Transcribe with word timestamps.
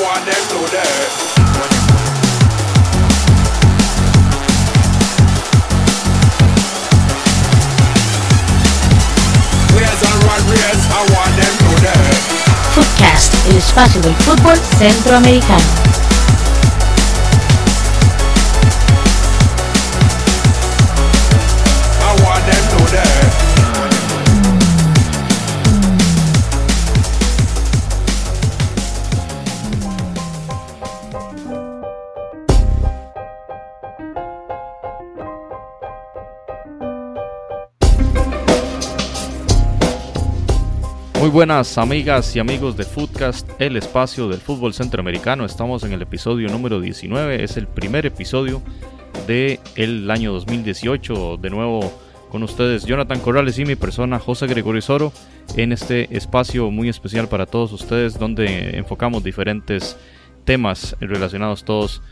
want. 0.00 0.28
Footcast, 12.74 13.34
fútbol 14.24 14.56
centroamericano. 14.78 15.87
Buenas 41.38 41.78
amigas 41.78 42.34
y 42.34 42.40
amigos 42.40 42.76
de 42.76 42.82
Footcast, 42.82 43.48
el 43.60 43.76
espacio 43.76 44.26
del 44.26 44.40
fútbol 44.40 44.74
centroamericano. 44.74 45.44
Estamos 45.44 45.84
en 45.84 45.92
el 45.92 46.02
episodio 46.02 46.48
número 46.48 46.80
19, 46.80 47.44
es 47.44 47.56
el 47.56 47.68
primer 47.68 48.06
episodio 48.06 48.60
del 49.28 50.10
año 50.10 50.32
2018. 50.32 51.36
De 51.36 51.48
nuevo 51.48 51.92
con 52.28 52.42
ustedes 52.42 52.86
Jonathan 52.86 53.20
Corrales 53.20 53.56
y 53.60 53.64
mi 53.64 53.76
persona 53.76 54.18
José 54.18 54.48
Gregorio 54.48 54.82
Soro 54.82 55.12
en 55.56 55.70
este 55.70 56.16
espacio 56.16 56.72
muy 56.72 56.88
especial 56.88 57.28
para 57.28 57.46
todos 57.46 57.72
ustedes 57.72 58.18
donde 58.18 58.76
enfocamos 58.76 59.22
diferentes 59.22 59.96
temas 60.44 60.96
relacionados 60.98 61.62
todos 61.62 62.02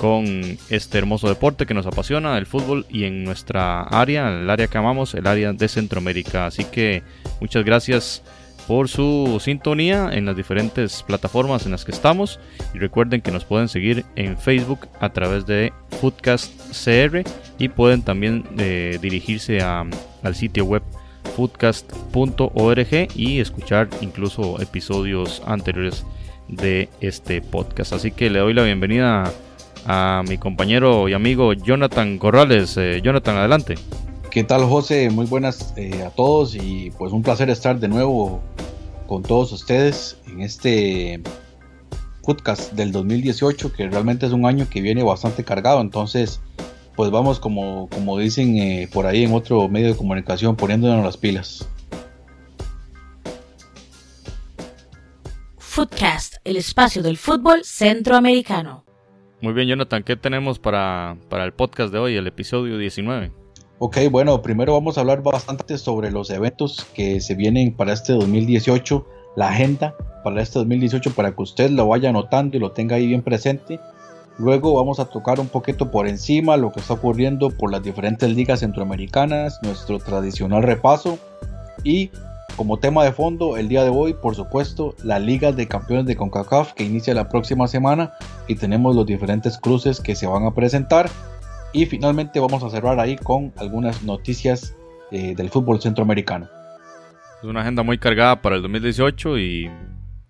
con 0.00 0.58
este 0.70 0.98
hermoso 0.98 1.28
deporte 1.28 1.66
que 1.66 1.74
nos 1.74 1.86
apasiona, 1.86 2.36
el 2.36 2.46
fútbol 2.46 2.84
y 2.90 3.04
en 3.04 3.22
nuestra 3.22 3.82
área, 3.82 4.40
el 4.40 4.50
área 4.50 4.66
que 4.66 4.78
amamos, 4.78 5.14
el 5.14 5.28
área 5.28 5.52
de 5.52 5.68
Centroamérica. 5.68 6.46
Así 6.46 6.64
que 6.64 7.04
muchas 7.40 7.64
gracias 7.64 8.24
por 8.72 8.88
su 8.88 9.38
sintonía 9.38 10.08
en 10.14 10.24
las 10.24 10.34
diferentes 10.34 11.02
plataformas 11.02 11.66
en 11.66 11.72
las 11.72 11.84
que 11.84 11.92
estamos 11.92 12.40
y 12.72 12.78
recuerden 12.78 13.20
que 13.20 13.30
nos 13.30 13.44
pueden 13.44 13.68
seguir 13.68 14.06
en 14.16 14.38
Facebook 14.38 14.88
a 14.98 15.10
través 15.10 15.44
de 15.44 15.74
Foodcast 16.00 16.50
CR 16.72 17.22
y 17.58 17.68
pueden 17.68 18.00
también 18.00 18.44
eh, 18.56 18.98
dirigirse 19.02 19.60
a- 19.60 19.84
al 20.22 20.34
sitio 20.34 20.64
web 20.64 20.82
foodcast.org 21.36 23.08
y 23.14 23.40
escuchar 23.40 23.88
incluso 24.00 24.58
episodios 24.58 25.42
anteriores 25.46 26.06
de 26.48 26.88
este 27.02 27.42
podcast. 27.42 27.92
Así 27.92 28.10
que 28.10 28.30
le 28.30 28.38
doy 28.38 28.54
la 28.54 28.62
bienvenida 28.62 29.30
a 29.84 30.22
mi 30.26 30.38
compañero 30.38 31.10
y 31.10 31.12
amigo 31.12 31.52
Jonathan 31.52 32.16
Corrales. 32.16 32.74
Eh, 32.78 33.02
Jonathan, 33.04 33.36
adelante. 33.36 33.74
¿Qué 34.32 34.44
tal 34.44 34.64
José? 34.64 35.10
Muy 35.10 35.26
buenas 35.26 35.74
eh, 35.76 36.04
a 36.04 36.08
todos 36.08 36.54
y 36.54 36.90
pues 36.96 37.12
un 37.12 37.22
placer 37.22 37.50
estar 37.50 37.78
de 37.78 37.86
nuevo 37.86 38.42
con 39.06 39.22
todos 39.22 39.52
ustedes 39.52 40.16
en 40.26 40.40
este 40.40 41.20
podcast 42.22 42.72
del 42.72 42.92
2018 42.92 43.74
que 43.74 43.90
realmente 43.90 44.24
es 44.24 44.32
un 44.32 44.46
año 44.46 44.66
que 44.70 44.80
viene 44.80 45.02
bastante 45.02 45.44
cargado 45.44 45.82
entonces 45.82 46.40
pues 46.96 47.10
vamos 47.10 47.40
como, 47.40 47.90
como 47.90 48.16
dicen 48.16 48.56
eh, 48.56 48.88
por 48.90 49.04
ahí 49.04 49.24
en 49.24 49.34
otro 49.34 49.68
medio 49.68 49.88
de 49.88 49.96
comunicación 49.96 50.56
poniéndonos 50.56 51.04
las 51.04 51.18
pilas. 51.18 51.68
Footcast, 55.58 56.36
el 56.44 56.56
espacio 56.56 57.02
del 57.02 57.18
fútbol 57.18 57.64
centroamericano. 57.64 58.86
Muy 59.42 59.52
bien, 59.52 59.68
Jonathan, 59.68 60.02
¿qué 60.02 60.16
tenemos 60.16 60.58
para, 60.58 61.18
para 61.28 61.44
el 61.44 61.52
podcast 61.52 61.92
de 61.92 61.98
hoy, 61.98 62.16
el 62.16 62.26
episodio 62.26 62.78
19? 62.78 63.41
Ok, 63.84 63.98
bueno, 64.12 64.42
primero 64.42 64.74
vamos 64.74 64.96
a 64.96 65.00
hablar 65.00 65.24
bastante 65.24 65.76
sobre 65.76 66.12
los 66.12 66.30
eventos 66.30 66.86
que 66.94 67.20
se 67.20 67.34
vienen 67.34 67.74
para 67.74 67.92
este 67.92 68.12
2018, 68.12 69.04
la 69.34 69.48
agenda 69.48 69.96
para 70.22 70.40
este 70.40 70.60
2018 70.60 71.12
para 71.16 71.34
que 71.34 71.42
usted 71.42 71.68
lo 71.68 71.88
vaya 71.88 72.10
anotando 72.10 72.56
y 72.56 72.60
lo 72.60 72.70
tenga 72.70 72.94
ahí 72.94 73.08
bien 73.08 73.22
presente. 73.22 73.80
Luego 74.38 74.72
vamos 74.74 75.00
a 75.00 75.06
tocar 75.06 75.40
un 75.40 75.48
poquito 75.48 75.90
por 75.90 76.06
encima 76.06 76.56
lo 76.56 76.70
que 76.70 76.78
está 76.78 76.94
ocurriendo 76.94 77.50
por 77.50 77.72
las 77.72 77.82
diferentes 77.82 78.30
ligas 78.30 78.60
centroamericanas, 78.60 79.58
nuestro 79.64 79.98
tradicional 79.98 80.62
repaso 80.62 81.18
y 81.82 82.12
como 82.56 82.78
tema 82.78 83.02
de 83.02 83.10
fondo 83.10 83.56
el 83.56 83.68
día 83.68 83.82
de 83.82 83.90
hoy, 83.90 84.14
por 84.14 84.36
supuesto, 84.36 84.94
la 85.02 85.18
Liga 85.18 85.50
de 85.50 85.66
Campeones 85.66 86.06
de 86.06 86.14
CONCACAF 86.14 86.74
que 86.74 86.84
inicia 86.84 87.14
la 87.14 87.28
próxima 87.28 87.66
semana 87.66 88.12
y 88.46 88.54
tenemos 88.54 88.94
los 88.94 89.06
diferentes 89.06 89.58
cruces 89.58 90.00
que 90.00 90.14
se 90.14 90.28
van 90.28 90.46
a 90.46 90.54
presentar 90.54 91.10
y 91.72 91.86
finalmente 91.86 92.40
vamos 92.40 92.62
a 92.62 92.70
cerrar 92.70 92.98
ahí 93.00 93.16
con 93.16 93.52
algunas 93.56 94.02
noticias 94.02 94.76
eh, 95.10 95.34
del 95.34 95.50
fútbol 95.50 95.80
centroamericano. 95.80 96.48
Es 97.42 97.44
una 97.48 97.60
agenda 97.62 97.82
muy 97.82 97.98
cargada 97.98 98.40
para 98.40 98.56
el 98.56 98.62
2018 98.62 99.38
y, 99.38 99.70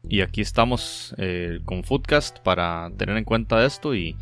y 0.09 0.21
aquí 0.23 0.41
estamos 0.41 1.15
eh, 1.19 1.61
con 1.65 1.85
Foodcast 1.85 2.39
para 2.41 2.91
tener 2.97 3.17
en 3.17 3.25
cuenta 3.25 3.65
esto 3.65 3.95
y, 3.95 4.17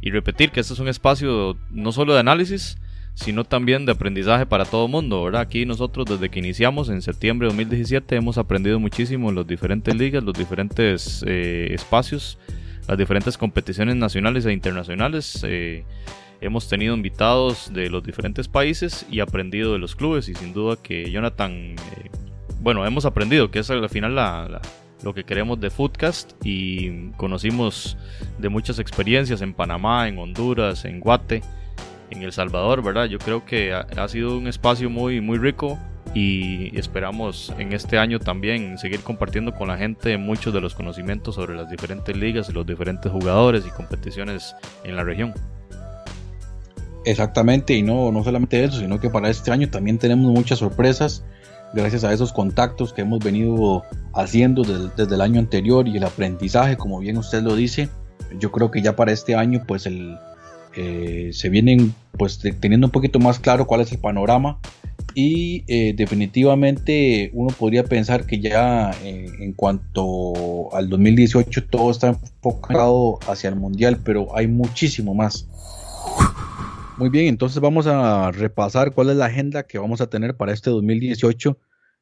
y 0.00 0.10
repetir 0.10 0.50
que 0.50 0.60
este 0.60 0.72
es 0.74 0.80
un 0.80 0.88
espacio 0.88 1.56
no 1.70 1.92
solo 1.92 2.14
de 2.14 2.20
análisis, 2.20 2.78
sino 3.14 3.44
también 3.44 3.86
de 3.86 3.92
aprendizaje 3.92 4.46
para 4.46 4.64
todo 4.64 4.86
el 4.86 4.90
mundo, 4.90 5.22
¿verdad? 5.22 5.42
Aquí 5.42 5.66
nosotros 5.66 6.06
desde 6.06 6.30
que 6.30 6.38
iniciamos 6.38 6.88
en 6.88 7.02
septiembre 7.02 7.46
de 7.46 7.50
2017 7.50 8.16
hemos 8.16 8.38
aprendido 8.38 8.80
muchísimo 8.80 9.28
en 9.28 9.36
las 9.36 9.46
diferentes 9.46 9.94
ligas, 9.94 10.24
los 10.24 10.34
diferentes 10.34 11.22
eh, 11.26 11.68
espacios, 11.72 12.38
las 12.88 12.98
diferentes 12.98 13.36
competiciones 13.36 13.96
nacionales 13.96 14.46
e 14.46 14.52
internacionales. 14.52 15.44
eh, 15.46 15.84
hemos 16.42 16.68
tenido 16.68 16.94
invitados 16.94 17.72
de 17.72 17.88
los 17.88 18.02
diferentes 18.02 18.48
países 18.48 19.06
y 19.10 19.20
aprendido 19.20 19.72
de 19.72 19.78
los 19.78 19.96
clubes 19.96 20.28
y 20.28 20.34
sin 20.34 20.52
duda 20.52 20.76
que 20.82 21.10
Jonathan, 21.10 21.52
eh, 21.52 21.76
bueno, 22.60 22.84
hemos 22.86 23.04
aprendido 23.06 23.50
que 23.50 23.60
es 23.60 23.70
al 23.70 23.88
final 23.88 24.14
la- 24.14 24.60
lo 25.02 25.14
que 25.14 25.24
queremos 25.24 25.58
de 25.60 25.70
Foodcast 25.70 26.32
y 26.44 27.10
conocimos 27.16 27.96
de 28.38 28.48
muchas 28.48 28.78
experiencias 28.78 29.42
en 29.42 29.52
Panamá, 29.54 30.06
en 30.08 30.18
Honduras, 30.18 30.84
en 30.84 31.00
Guate, 31.00 31.42
en 32.10 32.22
El 32.22 32.32
Salvador, 32.32 32.82
¿verdad? 32.84 33.06
Yo 33.06 33.18
creo 33.18 33.44
que 33.44 33.72
ha, 33.72 33.80
ha 33.96 34.08
sido 34.08 34.36
un 34.36 34.46
espacio 34.46 34.90
muy, 34.90 35.20
muy 35.20 35.38
rico 35.38 35.76
y 36.14 36.76
esperamos 36.78 37.52
en 37.58 37.72
este 37.72 37.98
año 37.98 38.18
también 38.20 38.76
seguir 38.78 39.00
compartiendo 39.00 39.52
con 39.54 39.68
la 39.68 39.78
gente 39.78 40.16
muchos 40.18 40.52
de 40.52 40.60
los 40.60 40.74
conocimientos 40.74 41.34
sobre 41.36 41.56
las 41.56 41.70
diferentes 41.70 42.16
ligas 42.16 42.48
y 42.50 42.52
los 42.52 42.66
diferentes 42.66 43.10
jugadores 43.10 43.64
y 43.66 43.70
competiciones 43.70 44.54
en 44.84 44.94
la 44.94 45.04
región. 45.04 45.32
Exactamente, 47.04 47.74
y 47.74 47.82
no, 47.82 48.12
no 48.12 48.22
solamente 48.22 48.62
eso, 48.62 48.78
sino 48.78 49.00
que 49.00 49.10
para 49.10 49.28
este 49.28 49.50
año 49.50 49.68
también 49.68 49.98
tenemos 49.98 50.32
muchas 50.32 50.58
sorpresas 50.60 51.24
gracias 51.74 52.04
a 52.04 52.12
esos 52.12 52.32
contactos 52.32 52.92
que 52.92 53.00
hemos 53.02 53.18
venido 53.20 53.82
haciendo 54.14 54.62
desde, 54.62 54.90
desde 54.96 55.14
el 55.14 55.20
año 55.20 55.40
anterior 55.40 55.88
y 55.88 55.96
el 55.96 56.04
aprendizaje, 56.04 56.76
como 56.76 56.98
bien 56.98 57.16
usted 57.16 57.42
lo 57.42 57.56
dice. 57.56 57.88
Yo 58.38 58.52
creo 58.52 58.70
que 58.70 58.82
ya 58.82 58.94
para 58.94 59.12
este 59.12 59.34
año 59.34 59.64
pues 59.66 59.86
el, 59.86 60.16
eh, 60.74 61.30
se 61.32 61.48
vienen 61.50 61.94
pues 62.16 62.38
teniendo 62.38 62.86
un 62.86 62.90
poquito 62.90 63.18
más 63.18 63.38
claro 63.38 63.66
cuál 63.66 63.82
es 63.82 63.92
el 63.92 63.98
panorama 63.98 64.58
y 65.14 65.64
eh, 65.66 65.92
definitivamente 65.94 67.30
uno 67.34 67.54
podría 67.58 67.84
pensar 67.84 68.24
que 68.24 68.40
ya 68.40 68.90
eh, 69.02 69.26
en 69.40 69.52
cuanto 69.52 70.74
al 70.74 70.88
2018 70.88 71.64
todo 71.64 71.90
está 71.90 72.08
enfocado 72.08 73.18
hacia 73.26 73.50
el 73.50 73.56
mundial, 73.56 74.00
pero 74.02 74.34
hay 74.34 74.46
muchísimo 74.46 75.14
más. 75.14 75.46
Muy 76.98 77.08
bien, 77.08 77.26
entonces 77.26 77.60
vamos 77.60 77.86
a 77.86 78.30
repasar 78.32 78.92
cuál 78.92 79.08
es 79.10 79.16
la 79.16 79.26
agenda 79.26 79.66
que 79.66 79.78
vamos 79.78 80.02
a 80.02 80.10
tener 80.10 80.36
para 80.36 80.52
este 80.52 80.68
2018, 80.68 81.58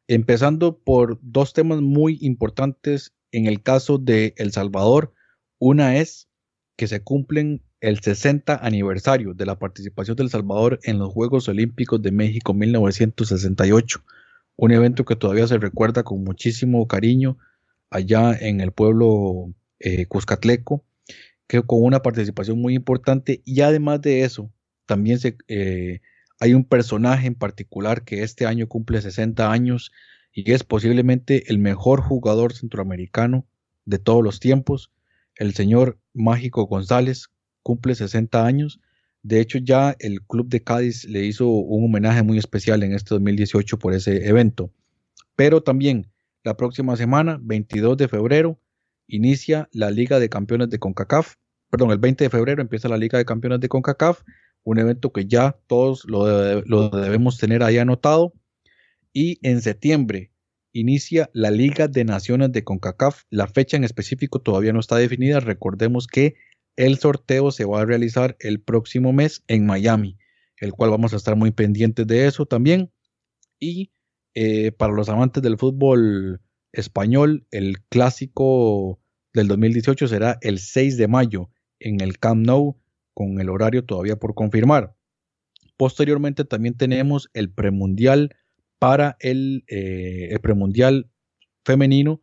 empezando 0.08 0.78
por 0.78 1.18
dos 1.22 1.52
temas 1.52 1.80
muy 1.80 2.18
importantes 2.20 3.14
en 3.30 3.46
el 3.46 3.62
caso 3.62 3.98
de 3.98 4.34
El 4.36 4.50
Salvador. 4.52 5.14
Una 5.60 5.96
es 5.96 6.28
que 6.76 6.88
se 6.88 7.02
cumplen 7.02 7.62
el 7.80 8.00
60 8.00 8.56
aniversario 8.56 9.32
de 9.32 9.46
la 9.46 9.58
participación 9.58 10.16
de 10.16 10.24
El 10.24 10.30
Salvador 10.30 10.80
en 10.82 10.98
los 10.98 11.12
Juegos 11.12 11.48
Olímpicos 11.48 12.02
de 12.02 12.10
México 12.10 12.52
1968, 12.52 14.02
un 14.56 14.72
evento 14.72 15.04
que 15.04 15.16
todavía 15.16 15.46
se 15.46 15.58
recuerda 15.58 16.02
con 16.02 16.24
muchísimo 16.24 16.86
cariño 16.88 17.38
allá 17.90 18.32
en 18.32 18.60
el 18.60 18.72
pueblo 18.72 19.54
eh, 19.78 20.06
Cuscatleco, 20.06 20.84
que 21.46 21.62
con 21.62 21.82
una 21.82 22.02
participación 22.02 22.60
muy 22.60 22.74
importante 22.74 23.40
y 23.44 23.60
además 23.60 24.02
de 24.02 24.24
eso, 24.24 24.52
también 24.90 25.20
eh, 25.46 26.00
hay 26.40 26.52
un 26.52 26.64
personaje 26.64 27.28
en 27.28 27.36
particular 27.36 28.02
que 28.02 28.24
este 28.24 28.44
año 28.44 28.66
cumple 28.66 29.00
60 29.00 29.52
años 29.52 29.92
y 30.32 30.50
es 30.50 30.64
posiblemente 30.64 31.44
el 31.48 31.58
mejor 31.58 32.00
jugador 32.00 32.54
centroamericano 32.54 33.46
de 33.84 34.00
todos 34.00 34.24
los 34.24 34.40
tiempos. 34.40 34.90
El 35.36 35.54
señor 35.54 36.00
Mágico 36.12 36.64
González 36.64 37.28
cumple 37.62 37.94
60 37.94 38.44
años. 38.44 38.80
De 39.22 39.40
hecho, 39.40 39.58
ya 39.58 39.94
el 40.00 40.22
Club 40.22 40.48
de 40.48 40.64
Cádiz 40.64 41.04
le 41.04 41.24
hizo 41.24 41.46
un 41.46 41.84
homenaje 41.84 42.24
muy 42.24 42.38
especial 42.38 42.82
en 42.82 42.92
este 42.92 43.14
2018 43.14 43.78
por 43.78 43.94
ese 43.94 44.26
evento. 44.26 44.72
Pero 45.36 45.62
también 45.62 46.08
la 46.42 46.56
próxima 46.56 46.96
semana, 46.96 47.38
22 47.40 47.96
de 47.96 48.08
febrero, 48.08 48.58
inicia 49.06 49.68
la 49.70 49.92
Liga 49.92 50.18
de 50.18 50.28
Campeones 50.28 50.68
de 50.68 50.80
CONCACAF. 50.80 51.36
Perdón, 51.70 51.92
el 51.92 51.98
20 51.98 52.24
de 52.24 52.30
febrero 52.30 52.60
empieza 52.60 52.88
la 52.88 52.96
Liga 52.96 53.18
de 53.18 53.24
Campeones 53.24 53.60
de 53.60 53.68
CONCACAF, 53.68 54.22
un 54.64 54.78
evento 54.78 55.12
que 55.12 55.26
ya 55.26 55.58
todos 55.66 56.04
lo, 56.06 56.26
de- 56.26 56.62
lo 56.66 56.88
debemos 56.90 57.38
tener 57.38 57.62
ahí 57.62 57.78
anotado. 57.78 58.32
Y 59.12 59.38
en 59.46 59.60
septiembre 59.62 60.30
inicia 60.72 61.30
la 61.32 61.50
Liga 61.50 61.88
de 61.88 62.04
Naciones 62.04 62.52
de 62.52 62.62
CONCACAF. 62.64 63.24
La 63.30 63.46
fecha 63.48 63.76
en 63.76 63.84
específico 63.84 64.40
todavía 64.40 64.72
no 64.72 64.80
está 64.80 64.96
definida. 64.96 65.40
Recordemos 65.40 66.06
que 66.06 66.36
el 66.76 66.98
sorteo 66.98 67.50
se 67.50 67.64
va 67.64 67.80
a 67.80 67.84
realizar 67.86 68.36
el 68.40 68.60
próximo 68.60 69.12
mes 69.12 69.42
en 69.48 69.66
Miami, 69.66 70.16
el 70.58 70.72
cual 70.72 70.90
vamos 70.90 71.12
a 71.12 71.16
estar 71.16 71.34
muy 71.36 71.50
pendientes 71.50 72.06
de 72.06 72.26
eso 72.26 72.46
también. 72.46 72.92
Y 73.58 73.90
eh, 74.34 74.70
para 74.72 74.92
los 74.92 75.08
amantes 75.08 75.42
del 75.42 75.58
fútbol 75.58 76.40
español, 76.72 77.46
el 77.50 77.82
clásico 77.88 79.00
del 79.34 79.48
2018 79.48 80.06
será 80.06 80.38
el 80.40 80.58
6 80.60 80.96
de 80.96 81.08
mayo 81.08 81.50
en 81.80 82.00
el 82.00 82.18
Camp 82.18 82.46
Nou, 82.46 82.76
con 83.20 83.38
el 83.38 83.50
horario 83.50 83.84
todavía 83.84 84.16
por 84.16 84.32
confirmar. 84.32 84.96
Posteriormente 85.76 86.46
también 86.46 86.74
tenemos 86.74 87.28
el 87.34 87.50
premundial 87.50 88.34
para 88.78 89.18
el, 89.20 89.62
eh, 89.68 90.38
premundial 90.40 91.10
femenino 91.62 92.22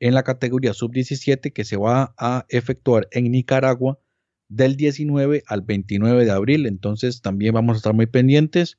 en 0.00 0.14
la 0.14 0.24
categoría 0.24 0.74
sub-17 0.74 1.52
que 1.52 1.64
se 1.64 1.76
va 1.76 2.12
a 2.18 2.44
efectuar 2.48 3.06
en 3.12 3.30
Nicaragua 3.30 4.00
del 4.48 4.74
19 4.74 5.44
al 5.46 5.62
29 5.62 6.24
de 6.24 6.32
abril. 6.32 6.66
Entonces 6.66 7.22
también 7.22 7.54
vamos 7.54 7.76
a 7.76 7.76
estar 7.76 7.94
muy 7.94 8.06
pendientes. 8.06 8.78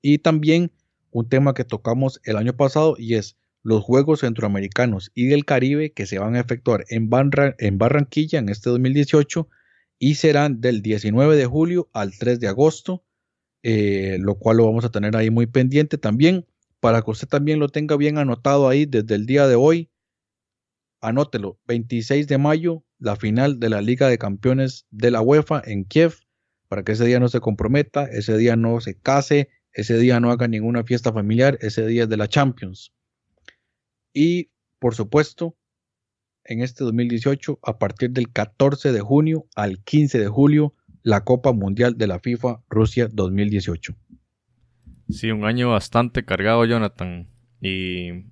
Y 0.00 0.20
también 0.20 0.72
un 1.10 1.28
tema 1.28 1.52
que 1.52 1.64
tocamos 1.64 2.22
el 2.24 2.38
año 2.38 2.56
pasado 2.56 2.96
y 2.98 3.16
es 3.16 3.36
los 3.62 3.84
Juegos 3.84 4.20
Centroamericanos 4.20 5.12
y 5.14 5.26
del 5.26 5.44
Caribe 5.44 5.92
que 5.92 6.06
se 6.06 6.18
van 6.18 6.36
a 6.36 6.40
efectuar 6.40 6.86
en 6.88 7.10
Barranquilla 7.10 8.38
en 8.38 8.48
este 8.48 8.70
2018 8.70 9.46
y 9.98 10.16
serán 10.16 10.60
del 10.60 10.82
19 10.82 11.36
de 11.36 11.46
julio 11.46 11.88
al 11.92 12.16
3 12.16 12.40
de 12.40 12.48
agosto, 12.48 13.04
eh, 13.62 14.18
lo 14.20 14.36
cual 14.36 14.58
lo 14.58 14.66
vamos 14.66 14.84
a 14.84 14.90
tener 14.90 15.16
ahí 15.16 15.30
muy 15.30 15.46
pendiente 15.46 15.98
también 15.98 16.46
para 16.80 17.02
que 17.02 17.10
usted 17.10 17.28
también 17.28 17.58
lo 17.58 17.68
tenga 17.68 17.96
bien 17.96 18.18
anotado 18.18 18.68
ahí 18.68 18.86
desde 18.86 19.14
el 19.14 19.26
día 19.26 19.46
de 19.46 19.54
hoy. 19.54 19.90
Anótelo, 21.00 21.58
26 21.66 22.26
de 22.26 22.38
mayo, 22.38 22.84
la 22.98 23.16
final 23.16 23.58
de 23.60 23.70
la 23.70 23.80
Liga 23.80 24.08
de 24.08 24.18
Campeones 24.18 24.86
de 24.90 25.10
la 25.10 25.20
UEFA 25.20 25.62
en 25.64 25.84
Kiev, 25.84 26.14
para 26.68 26.84
que 26.84 26.92
ese 26.92 27.04
día 27.04 27.20
no 27.20 27.28
se 27.28 27.40
comprometa, 27.40 28.04
ese 28.04 28.36
día 28.36 28.56
no 28.56 28.80
se 28.80 28.98
case, 28.98 29.48
ese 29.72 29.98
día 29.98 30.20
no 30.20 30.30
haga 30.30 30.48
ninguna 30.48 30.84
fiesta 30.84 31.12
familiar, 31.12 31.58
ese 31.60 31.86
día 31.86 32.04
es 32.04 32.08
de 32.08 32.16
la 32.16 32.28
Champions. 32.28 32.92
Y 34.12 34.50
por 34.78 34.94
supuesto, 34.94 35.56
en 36.48 36.62
este 36.62 36.84
2018, 36.84 37.58
a 37.62 37.78
partir 37.78 38.10
del 38.10 38.30
14 38.30 38.92
de 38.92 39.00
junio 39.00 39.46
al 39.54 39.82
15 39.82 40.18
de 40.18 40.28
julio, 40.28 40.74
la 41.02 41.24
Copa 41.24 41.52
Mundial 41.52 41.96
de 41.96 42.06
la 42.06 42.18
FIFA 42.18 42.62
Rusia 42.68 43.08
2018. 43.12 43.94
Sí, 45.08 45.30
un 45.30 45.44
año 45.44 45.70
bastante 45.70 46.24
cargado, 46.24 46.64
Jonathan. 46.64 47.28
Y 47.60 48.26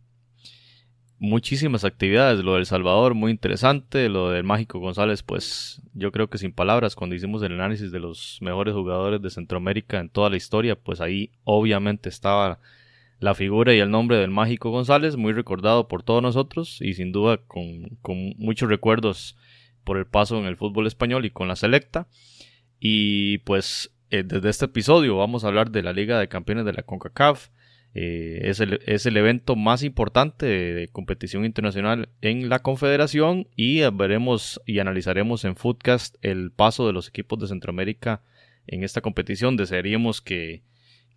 muchísimas 1.19 1.85
actividades. 1.85 2.45
Lo 2.45 2.55
del 2.55 2.67
Salvador, 2.67 3.15
muy 3.15 3.31
interesante. 3.31 4.09
Lo 4.09 4.31
del 4.31 4.45
Mágico 4.45 4.81
González, 4.81 5.23
pues 5.23 5.83
yo 5.93 6.11
creo 6.11 6.29
que 6.29 6.39
sin 6.39 6.53
palabras, 6.53 6.97
cuando 6.97 7.15
hicimos 7.15 7.43
el 7.43 7.53
análisis 7.53 7.93
de 7.93 8.01
los 8.01 8.39
mejores 8.41 8.75
jugadores 8.75 9.23
de 9.23 9.31
Centroamérica 9.31 10.01
en 10.01 10.09
toda 10.09 10.31
la 10.31 10.37
historia, 10.37 10.77
pues 10.77 11.01
ahí 11.01 11.31
obviamente 11.45 12.09
estaba 12.09 12.59
la 13.21 13.35
figura 13.35 13.75
y 13.75 13.79
el 13.79 13.91
nombre 13.91 14.17
del 14.19 14.31
Mágico 14.31 14.71
González, 14.71 15.17
muy 15.17 15.33
recordado 15.33 15.89
por 15.89 16.03
todos 16.03 16.23
nosotros 16.23 16.79
y 16.81 16.95
sin 16.95 17.13
duda 17.13 17.39
con, 17.39 17.99
muchos 18.39 18.69
recuerdos 18.69 19.37
por 19.85 19.99
el 19.99 20.07
paso 20.07 20.39
en 20.39 20.47
el 20.47 20.57
fútbol 20.57 20.87
español 20.87 21.25
y 21.25 21.31
con 21.31 21.49
la 21.49 21.57
selecta. 21.57 22.09
Y 22.81 23.39
pues 23.39 23.95
eh, 24.11 24.23
desde 24.25 24.51
este 24.51 24.65
episodio 24.67 25.17
vamos 25.17 25.45
a 25.45 25.49
hablar 25.49 25.71
de 25.71 25.83
la 25.83 25.93
Liga 25.93 26.19
de 26.19 26.29
Campeones 26.29 26.65
de 26.65 26.73
la 26.73 26.83
CONCACAF. 26.83 27.49
Eh, 27.97 28.41
es, 28.45 28.59
el, 28.59 28.81
es, 28.87 29.07
el, 29.07 29.17
evento 29.17 29.55
más 29.55 29.85
importante 29.85 30.47
de, 30.47 30.75
de, 30.75 30.89
competición 30.89 31.45
internacional 31.45 32.09
en 32.23 32.49
la 32.49 32.59
Confederación 32.59 33.47
y 33.55 33.83
veremos 33.91 34.61
y 34.67 34.81
analizaremos 34.81 35.45
en 35.45 35.55
Footcast 35.55 36.17
el 36.21 36.51
paso 36.51 36.89
de 36.89 36.93
los 36.93 37.09
equipos 37.09 37.39
de 37.39 37.47
Centroamérica 37.47 38.23
en 38.67 38.83
esta 38.83 39.01
competición. 39.01 39.57
Desearíamos 39.57 40.21
que, 40.21 40.63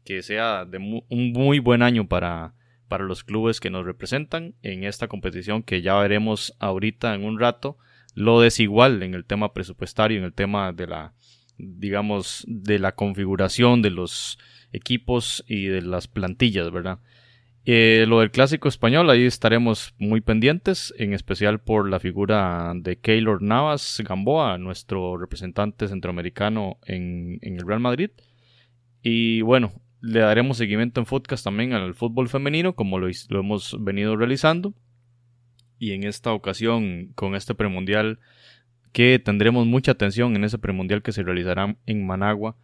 que 0.08 0.24
sea 0.24 0.64
de 0.64 0.80
mu 0.80 1.02
un 1.10 1.34
muy 1.34 1.60
buen 1.60 1.82
año 1.82 2.08
para, 2.08 2.54
para 2.88 3.04
los 3.04 3.26
clubes 3.26 3.60
que 3.60 3.70
nos 3.70 3.86
representan 3.86 4.56
en 4.64 4.86
esta 4.86 5.10
competición 5.10 5.64
que 5.64 5.82
ya 5.82 5.96
veremos 5.96 6.56
ahorita 6.60 7.14
en 7.14 7.26
un 7.26 7.38
rato. 7.38 7.78
Lo 8.14 8.40
desigual 8.40 9.04
en 9.04 9.16
el 9.16 9.26
tema 9.26 9.52
presupuestario, 9.52 10.18
en 10.18 10.24
el 10.24 10.32
tema 10.32 10.72
de 10.72 10.88
la, 10.88 11.14
digamos, 11.58 12.46
de 12.48 12.80
la 12.80 12.94
configuración 12.94 13.82
de 13.82 13.90
los 13.90 14.40
equipos 14.72 15.44
y 15.46 15.66
de 15.66 15.82
las 15.82 16.08
plantillas, 16.08 16.72
¿verdad? 16.72 17.00
Eh, 17.66 18.06
lo 18.08 18.22
del 18.22 18.32
clásico 18.32 18.70
español, 18.70 19.10
ahí 19.10 19.26
estaremos 19.26 19.94
muy 19.98 20.22
pendientes, 20.22 20.94
en 20.98 21.12
especial 21.12 21.60
por 21.60 21.90
la 21.90 22.00
figura 22.00 22.72
de 22.76 22.98
Keylor 22.98 23.42
Navas 23.42 24.02
Gamboa, 24.08 24.58
nuestro 24.58 25.18
representante 25.18 25.90
centroamericano 25.90 26.78
en, 26.86 27.40
en, 27.42 27.58
el 27.58 27.68
Real 27.68 27.82
Madrid. 27.82 28.12
Y 29.04 29.42
bueno, 29.42 29.74
le 30.02 30.20
daremos 30.20 30.58
seguimiento 30.58 31.00
en 31.00 31.06
podcast 31.06 31.44
también 31.44 31.74
al 31.74 31.94
fútbol 31.94 32.30
femenino, 32.30 32.74
como 32.74 33.00
lo, 33.00 33.10
hemos 33.30 33.84
venido 33.84 34.16
realizando. 34.16 34.74
Y 35.80 35.92
en 35.92 36.04
esta 36.04 36.34
ocasión, 36.34 37.12
con 37.16 37.36
este 37.36 37.56
premundial, 37.56 38.20
que 38.94 39.20
tendremos 39.20 39.66
mucha 39.66 39.92
atención 39.92 40.36
en 40.36 40.44
ese 40.44 40.58
premundial 40.58 41.02
que 41.02 41.12
se 41.12 41.24
realizará 41.24 41.76
en 41.86 42.06
Managua 42.06 42.56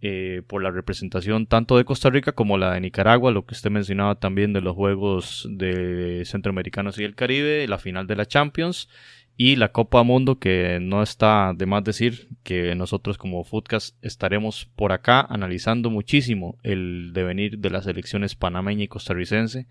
eh, 0.00 0.42
por 0.46 0.62
la 0.62 0.70
representación 0.70 1.46
tanto 1.46 1.76
de 1.76 1.84
Costa 1.84 2.10
Rica 2.10 2.32
como 2.32 2.58
la 2.58 2.72
de 2.72 2.80
Nicaragua, 2.80 3.32
lo 3.32 3.44
que 3.44 3.54
usted 3.54 3.70
mencionaba 3.70 4.14
también 4.16 4.52
de 4.52 4.60
los 4.60 4.74
Juegos 4.74 5.46
de 5.50 6.22
Centroamericanos 6.26 6.98
y 6.98 7.04
el 7.04 7.14
Caribe, 7.14 7.66
la 7.68 7.78
final 7.78 8.06
de 8.06 8.16
la 8.16 8.26
Champions 8.26 8.88
y 9.36 9.56
la 9.56 9.72
Copa 9.72 10.02
Mundo, 10.02 10.38
que 10.38 10.78
no 10.80 11.02
está 11.02 11.52
de 11.56 11.66
más 11.66 11.82
decir 11.84 12.28
que 12.42 12.74
nosotros 12.74 13.18
como 13.18 13.44
Foodcast 13.44 13.96
estaremos 14.04 14.66
por 14.76 14.92
acá 14.92 15.20
analizando 15.20 15.90
muchísimo 15.90 16.58
el 16.62 17.12
devenir 17.12 17.58
de 17.58 17.70
las 17.70 17.86
elecciones 17.86 18.36
panameña 18.36 18.84
y 18.84 18.88
costarricense 18.88 19.66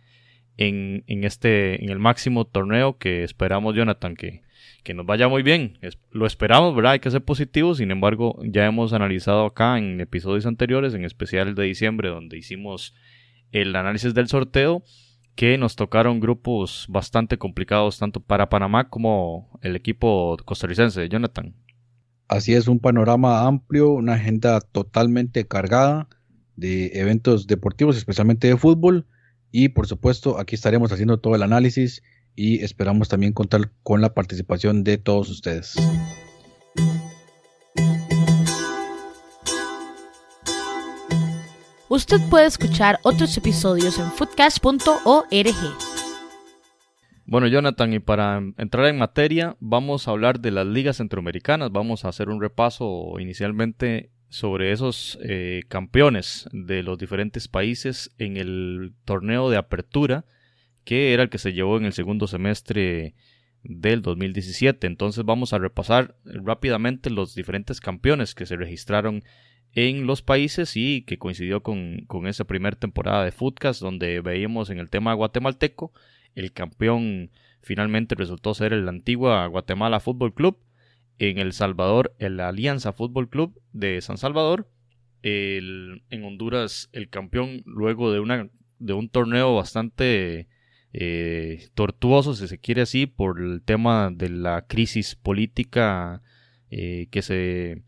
en, 0.57 1.03
en 1.07 1.23
este 1.23 1.83
en 1.83 1.89
el 1.89 1.99
máximo 1.99 2.45
torneo 2.45 2.97
que 2.97 3.23
esperamos 3.23 3.75
Jonathan 3.75 4.15
que 4.15 4.43
que 4.83 4.93
nos 4.93 5.05
vaya 5.05 5.27
muy 5.27 5.43
bien. 5.43 5.79
Lo 6.11 6.25
esperamos, 6.25 6.75
¿verdad? 6.75 6.93
Hay 6.93 6.99
que 6.99 7.09
ser 7.09 7.23
positivos. 7.23 7.77
Sin 7.77 7.89
embargo, 7.89 8.39
ya 8.43 8.65
hemos 8.65 8.93
analizado 8.93 9.45
acá 9.45 9.77
en 9.77 9.99
episodios 10.01 10.45
anteriores, 10.45 10.93
en 10.93 11.05
especial 11.05 11.47
el 11.47 11.55
de 11.55 11.63
diciembre, 11.63 12.09
donde 12.09 12.37
hicimos 12.37 12.93
el 13.51 13.75
análisis 13.75 14.13
del 14.13 14.27
sorteo, 14.27 14.83
que 15.35 15.57
nos 15.57 15.75
tocaron 15.75 16.19
grupos 16.19 16.85
bastante 16.89 17.37
complicados, 17.37 17.97
tanto 17.97 18.19
para 18.19 18.49
Panamá 18.49 18.89
como 18.89 19.59
el 19.61 19.75
equipo 19.75 20.37
costarricense, 20.45 21.09
Jonathan. 21.09 21.55
Así 22.27 22.53
es, 22.53 22.67
un 22.67 22.79
panorama 22.79 23.45
amplio, 23.45 23.91
una 23.91 24.13
agenda 24.13 24.59
totalmente 24.61 25.45
cargada 25.45 26.07
de 26.55 26.91
eventos 26.93 27.47
deportivos, 27.47 27.97
especialmente 27.97 28.47
de 28.47 28.57
fútbol. 28.57 29.07
Y 29.51 29.69
por 29.69 29.87
supuesto, 29.87 30.39
aquí 30.39 30.55
estaremos 30.55 30.91
haciendo 30.91 31.19
todo 31.19 31.35
el 31.35 31.43
análisis 31.43 32.01
y 32.35 32.63
esperamos 32.63 33.09
también 33.09 33.33
contar 33.33 33.71
con 33.83 34.01
la 34.01 34.13
participación 34.13 34.83
de 34.83 34.97
todos 34.97 35.29
ustedes. 35.29 35.75
Usted 41.93 42.17
puede 42.27 42.47
escuchar 42.47 42.97
otros 43.03 43.37
episodios 43.37 43.99
en 43.99 44.09
foodcast.org. 44.09 45.27
Bueno, 47.27 47.45
Jonathan, 47.45 47.93
y 47.93 47.99
para 47.99 48.41
entrar 48.57 48.87
en 48.87 48.97
materia, 48.97 49.57
vamos 49.59 50.07
a 50.07 50.11
hablar 50.11 50.39
de 50.39 50.49
las 50.49 50.65
ligas 50.65 50.97
centroamericanas. 50.97 51.71
Vamos 51.71 52.03
a 52.03 52.09
hacer 52.09 52.29
un 52.29 52.41
repaso 52.41 53.19
inicialmente 53.19 54.09
sobre 54.29 54.71
esos 54.71 55.19
eh, 55.21 55.61
campeones 55.67 56.49
de 56.51 56.81
los 56.81 56.97
diferentes 56.97 57.47
países 57.47 58.09
en 58.17 58.37
el 58.37 58.95
torneo 59.05 59.51
de 59.51 59.57
apertura 59.57 60.25
que 60.85 61.13
era 61.13 61.21
el 61.21 61.29
que 61.29 61.37
se 61.37 61.53
llevó 61.53 61.77
en 61.77 61.85
el 61.85 61.93
segundo 61.93 62.25
semestre 62.25 63.13
del 63.61 64.01
2017. 64.01 64.87
Entonces 64.87 65.25
vamos 65.25 65.53
a 65.53 65.59
repasar 65.59 66.15
rápidamente 66.25 67.11
los 67.11 67.35
diferentes 67.35 67.79
campeones 67.79 68.33
que 68.33 68.47
se 68.47 68.55
registraron 68.55 69.23
en 69.75 70.05
los 70.05 70.21
países 70.21 70.75
y 70.75 71.01
que 71.01 71.17
coincidió 71.17 71.63
con, 71.63 72.05
con 72.07 72.27
esa 72.27 72.45
primera 72.45 72.77
temporada 72.77 73.25
de 73.25 73.31
Footcast 73.31 73.81
donde 73.81 74.21
veíamos 74.21 74.69
en 74.69 74.79
el 74.79 74.89
tema 74.89 75.13
guatemalteco 75.13 75.91
el 76.35 76.53
campeón 76.53 77.31
finalmente 77.61 78.15
resultó 78.15 78.53
ser 78.53 78.73
el 78.73 78.87
antigua 78.87 79.47
Guatemala 79.47 79.99
Fútbol 79.99 80.33
Club 80.33 80.57
en 81.17 81.37
El 81.39 81.53
Salvador 81.53 82.15
el 82.19 82.39
Alianza 82.39 82.93
Fútbol 82.93 83.29
Club 83.29 83.61
de 83.71 84.01
San 84.01 84.17
Salvador 84.17 84.69
en 85.23 86.23
Honduras 86.23 86.89
el 86.91 87.09
campeón 87.09 87.63
luego 87.65 88.11
de 88.11 88.19
una 88.19 88.49
de 88.79 88.93
un 88.93 89.09
torneo 89.09 89.55
bastante 89.55 90.47
eh, 90.93 91.69
tortuoso, 91.73 92.35
si 92.35 92.47
se 92.47 92.59
quiere 92.59 92.81
así, 92.83 93.07
por 93.07 93.41
el 93.41 93.63
tema 93.63 94.11
de 94.13 94.29
la 94.29 94.65
crisis 94.67 95.15
política 95.15 96.21
eh, 96.69 97.07
que 97.09 97.21
se 97.21 97.83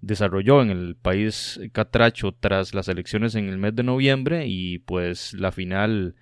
desarrolló 0.00 0.62
en 0.62 0.70
el 0.70 0.96
país 0.96 1.60
catracho 1.72 2.32
tras 2.32 2.74
las 2.74 2.88
elecciones 2.88 3.34
en 3.34 3.48
el 3.48 3.58
mes 3.58 3.74
de 3.74 3.82
noviembre 3.82 4.46
y 4.46 4.78
pues 4.78 5.34
la 5.34 5.52
final 5.52 6.14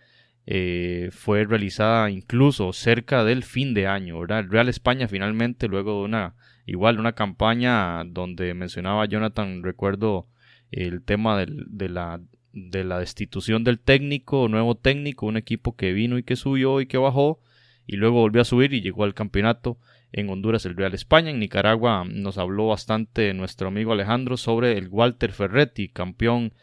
eh, 0.47 1.11
fue 1.13 1.45
realizada 1.45 2.11
incluso 2.11 2.73
cerca 2.73 3.25
del 3.25 3.43
fin 3.43 3.75
de 3.75 3.87
año, 3.87 4.23
El 4.23 4.51
Real 4.51 4.69
España 4.69 5.09
finalmente 5.09 5.69
luego 5.69 5.99
de 5.99 6.05
una 6.05 6.35
igual 6.67 6.99
una 6.99 7.13
campaña 7.13 8.05
donde 8.05 8.55
mencionaba 8.55 9.07
Jonathan, 9.07 9.63
recuerdo 9.63 10.29
el 10.71 11.03
tema 11.03 11.39
de 11.39 11.89
la 11.89 12.21
de 12.53 12.85
la 12.85 12.99
destitución 12.99 13.65
del 13.65 13.79
técnico, 13.79 14.49
nuevo 14.49 14.77
técnico, 14.77 15.27
un 15.27 15.37
equipo 15.37 15.77
que 15.77 15.93
vino 15.93 16.17
y 16.17 16.23
que 16.23 16.37
subió 16.37 16.81
y 16.81 16.87
que 16.87 16.97
bajó 16.97 17.41
y 17.87 17.97
luego 17.97 18.21
volvió 18.21 18.41
a 18.41 18.47
subir 18.47 18.73
y 18.73 18.81
llegó 18.81 19.05
al 19.05 19.15
campeonato 19.15 19.79
en 20.13 20.29
Honduras 20.31 20.67
el 20.67 20.77
Real 20.77 20.95
España. 20.95 21.31
En 21.31 21.39
Nicaragua 21.39 22.05
nos 22.09 22.39
habló 22.39 22.69
bastante 22.69 23.33
nuestro 23.35 23.69
amigo 23.69 23.93
Alejandro 23.93 24.37
sobre 24.37 24.79
el 24.79 24.89
Walter 24.89 25.33
Ferretti, 25.33 25.89
campeón, 25.89 26.55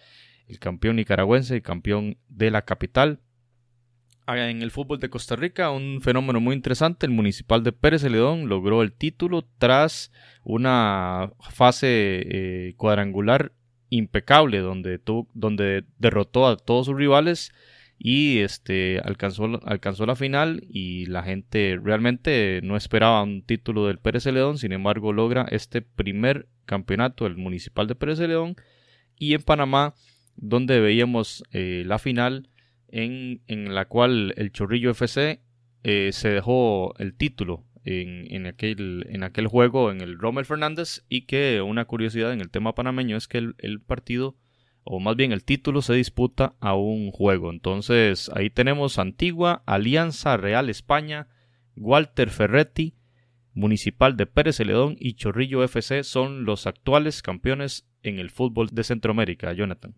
el 0.48 0.60
campeón 0.60 0.98
nicaragüense, 0.98 1.58
y 1.58 1.62
campeón 1.62 2.18
de 2.30 2.52
la 2.52 2.64
capital. 2.64 3.20
Ah, 4.26 4.50
en 4.50 4.62
el 4.62 4.72
fútbol 4.72 5.00
de 5.00 5.10
Costa 5.10 5.36
Rica, 5.36 5.72
un 5.72 6.00
fenómeno 6.02 6.40
muy 6.40 6.56
interesante, 6.56 7.06
el 7.06 7.12
municipal 7.12 7.62
de 7.62 7.74
Pérez 7.74 8.04
Celedón 8.04 8.48
logró 8.48 8.82
el 8.82 8.94
título 8.94 9.46
tras 9.58 10.14
una 10.44 11.34
fase 11.52 12.22
eh, 12.26 12.74
cuadrangular 12.78 13.52
impecable 13.90 14.60
donde, 14.60 15.02
donde 15.34 15.84
derrotó 15.98 16.48
a 16.48 16.56
todos 16.58 16.86
sus 16.86 16.96
rivales 16.96 17.52
y 18.06 18.40
este 18.40 19.00
alcanzó, 19.00 19.62
alcanzó 19.66 20.06
la 20.06 20.18
final 20.18 20.62
y 20.70 21.06
la 21.06 21.24
gente 21.24 21.80
realmente 21.82 22.60
no 22.62 22.76
esperaba 22.76 23.24
un 23.24 23.44
título 23.44 23.88
del 23.88 23.98
Pérez 23.98 24.24
Celedón, 24.24 24.58
sin 24.58 24.74
embargo 24.74 25.14
logra 25.14 25.48
este 25.50 25.82
primer 25.82 26.50
campeonato 26.66 27.24
del 27.24 27.38
Municipal 27.38 27.88
de 27.88 27.96
Pérez 27.96 28.18
Celedón 28.18 28.58
y 29.18 29.36
en 29.36 29.42
Panamá 29.42 29.94
donde 30.36 30.82
veíamos 30.82 31.46
eh, 31.52 31.84
la 31.86 31.98
final 31.98 32.50
en, 32.90 33.42
en, 33.48 33.74
la 33.74 33.86
cual 33.86 34.34
el 34.36 34.52
Chorrillo 34.52 34.92
FC 34.92 35.40
eh, 35.84 36.10
se 36.12 36.28
dejó 36.28 36.94
el 36.98 37.16
título 37.16 37.64
en, 37.86 38.28
en, 38.34 38.48
aquel, 38.48 39.08
en 39.12 39.24
aquel 39.24 39.48
juego 39.48 39.92
en 39.92 40.02
el 40.02 40.20
Rommel 40.20 40.44
Fernández 40.44 41.06
y 41.08 41.22
que 41.22 41.62
una 41.62 41.86
curiosidad 41.86 42.34
en 42.34 42.42
el 42.42 42.50
tema 42.50 42.76
panameño 42.76 43.16
es 43.16 43.30
que 43.30 43.38
el, 43.38 43.56
el 43.60 43.80
partido 43.80 44.36
o 44.84 45.00
más 45.00 45.16
bien 45.16 45.32
el 45.32 45.44
título 45.44 45.82
se 45.82 45.94
disputa 45.94 46.56
a 46.60 46.76
un 46.76 47.12
juego. 47.12 47.52
Entonces 47.52 48.30
ahí 48.34 48.50
tenemos 48.50 49.00
Antigua, 49.00 49.64
Alianza 49.66 50.38
Real 50.38 50.70
España, 50.70 51.28
Walter 51.76 52.30
Ferretti, 52.30 52.96
Municipal 53.54 54.18
de 54.18 54.26
Pérez 54.26 54.58
Celedón 54.58 54.96
y 55.00 55.14
Chorrillo 55.14 55.64
FC 55.64 56.04
son 56.04 56.44
los 56.44 56.66
actuales 56.66 57.22
campeones 57.22 57.86
en 58.02 58.18
el 58.18 58.32
fútbol 58.32 58.70
de 58.72 58.84
Centroamérica, 58.84 59.54
Jonathan. 59.54 59.94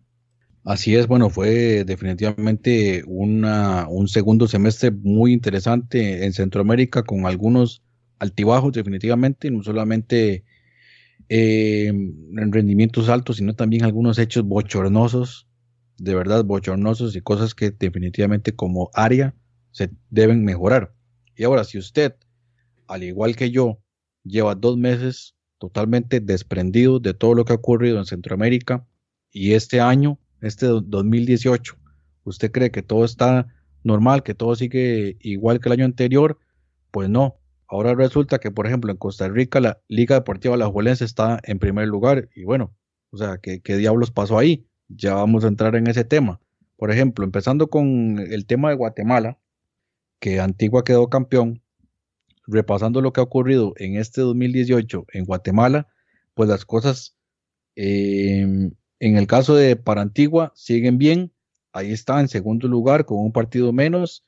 Así 0.62 0.94
es, 0.94 1.06
bueno, 1.06 1.30
fue 1.30 1.84
definitivamente 1.84 3.02
una, 3.06 3.86
un 3.88 4.08
segundo 4.08 4.48
semestre 4.48 4.90
muy 4.90 5.32
interesante 5.32 6.26
en 6.26 6.32
Centroamérica 6.32 7.04
con 7.04 7.24
algunos 7.24 7.82
altibajos 8.18 8.72
definitivamente, 8.72 9.50
no 9.50 9.62
solamente 9.62 10.44
eh, 11.28 11.86
en 11.88 12.52
rendimientos 12.52 13.08
altos, 13.08 13.36
sino 13.38 13.54
también 13.54 13.84
algunos 13.84 14.18
hechos 14.18 14.44
bochornosos, 14.44 15.48
de 15.98 16.14
verdad 16.14 16.44
bochornosos 16.44 17.16
y 17.16 17.20
cosas 17.20 17.54
que 17.54 17.70
definitivamente 17.70 18.54
como 18.54 18.90
área 18.94 19.34
se 19.72 19.90
deben 20.10 20.44
mejorar. 20.44 20.94
Y 21.36 21.44
ahora, 21.44 21.64
si 21.64 21.78
usted, 21.78 22.14
al 22.86 23.02
igual 23.02 23.36
que 23.36 23.50
yo, 23.50 23.80
lleva 24.24 24.54
dos 24.54 24.76
meses 24.76 25.34
totalmente 25.58 26.20
desprendido 26.20 27.00
de 27.00 27.14
todo 27.14 27.34
lo 27.34 27.44
que 27.44 27.52
ha 27.52 27.56
ocurrido 27.56 27.98
en 27.98 28.06
Centroamérica 28.06 28.86
y 29.30 29.52
este 29.52 29.80
año, 29.80 30.18
este 30.40 30.66
2018, 30.66 31.76
usted 32.24 32.50
cree 32.52 32.70
que 32.70 32.82
todo 32.82 33.04
está 33.04 33.48
normal, 33.82 34.22
que 34.22 34.34
todo 34.34 34.54
sigue 34.54 35.16
igual 35.20 35.60
que 35.60 35.68
el 35.68 35.74
año 35.74 35.84
anterior, 35.84 36.38
pues 36.90 37.08
no, 37.08 37.36
Ahora 37.68 37.94
resulta 37.94 38.38
que, 38.38 38.50
por 38.50 38.66
ejemplo, 38.66 38.92
en 38.92 38.96
Costa 38.96 39.28
Rica 39.28 39.60
la 39.60 39.80
Liga 39.88 40.14
Deportiva 40.14 40.56
La 40.56 40.68
Juelense 40.68 41.04
está 41.04 41.40
en 41.42 41.58
primer 41.58 41.88
lugar. 41.88 42.28
Y 42.34 42.44
bueno, 42.44 42.74
o 43.10 43.16
sea, 43.16 43.38
¿qué, 43.38 43.60
diablos 43.76 44.10
pasó 44.10 44.38
ahí? 44.38 44.66
Ya 44.88 45.14
vamos 45.14 45.44
a 45.44 45.48
entrar 45.48 45.74
en 45.74 45.86
ese 45.88 46.04
tema. 46.04 46.40
Por 46.76 46.90
ejemplo, 46.90 47.24
empezando 47.24 47.68
con 47.68 48.18
el 48.18 48.46
tema 48.46 48.68
de 48.68 48.76
Guatemala, 48.76 49.38
que 50.20 50.40
Antigua 50.40 50.84
quedó 50.84 51.08
campeón, 51.08 51.62
repasando 52.46 53.00
lo 53.00 53.12
que 53.12 53.20
ha 53.20 53.24
ocurrido 53.24 53.74
en 53.76 53.96
este 53.96 54.20
2018 54.20 55.06
en 55.12 55.24
Guatemala, 55.24 55.88
pues 56.34 56.48
las 56.48 56.64
cosas 56.64 57.16
em, 57.74 58.72
en 59.00 59.16
el 59.16 59.26
caso 59.26 59.56
de 59.56 59.74
para 59.76 60.02
Antigua 60.02 60.52
siguen 60.54 60.98
bien. 60.98 61.32
Ahí 61.72 61.92
está 61.92 62.20
en 62.20 62.28
segundo 62.28 62.68
lugar 62.68 63.04
con 63.06 63.18
un 63.18 63.32
partido 63.32 63.72
menos 63.72 64.24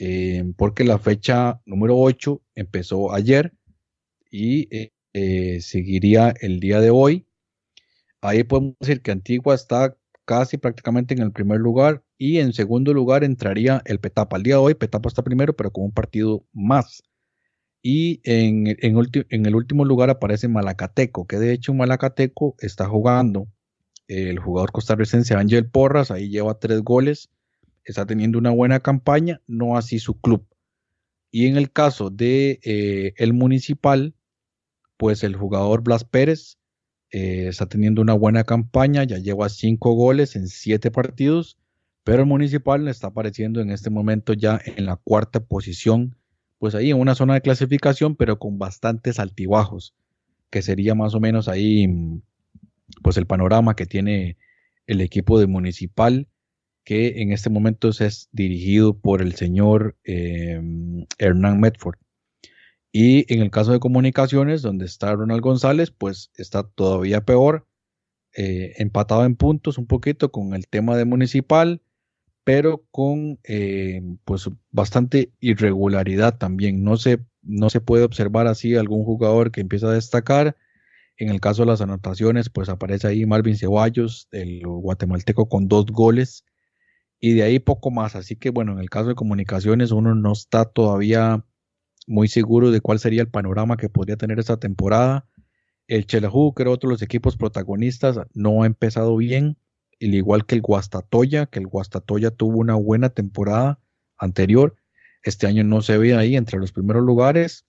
eh, 0.00 0.44
porque 0.56 0.84
la 0.84 0.98
fecha 0.98 1.60
número 1.66 1.98
8 1.98 2.40
empezó 2.54 3.12
ayer 3.12 3.52
y 4.30 4.74
eh, 4.74 4.92
eh, 5.12 5.60
seguiría 5.60 6.32
el 6.40 6.60
día 6.60 6.80
de 6.80 6.90
hoy. 6.90 7.26
Ahí 8.20 8.44
podemos 8.44 8.76
decir 8.78 9.02
que 9.02 9.10
Antigua 9.10 9.56
está 9.56 9.96
casi 10.24 10.56
prácticamente 10.56 11.14
en 11.14 11.22
el 11.22 11.32
primer 11.32 11.58
lugar 11.58 12.04
y 12.16 12.38
en 12.38 12.52
segundo 12.52 12.94
lugar 12.94 13.24
entraría 13.24 13.82
el 13.86 13.98
Petapa. 13.98 14.36
El 14.36 14.44
día 14.44 14.54
de 14.54 14.60
hoy 14.60 14.74
Petapa 14.74 15.08
está 15.08 15.22
primero, 15.22 15.56
pero 15.56 15.72
con 15.72 15.84
un 15.84 15.92
partido 15.92 16.44
más. 16.52 17.02
Y 17.82 18.20
en, 18.24 18.66
en 18.68 19.46
el 19.46 19.54
último 19.54 19.84
lugar 19.84 20.10
aparece 20.10 20.46
Malacateco, 20.46 21.26
que 21.26 21.38
de 21.38 21.52
hecho 21.52 21.74
Malacateco 21.74 22.54
está 22.60 22.86
jugando 22.88 23.48
el 24.06 24.38
jugador 24.38 24.72
costarricense 24.72 25.34
Ángel 25.34 25.70
Porras, 25.70 26.10
ahí 26.10 26.28
lleva 26.30 26.58
tres 26.58 26.82
goles 26.82 27.30
está 27.90 28.06
teniendo 28.06 28.38
una 28.38 28.50
buena 28.50 28.80
campaña, 28.80 29.40
no 29.46 29.76
así 29.76 29.98
su 29.98 30.20
club. 30.20 30.46
Y 31.30 31.46
en 31.46 31.56
el 31.56 31.72
caso 31.72 32.10
de 32.10 32.60
eh, 32.62 33.14
el 33.16 33.32
municipal, 33.32 34.14
pues 34.96 35.24
el 35.24 35.36
jugador 35.36 35.82
Blas 35.82 36.04
Pérez 36.04 36.58
eh, 37.10 37.46
está 37.48 37.66
teniendo 37.66 38.02
una 38.02 38.14
buena 38.14 38.44
campaña, 38.44 39.04
ya 39.04 39.18
lleva 39.18 39.48
cinco 39.48 39.92
goles 39.92 40.36
en 40.36 40.48
siete 40.48 40.90
partidos, 40.90 41.58
pero 42.04 42.20
el 42.20 42.28
municipal 42.28 42.88
está 42.88 43.08
apareciendo 43.08 43.60
en 43.60 43.70
este 43.70 43.90
momento 43.90 44.32
ya 44.32 44.60
en 44.64 44.86
la 44.86 44.96
cuarta 44.96 45.40
posición, 45.40 46.16
pues 46.58 46.74
ahí 46.74 46.90
en 46.90 46.98
una 46.98 47.14
zona 47.14 47.34
de 47.34 47.40
clasificación, 47.40 48.16
pero 48.16 48.38
con 48.38 48.58
bastantes 48.58 49.18
altibajos, 49.18 49.94
que 50.50 50.62
sería 50.62 50.94
más 50.94 51.14
o 51.14 51.20
menos 51.20 51.48
ahí, 51.48 51.86
pues 53.02 53.16
el 53.16 53.26
panorama 53.26 53.76
que 53.76 53.86
tiene 53.86 54.36
el 54.86 55.00
equipo 55.00 55.38
de 55.38 55.46
municipal 55.46 56.28
que 56.88 57.20
en 57.20 57.32
este 57.32 57.50
momento 57.50 57.90
es 57.90 58.30
dirigido 58.32 58.98
por 58.98 59.20
el 59.20 59.34
señor 59.34 59.98
em, 60.04 61.04
Hernán 61.18 61.60
Medford. 61.60 61.98
Y 62.90 63.30
en 63.30 63.42
el 63.42 63.50
caso 63.50 63.72
de 63.72 63.78
comunicaciones, 63.78 64.62
donde 64.62 64.86
está 64.86 65.14
Ronald 65.14 65.42
González, 65.42 65.90
pues 65.90 66.30
está 66.36 66.62
todavía 66.62 67.26
peor, 67.26 67.66
eh, 68.34 68.72
empatado 68.78 69.26
en 69.26 69.36
puntos 69.36 69.76
un 69.76 69.86
poquito 69.86 70.32
con 70.32 70.54
el 70.54 70.66
tema 70.66 70.96
de 70.96 71.04
municipal, 71.04 71.82
pero 72.42 72.86
con 72.90 73.38
em, 73.44 74.16
pues 74.24 74.48
bastante 74.70 75.34
irregularidad 75.40 76.38
también. 76.38 76.84
No 76.84 76.96
se, 76.96 77.18
no 77.42 77.68
se 77.68 77.82
puede 77.82 78.04
observar 78.04 78.46
así 78.46 78.76
algún 78.76 79.04
jugador 79.04 79.52
que 79.52 79.60
empieza 79.60 79.88
a 79.88 79.92
destacar. 79.92 80.56
En 81.18 81.28
el 81.28 81.40
caso 81.42 81.64
de 81.64 81.66
las 81.66 81.82
anotaciones, 81.82 82.48
pues 82.48 82.70
aparece 82.70 83.08
ahí 83.08 83.26
Marvin 83.26 83.58
Ceballos, 83.58 84.26
el 84.30 84.62
guatemalteco 84.66 85.50
con 85.50 85.68
dos 85.68 85.84
goles 85.84 86.46
y 87.20 87.34
de 87.34 87.42
ahí 87.42 87.58
poco 87.58 87.90
más. 87.90 88.16
Así 88.16 88.36
que 88.36 88.50
bueno, 88.50 88.72
en 88.72 88.78
el 88.78 88.90
caso 88.90 89.08
de 89.08 89.14
comunicaciones 89.14 89.90
uno 89.90 90.14
no 90.14 90.32
está 90.32 90.64
todavía 90.64 91.44
muy 92.06 92.28
seguro 92.28 92.70
de 92.70 92.80
cuál 92.80 92.98
sería 92.98 93.22
el 93.22 93.28
panorama 93.28 93.76
que 93.76 93.88
podría 93.88 94.16
tener 94.16 94.38
esta 94.38 94.58
temporada. 94.58 95.28
El 95.86 96.06
Chelajú, 96.06 96.54
que 96.54 96.62
era 96.62 96.70
otro 96.70 96.88
de 96.88 96.94
los 96.94 97.02
equipos 97.02 97.36
protagonistas, 97.36 98.20
no 98.34 98.62
ha 98.62 98.66
empezado 98.66 99.16
bien, 99.16 99.58
al 100.00 100.14
igual 100.14 100.46
que 100.46 100.54
el 100.54 100.62
Guastatoya, 100.62 101.46
que 101.46 101.58
el 101.58 101.66
Guastatoya 101.66 102.30
tuvo 102.30 102.58
una 102.58 102.74
buena 102.74 103.10
temporada 103.10 103.80
anterior. 104.16 104.76
Este 105.22 105.46
año 105.46 105.64
no 105.64 105.82
se 105.82 105.98
ve 105.98 106.14
ahí 106.14 106.36
entre 106.36 106.58
los 106.58 106.72
primeros 106.72 107.02
lugares. 107.02 107.66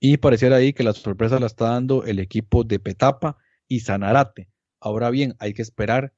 Y 0.00 0.16
pareciera 0.16 0.56
ahí 0.56 0.72
que 0.72 0.82
la 0.82 0.92
sorpresa 0.92 1.38
la 1.38 1.46
está 1.46 1.70
dando 1.70 2.04
el 2.04 2.18
equipo 2.18 2.64
de 2.64 2.80
Petapa 2.80 3.36
y 3.68 3.80
Sanarate. 3.80 4.48
Ahora 4.80 5.10
bien, 5.10 5.36
hay 5.38 5.54
que 5.54 5.62
esperar 5.62 6.12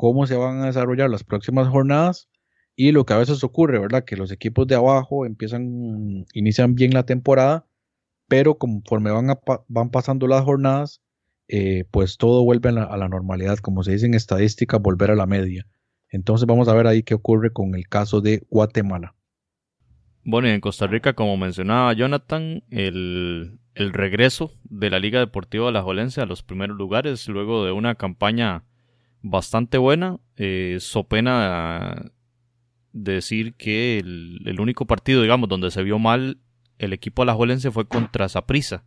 cómo 0.00 0.26
se 0.26 0.34
van 0.34 0.62
a 0.62 0.66
desarrollar 0.66 1.10
las 1.10 1.24
próximas 1.24 1.68
jornadas 1.68 2.30
y 2.74 2.90
lo 2.92 3.04
que 3.04 3.12
a 3.12 3.18
veces 3.18 3.44
ocurre, 3.44 3.78
¿verdad? 3.78 4.02
Que 4.06 4.16
los 4.16 4.32
equipos 4.32 4.66
de 4.66 4.74
abajo 4.74 5.26
empiezan, 5.26 6.24
inician 6.32 6.74
bien 6.74 6.94
la 6.94 7.04
temporada, 7.04 7.66
pero 8.26 8.56
conforme 8.56 9.10
van, 9.10 9.26
van 9.68 9.90
pasando 9.90 10.26
las 10.26 10.42
jornadas, 10.42 11.02
eh, 11.48 11.84
pues 11.90 12.16
todo 12.16 12.44
vuelve 12.44 12.70
a 12.70 12.96
la, 12.96 13.08
normalidad, 13.10 13.58
como 13.58 13.82
se 13.82 13.92
dice 13.92 14.06
en 14.06 14.14
estadística, 14.14 14.78
volver 14.78 15.10
a 15.10 15.16
la 15.16 15.26
media. 15.26 15.66
Entonces 16.08 16.46
vamos 16.46 16.68
a 16.68 16.74
ver 16.74 16.86
ahí 16.86 17.02
qué 17.02 17.12
ocurre 17.12 17.52
con 17.52 17.74
el 17.74 17.86
caso 17.86 18.22
de 18.22 18.46
Guatemala. 18.48 19.14
Bueno, 20.24 20.48
y 20.48 20.52
en 20.52 20.62
Costa 20.62 20.86
Rica, 20.86 21.12
como 21.12 21.36
mencionaba 21.36 21.92
Jonathan, 21.92 22.62
el, 22.70 23.60
el 23.74 23.92
regreso 23.92 24.54
de 24.64 24.88
la 24.88 24.98
Liga 24.98 25.18
Deportiva 25.18 25.66
de 25.66 25.72
la 25.72 25.82
Jolense 25.82 26.22
a 26.22 26.26
los 26.26 26.42
primeros 26.42 26.78
lugares 26.78 27.28
luego 27.28 27.66
de 27.66 27.72
una 27.72 27.96
campaña 27.96 28.64
bastante 29.22 29.78
buena. 29.78 30.18
Eh, 30.36 30.78
so 30.80 31.04
pena 31.04 32.12
decir 32.92 33.54
que 33.54 33.98
el, 33.98 34.60
único 34.60 34.86
partido, 34.86 35.22
digamos, 35.22 35.48
donde 35.48 35.70
se 35.70 35.82
vio 35.82 35.98
mal 35.98 36.38
el 36.78 36.92
equipo 36.92 37.22
alajuelense 37.22 37.70
fue 37.70 37.86
contra 37.86 38.28
Saprissa. 38.28 38.84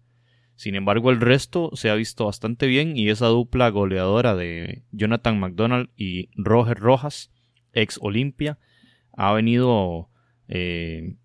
Sin 0.55 0.75
embargo, 0.75 1.09
el 1.09 1.19
resto 1.19 1.71
se 1.73 1.89
ha 1.89 1.95
visto 1.95 2.25
bastante 2.25 2.67
bien 2.67 2.97
y 2.97 3.09
esa 3.09 3.27
dupla 3.27 3.69
goleadora 3.69 4.35
de 4.35 4.83
Jonathan 4.91 5.39
McDonald 5.39 5.89
y 5.95 6.29
Roger 6.35 6.77
Rojas, 6.79 7.31
ex 7.73 7.97
Olimpia, 8.01 8.59
ha 9.15 9.31
venido 9.33 10.09
eh, 10.47 11.15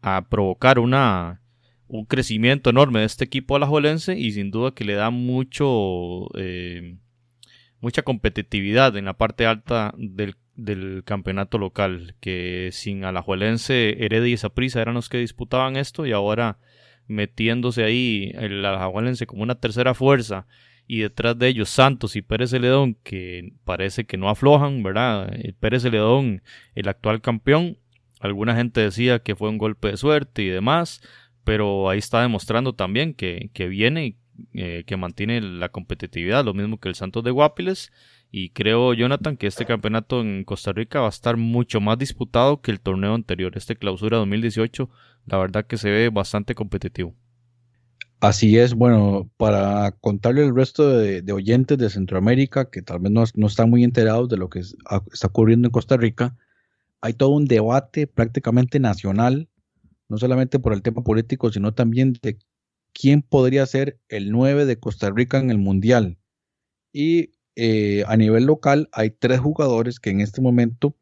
a 0.00 0.28
provocar 0.28 0.78
una, 0.78 1.42
un 1.86 2.04
crecimiento 2.06 2.70
enorme 2.70 3.00
de 3.00 3.06
este 3.06 3.24
equipo 3.24 3.56
alajuelense 3.56 4.18
y 4.18 4.32
sin 4.32 4.50
duda 4.50 4.72
que 4.72 4.84
le 4.84 4.94
da 4.94 5.10
mucho 5.10 6.28
eh, 6.36 6.98
mucha 7.82 8.02
competitividad 8.02 8.96
en 8.96 9.04
la 9.04 9.14
parte 9.14 9.44
alta 9.44 9.92
del, 9.98 10.36
del 10.54 11.02
campeonato 11.04 11.58
local 11.58 12.14
que 12.20 12.70
sin 12.72 13.04
Alajuelense 13.04 14.02
Heredia 14.02 14.32
y 14.32 14.36
Saprissa 14.38 14.80
eran 14.80 14.94
los 14.94 15.10
que 15.10 15.18
disputaban 15.18 15.76
esto 15.76 16.06
y 16.06 16.12
ahora 16.12 16.58
metiéndose 17.08 17.82
ahí 17.84 18.32
el 18.36 18.64
Alajuelense 18.64 19.26
como 19.26 19.42
una 19.42 19.56
tercera 19.56 19.94
fuerza 19.94 20.46
y 20.86 21.00
detrás 21.00 21.36
de 21.38 21.48
ellos 21.48 21.70
Santos 21.70 22.14
y 22.14 22.22
Pérez 22.22 22.50
Celedón 22.50 22.96
que 23.02 23.52
parece 23.64 24.04
que 24.04 24.16
no 24.16 24.28
aflojan, 24.28 24.82
¿verdad? 24.82 25.34
El 25.34 25.54
Pérez 25.54 25.82
Celedón, 25.82 26.42
el 26.74 26.88
actual 26.88 27.20
campeón, 27.20 27.78
alguna 28.20 28.54
gente 28.54 28.80
decía 28.80 29.18
que 29.18 29.34
fue 29.34 29.48
un 29.48 29.58
golpe 29.58 29.88
de 29.88 29.96
suerte 29.96 30.42
y 30.42 30.48
demás, 30.48 31.02
pero 31.42 31.90
ahí 31.90 31.98
está 31.98 32.22
demostrando 32.22 32.74
también 32.74 33.14
que, 33.14 33.50
que 33.52 33.66
viene, 33.66 34.16
eh, 34.54 34.84
que 34.86 34.96
mantiene 34.96 35.40
la 35.40 35.70
competitividad, 35.70 36.44
lo 36.44 36.54
mismo 36.54 36.78
que 36.78 36.88
el 36.88 36.94
Santos 36.94 37.24
de 37.24 37.30
Guapiles. 37.30 37.92
Y 38.30 38.50
creo, 38.50 38.94
Jonathan, 38.94 39.36
que 39.36 39.46
este 39.46 39.66
campeonato 39.66 40.20
en 40.20 40.44
Costa 40.44 40.72
Rica 40.72 41.00
va 41.00 41.06
a 41.06 41.10
estar 41.10 41.36
mucho 41.36 41.80
más 41.80 41.98
disputado 41.98 42.62
que 42.62 42.70
el 42.70 42.80
torneo 42.80 43.14
anterior. 43.14 43.52
Este 43.56 43.76
clausura 43.76 44.16
2018, 44.18 44.88
la 45.26 45.38
verdad 45.38 45.66
que 45.66 45.76
se 45.76 45.90
ve 45.90 46.08
bastante 46.08 46.54
competitivo. 46.54 47.14
Así 48.20 48.56
es, 48.56 48.74
bueno, 48.74 49.28
para 49.36 49.90
contarle 50.00 50.44
al 50.44 50.54
resto 50.54 50.88
de, 50.88 51.24
oyentes 51.32 51.76
de 51.76 51.90
Centroamérica 51.90 52.70
que 52.70 52.80
tal 52.80 53.00
vez 53.00 53.10
no, 53.10 53.24
no, 53.34 53.46
están 53.48 53.68
muy 53.68 53.82
enterados 53.82 54.28
de 54.28 54.36
lo 54.36 54.48
que 54.48 54.60
está 54.60 55.26
ocurriendo 55.26 55.66
en 55.66 55.72
Costa 55.72 55.96
Rica, 55.96 56.36
hay 57.00 57.14
todo 57.14 57.30
un 57.30 57.46
debate 57.46 58.06
prácticamente 58.06 58.78
nacional, 58.78 59.48
no 60.08 60.18
solamente 60.18 60.60
por 60.60 60.72
el 60.72 60.82
tema 60.82 61.02
político, 61.02 61.50
sino 61.50 61.74
también 61.74 62.14
de 62.22 62.38
quién 62.92 63.22
podría 63.22 63.66
ser 63.66 63.98
el 64.08 64.30
9 64.30 64.66
de 64.66 64.78
Costa 64.78 65.10
Rica 65.10 65.38
en 65.38 65.50
el 65.50 65.58
Mundial. 65.58 66.18
Y 66.92 67.32
eh, 67.56 68.04
a 68.06 68.16
nivel 68.16 68.44
local 68.44 68.88
hay 68.92 69.10
tres 69.10 69.40
jugadores 69.40 70.00
que 70.00 70.10
en 70.10 70.20
este 70.20 70.40
momento 70.40 70.96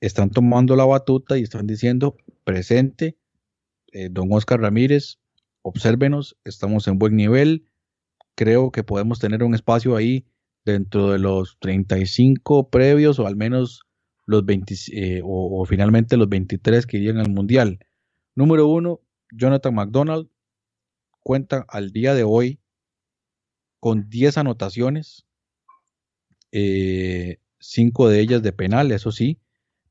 están 0.00 0.30
tomando 0.30 0.76
la 0.76 0.84
batuta 0.84 1.38
y 1.38 1.42
están 1.42 1.66
diciendo 1.66 2.16
presente, 2.44 3.16
eh, 3.92 4.08
don 4.10 4.32
Oscar 4.32 4.60
Ramírez, 4.60 5.18
obsérvenos, 5.62 6.36
estamos 6.44 6.88
en 6.88 6.98
buen 6.98 7.16
nivel, 7.16 7.66
creo 8.34 8.70
que 8.70 8.82
podemos 8.82 9.18
tener 9.18 9.42
un 9.42 9.54
espacio 9.54 9.96
ahí 9.96 10.26
dentro 10.64 11.10
de 11.10 11.18
los 11.18 11.58
35 11.60 12.70
previos 12.70 13.18
o 13.18 13.26
al 13.26 13.36
menos 13.36 13.82
los 14.26 14.44
20 14.44 14.74
eh, 14.92 15.20
o, 15.24 15.64
finalmente 15.66 16.16
los 16.16 16.28
23 16.28 16.86
que 16.86 16.98
irían 16.98 17.18
al 17.18 17.30
mundial. 17.30 17.80
Número 18.34 18.66
uno, 18.68 19.00
Jonathan 19.32 19.74
McDonald 19.74 20.28
cuenta 21.22 21.64
al 21.68 21.92
día 21.92 22.14
de 22.14 22.24
hoy 22.24 22.60
con 23.78 24.08
10 24.08 24.38
anotaciones, 24.38 25.26
5 26.52 26.52
eh, 26.52 27.38
de 28.12 28.20
ellas 28.20 28.42
de 28.42 28.52
penal, 28.52 28.92
eso 28.92 29.12
sí, 29.12 29.40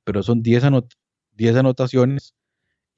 pero 0.04 0.24
son 0.24 0.42
10, 0.42 0.64
10 1.36 1.56
anotaciones 1.56 2.36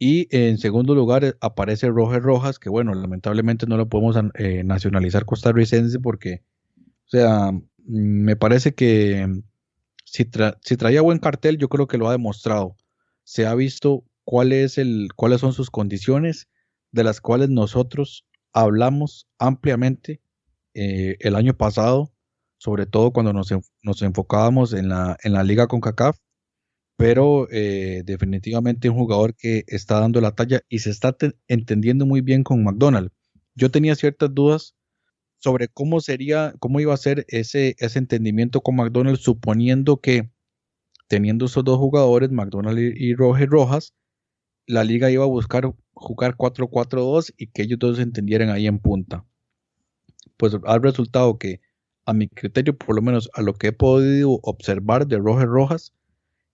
y 0.03 0.27
en 0.35 0.57
segundo 0.57 0.95
lugar 0.95 1.23
eh, 1.23 1.35
aparece 1.41 1.87
Roger 1.87 2.23
Rojas, 2.23 2.57
que 2.57 2.69
bueno, 2.69 2.93
lamentablemente 2.95 3.67
no 3.67 3.77
lo 3.77 3.87
podemos 3.87 4.17
eh, 4.33 4.63
nacionalizar 4.63 5.25
costarricense 5.25 5.99
porque, 5.99 6.43
o 7.05 7.09
sea, 7.09 7.51
mm, 7.51 7.61
me 7.85 8.35
parece 8.35 8.73
que 8.73 9.27
si, 10.05 10.25
traía 10.25 11.01
buen 11.01 11.19
cartel, 11.19 11.57
yo 11.57 11.69
creo 11.69 11.87
que 11.87 11.97
lo 11.97 12.09
ha 12.09 12.11
demostrado. 12.13 12.75
Se 13.23 13.45
ha 13.45 13.55
visto 13.55 14.03
cuál 14.23 14.53
es 14.53 14.77
el, 14.77 15.09
cuáles 15.15 15.41
son 15.41 15.53
sus 15.53 15.69
condiciones, 15.69 16.49
de 16.91 17.03
las 17.03 17.21
cuales 17.21 17.49
nosotros 17.49 18.25
hablamos 18.53 19.27
ampliamente 19.39 20.21
eh, 20.73 21.17
el 21.19 21.35
año 21.35 21.55
pasado, 21.55 22.13
sobre 22.57 22.85
todo 22.85 23.11
cuando 23.11 23.33
nos, 23.33 23.49
nos 23.81 24.01
enfocábamos 24.01 24.73
en 24.73 24.89
la, 24.89 25.17
en 25.23 25.33
la 25.33 25.43
liga 25.43 25.67
con 25.67 25.81
CACAF 25.81 26.17
pero 27.01 27.47
eh, 27.49 28.03
definitivamente 28.05 28.87
un 28.87 28.95
jugador 28.95 29.33
que 29.35 29.63
está 29.65 29.99
dando 29.99 30.21
la 30.21 30.35
talla 30.35 30.61
y 30.69 30.77
se 30.79 30.91
está 30.91 31.17
entendiendo 31.47 32.05
muy 32.05 32.21
bien 32.21 32.43
con 32.43 32.63
McDonald. 32.63 33.09
Yo 33.55 33.71
tenía 33.71 33.95
ciertas 33.95 34.31
dudas 34.31 34.75
sobre 35.39 35.67
cómo 35.67 35.99
sería, 35.99 36.53
cómo 36.59 36.79
iba 36.79 36.93
a 36.93 36.97
ser 36.97 37.25
ese, 37.27 37.75
ese 37.79 37.97
entendimiento 37.97 38.61
con 38.61 38.75
McDonald, 38.75 39.17
suponiendo 39.17 39.99
que 39.99 40.29
teniendo 41.07 41.45
esos 41.45 41.63
dos 41.63 41.79
jugadores, 41.79 42.29
McDonald 42.29 42.77
y, 42.77 43.15
Roger 43.15 43.49
Rojas, 43.49 43.95
la 44.67 44.83
liga 44.83 45.09
iba 45.09 45.23
a 45.23 45.27
buscar 45.27 45.73
jugar 45.93 46.35
4-4-2 46.35 47.33
y 47.37 47.47
que 47.47 47.63
ellos 47.63 47.79
dos 47.79 47.99
entendieran 47.99 48.49
ahí 48.49 48.67
en 48.67 48.79
punta. 48.79 49.25
Pues 50.37 50.55
ha 50.65 50.77
resultado 50.79 51.37
que, 51.37 51.61
a 52.05 52.13
mi 52.13 52.27
criterio, 52.27 52.77
por 52.77 52.95
lo 52.95 53.01
menos 53.01 53.29
a 53.33 53.41
lo 53.41 53.53
que 53.53 53.67
he 53.67 53.71
podido 53.71 54.39
observar 54.43 55.07
de 55.07 55.17
Roger 55.17 55.47
Rojas, 55.47 55.93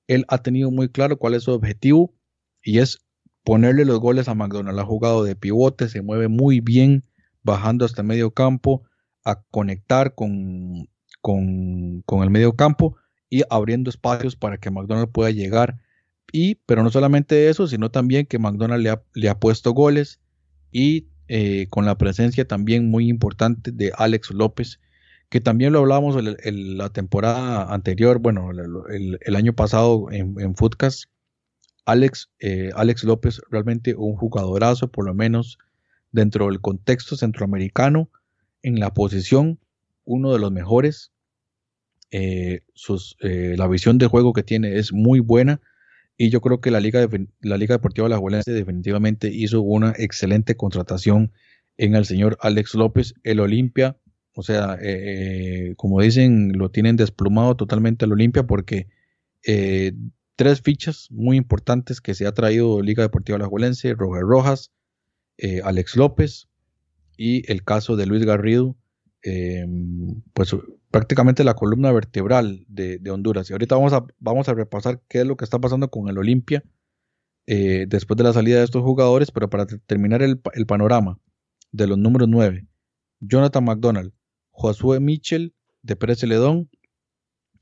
él 0.08 0.26
ha 0.28 0.42
tenido 0.42 0.72
muy 0.72 0.90
claro 0.90 1.18
cuál 1.18 1.34
es 1.34 1.44
su 1.44 1.52
objetivo 1.52 2.14
y 2.64 2.80
es 2.80 3.00
ponerle 3.44 3.86
los 3.86 4.00
goles 4.00 4.28
a 4.28 4.36
McDonald. 4.36 4.80
Ha 4.80 4.86
jugado 4.86 5.24
de 5.24 5.36
pivote, 5.36 5.88
se 5.88 6.02
mueve 6.02 6.28
muy 6.28 6.60
bien, 6.60 7.04
bajando 7.44 7.86
hasta 7.86 8.02
el 8.02 8.08
medio 8.08 8.32
campo, 8.32 8.84
a 9.24 9.42
conectar 9.52 10.16
con, 10.16 10.90
con, 11.22 12.24
el 12.24 12.30
medio 12.30 12.56
campo 12.56 12.96
y 13.30 13.44
abriendo 13.50 13.90
espacios 13.90 14.36
para 14.36 14.58
que 14.58 14.72
McDonald 14.72 15.12
pueda 15.12 15.32
llegar. 15.32 15.78
Pero 16.66 16.84
no 16.84 16.92
solamente 16.92 17.50
eso, 17.50 17.68
sino 17.68 17.90
también 17.90 18.26
que 18.26 18.40
McDonald 18.40 18.84
le 18.84 18.90
ha, 18.90 19.02
le 19.14 19.30
ha 19.30 19.40
puesto 19.40 19.72
goles 19.72 20.20
y 20.72 21.08
eh, 21.28 21.68
con 21.70 21.86
la 21.86 21.98
presencia 21.98 22.48
también 22.48 22.90
muy 22.90 23.10
importante 23.10 23.72
de 23.72 23.92
Alex 23.98 24.32
López, 24.32 24.80
que 25.30 25.42
también 25.42 25.74
lo 25.74 25.80
hablábamos 25.80 26.16
en, 26.44 26.78
la 26.78 26.90
temporada 26.90 27.74
anterior, 27.74 28.20
bueno, 28.20 28.52
el, 28.52 29.36
año 29.36 29.54
pasado 29.54 30.08
en, 30.12 30.40
en 30.40 30.56
Footcast. 30.56 31.06
Alex, 31.86 32.30
eh, 32.40 32.72
Alex 32.76 33.04
López, 33.04 33.42
realmente 33.50 33.96
un 33.96 34.16
jugadorazo, 34.16 34.90
por 34.90 35.06
lo 35.06 35.14
menos 35.14 35.58
dentro 36.12 36.48
del 36.48 36.62
contexto 36.62 37.16
centroamericano, 37.16 38.10
en 38.62 38.80
la 38.80 38.94
posición, 38.94 39.60
uno 40.06 40.32
de 40.34 40.40
los 40.40 40.52
mejores. 40.52 41.12
Eh, 42.12 42.62
la 43.20 43.68
visión 43.68 43.98
de 43.98 44.08
juego 44.08 44.32
que 44.32 44.44
tiene 44.44 44.78
es 44.78 44.94
muy 44.94 45.20
buena 45.20 45.60
y 46.18 46.30
yo 46.30 46.42
creo 46.42 46.62
que 46.62 46.72
la 46.72 46.80
Liga, 46.80 47.08
la 47.42 47.58
Liga 47.58 47.76
Deportiva 47.76 48.08
Alajuelense 48.08 48.52
definitivamente 48.52 49.30
hizo 49.30 49.62
una 49.62 49.94
excelente 49.98 50.56
contratación 50.56 51.32
en 51.78 51.96
el 51.96 52.06
señor 52.06 52.38
Alex 52.42 52.74
López, 52.74 53.14
el 53.24 53.40
Olimpia 53.40 53.98
o 54.38 54.44
sea, 54.44 54.76
eh, 54.76 55.72
eh, 55.72 55.76
como 55.78 56.00
dicen, 56.00 56.52
lo 56.60 56.70
tienen 56.70 56.96
desplumado 56.96 57.56
totalmente 57.56 58.06
al 58.06 58.12
Olimpia 58.12 58.46
porque 58.46 58.88
eh, 59.44 59.94
tres 60.36 60.62
fichas 60.62 61.08
muy 61.10 61.38
importantes 61.38 62.02
que 62.02 62.14
se 62.14 62.28
ha 62.28 62.32
traído 62.34 62.84
Liga 62.84 63.02
Deportiva 63.02 63.38
Alajuelense, 63.38 63.96
Roger 63.96 64.22
Rojas, 64.22 64.72
Alex 65.64 65.96
López 65.96 66.50
y 67.18 67.52
el 67.52 67.64
caso 67.64 67.96
de 67.96 68.06
Luis 68.06 68.26
Garrido, 68.26 68.76
pues 70.34 70.56
prácticamente 70.92 71.44
la 71.44 71.56
columna 71.56 71.92
vertebral 71.92 72.66
de, 72.68 73.00
Honduras. 73.12 73.50
Y 73.50 73.54
ahorita 73.54 73.76
vamos 73.76 73.94
a, 73.94 74.06
vamos 74.20 74.50
a 74.50 74.54
repasar 74.54 75.02
qué 75.08 75.22
es 75.22 75.26
lo 75.26 75.38
que 75.38 75.46
está 75.46 75.60
pasando 75.60 75.90
con 75.90 76.10
el 76.10 76.18
Olimpia 76.18 76.64
después 77.46 78.18
de 78.18 78.26
la 78.26 78.34
salida 78.34 78.58
de 78.58 78.66
estos 78.66 78.84
jugadores, 78.84 79.32
pero 79.32 79.50
para 79.50 79.66
terminar 79.66 80.22
el, 80.22 80.42
el 80.54 80.66
panorama 80.66 81.18
de 81.72 81.88
los 81.88 81.98
números 81.98 82.28
9, 82.28 82.68
Jonathan 83.22 83.64
McDonald, 83.64 84.12
Josué 84.52 85.00
Mitchell 85.00 85.54
de 85.82 85.96
Pérez 85.96 86.20
Celedón, 86.20 86.70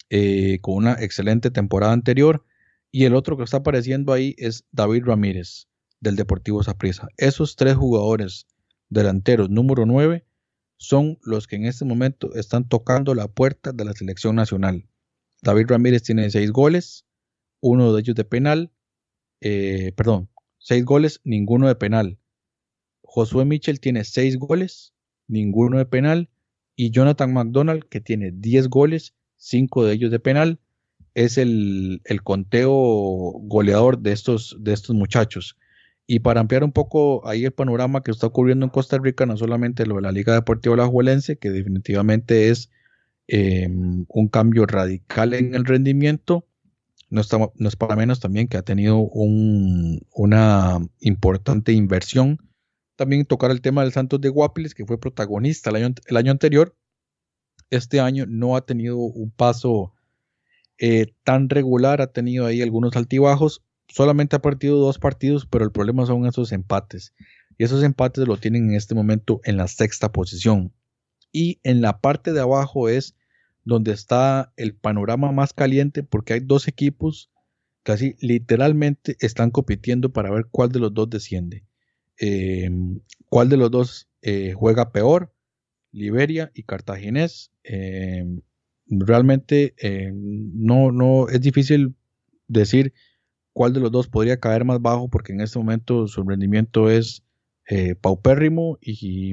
eh, 0.10 0.60
con 0.62 0.76
una 0.76 0.94
excelente 0.94 1.52
temporada 1.52 1.94
anterior. 1.94 2.46
Y 2.92 3.06
el 3.06 3.16
otro 3.16 3.38
que 3.38 3.44
está 3.44 3.58
apareciendo 3.58 4.14
ahí 4.14 4.36
es 4.38 4.66
David 4.72 5.04
Ramírez 5.06 5.68
del 6.00 6.16
Deportivo 6.16 6.64
Saprissa. 6.64 7.08
Esos 7.18 7.56
tres 7.56 7.76
jugadores 7.76 8.48
delanteros 8.90 9.50
número 9.50 9.86
9 9.86 10.25
son 10.78 11.18
los 11.24 11.48
que 11.48 11.56
en 11.56 11.66
este 11.66 11.86
momento 11.86 12.34
están 12.36 12.68
tocando 12.68 13.16
la 13.16 13.28
puerta 13.28 13.72
de 13.72 13.86
la 13.86 13.94
selección 13.94 14.36
nacional. 14.36 14.88
David 15.42 15.68
Ramírez 15.70 16.04
tiene 16.04 16.30
seis 16.30 16.52
goles, 16.52 17.06
uno 17.62 17.94
de 17.94 18.02
ellos 18.02 18.16
de 18.16 18.26
penal, 18.26 18.72
eh, 19.42 19.92
perdón, 19.96 20.30
6 20.66 20.84
goles, 20.84 21.22
ninguno 21.24 21.68
de 21.68 21.76
penal. 21.76 22.18
Josué 23.04 23.46
Mitchell 23.46 23.80
tiene 23.80 24.04
6 24.04 24.38
goles, 24.38 24.96
ninguno 25.28 25.78
de 25.78 25.86
penal. 25.86 26.30
Y 26.76 26.90
Jonathan 26.90 27.32
McDonald, 27.32 27.84
que 27.88 28.02
tiene 28.02 28.32
10 28.34 28.70
goles, 28.70 29.14
5 29.38 29.86
de 29.86 29.94
ellos 29.94 30.10
de 30.10 30.20
penal, 30.20 30.60
es 31.14 31.38
el, 31.38 32.02
el 32.04 32.24
conteo 32.24 32.74
goleador 32.74 34.00
de 34.00 34.12
estos, 34.12 34.58
de 34.60 34.74
estos 34.74 34.96
muchachos. 34.96 35.56
Y 36.08 36.20
para 36.20 36.42
ampliar 36.42 36.64
un 36.64 36.72
poco 36.72 37.28
ahí 37.28 37.46
el 37.46 37.52
panorama 37.52 38.04
que 38.04 38.12
está 38.12 38.28
ocurriendo 38.28 38.66
en 38.66 38.70
Costa 38.70 38.98
Rica, 38.98 39.26
no 39.26 39.38
solamente 39.38 39.86
lo 39.86 39.96
de 39.96 40.02
la 40.02 40.12
Liga 40.12 40.34
Deportiva 40.34 40.76
Alajuelense, 40.76 41.38
que 41.38 41.50
definitivamente 41.50 42.50
es 42.50 42.70
eh, 43.28 43.68
un 43.70 44.28
cambio 44.28 44.68
radical 44.68 45.34
en 45.34 45.56
el 45.56 45.66
rendimiento, 45.66 46.46
no, 47.10 47.22
es 47.22 47.76
para 47.76 47.96
menos 47.96 48.20
también 48.20 48.48
que 48.48 48.58
ha 48.58 48.64
tenido 48.64 48.98
un, 48.98 50.02
una 50.14 50.80
importante 51.00 51.72
inversión. 51.72 52.40
También 52.96 53.26
tocar 53.26 53.52
el 53.52 53.62
tema 53.62 53.84
del 53.84 53.92
Santos 53.92 54.22
de 54.22 54.30
Guapiles, 54.30 54.74
que 54.74 54.86
fue 54.86 55.00
protagonista 55.00 55.70
el 55.70 55.78
año, 55.78 55.96
el 56.08 56.18
año 56.18 56.32
anterior. 56.32 56.76
Este 57.70 58.00
año 58.00 58.26
no 58.28 58.56
ha 58.56 58.66
tenido 58.66 58.98
un 58.98 59.32
paso 59.32 59.94
eh, 60.78 61.14
tan 61.24 61.50
regular, 61.50 62.02
ha 62.02 62.12
tenido 62.12 62.46
ahí 62.46 62.62
algunos 62.62 62.96
altibajos 62.96 63.64
solamente 63.88 64.36
ha 64.36 64.42
partido 64.42 64.78
dos 64.80 65.00
partidos, 65.00 65.46
pero 65.46 65.66
el 65.66 65.72
problema 65.72 66.06
son 66.06 66.26
esos 66.26 66.52
empates. 66.52 67.14
Y 67.58 67.64
esos 67.64 67.84
empates 67.84 68.28
lo 68.28 68.38
tienen 68.38 68.70
en 68.70 68.76
este 68.76 68.96
momento 68.96 69.42
en 69.44 69.58
la 69.58 69.68
sexta 69.68 70.12
posición. 70.12 70.74
Y 71.32 71.60
en 71.64 71.82
la 71.82 72.00
parte 72.00 72.34
de 72.34 72.42
abajo 72.42 72.90
es 72.90 73.16
donde 73.64 73.92
está 73.92 74.54
el 74.58 74.76
panorama 74.76 75.32
más 75.32 75.54
caliente 75.54 76.04
porque 76.04 76.34
hay 76.34 76.40
dos 76.40 76.68
equipos 76.68 77.32
que 77.84 77.92
así 77.92 78.16
literalmente 78.20 79.16
están 79.20 79.52
compitiendo 79.52 80.12
para 80.12 80.32
ver 80.32 80.48
cuál 80.50 80.72
de 80.72 80.80
los 80.80 80.94
dos 80.94 81.10
desciende. 81.10 81.64
Eh, 82.20 82.70
cuál 83.30 83.50
de 83.50 83.58
los 83.58 83.70
dos 83.70 84.08
eh, 84.22 84.54
juega 84.54 84.92
peor, 84.92 85.34
Liberia 85.92 86.52
y 86.54 86.64
Cartaginés. 86.64 87.52
Eh, 87.64 88.26
realmente 88.88 89.76
no, 90.14 90.92
no 90.92 91.28
es 91.30 91.42
difícil 91.42 91.96
decir 92.48 92.94
cuál 93.56 93.72
de 93.72 93.80
los 93.80 93.90
dos 93.90 94.10
podría 94.10 94.38
caer 94.38 94.66
más 94.66 94.82
bajo, 94.82 95.08
porque 95.08 95.32
en 95.32 95.40
este 95.40 95.58
momento 95.58 96.10
su 96.10 96.24
rendimiento 96.24 96.90
es 96.90 97.24
eh, 97.70 97.96
paupérrimo 97.96 98.78
y, 98.82 99.32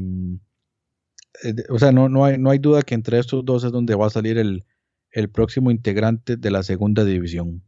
eh, 1.42 1.54
o 1.68 1.78
sea, 1.80 1.90
no, 1.90 2.08
no, 2.08 2.24
hay, 2.24 2.38
no 2.38 2.50
hay 2.50 2.61
duda 2.61 2.82
que 2.82 2.94
entre 2.94 3.18
estos 3.18 3.44
dos 3.44 3.64
es 3.64 3.72
donde 3.72 3.96
va 3.96 4.06
a 4.06 4.11
salir 4.11 4.38
el, 4.38 4.64
el 5.11 5.28
próximo 5.28 5.72
integrante 5.72 6.37
de 6.37 6.50
la 6.52 6.62
segunda 6.62 7.04
división. 7.04 7.64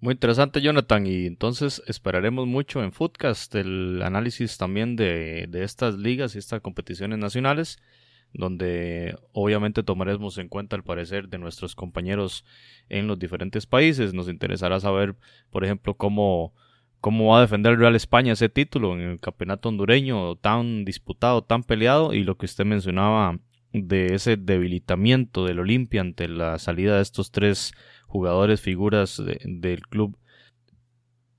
Muy 0.00 0.12
interesante, 0.12 0.60
Jonathan. 0.60 1.06
Y 1.06 1.24
entonces 1.24 1.82
esperaremos 1.86 2.46
mucho 2.46 2.84
en 2.84 2.92
Footcast 2.92 3.54
el 3.54 4.02
análisis 4.02 4.58
también 4.58 4.96
de, 4.96 5.46
de 5.48 5.64
estas 5.64 5.96
ligas 5.96 6.34
y 6.34 6.40
estas 6.40 6.60
competiciones 6.60 7.18
nacionales 7.18 7.78
donde 8.34 9.16
obviamente 9.32 9.82
tomaremos 9.82 10.36
en 10.38 10.48
cuenta 10.48 10.76
el 10.76 10.82
parecer 10.82 11.28
de 11.28 11.38
nuestros 11.38 11.74
compañeros 11.74 12.44
en 12.88 13.06
los 13.06 13.18
diferentes 13.18 13.64
países. 13.64 14.12
Nos 14.12 14.28
interesará 14.28 14.80
saber, 14.80 15.14
por 15.50 15.64
ejemplo, 15.64 15.94
cómo, 15.94 16.52
cómo 17.00 17.28
va 17.28 17.38
a 17.38 17.42
defender 17.42 17.72
el 17.72 17.78
Real 17.78 17.94
España 17.94 18.32
ese 18.32 18.48
título 18.48 18.94
en 18.94 19.00
el 19.02 19.20
campeonato 19.20 19.68
hondureño 19.68 20.34
tan 20.36 20.84
disputado, 20.84 21.42
tan 21.42 21.62
peleado, 21.62 22.12
y 22.12 22.24
lo 22.24 22.36
que 22.36 22.46
usted 22.46 22.64
mencionaba 22.64 23.38
de 23.72 24.14
ese 24.14 24.36
debilitamiento 24.36 25.44
del 25.44 25.60
Olimpia 25.60 26.00
ante 26.00 26.28
la 26.28 26.58
salida 26.58 26.96
de 26.96 27.02
estos 27.02 27.30
tres 27.30 27.72
jugadores 28.06 28.60
figuras 28.60 29.22
del 29.44 29.82
club 29.88 30.18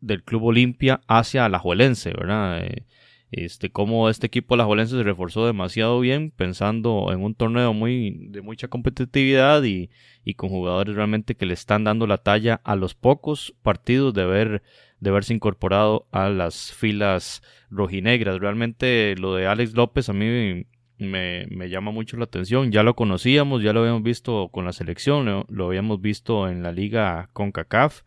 del 0.01 0.23
club 0.23 0.43
Olimpia 0.43 1.01
hacia 1.08 1.49
la 1.49 1.58
Juelense, 1.58 2.12
¿verdad? 2.12 2.63
Eh, 2.63 2.86
este, 3.31 3.71
cómo 3.71 4.09
este 4.09 4.27
equipo 4.27 4.55
la 4.55 4.65
Jolense 4.65 4.97
se 4.97 5.03
reforzó 5.03 5.45
demasiado 5.45 5.99
bien, 5.99 6.31
pensando 6.31 7.11
en 7.11 7.23
un 7.23 7.35
torneo 7.35 7.73
muy, 7.73 8.27
de 8.29 8.41
mucha 8.41 8.67
competitividad 8.67 9.63
y, 9.63 9.89
y, 10.23 10.35
con 10.35 10.49
jugadores 10.49 10.95
realmente 10.95 11.35
que 11.35 11.45
le 11.45 11.53
están 11.53 11.83
dando 11.83 12.07
la 12.07 12.19
talla 12.19 12.61
a 12.63 12.75
los 12.75 12.93
pocos 12.93 13.55
partidos 13.61 14.13
de, 14.13 14.25
ver, 14.25 14.63
de 14.99 15.09
haberse 15.09 15.33
incorporado 15.33 16.07
a 16.11 16.29
las 16.29 16.71
filas 16.71 17.41
rojinegras. 17.69 18.39
Realmente 18.39 19.15
lo 19.17 19.35
de 19.35 19.47
Alex 19.47 19.73
López 19.73 20.09
a 20.09 20.13
mí 20.13 20.65
me, 20.97 21.47
me, 21.49 21.69
llama 21.69 21.91
mucho 21.91 22.17
la 22.17 22.25
atención. 22.25 22.71
Ya 22.71 22.83
lo 22.83 22.95
conocíamos, 22.95 23.63
ya 23.63 23.73
lo 23.73 23.81
habíamos 23.81 24.03
visto 24.03 24.49
con 24.49 24.65
la 24.65 24.71
selección, 24.71 25.25
lo, 25.25 25.45
lo 25.49 25.67
habíamos 25.67 25.99
visto 25.99 26.47
en 26.47 26.63
la 26.63 26.71
liga 26.71 27.29
con 27.33 27.51
CACAF 27.51 28.03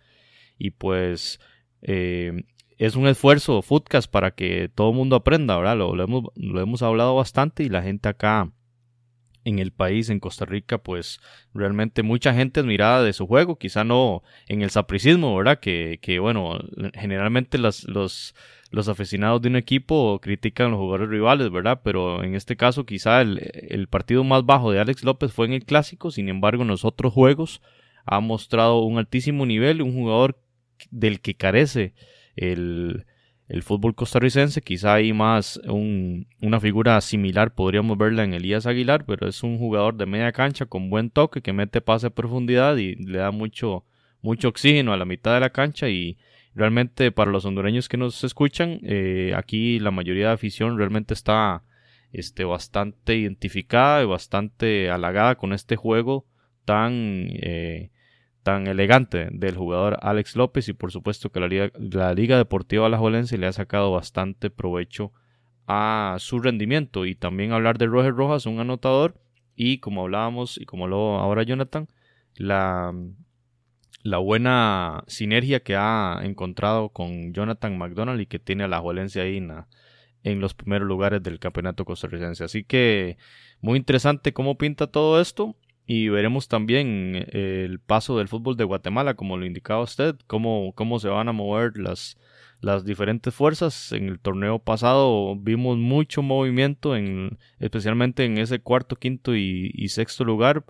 y 0.59 0.71
pues 0.71 1.41
eh, 1.83 2.45
es 2.79 2.95
un 2.95 3.09
esfuerzo 3.09 3.61
Footcast 3.61 4.11
para 4.11 4.31
que 4.31 4.71
todo 4.73 4.91
el 4.91 4.97
mundo 4.97 5.17
aprenda, 5.17 5.57
¿verdad? 5.57 5.77
Lo, 5.77 6.01
hemos, 6.03 6.25
lo 6.37 6.61
hemos 6.61 6.83
hablado 6.83 7.15
bastante 7.17 7.65
y 7.65 7.69
la 7.69 7.83
gente 7.83 8.09
acá 8.09 8.53
en 9.45 9.59
el 9.59 9.73
país, 9.73 10.11
en 10.11 10.21
Costa 10.21 10.45
Rica, 10.45 10.79
pues 10.79 11.21
realmente 11.55 12.03
mucha 12.03 12.35
gente 12.35 12.61
es 12.61 12.67
de 12.67 13.13
su 13.13 13.27
juego, 13.27 13.57
quizá 13.59 13.83
no 13.83 14.23
en 14.47 14.63
el 14.63 14.71
sapricismo, 14.71 15.37
¿verdad? 15.37 15.59
Que, 15.59 15.99
que 16.01 16.19
bueno, 16.19 16.59
generalmente 16.95 17.59
los, 17.59 17.85
los, 17.89 18.35
los 18.71 18.89
aficionados 18.89 19.43
de 19.43 19.49
un 19.49 19.57
equipo 19.57 20.21
critican 20.21 20.67
a 20.67 20.71
los 20.71 20.79
jugadores 20.79 21.09
rivales, 21.09 21.51
¿verdad? 21.51 21.81
Pero 21.83 22.23
en 22.23 22.35
este 22.35 22.57
caso 22.57 22.87
quizá 22.87 23.23
el, 23.23 23.51
el 23.69 23.89
partido 23.89 24.23
más 24.23 24.45
bajo 24.45 24.71
de 24.71 24.81
Alex 24.81 25.03
López 25.03 25.33
fue 25.33 25.47
en 25.47 25.55
el 25.55 25.65
clásico, 25.65 26.11
sin 26.11 26.29
embargo 26.29 26.63
en 26.63 26.69
los 26.69 26.85
otros 26.85 27.13
juegos 27.13 27.61
ha 28.05 28.21
mostrado 28.21 28.81
un 28.83 28.99
altísimo 28.99 29.47
nivel, 29.47 29.83
un 29.83 29.95
jugador 29.95 30.39
del 30.91 31.21
que 31.21 31.35
carece 31.35 31.95
el, 32.39 33.05
el 33.49 33.63
fútbol 33.63 33.95
costarricense. 33.95 34.63
Quizá 34.63 34.95
hay 34.95 35.13
más 35.13 35.61
un, 35.67 36.27
una 36.41 36.61
figura 36.61 37.01
similar, 37.01 37.55
podríamos 37.55 37.99
verla 37.99 38.25
en 38.25 38.35
Elías 38.35 38.67
Aguilar, 38.67 39.05
pero 39.07 39.29
es 39.29 39.43
un 39.43 39.59
jugador 39.59 39.97
de 39.97 40.07
media 40.07 40.33
cancha 40.33 40.67
con 40.67 40.91
buen 40.91 41.11
toque 41.11 41.43
que 41.43 41.53
mete 41.53 41.81
pase 41.81 42.09
a 42.09 42.11
profundidad 42.11 42.77
y 42.77 42.95
le 42.97 43.19
da 43.19 43.31
mucho, 43.31 43.85
mucho 44.23 44.49
oxígeno 44.49 44.93
a 44.93 44.97
la 44.97 45.05
mitad 45.05 45.35
de 45.35 45.41
la 45.41 45.51
cancha 45.51 45.89
y 45.89 46.19
realmente 46.55 47.13
para 47.13 47.31
los 47.31 47.45
hondureños 47.45 47.89
que 47.89 47.97
nos 47.97 48.23
escuchan, 48.25 48.81
eh, 48.83 49.33
aquí 49.37 49.79
la 49.79 49.91
mayoría 49.91 50.29
de 50.29 50.35
afición 50.35 50.77
realmente 50.77 51.15
está 51.15 51.63
este, 52.13 52.45
bastante 52.45 53.17
identificada 53.17 54.03
y 54.03 54.07
bastante 54.07 54.91
halagada 54.91 55.37
con 55.37 55.53
este 55.53 55.77
juego 55.77 56.27
tan... 56.65 57.29
Eh, 57.33 57.91
tan 58.49 58.67
elegante 58.67 59.29
del 59.31 59.59
jugador 59.59 59.99
Alex 60.01 60.35
López 60.35 60.71
y 60.71 60.73
por 60.73 60.91
supuesto 60.91 61.31
que 61.31 61.39
la 61.39 61.49
Liga, 61.49 61.71
la 61.79 62.15
Liga 62.15 62.39
Deportiva 62.39 62.87
Alajuelense 62.87 63.37
le 63.37 63.47
ha 63.47 63.53
sacado 63.53 63.93
bastante 63.93 64.49
provecho 64.49 65.13
a 65.67 66.17
su 66.19 66.39
rendimiento 66.39 67.05
y 67.05 67.15
también 67.15 67.53
hablar 67.53 67.77
de 67.77 67.85
Roger 67.85 68.15
Rojas, 68.15 68.47
un 68.47 68.59
anotador 68.59 69.21
y 69.55 69.81
como 69.81 70.01
hablábamos 70.01 70.57
y 70.57 70.65
como 70.65 70.89
lo 70.89 71.19
ahora 71.19 71.43
Jonathan, 71.43 71.89
la, 72.37 72.95
la 74.03 74.17
buena 74.17 75.05
sinergia 75.09 75.61
que 75.61 75.77
ha 75.77 76.19
encontrado 76.23 76.89
con 76.89 77.35
Jonathan 77.35 77.77
McDonald 77.77 78.23
y 78.23 78.25
que 78.25 78.39
tiene 78.39 78.65
a 78.65 78.69
la 78.69 78.77
Alajuelense 78.77 79.21
ahí 79.21 79.37
en, 79.37 79.53
en 80.23 80.41
los 80.41 80.55
primeros 80.55 80.89
lugares 80.89 81.23
del 81.23 81.39
campeonato 81.39 81.85
costarricense. 81.85 82.45
Así 82.45 82.65
que 82.65 83.19
muy 83.61 83.77
interesante 83.77 84.33
cómo 84.33 84.57
pinta 84.57 84.87
todo 84.87 85.21
esto 85.21 85.55
y 85.91 86.11
veremos 86.11 86.49
también 86.49 87.15
eh, 87.33 87.65
el 87.65 87.81
paso 87.81 88.19
del 88.19 88.29
fútbol 88.29 88.59
de 88.59 88.65
Guatemala, 88.65 89.15
como 89.15 89.39
lo 89.39 89.47
indicaba 89.47 89.81
usted, 89.83 90.17
cómo, 90.27 90.75
cómo 90.75 90.99
se 90.99 91.09
van 91.09 91.31
a 91.31 91.33
mover 91.33 91.79
las, 91.79 92.19
las 92.61 92.85
diferentes 92.85 93.35
fuerzas. 93.35 93.93
En 93.93 94.07
el 94.07 94.21
torneo 94.21 94.59
pasado 94.59 95.35
vimos 95.37 95.79
mucho 95.79 96.21
movimiento, 96.21 96.95
en, 96.95 97.39
especialmente 97.59 98.27
en 98.27 98.37
ese 98.37 98.59
cuarto, 98.59 98.97
quinto 98.97 99.35
y, 99.35 99.89
sexto 99.89 100.25
lugar, 100.25 100.63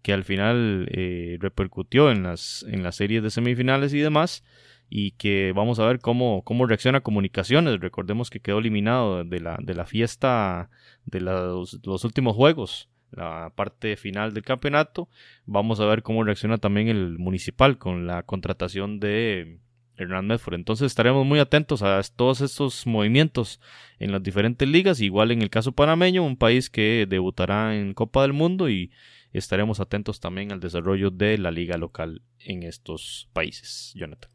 que 0.00 0.14
al 0.14 0.24
final 0.24 0.88
eh, 0.90 1.36
repercutió 1.40 2.10
en 2.10 2.22
las, 2.22 2.64
en 2.66 2.82
las 2.82 2.96
series 2.96 3.22
de 3.22 3.30
semifinales 3.30 3.92
y 3.92 3.98
demás. 3.98 4.44
Y 4.88 5.10
que 5.12 5.52
vamos 5.54 5.78
a 5.78 5.86
ver 5.86 5.98
cómo, 5.98 6.42
cómo 6.42 6.64
reacciona 6.66 7.02
Comunicaciones. 7.02 7.80
Recordemos 7.80 8.30
que 8.30 8.40
quedó 8.40 8.60
eliminado 8.60 9.24
de 9.24 9.40
la, 9.40 9.58
de 9.60 9.74
la 9.74 9.84
fiesta 9.84 10.70
de 11.04 11.20
los, 11.20 11.80
los 11.84 12.04
últimos 12.04 12.34
juegos 12.34 12.88
la 13.16 13.52
parte 13.54 13.96
final 13.96 14.34
del 14.34 14.44
campeonato. 14.44 15.08
Vamos 15.46 15.80
a 15.80 15.86
ver 15.86 16.02
cómo 16.02 16.24
reacciona 16.24 16.58
también 16.58 16.88
el 16.88 17.18
municipal 17.18 17.78
con 17.78 18.06
la 18.06 18.22
contratación 18.22 19.00
de 19.00 19.58
Hernán 19.96 20.26
Medford. 20.26 20.54
Entonces 20.54 20.86
estaremos 20.86 21.26
muy 21.26 21.38
atentos 21.38 21.82
a 21.82 22.00
todos 22.14 22.40
estos 22.40 22.86
movimientos 22.86 23.60
en 23.98 24.12
las 24.12 24.22
diferentes 24.22 24.68
ligas, 24.68 25.00
igual 25.00 25.30
en 25.30 25.42
el 25.42 25.50
caso 25.50 25.72
panameño, 25.72 26.24
un 26.24 26.36
país 26.36 26.70
que 26.70 27.06
debutará 27.08 27.76
en 27.76 27.94
Copa 27.94 28.22
del 28.22 28.32
Mundo 28.32 28.68
y 28.68 28.90
estaremos 29.32 29.80
atentos 29.80 30.20
también 30.20 30.52
al 30.52 30.60
desarrollo 30.60 31.10
de 31.10 31.38
la 31.38 31.50
liga 31.50 31.76
local 31.76 32.22
en 32.38 32.62
estos 32.62 33.28
países. 33.32 33.92
Jonathan. 33.94 34.30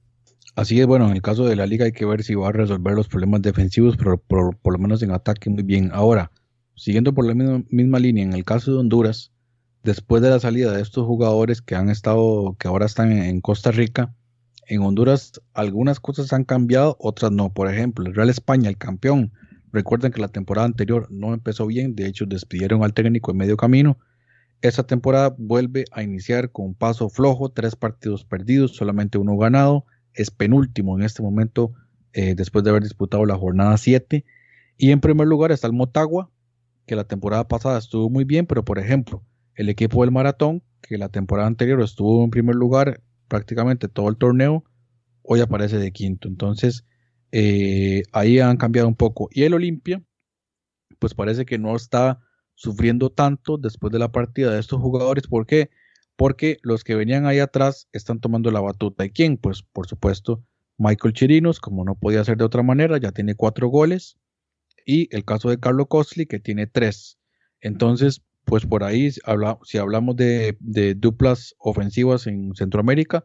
Así 0.56 0.80
es, 0.80 0.88
bueno, 0.88 1.08
en 1.08 1.16
el 1.16 1.22
caso 1.22 1.46
de 1.46 1.56
la 1.56 1.66
liga 1.66 1.86
hay 1.86 1.92
que 1.92 2.06
ver 2.06 2.24
si 2.24 2.36
va 2.36 2.50
a 2.50 2.52
resolver 2.52 2.94
los 2.94 3.08
problemas 3.08 3.42
defensivos, 3.42 3.96
pero 3.98 4.18
por, 4.18 4.58
por 4.58 4.74
lo 4.74 4.80
menos 4.80 5.02
en 5.04 5.12
ataque 5.12 5.50
muy 5.50 5.64
bien. 5.64 5.92
Ahora, 5.94 6.32
siguiendo 6.80 7.14
por 7.14 7.26
la 7.26 7.36
misma, 7.36 8.00
línea, 8.00 8.24
en 8.24 8.32
el 8.32 8.46
caso 8.46 8.72
de 8.72 8.78
Honduras, 8.78 9.34
después 9.84 10.22
de 10.22 10.30
la 10.30 10.40
salida 10.40 10.72
de 10.72 10.82
estos 10.82 11.06
jugadores 11.06 11.62
que 11.62 11.76
han 11.76 11.90
estado, 11.90 12.56
que 12.58 12.70
ahora 12.70 12.86
están 12.86 13.12
en, 13.12 13.42
Costa 13.42 13.72
Rica, 13.72 14.16
En 14.66 14.82
Honduras 14.82 15.42
algunas 15.54 16.00
cosas 16.00 16.32
han 16.32 16.46
cambiado, 16.46 16.96
otras 17.00 17.32
no. 17.34 17.52
Por 17.52 17.70
ejemplo, 17.70 18.06
el 18.06 18.16
Real 18.16 18.30
España, 18.30 18.70
el 18.70 18.78
campeón. 18.78 19.34
Recuerden 19.74 20.14
que 20.14 20.22
la 20.22 20.30
temporada 20.30 20.68
anterior 20.68 21.08
no 21.12 21.34
empezó 21.34 21.68
bien, 21.68 21.96
de 21.96 22.08
hecho 22.08 22.26
despidieron 22.26 22.84
al 22.84 22.94
técnico 22.94 23.32
en 23.32 23.38
medio 23.38 23.58
camino. 23.58 23.98
Esta 24.62 24.84
temporada 24.84 25.36
vuelve 25.38 25.84
a 25.92 26.02
iniciar 26.02 26.52
con 26.52 26.68
un 26.68 26.76
paso 26.76 27.10
flojo, 27.10 27.50
tres 27.50 27.76
partidos 27.76 28.24
perdidos, 28.24 28.76
solamente 28.76 29.18
uno 29.18 29.36
ganado. 29.36 29.86
Es 30.14 30.32
penúltimo 30.32 30.98
en 30.98 31.04
este 31.04 31.22
momento 31.22 31.74
eh, 32.14 32.36
después 32.36 32.64
de 32.64 32.70
haber 32.70 32.84
disputado 32.84 33.26
la 33.26 33.36
jornada 33.36 33.76
7. 33.78 34.24
Y 34.78 34.92
en 34.92 35.02
primer 35.02 35.28
lugar 35.28 35.52
está 35.52 35.68
el 35.68 35.74
Motagua, 35.74 36.32
que 36.90 36.96
la 36.96 37.04
temporada 37.04 37.48
pasada 37.48 37.78
estuvo 37.78 38.10
muy 38.10 38.24
bien, 38.24 38.48
pero 38.48 38.66
por 38.66 38.80
ejemplo, 38.80 39.24
el 39.54 39.70
equipo 39.70 40.02
del 40.02 40.12
Maratón, 40.12 40.64
que 40.82 40.98
la 40.98 41.10
temporada 41.10 41.48
anterior 41.48 41.80
estuvo 41.84 42.24
en 42.24 42.32
primer 42.32 42.56
lugar 42.56 43.04
prácticamente 43.28 43.88
todo 43.88 44.10
el 44.10 44.18
torneo, 44.18 44.64
hoy 45.22 45.40
aparece 45.42 45.78
de 45.78 45.92
quinto. 45.92 46.28
Entonces, 46.28 46.88
eh, 47.32 48.02
ahí 48.12 48.40
han 48.40 48.58
cambiado 48.58 48.88
un 48.88 48.96
poco. 48.96 49.30
Y 49.32 49.44
el 49.44 49.54
Olimpia, 49.54 50.02
pues 50.98 51.14
parece 51.14 51.46
que 51.46 51.60
no 51.60 51.76
está 51.76 52.22
sufriendo 52.56 53.12
tanto 53.12 53.60
después 53.60 53.94
de 53.94 54.00
la 54.00 54.12
partida 54.12 54.52
de 54.52 54.60
estos 54.60 54.82
jugadores. 54.82 55.28
¿Por 55.28 55.46
qué? 55.46 55.70
Porque 56.16 56.58
los 56.64 56.84
que 56.84 56.96
venían 56.96 57.28
ahí 57.28 57.38
atrás 57.38 57.88
están 57.94 58.20
tomando 58.20 58.50
la 58.50 58.62
batuta. 58.62 59.06
¿Y 59.06 59.12
quién? 59.12 59.38
Pues 59.38 59.62
por 59.62 59.86
supuesto 59.86 60.44
Michael 60.80 61.14
Chirinos, 61.14 61.60
como 61.60 61.86
no 61.86 61.94
podía 61.94 62.26
ser 62.26 62.38
de 62.38 62.46
otra 62.46 62.64
manera, 62.64 62.98
ya 62.98 63.12
tiene 63.12 63.36
cuatro 63.36 63.68
goles. 63.68 64.18
Y 64.92 65.08
el 65.16 65.24
caso 65.24 65.52
de 65.52 65.60
Carlos 65.60 65.86
Costly, 65.88 66.26
que 66.26 66.40
tiene 66.40 66.66
tres. 66.66 67.20
Entonces, 67.62 68.24
pues 68.44 68.66
por 68.66 68.84
ahí, 68.84 69.12
si 69.12 69.78
hablamos 69.78 70.16
de, 70.16 70.58
duplas 70.98 71.54
ofensivas 71.60 72.26
en 72.26 72.56
Centroamérica, 72.56 73.24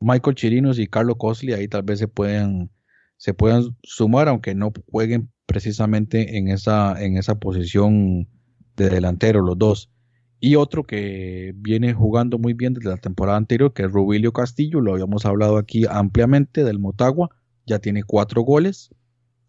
Michael 0.00 0.34
Chirinos 0.34 0.80
y 0.80 0.88
Carlos 0.88 1.14
Cosli 1.16 1.52
ahí 1.52 1.68
tal 1.68 1.84
vez 1.84 2.00
se 2.00 2.08
puedan, 2.08 2.72
se 3.18 3.34
puedan 3.34 3.76
sumar, 3.84 4.26
aunque 4.26 4.56
no 4.56 4.72
jueguen 4.90 5.30
precisamente 5.46 6.38
en 6.38 6.48
esa, 6.48 7.00
en 7.00 7.16
esa 7.16 7.38
posición 7.38 8.28
de 8.74 8.90
delantero 8.90 9.42
los 9.42 9.56
dos. 9.56 9.92
Y 10.40 10.56
otro 10.56 10.88
que 10.88 11.52
viene 11.54 11.94
jugando 11.94 12.36
muy 12.36 12.54
bien 12.54 12.74
desde 12.74 12.90
la 12.90 12.96
temporada 12.96 13.38
anterior, 13.38 13.72
que 13.72 13.84
es 13.84 13.92
Rubilio 13.92 14.32
Castillo, 14.32 14.80
lo 14.80 14.94
habíamos 14.94 15.24
hablado 15.24 15.56
aquí 15.56 15.84
ampliamente 15.88 16.64
del 16.64 16.80
Motagua, 16.80 17.30
ya 17.64 17.78
tiene 17.78 18.02
cuatro 18.02 18.42
goles, 18.42 18.90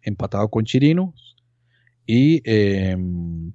empatado 0.02 0.48
con 0.50 0.64
Chirinos. 0.64 1.27
Y 2.10 2.40
em, 2.50 3.52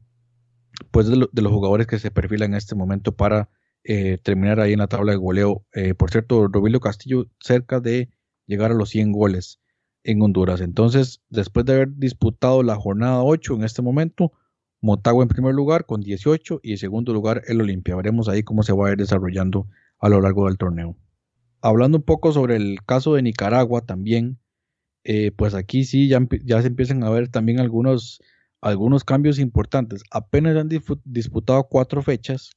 pues 0.91 1.07
de, 1.07 1.17
los 1.17 1.51
jugadores 1.51 1.87
que 1.87 1.97
se 1.97 2.11
perfilan 2.11 2.51
en 2.51 2.57
este 2.57 2.75
momento 2.75 3.15
para 3.15 3.49
eh, 3.83 4.19
terminar 4.21 4.59
ahí 4.59 4.73
en 4.73 4.79
la 4.79 4.87
tabla 4.87 5.13
de 5.13 5.17
goleo. 5.17 5.65
Eh, 5.73 5.95
por 5.95 6.11
cierto, 6.11 6.47
Robilio 6.47 6.79
Castillo 6.79 7.25
cerca 7.39 7.79
de 7.79 8.11
llegar 8.45 8.69
a 8.69 8.75
los 8.75 8.89
100 8.89 9.11
goles 9.11 9.59
en 10.03 10.21
Honduras. 10.21 10.61
Entonces, 10.61 11.23
después 11.29 11.65
de 11.65 11.73
haber 11.73 11.95
disputado 11.95 12.61
la 12.61 12.75
jornada 12.75 13.23
8 13.23 13.55
en 13.55 13.63
este 13.63 13.81
momento, 13.81 14.33
Motagua 14.81 15.23
en 15.23 15.29
primer 15.29 15.55
lugar 15.55 15.87
con 15.87 16.01
18 16.01 16.59
y 16.61 16.73
en 16.73 16.77
segundo 16.77 17.11
lugar 17.11 17.41
el 17.47 17.59
Olimpia. 17.59 17.95
Veremos 17.95 18.29
ahí 18.29 18.43
cómo 18.43 18.61
se 18.61 18.73
va 18.73 18.87
a 18.87 18.91
ir 18.91 18.97
desarrollando 18.97 19.67
a 19.97 20.09
lo 20.09 20.21
largo 20.21 20.45
del 20.45 20.59
torneo. 20.59 20.95
Hablando 21.59 21.97
un 21.97 22.03
poco 22.03 22.33
sobre 22.33 22.57
el 22.57 22.83
caso 22.85 23.15
de 23.15 23.23
Nicaragua 23.23 23.81
también, 23.81 24.37
eh, 25.05 25.31
pues 25.31 25.55
aquí 25.55 25.85
sí 25.85 26.07
ya, 26.07 26.19
ya 26.45 26.61
se 26.61 26.67
empiezan 26.67 27.03
a 27.03 27.09
ver 27.09 27.29
también 27.29 27.59
algunos 27.59 28.21
algunos 28.63 29.03
cambios 29.03 29.39
importantes. 29.39 30.03
Apenas 30.09 30.55
han 30.55 30.69
disputado 31.03 31.67
cuatro 31.69 32.01
fechas 32.01 32.51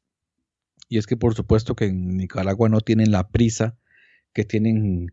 y 0.89 0.99
es 0.99 1.07
que 1.07 1.17
por 1.17 1.35
supuesto 1.35 1.75
que 1.75 1.87
en 1.87 2.17
Nicaragua 2.17 2.69
no 2.69 2.81
tienen 2.81 3.11
la 3.11 3.29
prisa 3.29 3.77
que 4.33 4.45
tienen 4.45 5.09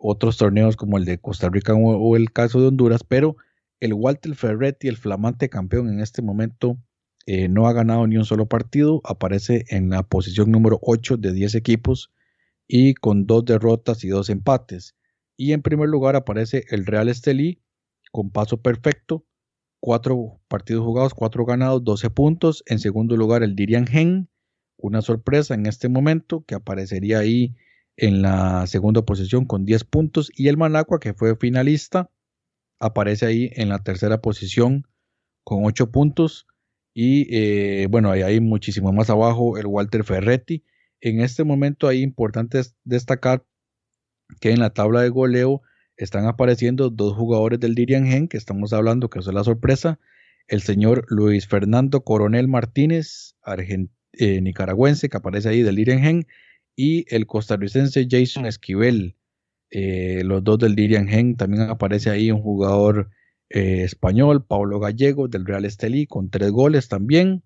otros 0.00 0.36
torneos 0.36 0.76
como 0.76 0.98
el 0.98 1.04
de 1.04 1.18
Costa 1.18 1.48
Rica 1.48 1.74
o, 1.74 2.16
el 2.16 2.32
caso 2.32 2.60
de 2.60 2.68
Honduras, 2.68 3.02
pero 3.02 3.36
el 3.80 3.94
Walter 3.94 4.34
Ferretti, 4.34 4.88
el 4.88 4.96
flamante 4.96 5.48
campeón 5.48 5.88
en 5.88 6.00
este 6.00 6.22
momento, 6.22 6.78
eh, 7.26 7.48
no 7.48 7.66
ha 7.66 7.72
ganado 7.72 8.06
ni 8.06 8.16
un 8.16 8.24
solo 8.24 8.46
partido, 8.46 9.00
aparece 9.04 9.64
en 9.68 9.90
la 9.90 10.04
posición 10.04 10.52
número 10.52 10.78
8 10.82 11.16
de 11.16 11.32
10 11.32 11.56
equipos 11.56 12.12
y 12.68 12.94
con 12.94 13.26
dos 13.26 13.44
derrotas 13.44 14.04
y 14.04 14.08
dos 14.08 14.30
empates. 14.30 14.94
Y 15.36 15.52
en 15.52 15.62
primer 15.62 15.88
lugar 15.88 16.14
aparece 16.14 16.64
el 16.68 16.86
Real 16.86 17.08
Estelí 17.08 17.62
con 18.12 18.30
paso 18.30 18.62
perfecto, 18.62 19.26
cuatro 19.80 20.40
partidos 20.48 20.84
jugados, 20.84 21.14
cuatro 21.14 21.44
ganados, 21.44 21.84
12 21.84 22.10
puntos. 22.10 22.62
En 22.66 22.78
segundo 22.78 23.16
lugar, 23.16 23.42
el 23.42 23.56
Dirian 23.56 23.86
Gen, 23.86 24.28
una 24.76 25.02
sorpresa 25.02 25.54
en 25.54 25.66
este 25.66 25.88
momento 25.88 26.44
que 26.46 26.54
aparecería 26.54 27.18
ahí 27.18 27.54
en 27.96 28.22
la 28.22 28.66
segunda 28.66 29.02
posición 29.02 29.44
con 29.46 29.64
10 29.64 29.84
puntos. 29.84 30.30
Y 30.34 30.48
el 30.48 30.56
Managua, 30.56 31.00
que 31.00 31.14
fue 31.14 31.36
finalista, 31.36 32.10
aparece 32.78 33.26
ahí 33.26 33.50
en 33.54 33.68
la 33.68 33.82
tercera 33.82 34.20
posición 34.20 34.86
con 35.44 35.64
8 35.64 35.90
puntos. 35.90 36.46
Y 36.94 37.26
eh, 37.34 37.88
bueno, 37.88 38.10
ahí 38.10 38.22
hay 38.22 38.40
muchísimo 38.40 38.92
más 38.92 39.10
abajo 39.10 39.58
el 39.58 39.66
Walter 39.66 40.04
Ferretti. 40.04 40.64
En 41.00 41.20
este 41.20 41.44
momento 41.44 41.88
ahí 41.88 42.02
importante 42.02 42.62
destacar 42.84 43.44
que 44.40 44.50
en 44.50 44.60
la 44.60 44.70
tabla 44.70 45.02
de 45.02 45.10
goleo 45.10 45.62
están 45.96 46.26
apareciendo 46.26 46.90
dos 46.90 47.14
jugadores 47.14 47.60
del 47.60 47.74
Dirian 47.74 48.06
Gen, 48.06 48.28
que 48.28 48.36
estamos 48.36 48.72
hablando 48.72 49.08
que 49.08 49.18
es 49.18 49.26
la 49.26 49.44
sorpresa, 49.44 49.98
el 50.48 50.62
señor 50.62 51.04
Luis 51.08 51.46
Fernando 51.46 52.02
Coronel 52.02 52.48
Martínez, 52.48 53.34
eh, 54.12 54.40
nicaragüense, 54.40 55.08
que 55.08 55.16
aparece 55.16 55.48
ahí 55.48 55.62
del 55.62 55.76
Dirian 55.76 56.00
Gen, 56.00 56.26
y 56.76 57.06
el 57.14 57.26
costarricense 57.26 58.06
Jason 58.08 58.46
Esquivel, 58.46 59.16
eh, 59.70 60.22
los 60.24 60.44
dos 60.44 60.58
del 60.58 60.76
Dirian 60.76 61.08
Gen, 61.08 61.36
también 61.36 61.62
aparece 61.62 62.10
ahí 62.10 62.30
un 62.30 62.42
jugador 62.42 63.10
eh, 63.48 63.82
español, 63.82 64.44
Pablo 64.44 64.78
Gallego, 64.78 65.28
del 65.28 65.46
Real 65.46 65.64
Estelí, 65.64 66.06
con 66.06 66.30
tres 66.30 66.50
goles 66.50 66.88
también, 66.88 67.42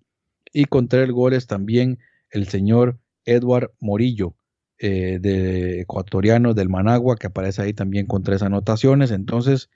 y 0.53 0.65
con 0.65 0.87
tres 0.87 1.09
goles 1.11 1.47
también 1.47 1.99
el 2.29 2.47
señor 2.47 2.99
Edward 3.25 3.71
Morillo, 3.79 4.35
eh, 4.83 5.19
de 5.21 5.81
ecuatoriano 5.81 6.55
del 6.55 6.67
Managua, 6.67 7.15
que 7.15 7.27
aparece 7.27 7.61
ahí 7.61 7.71
también 7.71 8.07
con 8.07 8.23
tres 8.23 8.41
anotaciones. 8.41 9.11
Entonces, 9.11 9.69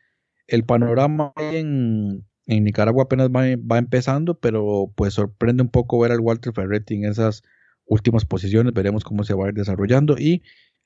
el 0.48 0.64
panorama 0.64 1.32
en, 1.38 2.26
Nicaragua 2.48 3.04
apenas 3.04 3.30
va, 3.30 3.78
empezando, 3.78 4.40
pero 4.40 4.92
pues 4.96 5.14
sorprende 5.14 5.62
un 5.62 5.70
poco 5.70 6.00
ver 6.00 6.12
al 6.12 6.22
Walter 6.22 6.54
Ferretti 6.54 6.96
en 6.96 7.06
esas 7.06 7.44
últimas 7.86 8.26
posiciones. 8.26 8.74
Veremos 8.74 9.04
cómo 9.04 9.24
se 9.24 9.36
va 9.36 9.46
a 9.46 9.50
ir 9.50 9.54
desarrollando 9.54 10.18
y 10.18 10.42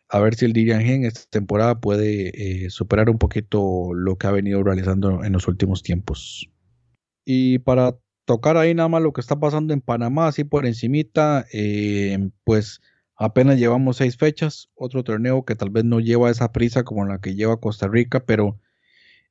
a 0.10 0.20
ver 0.20 0.36
si 0.36 0.44
el 0.44 0.52
Dirian 0.52 0.82
Gen 0.82 1.06
esta 1.06 1.22
temporada 1.30 1.80
puede 1.80 2.66
eh, 2.66 2.70
superar 2.72 3.10
un 3.10 3.20
poquito 3.20 3.94
lo 3.94 4.18
que 4.18 4.28
ha 4.28 4.32
venido 4.32 4.62
realizando 4.64 5.24
en 5.24 5.32
los 5.32 5.48
últimos 5.48 5.82
tiempos. 5.82 6.50
Y 7.24 7.60
para 7.60 7.96
tocar 8.26 8.58
ahí 8.58 8.74
nada 8.76 8.90
más 8.90 9.02
lo 9.02 9.14
que 9.14 9.22
está 9.22 9.40
pasando 9.40 9.74
en 9.74 9.80
Panamá, 9.80 10.28
así 10.28 10.44
por 10.44 10.66
encimita, 10.66 11.46
eh, 11.54 12.32
pues 12.44 12.82
Apenas 13.22 13.60
llevamos 13.60 13.98
seis 13.98 14.16
fechas, 14.16 14.70
otro 14.76 15.04
torneo 15.04 15.44
que 15.44 15.54
tal 15.54 15.70
vez 15.70 15.84
no 15.84 16.00
lleva 16.00 16.32
esa 16.32 16.54
prisa 16.54 16.86
como 16.86 17.06
la 17.06 17.20
que 17.20 17.36
lleva 17.36 17.60
Costa 17.60 17.90
Rica, 17.90 18.22
pero 18.26 18.62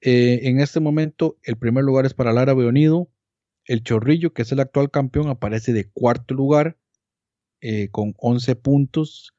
eh, 0.02 0.40
en 0.42 0.60
este 0.60 0.78
momento 0.78 1.38
el 1.42 1.56
primer 1.56 1.84
lugar 1.84 2.04
es 2.04 2.12
para 2.12 2.32
el 2.32 2.38
Árabe 2.38 2.66
Unido. 2.66 3.10
El 3.64 3.82
Chorrillo, 3.82 4.34
que 4.34 4.42
es 4.42 4.52
el 4.52 4.60
actual 4.60 4.90
campeón, 4.90 5.28
aparece 5.28 5.72
de 5.72 5.88
cuarto 5.90 6.34
lugar 6.34 6.76
eh, 7.62 7.88
con 7.90 8.14
11 8.18 8.56
puntos. 8.56 9.34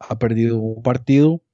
Ha 0.00 0.18
perdido 0.18 0.58
un 0.58 0.82
partido 0.82 1.44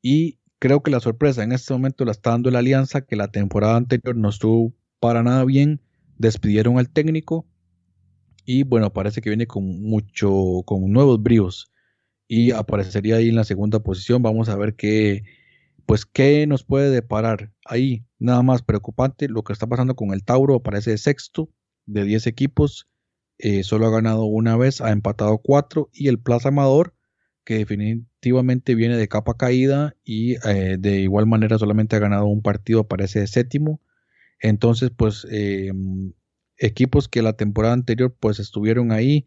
y 0.00 0.38
creo 0.60 0.80
que 0.80 0.92
la 0.92 1.00
sorpresa 1.00 1.42
en 1.42 1.50
este 1.50 1.72
momento 1.72 2.04
la 2.04 2.12
está 2.12 2.30
dando 2.30 2.52
la 2.52 2.60
Alianza, 2.60 3.04
que 3.04 3.16
la 3.16 3.32
temporada 3.32 3.76
anterior 3.76 4.14
no 4.14 4.28
estuvo 4.28 4.72
para 5.00 5.24
nada 5.24 5.44
bien. 5.44 5.80
Despidieron 6.18 6.78
al 6.78 6.88
técnico 6.88 7.48
y 8.44 8.62
bueno, 8.64 8.92
parece 8.92 9.20
que 9.20 9.30
viene 9.30 9.46
con 9.46 9.82
mucho, 9.82 10.62
con 10.64 10.90
nuevos 10.92 11.22
bríos 11.22 11.72
y 12.28 12.50
aparecería 12.52 13.16
ahí 13.16 13.28
en 13.28 13.36
la 13.36 13.44
segunda 13.44 13.80
posición. 13.80 14.22
Vamos 14.22 14.48
a 14.48 14.56
ver 14.56 14.74
qué, 14.74 15.24
pues 15.86 16.06
qué 16.06 16.46
nos 16.46 16.64
puede 16.64 16.90
deparar 16.90 17.52
ahí. 17.64 18.04
Nada 18.18 18.42
más 18.42 18.62
preocupante 18.62 19.28
lo 19.28 19.42
que 19.42 19.52
está 19.52 19.66
pasando 19.66 19.94
con 19.96 20.12
el 20.12 20.24
Tauro, 20.24 20.56
aparece 20.56 20.98
sexto 20.98 21.50
de 21.86 22.04
10 22.04 22.26
equipos, 22.26 22.88
eh, 23.38 23.62
solo 23.62 23.86
ha 23.86 23.90
ganado 23.90 24.24
una 24.24 24.56
vez, 24.56 24.80
ha 24.80 24.90
empatado 24.90 25.38
cuatro 25.38 25.90
y 25.92 26.08
el 26.08 26.18
Plaza 26.18 26.48
Amador 26.48 26.94
que 27.44 27.58
definitivamente 27.58 28.74
viene 28.74 28.96
de 28.96 29.08
capa 29.08 29.36
caída 29.36 29.94
y 30.04 30.36
eh, 30.48 30.76
de 30.78 31.00
igual 31.00 31.26
manera 31.26 31.58
solamente 31.58 31.96
ha 31.96 31.98
ganado 31.98 32.26
un 32.26 32.42
partido, 32.42 32.80
aparece 32.80 33.26
séptimo. 33.26 33.80
Entonces, 34.40 34.90
pues 34.96 35.26
eh, 35.30 35.72
equipos 36.58 37.08
que 37.08 37.22
la 37.22 37.34
temporada 37.34 37.74
anterior 37.74 38.14
pues 38.18 38.38
estuvieron 38.38 38.92
ahí 38.92 39.26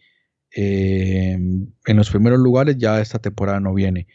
eh, 0.56 1.34
en 1.34 1.98
los 1.98 2.10
primeros 2.10 2.40
lugares, 2.40 2.78
ya 2.78 3.02
esta 3.02 3.20
temporada 3.20 3.60
no 3.60 3.74
viene. 3.74 4.08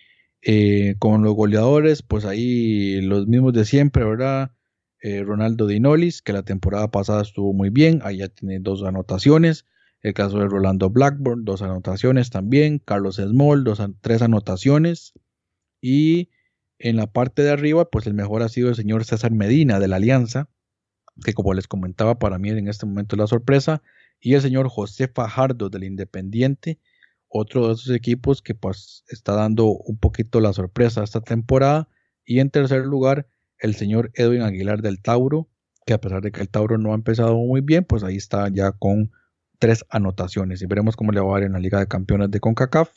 Eh, 0.42 0.96
con 0.98 1.22
los 1.22 1.34
goleadores, 1.34 2.02
pues 2.02 2.24
ahí 2.24 3.00
los 3.02 3.28
mismos 3.28 3.52
de 3.52 3.64
siempre, 3.64 4.04
¿verdad? 4.04 4.52
Eh, 5.00 5.22
Ronaldo 5.24 5.66
Dinolis, 5.66 6.22
que 6.22 6.32
la 6.32 6.42
temporada 6.42 6.90
pasada 6.90 7.22
estuvo 7.22 7.52
muy 7.52 7.70
bien, 7.70 8.00
ahí 8.04 8.18
ya 8.18 8.28
tiene 8.28 8.58
dos 8.60 8.82
anotaciones. 8.82 9.66
El 10.00 10.14
caso 10.14 10.38
de 10.40 10.48
Rolando 10.48 10.90
Blackburn, 10.90 11.44
dos 11.44 11.62
anotaciones 11.62 12.30
también. 12.30 12.80
Carlos 12.80 13.16
Small, 13.16 13.62
dos, 13.64 13.80
tres 14.00 14.22
anotaciones. 14.22 15.12
Y 15.80 16.30
En 16.78 16.96
la 16.96 17.06
parte 17.06 17.42
de 17.42 17.50
arriba, 17.50 17.88
pues 17.90 18.08
el 18.08 18.14
mejor 18.14 18.42
ha 18.42 18.48
sido 18.48 18.68
el 18.68 18.74
señor 18.74 19.04
César 19.04 19.30
Medina 19.30 19.78
de 19.78 19.86
la 19.86 19.96
Alianza, 19.96 20.48
que 21.24 21.34
como 21.34 21.54
les 21.54 21.68
comentaba, 21.68 22.18
para 22.18 22.38
mí 22.38 22.50
en 22.50 22.68
este 22.68 22.86
momento 22.86 23.16
es 23.16 23.20
la 23.20 23.26
sorpresa, 23.26 23.82
y 24.20 24.34
el 24.34 24.42
señor 24.42 24.68
José 24.68 25.08
Fajardo 25.08 25.68
del 25.68 25.84
Independiente, 25.84 26.78
otro 27.28 27.68
de 27.68 27.74
esos 27.74 27.90
equipos 27.90 28.42
que 28.42 28.54
pues 28.54 29.04
está 29.08 29.34
dando 29.34 29.66
un 29.66 29.96
poquito 29.96 30.40
la 30.40 30.52
sorpresa 30.52 31.02
esta 31.02 31.22
temporada. 31.22 31.88
Y 32.24 32.40
en 32.40 32.50
tercer 32.50 32.84
lugar, 32.84 33.26
el 33.58 33.74
señor 33.74 34.10
Edwin 34.14 34.42
Aguilar 34.42 34.82
del 34.82 35.00
Tauro, 35.00 35.48
que 35.86 35.94
a 35.94 36.00
pesar 36.00 36.22
de 36.22 36.30
que 36.30 36.40
el 36.40 36.48
Tauro 36.48 36.78
no 36.78 36.92
ha 36.92 36.94
empezado 36.94 37.34
muy 37.34 37.62
bien, 37.62 37.84
pues 37.84 38.04
ahí 38.04 38.16
está 38.16 38.48
ya 38.48 38.72
con 38.72 39.10
tres 39.58 39.84
anotaciones. 39.88 40.60
Y 40.62 40.66
veremos 40.66 40.94
cómo 40.94 41.10
le 41.10 41.20
va 41.20 41.36
a 41.36 41.40
ir 41.40 41.46
en 41.46 41.54
la 41.54 41.58
Liga 41.58 41.80
de 41.80 41.88
Campeones 41.88 42.30
de 42.30 42.38
CONCACAF. 42.38 42.90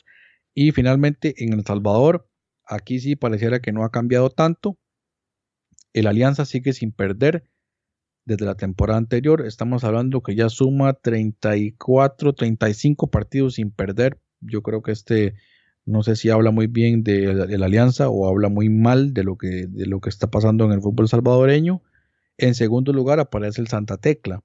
Y 0.54 0.72
finalmente 0.72 1.34
en 1.42 1.54
El 1.54 1.64
Salvador, 1.64 2.28
aquí 2.66 3.00
sí 3.00 3.16
pareciera 3.16 3.60
que 3.60 3.72
no 3.72 3.84
ha 3.84 3.90
cambiado 3.90 4.30
tanto. 4.30 4.78
El 5.92 6.06
Alianza 6.06 6.44
sigue 6.44 6.74
sin 6.74 6.92
perder 6.92 7.44
desde 8.26 8.44
la 8.44 8.56
temporada 8.56 8.98
anterior. 8.98 9.46
Estamos 9.46 9.84
hablando 9.84 10.22
que 10.22 10.34
ya 10.34 10.50
suma 10.50 10.92
34, 10.92 12.34
35 12.34 13.10
partidos 13.10 13.54
sin 13.54 13.70
perder 13.70 14.18
yo 14.40 14.62
creo 14.62 14.82
que 14.82 14.92
este 14.92 15.34
no 15.84 16.02
sé 16.02 16.16
si 16.16 16.30
habla 16.30 16.50
muy 16.50 16.66
bien 16.66 17.04
de, 17.04 17.32
la 17.32 17.66
alianza 17.66 18.08
o 18.08 18.28
habla 18.28 18.48
muy 18.48 18.68
mal 18.68 19.14
de 19.14 19.22
lo, 19.22 19.38
que, 19.38 19.68
de 19.68 19.86
lo 19.86 20.00
que 20.00 20.08
está 20.08 20.28
pasando 20.28 20.64
en 20.64 20.72
el 20.72 20.80
fútbol 20.80 21.08
salvadoreño. 21.08 21.80
En 22.38 22.56
segundo 22.56 22.92
lugar 22.92 23.20
aparece 23.20 23.60
el 23.60 23.68
Santa 23.68 23.96
Tecla, 23.96 24.42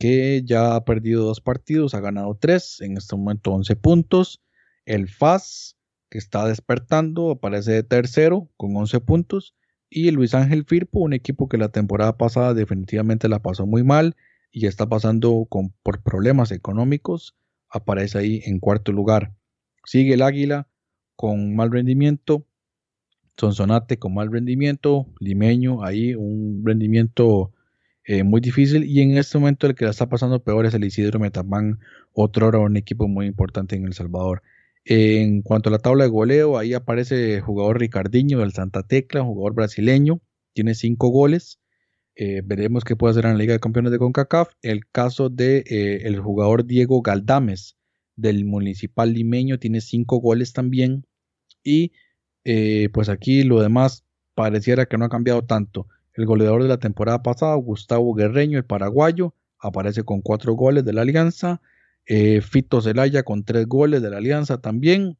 que 0.00 0.42
ya 0.44 0.74
ha 0.74 0.84
perdido 0.84 1.24
dos 1.24 1.40
partidos, 1.40 1.94
ha 1.94 2.00
ganado 2.00 2.36
tres, 2.36 2.80
en 2.80 2.96
este 2.96 3.14
momento 3.14 3.52
11 3.52 3.76
puntos. 3.76 4.42
El 4.86 5.08
FAS, 5.08 5.76
que 6.10 6.18
está 6.18 6.48
despertando, 6.48 7.30
aparece 7.30 7.70
de 7.70 7.84
tercero 7.84 8.50
con 8.56 8.76
11 8.76 8.98
puntos. 9.00 9.54
Y 9.96 10.10
Luis 10.10 10.34
Ángel 10.34 10.64
Firpo, 10.64 10.98
un 10.98 11.12
equipo 11.12 11.48
que 11.48 11.56
la 11.56 11.68
temporada 11.68 12.18
pasada 12.18 12.52
definitivamente 12.52 13.28
la 13.28 13.38
pasó 13.38 13.64
muy 13.64 13.84
mal 13.84 14.16
y 14.50 14.66
está 14.66 14.88
pasando 14.88 15.46
con, 15.48 15.72
por 15.84 16.02
problemas 16.02 16.50
económicos 16.50 17.36
aparece 17.70 18.18
ahí 18.18 18.42
en 18.44 18.58
cuarto 18.58 18.90
lugar. 18.90 19.34
Sigue 19.84 20.14
el 20.14 20.22
Águila 20.22 20.66
con 21.14 21.54
mal 21.54 21.70
rendimiento, 21.70 22.44
Sonsonate 23.36 24.00
con 24.00 24.14
mal 24.14 24.32
rendimiento, 24.32 25.06
Limeño 25.20 25.84
ahí 25.84 26.16
un 26.16 26.64
rendimiento 26.66 27.52
eh, 28.04 28.24
muy 28.24 28.40
difícil 28.40 28.82
y 28.82 29.00
en 29.00 29.16
este 29.16 29.38
momento 29.38 29.68
el 29.68 29.76
que 29.76 29.84
la 29.84 29.92
está 29.92 30.08
pasando 30.08 30.42
peor 30.42 30.66
es 30.66 30.74
el 30.74 30.82
Isidro 30.82 31.20
Metamán, 31.20 31.78
otro 32.12 32.46
ahora 32.46 32.58
un 32.58 32.76
equipo 32.76 33.06
muy 33.06 33.26
importante 33.26 33.76
en 33.76 33.84
El 33.84 33.94
Salvador. 33.94 34.42
En 34.84 35.42
cuanto 35.42 35.70
a 35.70 35.72
la 35.72 35.78
tabla 35.78 36.04
de 36.04 36.10
goleo, 36.10 36.58
ahí 36.58 36.74
aparece 36.74 37.36
el 37.36 37.40
jugador 37.40 37.80
Ricardiño 37.80 38.40
del 38.40 38.52
Santa 38.52 38.82
Tecla, 38.82 39.22
jugador 39.22 39.54
brasileño, 39.54 40.20
tiene 40.52 40.74
cinco 40.74 41.08
goles. 41.08 41.58
Eh, 42.16 42.42
veremos 42.44 42.84
qué 42.84 42.94
puede 42.94 43.12
hacer 43.12 43.24
en 43.24 43.32
la 43.32 43.38
Liga 43.38 43.54
de 43.54 43.60
Campeones 43.60 43.92
de 43.92 43.98
CONCACAF. 43.98 44.50
El 44.62 44.86
caso 44.86 45.30
de 45.30 45.64
eh, 45.66 46.02
el 46.04 46.20
jugador 46.20 46.66
Diego 46.66 47.02
Galdames 47.02 47.76
del 48.16 48.44
Municipal 48.44 49.12
Limeño 49.12 49.58
tiene 49.58 49.80
cinco 49.80 50.18
goles 50.18 50.52
también. 50.52 51.06
Y 51.62 51.92
eh, 52.44 52.90
pues 52.92 53.08
aquí 53.08 53.42
lo 53.42 53.60
demás 53.60 54.04
pareciera 54.34 54.86
que 54.86 54.98
no 54.98 55.06
ha 55.06 55.08
cambiado 55.08 55.42
tanto. 55.44 55.88
El 56.12 56.26
goleador 56.26 56.62
de 56.62 56.68
la 56.68 56.78
temporada 56.78 57.22
pasada, 57.22 57.54
Gustavo 57.56 58.14
Guerreño, 58.14 58.58
el 58.58 58.64
paraguayo, 58.64 59.34
aparece 59.58 60.04
con 60.04 60.20
cuatro 60.20 60.52
goles 60.54 60.84
de 60.84 60.92
la 60.92 61.02
Alianza. 61.02 61.60
Fito 62.06 62.80
Zelaya 62.80 63.22
con 63.22 63.44
tres 63.44 63.66
goles 63.66 64.02
de 64.02 64.10
la 64.10 64.18
Alianza 64.18 64.60
también. 64.60 65.18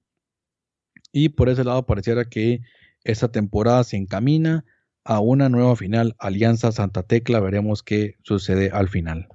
Y 1.12 1.31
por 1.31 1.49
ese 1.49 1.64
lado 1.64 1.87
pareciera 1.87 2.25
que 2.25 2.61
esta 3.05 3.31
temporada 3.31 3.85
se 3.85 3.97
encamina 3.97 4.64
a 5.05 5.20
una 5.20 5.49
nueva 5.49 5.77
final, 5.77 6.16
Alianza 6.18 6.73
Santa 6.73 7.03
Tecla, 7.03 7.38
veremos 7.40 7.83
qué 7.83 8.14
sucede 8.23 8.70
al 8.70 8.88
final. 8.88 9.29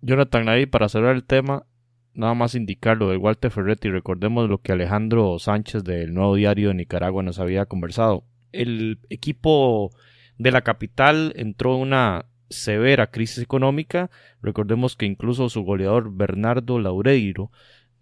Jonathan, 0.00 0.48
ahí 0.48 0.66
para 0.66 0.88
cerrar 0.88 1.14
el 1.14 1.24
tema, 1.24 1.66
nada 2.14 2.34
más 2.34 2.54
indicar 2.54 2.96
lo 2.96 3.10
de 3.10 3.18
Walter 3.18 3.50
Ferretti, 3.50 3.90
recordemos 3.90 4.48
lo 4.48 4.62
que 4.62 4.72
Alejandro 4.72 5.38
Sánchez 5.38 5.84
del 5.84 6.14
Nuevo 6.14 6.36
Diario 6.36 6.68
de 6.68 6.74
Nicaragua 6.74 7.22
nos 7.22 7.38
había 7.38 7.66
conversado. 7.66 8.24
El 8.52 9.00
equipo 9.10 9.90
de 10.38 10.50
la 10.50 10.62
capital 10.62 11.34
entró 11.36 11.76
en 11.76 11.82
una 11.82 12.26
severa 12.48 13.10
crisis 13.10 13.42
económica, 13.42 14.10
recordemos 14.42 14.96
que 14.96 15.06
incluso 15.06 15.48
su 15.48 15.62
goleador 15.62 16.12
Bernardo 16.12 16.78
Laureiro 16.78 17.50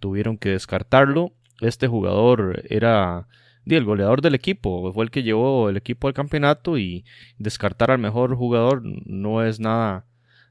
tuvieron 0.00 0.38
que 0.38 0.50
descartarlo, 0.50 1.33
este 1.61 1.87
jugador 1.88 2.62
era 2.68 3.26
el 3.66 3.85
goleador 3.85 4.20
del 4.20 4.35
equipo, 4.35 4.92
fue 4.92 5.04
el 5.04 5.11
que 5.11 5.22
llevó 5.22 5.68
el 5.70 5.76
equipo 5.76 6.09
al 6.09 6.14
campeonato 6.14 6.78
y 6.78 7.04
descartar 7.38 7.90
al 7.90 7.98
mejor 7.98 8.35
jugador 8.37 8.83
no 8.85 9.42
es 9.42 9.61
nada, 9.61 10.07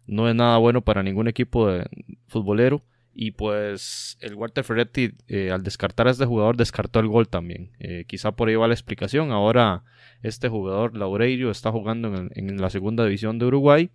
no 0.08 0.28
es 0.28 0.36
nada 0.36 0.58
bueno 0.58 0.82
para 0.82 1.04
ningún 1.04 1.28
equipo 1.28 1.68
de 1.68 1.86
futbolero. 2.28 2.84
Y 3.14 3.32
pues 3.32 4.18
el 4.22 4.36
Walter 4.36 4.64
Ferretti 4.64 5.14
eh, 5.28 5.52
al 5.52 5.64
descartar 5.64 6.08
a 6.08 6.12
este 6.12 6.26
jugador 6.26 6.58
descartó 6.58 7.00
el 7.00 7.08
gol 7.08 7.28
también. 7.28 7.72
Eh, 7.80 8.06
quizá 8.08 8.32
por 8.32 8.50
ahí 8.50 8.56
va 8.56 8.68
la 8.68 8.74
explicación. 8.74 9.32
Ahora 9.32 9.84
este 10.24 10.50
jugador 10.50 10.98
Laureiro 10.98 11.52
está 11.52 11.72
jugando 11.72 12.08
en, 12.16 12.32
en 12.34 12.60
la 12.60 12.70
segunda 12.70 13.06
división 13.06 13.38
de 13.40 13.46
Uruguay 13.46 13.92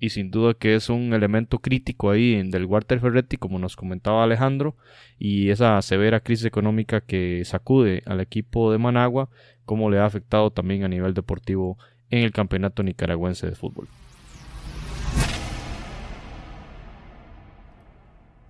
y 0.00 0.08
sin 0.08 0.30
duda 0.30 0.54
que 0.54 0.74
es 0.74 0.88
un 0.88 1.12
elemento 1.12 1.58
crítico 1.58 2.10
ahí 2.10 2.42
del 2.50 2.64
Walter 2.64 2.98
Ferretti, 3.00 3.36
como 3.36 3.58
nos 3.58 3.76
comentaba 3.76 4.24
Alejandro, 4.24 4.74
y 5.18 5.50
esa 5.50 5.80
severa 5.82 6.20
crisis 6.20 6.46
económica 6.46 7.02
que 7.02 7.44
sacude 7.44 8.02
al 8.06 8.20
equipo 8.20 8.72
de 8.72 8.78
Managua, 8.78 9.28
como 9.66 9.90
le 9.90 9.98
ha 9.98 10.06
afectado 10.06 10.50
también 10.50 10.84
a 10.84 10.88
nivel 10.88 11.12
deportivo 11.12 11.76
en 12.08 12.24
el 12.24 12.32
campeonato 12.32 12.82
nicaragüense 12.82 13.46
de 13.46 13.54
fútbol. 13.54 13.88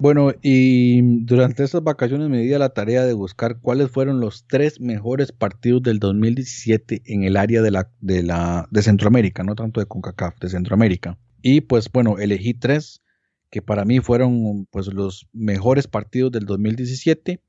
Bueno, 0.00 0.32
y 0.40 1.02
durante 1.26 1.62
estas 1.62 1.84
vacaciones 1.84 2.30
me 2.30 2.40
di 2.40 2.54
a 2.54 2.58
la 2.58 2.70
tarea 2.70 3.04
de 3.04 3.12
buscar 3.12 3.60
cuáles 3.60 3.90
fueron 3.90 4.18
los 4.18 4.46
tres 4.46 4.80
mejores 4.80 5.30
partidos 5.30 5.82
del 5.82 5.98
2017 5.98 7.02
en 7.04 7.24
el 7.24 7.36
área 7.36 7.60
de 7.60 7.70
la, 7.70 7.92
de 8.00 8.22
la 8.22 8.66
de 8.70 8.80
Centroamérica, 8.82 9.42
no 9.42 9.54
tanto 9.54 9.78
de 9.78 9.84
CONCACAF, 9.84 10.38
de 10.40 10.48
Centroamérica. 10.48 11.18
Y 11.42 11.60
pues 11.60 11.92
bueno, 11.92 12.16
elegí 12.18 12.54
tres 12.54 13.02
que 13.50 13.60
para 13.60 13.84
mí 13.84 14.00
fueron 14.00 14.64
pues 14.70 14.86
los 14.86 15.28
mejores 15.34 15.86
partidos 15.86 16.32
del 16.32 16.46
2017 16.46 17.42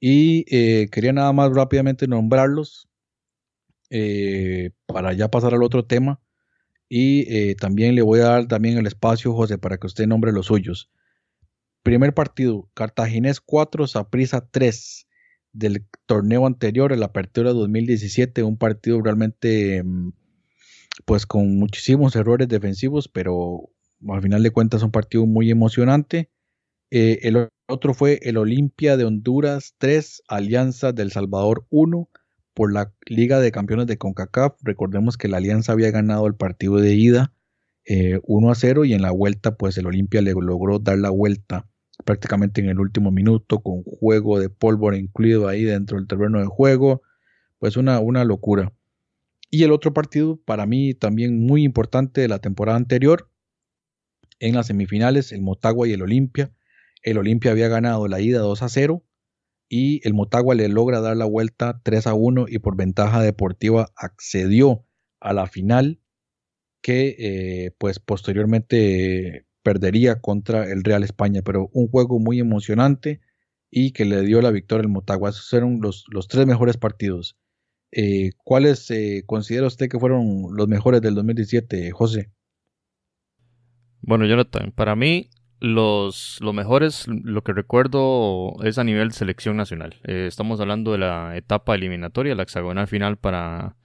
y 0.00 0.46
eh, 0.50 0.88
quería 0.90 1.12
nada 1.12 1.32
más 1.32 1.52
rápidamente 1.54 2.08
nombrarlos 2.08 2.88
eh, 3.90 4.70
para 4.86 5.12
ya 5.12 5.30
pasar 5.30 5.54
al 5.54 5.62
otro 5.62 5.84
tema 5.84 6.20
y 6.88 7.32
eh, 7.32 7.54
también 7.54 7.94
le 7.94 8.02
voy 8.02 8.18
a 8.18 8.24
dar 8.24 8.48
también 8.48 8.78
el 8.78 8.86
espacio 8.88 9.32
José 9.32 9.58
para 9.58 9.78
que 9.78 9.86
usted 9.86 10.08
nombre 10.08 10.32
los 10.32 10.46
suyos. 10.46 10.90
Primer 11.88 12.12
partido, 12.12 12.68
Cartaginés 12.74 13.40
4, 13.40 13.86
Saprisa 13.86 14.46
3 14.50 15.08
del 15.54 15.86
torneo 16.04 16.44
anterior, 16.44 16.92
el 16.92 17.02
Apertura 17.02 17.54
2017, 17.54 18.42
un 18.42 18.58
partido 18.58 19.00
realmente 19.00 19.82
mm, 19.82 20.10
pues 21.06 21.24
con 21.24 21.56
muchísimos 21.56 22.14
errores 22.14 22.46
defensivos, 22.46 23.08
pero 23.08 23.70
al 24.06 24.20
final 24.20 24.42
de 24.42 24.50
cuentas 24.50 24.82
un 24.82 24.90
partido 24.90 25.24
muy 25.24 25.50
emocionante. 25.50 26.30
Eh, 26.90 27.20
el 27.22 27.48
otro 27.66 27.94
fue 27.94 28.20
el 28.20 28.36
Olimpia 28.36 28.98
de 28.98 29.06
Honduras 29.06 29.74
3, 29.78 30.24
Alianza 30.28 30.92
del 30.92 31.10
Salvador 31.10 31.64
1 31.70 32.10
por 32.52 32.70
la 32.70 32.92
Liga 33.06 33.40
de 33.40 33.50
Campeones 33.50 33.86
de 33.86 33.96
CONCACAF. 33.96 34.56
Recordemos 34.60 35.16
que 35.16 35.28
la 35.28 35.38
Alianza 35.38 35.72
había 35.72 35.90
ganado 35.90 36.26
el 36.26 36.34
partido 36.34 36.76
de 36.76 36.94
ida 36.96 37.32
1 37.86 38.48
eh, 38.48 38.52
a 38.52 38.54
0 38.54 38.84
y 38.84 38.92
en 38.92 39.00
la 39.00 39.10
vuelta 39.10 39.56
pues 39.56 39.78
el 39.78 39.86
Olimpia 39.86 40.20
le 40.20 40.34
logró 40.34 40.80
dar 40.80 40.98
la 40.98 41.08
vuelta 41.08 41.66
prácticamente 42.04 42.60
en 42.60 42.68
el 42.68 42.80
último 42.80 43.10
minuto 43.10 43.60
con 43.60 43.82
juego 43.82 44.38
de 44.38 44.50
pólvora 44.50 44.96
incluido 44.96 45.48
ahí 45.48 45.64
dentro 45.64 45.98
del 45.98 46.06
terreno 46.06 46.40
de 46.40 46.46
juego. 46.46 47.02
Pues 47.58 47.76
una, 47.76 47.98
una 47.98 48.24
locura. 48.24 48.72
Y 49.50 49.64
el 49.64 49.72
otro 49.72 49.92
partido, 49.92 50.36
para 50.44 50.66
mí 50.66 50.94
también 50.94 51.44
muy 51.44 51.64
importante 51.64 52.20
de 52.20 52.28
la 52.28 52.38
temporada 52.38 52.76
anterior, 52.76 53.30
en 54.40 54.54
las 54.54 54.66
semifinales, 54.66 55.32
el 55.32 55.42
Motagua 55.42 55.88
y 55.88 55.92
el 55.92 56.02
Olimpia. 56.02 56.52
El 57.02 57.18
Olimpia 57.18 57.50
había 57.50 57.68
ganado 57.68 58.06
la 58.08 58.20
ida 58.20 58.40
2 58.40 58.62
a 58.62 58.68
0 58.68 59.04
y 59.68 60.06
el 60.06 60.14
Motagua 60.14 60.54
le 60.54 60.68
logra 60.68 61.00
dar 61.00 61.16
la 61.16 61.24
vuelta 61.24 61.80
3 61.82 62.06
a 62.06 62.14
1 62.14 62.46
y 62.48 62.58
por 62.58 62.76
ventaja 62.76 63.22
deportiva 63.22 63.90
accedió 63.96 64.86
a 65.20 65.32
la 65.32 65.46
final 65.46 66.00
que 66.80 67.16
eh, 67.18 67.72
pues 67.78 67.98
posteriormente 67.98 69.46
perdería 69.62 70.20
contra 70.20 70.70
el 70.70 70.84
Real 70.84 71.02
España, 71.04 71.42
pero 71.44 71.70
un 71.72 71.88
juego 71.88 72.18
muy 72.18 72.40
emocionante 72.40 73.20
y 73.70 73.92
que 73.92 74.04
le 74.04 74.22
dio 74.22 74.40
la 74.42 74.50
victoria 74.50 74.82
al 74.84 74.90
Motagua. 74.90 75.32
Fueron 75.32 75.80
los, 75.80 76.04
los 76.10 76.28
tres 76.28 76.46
mejores 76.46 76.76
partidos 76.76 77.36
eh, 77.92 78.32
¿Cuáles 78.44 78.90
eh, 78.90 79.22
considera 79.26 79.66
usted 79.66 79.88
que 79.88 79.98
fueron 79.98 80.48
los 80.54 80.68
mejores 80.68 81.00
del 81.00 81.14
2017, 81.14 81.90
José? 81.92 82.30
Bueno, 84.00 84.26
Jonathan, 84.26 84.72
para 84.72 84.96
mí 84.96 85.30
Los, 85.60 86.38
los 86.40 86.54
mejores, 86.54 87.08
lo 87.08 87.42
que 87.42 87.52
recuerdo 87.52 88.62
es 88.62 88.78
a 88.78 88.84
nivel 88.84 89.12
selección 89.12 89.56
nacional. 89.56 90.00
Eh, 90.04 90.26
estamos 90.28 90.60
hablando 90.60 90.92
de 90.92 90.98
la 90.98 91.36
etapa 91.36 91.74
eliminatoria, 91.74 92.36
la 92.36 92.44
hexagonal 92.44 92.86
final 92.86 93.16
para 93.16 93.76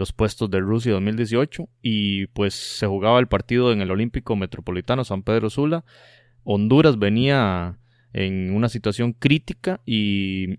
los 0.00 0.12
puestos 0.12 0.50
de 0.50 0.60
Rusia 0.60 0.92
2018 0.92 1.68
y 1.82 2.26
pues 2.28 2.54
se 2.54 2.86
jugaba 2.86 3.20
el 3.20 3.28
partido 3.28 3.70
en 3.70 3.82
el 3.82 3.90
Olímpico 3.90 4.34
Metropolitano 4.34 5.04
San 5.04 5.22
Pedro 5.22 5.50
Sula. 5.50 5.84
Honduras 6.42 6.98
venía 6.98 7.78
en 8.14 8.52
una 8.54 8.70
situación 8.70 9.12
crítica 9.12 9.80
y 9.84 10.58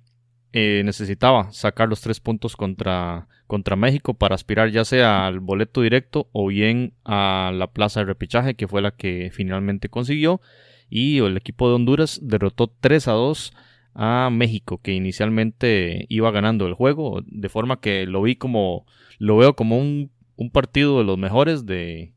eh, 0.53 0.83
necesitaba 0.85 1.51
sacar 1.51 1.89
los 1.89 2.01
tres 2.01 2.19
puntos 2.19 2.55
contra, 2.55 3.27
contra 3.47 3.75
México 3.75 4.13
para 4.13 4.35
aspirar 4.35 4.69
ya 4.69 4.85
sea 4.85 5.25
al 5.25 5.39
boleto 5.39 5.81
directo 5.81 6.29
o 6.33 6.47
bien 6.47 6.93
a 7.03 7.51
la 7.51 7.65
plaza 7.71 8.01
de 8.01 8.05
repechaje 8.05 8.53
que 8.53 8.67
fue 8.67 8.83
la 8.83 8.91
que 8.91 9.31
finalmente 9.33 9.89
consiguió 9.89 10.39
y 10.87 11.17
el 11.17 11.35
equipo 11.35 11.67
de 11.67 11.75
Honduras 11.75 12.19
derrotó 12.21 12.71
3 12.79 13.07
a 13.07 13.13
2 13.13 13.53
a 13.93 14.29
México 14.31 14.79
que 14.81 14.93
inicialmente 14.93 16.05
iba 16.09 16.31
ganando 16.31 16.67
el 16.67 16.73
juego 16.73 17.21
de 17.25 17.49
forma 17.49 17.79
que 17.79 18.05
lo 18.05 18.21
vi 18.21 18.35
como 18.35 18.85
lo 19.19 19.37
veo 19.37 19.55
como 19.55 19.77
un, 19.77 20.11
un 20.35 20.49
partido 20.49 20.99
de 20.99 21.03
los 21.03 21.17
mejores 21.17 21.65
de, 21.65 22.13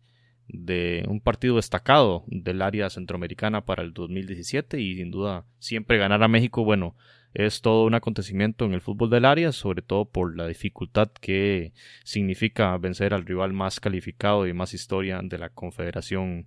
de 0.48 1.04
un 1.08 1.20
partido 1.20 1.56
destacado 1.56 2.24
del 2.26 2.62
área 2.62 2.90
centroamericana 2.90 3.64
para 3.64 3.82
el 3.82 3.92
2017 3.92 4.80
y 4.80 4.96
sin 4.96 5.10
duda 5.10 5.44
siempre 5.58 5.98
ganar 5.98 6.22
a 6.22 6.28
México, 6.28 6.64
bueno, 6.64 6.94
es 7.34 7.62
todo 7.62 7.84
un 7.84 7.94
acontecimiento 7.94 8.64
en 8.64 8.74
el 8.74 8.80
fútbol 8.80 9.10
del 9.10 9.24
área, 9.24 9.52
sobre 9.52 9.82
todo 9.82 10.04
por 10.04 10.36
la 10.36 10.46
dificultad 10.46 11.10
que 11.20 11.72
significa 12.04 12.76
vencer 12.78 13.12
al 13.12 13.26
rival 13.26 13.52
más 13.52 13.80
calificado 13.80 14.46
y 14.46 14.52
más 14.52 14.72
historia 14.72 15.20
de 15.22 15.38
la 15.38 15.48
confederación 15.48 16.46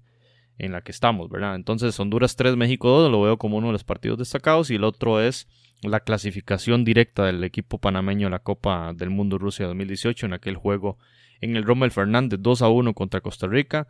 en 0.58 0.72
la 0.72 0.82
que 0.82 0.92
estamos, 0.92 1.30
¿verdad? 1.30 1.56
Entonces 1.56 2.00
Honduras 2.00 2.36
3, 2.36 2.56
México 2.56 2.90
2 2.90 3.12
lo 3.12 3.22
veo 3.22 3.38
como 3.38 3.58
uno 3.58 3.68
de 3.68 3.74
los 3.74 3.84
partidos 3.84 4.18
destacados 4.18 4.72
y 4.72 4.76
el 4.76 4.84
otro 4.84 5.22
es 5.22 5.48
la 5.84 6.00
clasificación 6.00 6.84
directa 6.84 7.26
del 7.26 7.44
equipo 7.44 7.78
panameño 7.80 8.28
a 8.28 8.32
la 8.32 8.40
Copa 8.40 8.94
del 8.94 9.10
Mundo 9.10 9.38
Rusia 9.38 9.68
2018 9.68 10.26
en 10.26 10.34
aquel 10.34 10.56
juego 10.56 10.98
en 11.42 11.56
el 11.56 11.64
Rommel 11.64 11.92
Fernández 11.92 12.40
2 12.42 12.62
a 12.62 12.70
1 12.70 12.94
contra 12.94 13.22
Costa 13.22 13.48
Rica. 13.48 13.88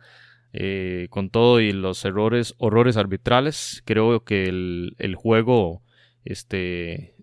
Eh, 0.54 1.08
con 1.10 1.28
todo 1.28 1.60
y 1.60 1.72
los 1.72 2.02
errores, 2.06 2.54
horrores 2.56 2.96
arbitrales, 2.96 3.82
creo 3.84 4.24
que 4.24 4.44
el, 4.44 5.14
juego 5.14 5.82
este, 6.24 7.14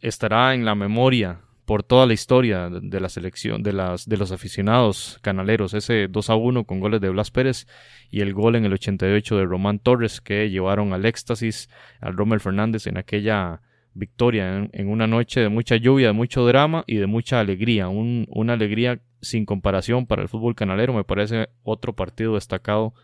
estará 0.00 0.54
en 0.54 0.64
la 0.64 0.74
memoria 0.74 1.42
por 1.64 1.82
toda 1.82 2.06
la 2.06 2.12
historia 2.12 2.68
de 2.68 3.00
la 3.00 3.08
selección, 3.08 3.62
de, 3.62 3.72
las, 3.72 4.08
de 4.08 4.16
los 4.16 4.32
aficionados 4.32 5.18
canaleros. 5.22 5.74
Ese 5.74 6.08
2 6.08 6.30
a 6.30 6.34
1 6.34 6.64
con 6.64 6.80
goles 6.80 7.00
de 7.00 7.08
Blas 7.08 7.30
Pérez 7.30 7.66
y 8.10 8.20
el 8.20 8.34
gol 8.34 8.56
en 8.56 8.64
el 8.64 8.72
88 8.72 9.36
de 9.36 9.44
Román 9.44 9.78
Torres 9.78 10.20
que 10.20 10.50
llevaron 10.50 10.92
al 10.92 11.04
éxtasis 11.04 11.68
al 12.00 12.16
Rommel 12.16 12.40
Fernández 12.40 12.86
en 12.86 12.98
aquella 12.98 13.62
victoria 13.94 14.68
en, 14.72 14.88
una 14.88 15.06
noche 15.06 15.40
de 15.40 15.48
mucha 15.48 15.76
lluvia, 15.76 16.08
de 16.08 16.12
mucho 16.12 16.44
drama 16.46 16.84
y 16.86 16.96
de 16.96 17.06
mucha 17.06 17.40
alegría. 17.40 17.88
una 17.88 18.52
alegría 18.52 19.00
sin 19.20 19.46
comparación 19.46 20.06
para 20.06 20.22
el 20.22 20.28
fútbol 20.28 20.54
canalero. 20.54 20.92
Me 20.92 21.04
parece 21.04 21.48
otro 21.62 21.94
partido 21.94 22.34
destacado 22.34 22.94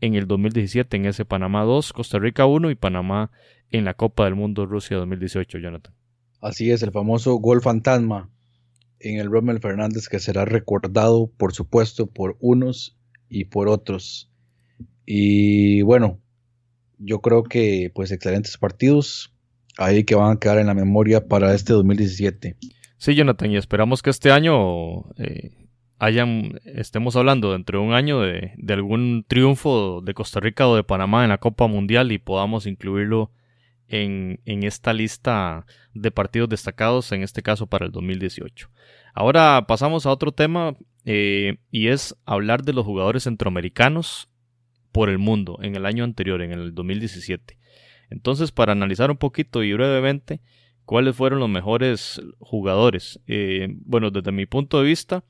en 0.00 0.14
el 0.14 0.26
2017 0.26 0.96
en 0.96 1.06
ese 1.06 1.24
Panamá 1.24 1.62
2, 1.62 1.92
Costa 1.92 2.18
Rica 2.18 2.46
1 2.46 2.70
y 2.70 2.74
Panamá 2.74 3.30
en 3.70 3.84
la 3.84 3.94
Copa 3.94 4.24
del 4.24 4.34
Mundo 4.34 4.66
Rusia 4.66 4.96
2018, 4.98 5.58
Jonathan. 5.58 5.94
Así 6.44 6.70
es, 6.70 6.82
el 6.82 6.92
famoso 6.92 7.36
gol 7.36 7.62
fantasma 7.62 8.28
en 9.00 9.18
el 9.18 9.30
Rommel 9.30 9.60
Fernández 9.60 10.10
que 10.10 10.20
será 10.20 10.44
recordado, 10.44 11.30
por 11.38 11.54
supuesto, 11.54 12.06
por 12.06 12.36
unos 12.38 12.98
y 13.30 13.46
por 13.46 13.66
otros. 13.66 14.30
Y 15.06 15.80
bueno, 15.80 16.20
yo 16.98 17.20
creo 17.20 17.44
que 17.44 17.90
pues 17.94 18.12
excelentes 18.12 18.58
partidos 18.58 19.34
ahí 19.78 20.04
que 20.04 20.16
van 20.16 20.36
a 20.36 20.38
quedar 20.38 20.58
en 20.58 20.66
la 20.66 20.74
memoria 20.74 21.26
para 21.28 21.54
este 21.54 21.72
2017. 21.72 22.58
Sí, 22.98 23.14
Jonathan, 23.14 23.50
y 23.50 23.56
esperamos 23.56 24.02
que 24.02 24.10
este 24.10 24.30
año 24.30 25.14
eh, 25.16 25.66
hayan, 25.98 26.60
estemos 26.66 27.16
hablando 27.16 27.52
dentro 27.52 27.80
de 27.80 27.86
un 27.86 27.94
año 27.94 28.20
de, 28.20 28.52
de, 28.58 28.74
algún 28.74 29.24
triunfo 29.26 30.02
de 30.02 30.12
Costa 30.12 30.40
Rica 30.40 30.68
o 30.68 30.76
de 30.76 30.84
Panamá 30.84 31.24
en 31.24 31.30
la 31.30 31.38
Copa 31.38 31.68
Mundial 31.68 32.12
y 32.12 32.18
podamos 32.18 32.66
incluirlo 32.66 33.30
en, 33.88 34.40
esta 34.44 34.92
lista 34.92 35.66
de 35.92 36.10
partidos 36.10 36.48
destacados, 36.48 37.12
en 37.12 37.22
este 37.22 37.42
caso 37.42 37.66
para 37.66 37.86
el 37.86 37.92
2018. 37.92 38.70
Ahora 39.14 39.64
pasamos 39.66 40.06
a 40.06 40.10
otro 40.10 40.32
tema 40.32 40.76
eh, 41.04 41.58
y 41.70 41.88
es 41.88 42.16
hablar 42.24 42.62
de 42.64 42.72
los 42.72 42.84
jugadores 42.84 43.24
centroamericanos 43.24 44.28
por 44.92 45.08
el 45.08 45.18
mundo 45.18 45.58
en 45.62 45.76
el 45.76 45.86
año 45.86 46.04
anterior, 46.04 46.42
en 46.42 46.52
el 46.52 46.74
2017. 46.74 47.58
Entonces, 48.10 48.52
para 48.52 48.72
analizar 48.72 49.10
un 49.10 49.16
poquito 49.16 49.62
y 49.62 49.72
brevemente 49.72 50.40
cuáles 50.84 51.16
fueron 51.16 51.40
los 51.40 51.48
mejores 51.48 52.20
jugadores. 52.38 53.20
Eh, 53.26 53.68
bueno, 53.84 54.10
desde 54.10 54.32
mi 54.32 54.46
punto 54.46 54.80
de 54.80 54.86
vista, 54.86 55.24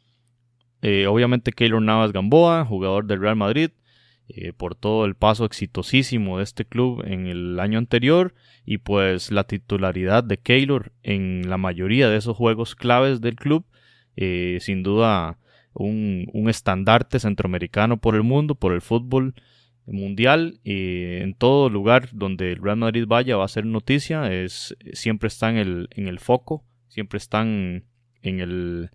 eh, 0.83 1.07
obviamente 1.07 1.53
Keylor 1.53 1.81
Navas 1.81 2.13
Gamboa, 2.13 2.65
jugador 2.65 3.07
del 3.07 3.21
Real 3.21 3.37
Madrid, 3.37 3.71
eh, 4.29 4.53
por 4.53 4.75
todo 4.75 5.05
el 5.05 5.15
paso 5.15 5.45
exitosísimo 5.45 6.39
de 6.39 6.45
este 6.45 6.65
club 6.65 7.03
en 7.07 7.27
el 7.27 7.61
año 7.61 7.79
anterior 7.79 8.35
y 8.65 8.79
pues 8.79 9.31
la 9.31 9.45
titularidad 9.45 10.25
de 10.25 10.39
Keylor 10.39 10.93
en 11.03 11.49
la 11.49 11.59
mayoría 11.59 12.09
de 12.09 12.17
esos 12.17 12.37
juegos 12.37 12.75
claves 12.75 13.21
del 13.21 13.37
club, 13.37 13.67
sin 14.17 14.83
duda 14.83 15.39
un, 15.75 16.29
un 16.33 16.49
estandarte 16.49 17.19
centroamericano 17.19 17.99
por 17.99 18.15
el 18.15 18.23
mundo, 18.23 18.55
por 18.55 18.73
el 18.73 18.81
fútbol 18.81 19.35
mundial 19.87 20.61
y 20.65 21.17
en 21.19 21.35
todo 21.35 21.69
lugar 21.69 22.09
donde 22.13 22.53
el 22.53 22.63
Real 22.63 22.77
Madrid 22.77 23.05
vaya 23.07 23.37
va 23.37 23.45
a 23.45 23.49
ser 23.49 23.67
noticia, 23.67 24.33
es, 24.33 24.77
siempre 24.93 25.27
está 25.29 25.51
en 25.51 25.57
el, 25.57 25.89
en 25.91 26.09
el 26.09 26.21
foco, 26.21 26.65
siempre 26.89 27.19
están 27.19 27.85
en 28.23 28.41
el, 28.41 28.91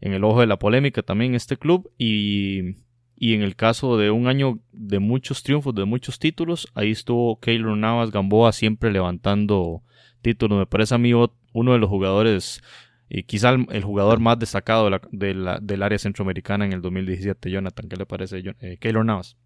en 0.00 0.12
el 0.12 0.24
ojo 0.24 0.40
de 0.40 0.46
la 0.46 0.58
polémica 0.58 1.02
también 1.02 1.34
este 1.34 1.56
club 1.56 1.90
y, 1.98 2.76
y 3.22 3.34
en 3.34 3.42
el 3.42 3.54
caso 3.54 3.98
de 3.98 4.10
un 4.10 4.28
año 4.28 4.60
de 4.72 4.98
muchos 4.98 5.42
triunfos, 5.42 5.74
de 5.74 5.84
muchos 5.84 6.18
títulos, 6.18 6.66
ahí 6.74 6.92
estuvo 6.92 7.38
Keylor 7.38 7.76
Navas 7.76 8.10
Gamboa 8.10 8.50
siempre 8.50 8.90
levantando 8.90 9.82
títulos, 10.22 10.58
me 10.58 10.64
parece 10.64 10.94
a 10.94 10.98
mí 10.98 11.12
uno 11.12 11.72
de 11.72 11.78
los 11.78 11.90
jugadores 11.90 12.62
y 13.10 13.24
quizá 13.24 13.50
el, 13.50 13.84
jugador 13.84 14.20
más 14.20 14.38
destacado 14.38 14.88
de 15.12 15.34
la, 15.34 15.58
del 15.60 15.82
área 15.82 15.98
centroamericana 15.98 16.64
en 16.64 16.72
el 16.72 16.80
2017, 16.80 17.50
Jonathan, 17.50 17.90
¿qué 17.90 17.96
le 17.96 18.06
parece 18.06 18.42
eh, 18.58 18.78
Keylor 18.80 19.04
Navas? 19.04 19.36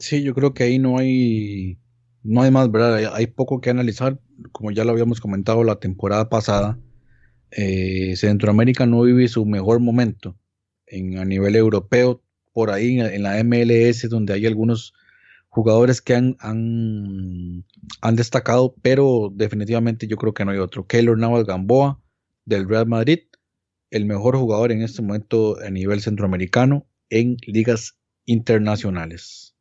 Sí, 0.00 0.24
yo 0.24 0.34
creo 0.34 0.54
que 0.54 0.64
ahí 0.64 0.80
no 0.80 0.98
hay, 0.98 1.78
no 2.24 2.42
hay 2.42 2.50
más, 2.50 2.72
¿verdad? 2.72 3.14
Hay, 3.14 3.28
poco 3.28 3.60
que 3.60 3.70
analizar, 3.70 4.18
como 4.50 4.72
ya 4.72 4.84
lo 4.84 4.90
habíamos 4.90 5.20
comentado 5.20 5.62
la 5.62 5.76
temporada 5.76 6.28
pasada. 6.28 6.76
Eh, 7.52 8.16
Centroamérica 8.16 8.84
no 8.84 9.02
vive 9.02 9.28
su 9.28 9.46
mejor 9.46 9.78
momento 9.78 10.36
en, 10.92 11.18
a 11.18 11.24
nivel 11.24 11.56
europeo, 11.56 12.22
por 12.52 12.70
ahí 12.70 13.00
en, 13.00 13.22
la 13.22 13.42
MLS, 13.42 14.08
donde 14.08 14.34
hay 14.34 14.46
algunos 14.46 14.94
jugadores 15.48 16.00
que 16.00 16.14
han, 16.14 16.36
han, 16.40 17.64
han, 18.00 18.16
destacado, 18.16 18.74
pero 18.82 19.32
definitivamente 19.34 20.06
yo 20.06 20.16
creo 20.16 20.34
que 20.34 20.44
no 20.44 20.52
hay 20.52 20.58
otro. 20.58 20.86
Keylor 20.86 21.18
Navas 21.18 21.46
Gamboa 21.46 22.00
del 22.44 22.68
Real 22.68 22.86
Madrid, 22.86 23.20
el 23.90 24.04
mejor 24.04 24.36
jugador 24.36 24.70
en 24.70 24.82
este 24.82 25.02
momento 25.02 25.56
a 25.60 25.70
nivel 25.70 26.00
centroamericano 26.00 26.86
en 27.10 27.36
ligas 27.46 27.98
internacionales. 28.26 29.54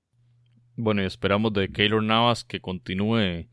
Bueno, 0.76 1.04
y 1.04 1.06
esperamos 1.06 1.54
de 1.54 1.72
Keylor 1.72 2.04
Navas 2.04 2.44
que 2.44 2.62
continúe 2.62 3.48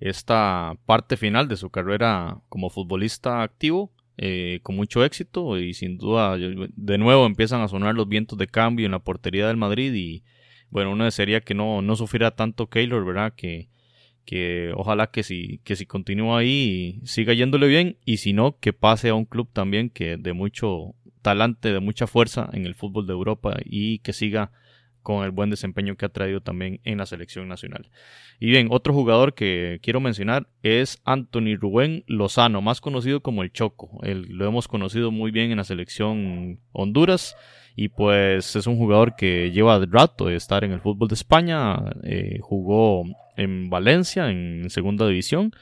esta 0.00 0.78
parte 0.86 1.16
final 1.16 1.48
de 1.48 1.56
su 1.56 1.70
carrera 1.70 2.40
como 2.48 2.70
futbolista 2.70 3.42
activo 3.42 3.92
eh, 4.20 4.58
con 4.64 4.74
mucho 4.74 5.04
éxito 5.04 5.58
y 5.58 5.74
sin 5.74 5.96
duda 5.96 6.36
de 6.36 6.98
nuevo 6.98 7.24
empiezan 7.24 7.60
a 7.60 7.68
sonar 7.68 7.94
los 7.94 8.08
vientos 8.08 8.36
de 8.36 8.48
cambio 8.48 8.84
en 8.86 8.92
la 8.92 8.98
portería 8.98 9.46
del 9.46 9.56
Madrid 9.56 9.94
y 9.94 10.24
bueno, 10.70 10.90
uno 10.90 11.04
desearía 11.04 11.40
que 11.40 11.54
no, 11.54 11.82
no 11.82 11.94
sufriera 11.94 12.32
tanto 12.32 12.68
Keylor, 12.68 13.04
¿verdad? 13.06 13.32
Que, 13.36 13.68
que 14.24 14.72
ojalá 14.74 15.10
que 15.12 15.22
si, 15.22 15.60
que 15.64 15.76
si 15.76 15.86
continúa 15.86 16.40
ahí 16.40 17.00
siga 17.04 17.32
yéndole 17.32 17.68
bien 17.68 17.96
y 18.04 18.16
si 18.16 18.32
no, 18.32 18.58
que 18.58 18.72
pase 18.72 19.08
a 19.08 19.14
un 19.14 19.24
club 19.24 19.48
también 19.52 19.88
que 19.88 20.16
de 20.16 20.32
mucho 20.32 20.94
talante, 21.22 21.72
de 21.72 21.80
mucha 21.80 22.06
fuerza 22.08 22.50
en 22.52 22.66
el 22.66 22.74
fútbol 22.74 23.06
de 23.06 23.12
Europa 23.12 23.56
y 23.64 24.00
que 24.00 24.12
siga 24.12 24.50
con 25.02 25.24
el 25.24 25.30
buen 25.30 25.50
desempeño 25.50 25.96
que 25.96 26.06
ha 26.06 26.10
traído 26.10 26.40
también 26.40 26.80
en 26.84 26.98
la 26.98 27.06
selección 27.06 27.48
nacional. 27.48 27.90
Y 28.40 28.50
bien, 28.50 28.68
otro 28.70 28.92
jugador 28.92 29.34
que 29.34 29.80
quiero 29.82 30.00
mencionar 30.00 30.48
es 30.62 31.00
Anthony 31.04 31.56
Rubén 31.58 32.04
Lozano, 32.06 32.60
más 32.60 32.80
conocido 32.80 33.20
como 33.20 33.42
el 33.42 33.52
Choco. 33.52 34.00
lo 34.02 34.46
hemos 34.46 34.68
conocido 34.68 35.10
muy 35.10 35.30
bien 35.30 35.50
en 35.50 35.58
la 35.58 35.64
selección 35.64 36.60
Honduras 36.72 37.36
y 37.80 37.90
pues 37.90 38.56
es 38.56 38.66
un 38.66 38.76
jugador 38.76 39.14
que 39.14 39.52
lleva 39.52 39.78
rato 39.88 40.26
de 40.26 40.34
estar 40.34 40.64
en 40.64 40.72
el 40.72 40.80
fútbol 40.80 41.08
de 41.08 41.14
España, 41.14 41.76
eh, 42.02 42.38
jugó 42.40 43.04
en 43.36 43.70
Valencia 43.70 44.30
en 44.30 44.68
segunda 44.68 45.06
división 45.06 45.52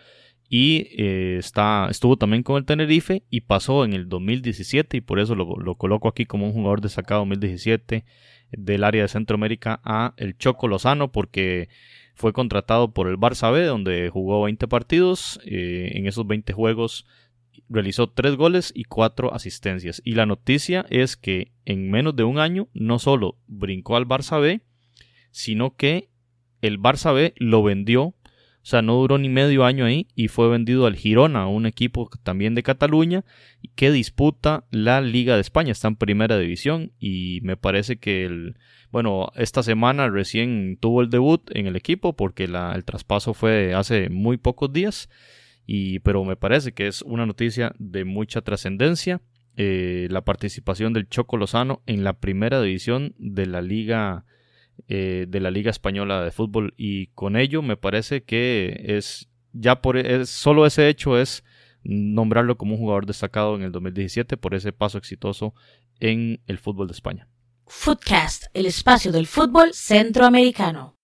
y 0.49 0.89
eh, 0.97 1.37
está, 1.39 1.89
estuvo 1.91 2.17
también 2.17 2.43
con 2.43 2.57
el 2.57 2.65
Tenerife 2.65 3.25
y 3.31 3.43
pasó 3.43 3.85
en 3.85 3.93
el 3.93 4.09
2017 4.09 4.97
y 4.97 5.01
por 5.01 5.19
eso 5.19 5.35
lo, 5.35 5.57
lo, 5.57 5.75
coloco 5.75 6.09
aquí 6.09 6.25
como 6.25 6.47
un 6.47 6.53
jugador 6.53 6.81
destacado 6.81 7.21
2017 7.21 8.05
del 8.53 8.85
área 8.85 9.03
de 9.03 9.09
Centroamérica 9.09 9.81
a 9.85 10.15
el 10.17 10.37
Choco 10.37 10.69
Lozano 10.69 11.13
porque 11.13 11.69
fue 12.15 12.33
contratado 12.33 12.93
por 12.93 13.09
el 13.09 13.19
Barça 13.19 13.53
B 13.53 13.65
donde 13.65 14.09
jugó 14.11 14.43
20 14.43 14.67
partidos. 14.69 15.39
Eh, 15.45 15.93
en 15.95 16.07
esos 16.07 16.27
20 16.27 16.53
juegos 16.53 17.07
realizó 17.69 18.09
3 18.09 18.37
goles 18.37 18.73
y 18.75 18.85
4 18.85 19.35
asistencias. 19.35 20.01
Y 20.05 20.15
la 20.15 20.27
noticia 20.27 20.87
es 20.91 21.17
que 21.17 21.53
en 21.65 21.91
menos 21.91 22.17
de 22.17 22.25
un 22.25 22.39
año 22.39 22.69
no 22.73 22.99
solo 22.99 23.37
brincó 23.47 23.97
al 23.97 24.07
Barça 24.07 24.41
B, 24.41 24.63
sino 25.31 25.77
que 25.77 26.09
el 26.63 26.81
Barça 26.81 27.15
B 27.15 27.35
lo 27.37 27.63
vendió 27.63 28.15
o 28.67 28.69
sea, 28.69 28.83
no 28.83 28.97
duró 28.97 29.17
ni 29.17 29.29
medio 29.29 29.65
año 29.65 29.85
ahí 29.85 30.09
y 30.17 30.27
fue 30.27 30.49
vendido 30.49 30.87
al 30.87 30.97
Girona, 30.97 31.47
un 31.47 31.67
equipo 31.67 32.11
también 32.25 32.57
de 32.57 32.65
Cataluña 32.65 33.25
que 33.77 33.93
disputa 33.93 34.65
la 34.73 35.01
Liga 35.01 35.37
de 35.37 35.41
España. 35.41 35.71
Está 35.71 35.87
en 35.87 35.95
primera 35.95 36.37
división 36.37 36.91
y 36.99 37.39
me 37.45 37.57
parece 37.57 37.99
que 37.99 38.25
el, 38.25 38.57
bueno, 38.91 39.31
esta 39.37 39.63
semana 39.63 40.09
recién 40.11 40.79
tuvo 40.81 41.01
el 41.01 41.11
debut 41.11 41.49
en 41.55 41.69
el 41.69 41.77
equipo 41.77 42.17
porque 42.17 42.43
el 42.43 42.85
traspaso 42.85 43.35
fue 43.35 43.73
hace 43.73 44.09
muy 44.09 44.37
pocos 44.37 44.73
días. 44.73 45.11
Y, 45.65 46.01
pero 46.01 46.25
me 46.25 46.35
parece 46.35 46.73
que 46.73 46.89
es 46.89 47.03
una 47.03 47.25
noticia 47.25 47.73
de 47.79 48.05
mucha 48.05 48.41
trascendencia. 48.41 49.21
Eh, 49.57 50.09
la 50.11 50.25
participación 50.25 50.93
del 50.93 51.09
Choco 51.09 51.37
Lozano 51.37 51.83
en 51.87 52.03
la 52.03 52.15
primera 52.15 52.61
división 52.61 53.15
de 53.17 53.47
la 53.47 53.63
Liga 53.63 54.25
eh, 54.89 55.27
de 55.29 55.41
la 55.41 55.51
Liga 55.51 55.71
Española 55.71 56.23
de 56.23 56.31
Fútbol 56.31 56.75
y 56.77 57.09
con 57.09 57.37
ello 57.37 57.63
me 57.63 57.77
parece 57.77 58.23
que 58.23 58.85
es 58.87 59.29
ya 59.53 59.81
por 59.81 59.97
es, 59.97 60.29
solo 60.29 60.67
ese 60.67 60.89
hecho 60.89 61.19
es 61.19 61.45
nombrarlo 61.83 62.57
como 62.57 62.75
un 62.75 62.81
jugador 62.81 63.07
destacado 63.07 63.55
en 63.57 63.63
el 63.63 63.73
2017 63.73 64.37
por 64.37 64.55
ese 64.55 64.73
paso 64.73 64.99
exitoso 64.99 65.55
en 66.01 66.41
el 66.47 66.59
fútbol 66.59 66.89
de 66.89 66.93
España. 66.93 67.29
Footcast, 67.67 68.45
el 68.55 68.67
espacio 68.67 69.13
del 69.13 69.27
fútbol 69.27 69.73
centroamericano. 69.73 70.96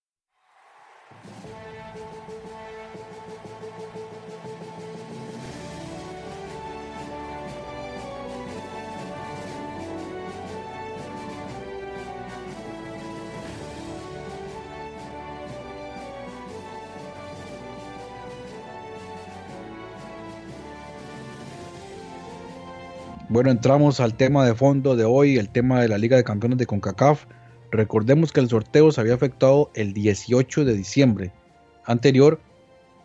Bueno, 23.33 23.49
entramos 23.49 23.99
al 23.99 24.13
tema 24.13 24.45
de 24.45 24.53
fondo 24.53 24.95
de 24.95 25.05
hoy, 25.05 25.39
el 25.39 25.49
tema 25.49 25.81
de 25.81 25.87
la 25.87 25.97
Liga 25.97 26.15
de 26.15 26.23
Campeones 26.23 26.59
de 26.59 26.67
CONCACAF. 26.67 27.25
Recordemos 27.71 28.31
que 28.31 28.41
el 28.41 28.47
sorteo 28.47 28.91
se 28.91 29.01
había 29.01 29.15
efectuado 29.15 29.71
el 29.73 29.95
18 29.95 30.65
de 30.65 30.75
diciembre 30.75 31.31
anterior 31.83 32.39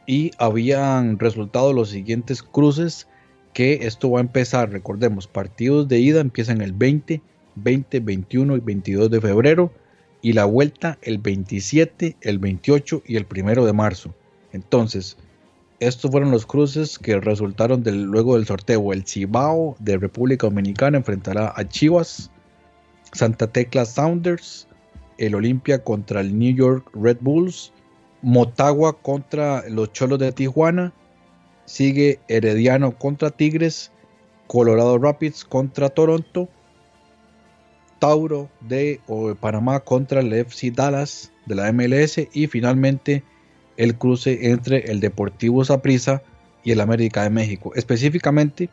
y 0.07 0.33
habían 0.37 1.19
resultado 1.19 1.73
los 1.73 1.89
siguientes 1.89 2.43
cruces 2.43 3.09
que 3.55 3.87
esto 3.87 4.11
va 4.11 4.19
a 4.19 4.21
empezar, 4.21 4.69
recordemos, 4.69 5.27
partidos 5.27 5.89
de 5.89 5.99
ida 5.99 6.21
empiezan 6.21 6.61
el 6.61 6.75
20, 6.75 7.23
20, 7.55 8.01
21 8.01 8.57
y 8.59 8.61
22 8.61 9.11
de 9.11 9.23
febrero 9.23 9.73
y 10.21 10.35
la 10.35 10.45
vuelta 10.45 10.99
el 11.01 11.17
27, 11.17 12.17
el 12.21 12.39
28 12.39 13.03
y 13.07 13.17
el 13.17 13.27
1 13.35 13.65
de 13.65 13.73
marzo. 13.73 14.15
Entonces, 14.53 15.17
estos 15.81 16.11
fueron 16.11 16.31
los 16.31 16.47
cruces 16.47 16.99
que 16.99 17.21
resultaron 17.21 17.83
del, 17.83 18.03
luego 18.03 18.37
del 18.37 18.47
sorteo. 18.47 18.93
El 18.93 19.07
Cibao 19.07 19.77
de 19.79 19.97
República 19.97 20.47
Dominicana 20.47 20.99
enfrentará 20.99 21.53
a 21.55 21.69
Chivas, 21.69 22.31
Santa 23.13 23.47
Tecla 23.47 23.85
Sounders, 23.85 24.67
el 25.19 25.35
Olimpia 25.35 25.83
contra 25.83 26.21
el 26.21 26.37
New 26.37 26.55
York 26.55 26.91
Red 26.95 27.19
Bulls, 27.21 27.73
Motagua 28.23 29.01
contra 29.01 29.69
los 29.69 29.93
Cholos 29.93 30.19
de 30.19 30.33
Tijuana, 30.33 30.93
sigue 31.65 32.19
Herediano 32.29 32.97
contra 32.99 33.31
Tigres, 33.31 33.93
Colorado 34.49 34.99
Rapids 34.99 35.45
contra 35.45 35.91
Toronto, 35.91 36.49
Tauro 38.01 38.49
de 38.61 39.01
Panamá 39.41 39.81
contra 39.81 40.21
el 40.21 40.33
FC 40.33 40.71
Dallas 40.71 41.33
de 41.47 41.55
la 41.55 41.73
MLS 41.73 42.19
y 42.33 42.47
finalmente 42.47 43.25
el 43.79 43.97
cruce 43.97 44.51
entre 44.51 44.91
el 44.91 45.01
Deportivo 45.01 45.65
Saprissa 45.65 46.23
y 46.65 46.73
el 46.73 46.81
América 46.81 47.23
de 47.23 47.31
México. 47.31 47.73
Específicamente, 47.75 48.69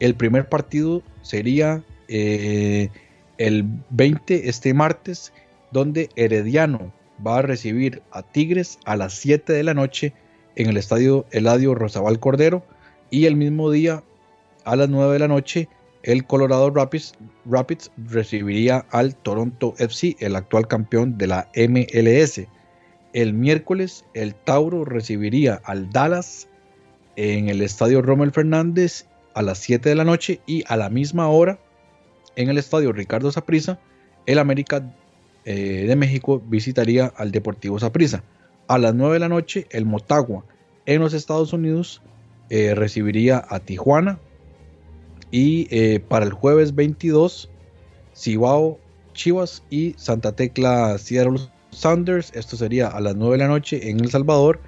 el 0.00 0.14
primer 0.14 0.48
partido 0.48 1.02
sería 1.22 1.82
eh, 2.08 2.90
el 3.38 3.64
20 3.90 4.48
este 4.48 4.74
martes, 4.74 5.32
donde 5.70 6.10
Herediano 6.16 6.92
va 7.24 7.38
a 7.38 7.42
recibir 7.42 8.02
a 8.10 8.22
Tigres 8.22 8.78
a 8.84 8.96
las 8.96 9.14
7 9.14 9.52
de 9.52 9.62
la 9.62 9.72
noche 9.72 10.12
en 10.56 10.68
el 10.68 10.76
estadio 10.76 11.24
Eladio 11.30 11.74
Rosabal 11.74 12.20
Cordero 12.20 12.64
y 13.10 13.26
el 13.26 13.36
mismo 13.36 13.70
día 13.70 14.02
a 14.64 14.76
las 14.76 14.88
9 14.88 15.12
de 15.14 15.18
la 15.20 15.28
noche 15.28 15.68
el 16.02 16.26
Colorado 16.26 16.68
Rapids, 16.70 17.14
Rapids 17.46 17.90
recibiría 17.96 18.84
al 18.90 19.14
Toronto 19.14 19.74
FC, 19.78 20.16
el 20.20 20.36
actual 20.36 20.68
campeón 20.68 21.16
de 21.16 21.26
la 21.28 21.48
MLS. 21.56 22.46
El 23.14 23.32
miércoles 23.32 24.04
el 24.12 24.34
Tauro 24.34 24.84
recibiría 24.84 25.60
al 25.64 25.90
Dallas 25.90 26.48
en 27.14 27.48
el 27.48 27.62
estadio 27.62 28.02
Rommel 28.02 28.32
Fernández 28.32 29.06
a 29.34 29.42
las 29.42 29.58
7 29.58 29.88
de 29.88 29.94
la 29.94 30.02
noche 30.02 30.40
y 30.46 30.64
a 30.66 30.76
la 30.76 30.90
misma 30.90 31.28
hora 31.28 31.60
en 32.34 32.50
el 32.50 32.58
estadio 32.58 32.92
Ricardo 32.92 33.30
Saprissa 33.30 33.78
el 34.26 34.40
América 34.40 34.92
eh, 35.44 35.84
de 35.86 35.94
México 35.94 36.42
visitaría 36.44 37.06
al 37.06 37.30
Deportivo 37.30 37.78
Saprissa. 37.78 38.24
A 38.66 38.78
las 38.78 38.94
9 38.94 39.14
de 39.14 39.20
la 39.20 39.28
noche 39.28 39.68
el 39.70 39.84
Motagua 39.84 40.44
en 40.84 41.00
los 41.00 41.14
Estados 41.14 41.52
Unidos 41.52 42.02
eh, 42.50 42.74
recibiría 42.74 43.44
a 43.48 43.60
Tijuana 43.60 44.18
y 45.30 45.68
eh, 45.70 46.00
para 46.00 46.24
el 46.24 46.32
jueves 46.32 46.74
22 46.74 47.48
Cibao 48.16 48.80
Chivas 49.12 49.62
y 49.70 49.94
Santa 49.98 50.32
Tecla 50.32 50.98
Seattle 50.98 51.53
Sounders. 51.74 52.32
Esto 52.34 52.56
sería 52.56 52.88
a 52.88 53.00
las 53.00 53.16
9 53.16 53.34
de 53.34 53.38
la 53.38 53.48
noche 53.48 53.90
en 53.90 54.00
El 54.00 54.10
Salvador. 54.10 54.60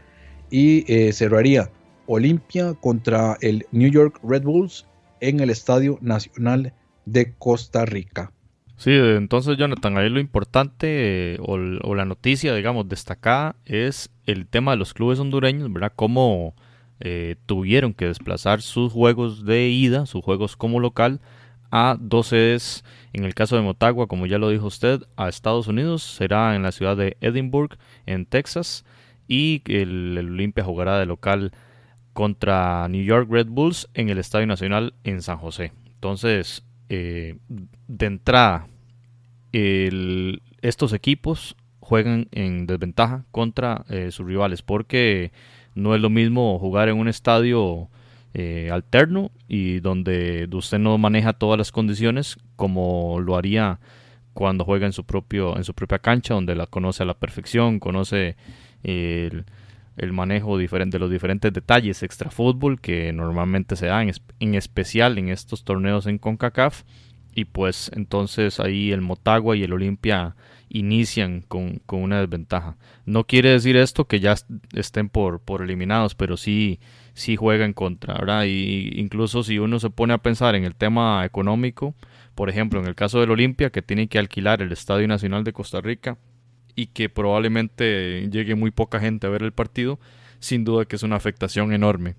Y 0.50 0.90
eh, 0.92 1.12
cerraría 1.12 1.70
Olimpia 2.06 2.74
contra 2.74 3.36
el 3.40 3.66
New 3.72 3.90
York 3.90 4.20
Red 4.22 4.42
Bulls 4.42 4.86
en 5.20 5.40
el 5.40 5.50
Estadio 5.50 5.98
Nacional 6.00 6.72
de 7.04 7.34
Costa 7.34 7.84
Rica. 7.84 8.32
Sí, 8.76 8.90
entonces 8.92 9.56
Jonathan, 9.56 9.96
ahí 9.96 10.10
lo 10.10 10.20
importante 10.20 11.34
eh, 11.34 11.38
o, 11.40 11.94
la 11.94 12.04
noticia, 12.04 12.54
digamos, 12.54 12.88
destacada 12.88 13.56
es 13.64 14.10
el 14.26 14.46
tema 14.46 14.72
de 14.72 14.76
los 14.76 14.92
clubes 14.92 15.18
hondureños, 15.18 15.72
¿verdad? 15.72 15.92
Cómo 15.96 16.54
eh, 17.00 17.36
tuvieron 17.46 17.94
que 17.94 18.06
desplazar 18.06 18.60
sus 18.60 18.92
juegos 18.92 19.46
de 19.46 19.68
ida, 19.68 20.04
sus 20.04 20.22
juegos 20.22 20.56
como 20.56 20.78
local, 20.78 21.20
a 21.70 21.96
dos 21.98 22.28
sedes 22.28 22.84
en 23.12 23.24
el 23.24 23.34
caso 23.34 23.56
de 23.56 23.62
Motagua, 23.62 24.08
como 24.08 24.26
ya 24.26 24.38
lo 24.38 24.50
dijo 24.50 24.66
usted, 24.66 25.02
a 25.16 25.28
Estados 25.28 25.68
Unidos 25.68 26.02
será 26.02 26.54
en 26.54 26.62
la 26.62 26.70
ciudad 26.70 26.98
de 26.98 27.16
Edinburgh, 27.22 27.78
en 28.04 28.26
Texas, 28.26 28.84
y 29.26 29.62
el, 29.66 30.18
Olimpia 30.18 30.64
jugará 30.64 30.98
de 30.98 31.06
local 31.06 31.52
contra 32.12 32.86
New 32.88 33.02
York 33.02 33.28
Red 33.30 33.46
Bulls 33.48 33.88
en 33.94 34.10
el 34.10 34.18
Estadio 34.18 34.46
Nacional 34.46 34.92
en 35.04 35.22
San 35.22 35.38
José. 35.38 35.72
Entonces, 35.94 36.62
eh, 36.88 37.38
de 37.48 38.06
entrada, 38.06 38.68
estos 39.52 40.92
equipos 40.92 41.56
juegan 41.80 42.28
en 42.32 42.66
desventaja 42.66 43.24
contra 43.30 43.86
eh, 43.88 44.10
sus 44.10 44.26
rivales 44.26 44.60
porque 44.60 45.32
no 45.74 45.94
es 45.94 46.02
lo 46.02 46.10
mismo 46.10 46.58
jugar 46.58 46.90
en 46.90 46.98
un 46.98 47.08
estadio 47.08 47.88
eh, 48.38 48.68
alterno 48.70 49.30
y 49.48 49.80
donde 49.80 50.46
usted 50.52 50.78
no 50.78 50.98
maneja 50.98 51.32
todas 51.32 51.56
las 51.56 51.72
condiciones 51.72 52.36
como 52.54 53.18
lo 53.18 53.34
haría 53.34 53.80
cuando 54.34 54.66
juega 54.66 54.84
en 54.84 54.92
su 54.92 55.04
propio 55.04 55.56
en 55.56 55.64
su 55.64 55.72
propia 55.72 56.00
cancha 56.00 56.34
donde 56.34 56.54
la 56.54 56.66
conoce 56.66 57.02
a 57.02 57.06
la 57.06 57.14
perfección 57.14 57.80
conoce 57.80 58.36
el, 58.82 59.46
manejo 60.12 60.58
de 60.58 60.98
los 60.98 61.10
diferentes 61.10 61.50
detalles 61.50 62.02
extra 62.02 62.30
fútbol 62.30 62.78
que 62.78 63.10
normalmente 63.10 63.74
se 63.74 63.86
dan 63.86 64.12
en, 64.38 64.54
especial 64.54 65.16
en 65.16 65.30
estos 65.30 65.64
torneos 65.64 66.06
en 66.06 66.18
Concacaf 66.18 66.82
y 67.34 67.46
pues 67.46 67.90
entonces 67.94 68.60
ahí 68.60 68.92
el 68.92 69.00
Motagua 69.00 69.56
y 69.56 69.62
el 69.62 69.72
Olimpia 69.72 70.36
inician 70.68 71.42
con, 71.46 71.80
con, 71.86 72.02
una 72.02 72.20
desventaja. 72.20 72.76
No 73.06 73.24
quiere 73.24 73.50
decir 73.50 73.76
esto 73.76 74.06
que 74.06 74.20
ya 74.20 74.34
estén 74.74 75.08
por, 75.08 75.40
por 75.40 75.62
eliminados, 75.62 76.14
pero 76.14 76.36
sí 76.36 76.80
sí 77.16 77.34
juega 77.34 77.64
en 77.64 77.72
contra, 77.72 78.14
¿verdad? 78.14 78.44
Y 78.44 78.92
incluso 79.00 79.42
si 79.42 79.58
uno 79.58 79.80
se 79.80 79.88
pone 79.88 80.12
a 80.12 80.18
pensar 80.18 80.54
en 80.54 80.64
el 80.64 80.76
tema 80.76 81.24
económico, 81.24 81.94
por 82.34 82.50
ejemplo, 82.50 82.78
en 82.78 82.86
el 82.86 82.94
caso 82.94 83.20
del 83.20 83.30
Olimpia, 83.30 83.70
que 83.70 83.80
tiene 83.80 84.06
que 84.06 84.18
alquilar 84.18 84.60
el 84.60 84.70
Estadio 84.70 85.08
Nacional 85.08 85.42
de 85.42 85.54
Costa 85.54 85.80
Rica 85.80 86.18
y 86.74 86.88
que 86.88 87.08
probablemente 87.08 88.28
llegue 88.30 88.54
muy 88.54 88.70
poca 88.70 89.00
gente 89.00 89.26
a 89.26 89.30
ver 89.30 89.42
el 89.42 89.52
partido, 89.52 89.98
sin 90.40 90.64
duda 90.64 90.84
que 90.84 90.96
es 90.96 91.02
una 91.02 91.16
afectación 91.16 91.72
enorme 91.72 92.16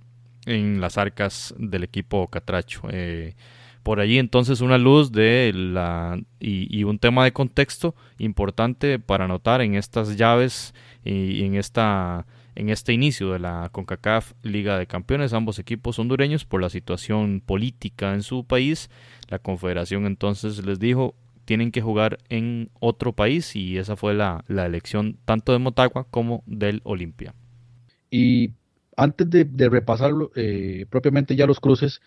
en 0.48 0.82
las 0.82 0.98
arcas 0.98 1.54
del 1.60 1.84
equipo 1.84 2.28
Catracho. 2.28 2.82
Eh, 2.90 3.36
por 3.84 4.00
allí 4.00 4.18
entonces 4.18 4.62
una 4.62 4.80
luz 4.80 5.12
de 5.12 5.54
la 5.54 6.20
y, 6.40 6.84
un 6.86 6.98
tema 6.98 7.24
de 7.24 7.34
contexto 7.34 7.96
importante 8.18 8.98
para 8.98 9.28
notar 9.28 9.62
en 9.62 9.76
estas 9.76 10.18
llaves 10.18 10.74
y, 11.06 11.46
en 11.46 11.54
esta 11.56 12.26
en 12.58 12.70
este 12.70 12.92
inicio 12.92 13.32
de 13.32 13.40
la 13.40 13.70
CONCACAF 13.72 14.34
Liga 14.42 14.80
de 14.80 14.88
Campeones, 14.88 15.34
ambos 15.34 15.60
equipos 15.60 16.00
hondureños 16.00 16.44
por 16.44 16.60
la 16.60 16.70
situación 16.70 17.40
política 17.46 18.16
en 18.16 18.24
su 18.24 18.46
país, 18.46 18.90
la 19.30 19.38
Confederación 19.38 20.08
entonces 20.08 20.66
les 20.66 20.80
dijo 20.80 21.14
tienen 21.46 21.72
que 21.72 21.82
jugar 21.82 22.18
en 22.30 22.72
otro 22.80 23.14
país 23.14 23.56
y 23.56 23.78
esa 23.78 23.96
fue 23.96 24.14
la, 24.14 24.44
elección 24.50 25.18
tanto 25.24 25.54
de 25.54 25.60
Motagua 25.60 26.06
como 26.10 26.44
del 26.46 26.82
Olimpia. 26.84 27.36
Y 28.10 28.52
antes 28.98 29.30
de, 29.30 29.70
repasarlo 29.70 30.32
eh, 30.36 30.88
propiamente 30.90 31.36
ya 31.36 31.46
los 31.46 31.60
cruces, 31.60 32.02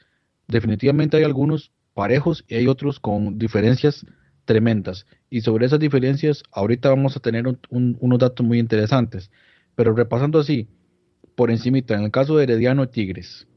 definitivamente 0.48 1.16
hay 1.16 1.24
algunos 1.24 1.70
parejos 1.94 2.44
y 2.48 2.56
hay 2.56 2.66
otros 2.66 3.00
con 3.00 3.38
diferencias 3.38 4.04
tremendas. 4.44 5.06
Y 5.30 5.40
sobre 5.42 5.64
esas 5.64 5.78
diferencias, 5.78 6.42
ahorita 6.50 6.90
vamos 6.90 7.16
a 7.16 7.20
tener 7.20 7.44
unos 7.70 8.18
datos 8.18 8.44
muy 8.44 8.58
interesantes. 8.58 9.30
Pero 9.80 9.94
repasando 9.94 10.40
así, 10.40 10.68
por 11.34 11.50
encimita, 11.50 11.94
en 11.94 12.02
el 12.02 12.10
caso 12.10 12.36
de 12.36 12.42
Herediano 12.42 12.90
Tigres, 12.90 13.48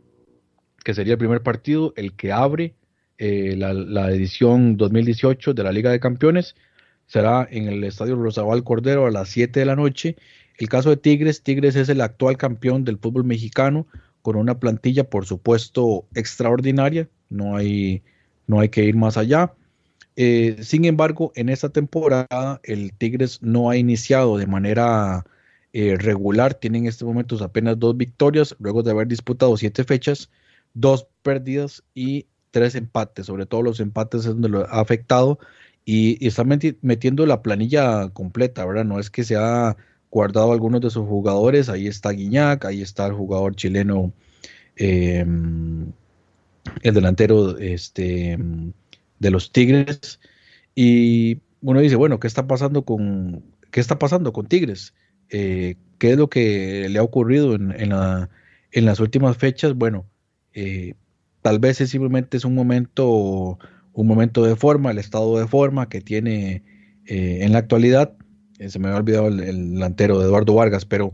que 0.82 0.94
sería 0.94 1.16
el 1.16 1.18
primer 1.18 1.44
partido, 1.44 1.94
el 1.98 2.16
que 2.16 2.32
abre 2.32 2.76
eh, 3.18 3.58
la, 3.58 4.10
edición 4.10 4.78
2018 4.78 5.54
de 5.54 5.64
la 5.64 5.74
Liga 5.74 5.92
de 5.92 6.00
Campeones, 6.00 6.56
será 7.08 7.46
en 7.52 7.68
el 7.68 7.84
Estadio 7.84 8.16
Rosabal 8.16 8.64
Cordero 8.64 9.06
a 9.06 9.12
las 9.12 9.28
7 9.28 9.60
de 9.60 9.66
la 9.66 9.76
noche. 9.76 10.16
El 10.58 10.70
caso 10.70 10.92
de 10.92 10.96
Tigres, 10.96 11.44
Tigres 11.44 11.76
es 11.76 11.90
el 11.90 12.00
actual 12.00 12.38
campeón 12.38 12.86
del 12.86 13.00
fútbol 13.00 13.26
mexicano, 13.26 13.86
con 14.22 14.38
una 14.38 14.62
plantilla, 14.62 15.04
por 15.04 15.26
supuesto, 15.26 16.06
extraordinaria, 16.16 17.10
no 17.30 17.58
hay, 17.58 18.02
no 18.48 18.62
hay 18.62 18.70
que 18.70 18.86
ir 18.86 18.96
más 18.96 19.18
allá. 19.18 19.56
Eh, 20.16 20.56
sin 20.62 20.86
embargo, 20.86 21.34
en 21.36 21.50
esta 21.50 21.68
temporada 21.68 22.62
el 22.64 22.94
Tigres 22.94 23.42
no 23.42 23.70
ha 23.70 23.76
iniciado 23.76 24.38
de 24.38 24.48
manera 24.48 25.26
eh, 25.74 25.98
regular, 25.98 26.54
tiene 26.54 26.78
en 26.80 26.86
estos 26.88 27.08
momentos 27.08 27.42
apenas 27.42 27.80
dos 27.80 27.98
victorias, 27.98 28.56
luego 28.60 28.84
de 28.84 28.92
haber 28.92 29.08
disputado 29.08 29.58
siete 29.58 29.84
fechas, 29.84 30.30
dos 30.74 31.08
pérdidas 31.24 31.84
y 31.94 32.28
tres 32.52 32.76
empates, 32.76 33.26
sobre 33.26 33.46
todo 33.48 33.64
los 33.64 33.80
empates 33.80 34.22
es 34.22 34.28
donde 34.28 34.50
lo 34.50 34.62
ha 34.62 34.80
afectado 34.80 35.40
y, 35.86 36.26
está 36.26 36.44
metiendo 36.44 37.26
la 37.26 37.42
planilla 37.42 38.10
completa, 38.10 38.66
¿verdad? 38.66 38.86
No 38.86 39.00
es 39.00 39.10
que 39.10 39.24
se 39.24 39.36
ha 39.36 39.76
guardado 40.12 40.54
algunos 40.54 40.82
de 40.82 40.90
sus 40.90 41.08
jugadores. 41.08 41.70
Ahí 41.70 41.88
está 41.88 42.12
Guiñac, 42.12 42.66
ahí 42.66 42.82
está 42.82 43.08
el 43.08 43.14
jugador 43.14 43.56
chileno, 43.56 44.14
em, 44.76 45.92
el 46.84 46.94
delantero 46.94 47.58
este, 47.58 48.38
de 49.20 49.32
los 49.32 49.52
Tigres. 49.52 50.20
Y 50.76 51.40
uno 51.62 51.80
dice, 51.80 51.96
bueno, 51.96 52.20
¿qué 52.20 52.28
está 52.28 52.48
pasando 52.48 52.84
con, 52.84 53.44
qué 53.72 53.80
está 53.80 54.00
pasando 54.00 54.34
con 54.34 54.48
Tigres? 54.48 54.94
Eh, 55.34 55.76
¿Qué 56.04 56.12
es 56.12 56.18
lo 56.18 56.30
que 56.30 56.90
le 56.90 57.00
ha 57.00 57.02
ocurrido 57.04 57.56
en, 57.56 57.74
en, 57.80 58.86
las 58.86 59.00
últimas 59.00 59.38
fechas? 59.38 59.74
Bueno, 59.74 60.06
eh, 60.54 60.96
tal 61.42 61.60
vez 61.60 61.80
es 61.80 61.92
simplemente 61.92 62.36
es 62.36 62.44
un 62.44 62.56
momento, 62.56 63.58
un 63.94 64.08
momento 64.08 64.44
de 64.44 64.58
forma, 64.58 64.92
el 64.92 64.98
estado 64.98 65.40
de 65.40 65.48
forma 65.48 65.88
que 65.88 66.02
tiene 66.02 66.62
eh, 67.06 67.40
en 67.42 67.54
la 67.54 67.60
actualidad 67.60 68.18
eh, 68.60 68.70
se 68.70 68.80
me 68.80 68.90
había 68.90 69.00
olvidado 69.00 69.28
el, 69.30 69.38
delantero 69.76 70.20
de 70.20 70.26
Eduardo 70.26 70.56
Vargas, 70.56 70.84
pero 70.84 71.14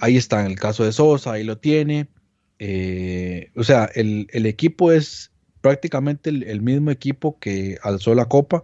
ahí 0.00 0.18
está, 0.18 0.44
en 0.44 0.50
el 0.50 0.60
caso 0.60 0.84
de 0.84 0.92
Sosa, 0.92 1.32
ahí 1.32 1.44
lo 1.44 1.56
tiene. 1.56 2.08
O 3.56 3.64
sea, 3.64 3.90
el, 3.94 4.28
equipo 4.30 4.92
es 4.92 5.32
prácticamente 5.62 6.28
el, 6.28 6.60
mismo 6.60 6.90
equipo 6.90 7.38
que 7.38 7.78
alzó 7.82 8.14
la 8.14 8.26
copa. 8.26 8.62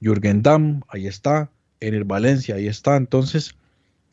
Jürgen 0.00 0.40
Damm, 0.42 0.80
ahí 0.88 1.06
está. 1.06 1.50
Ener 1.80 2.04
Valencia, 2.04 2.54
ahí 2.54 2.66
está. 2.66 2.96
Entonces, 2.96 3.54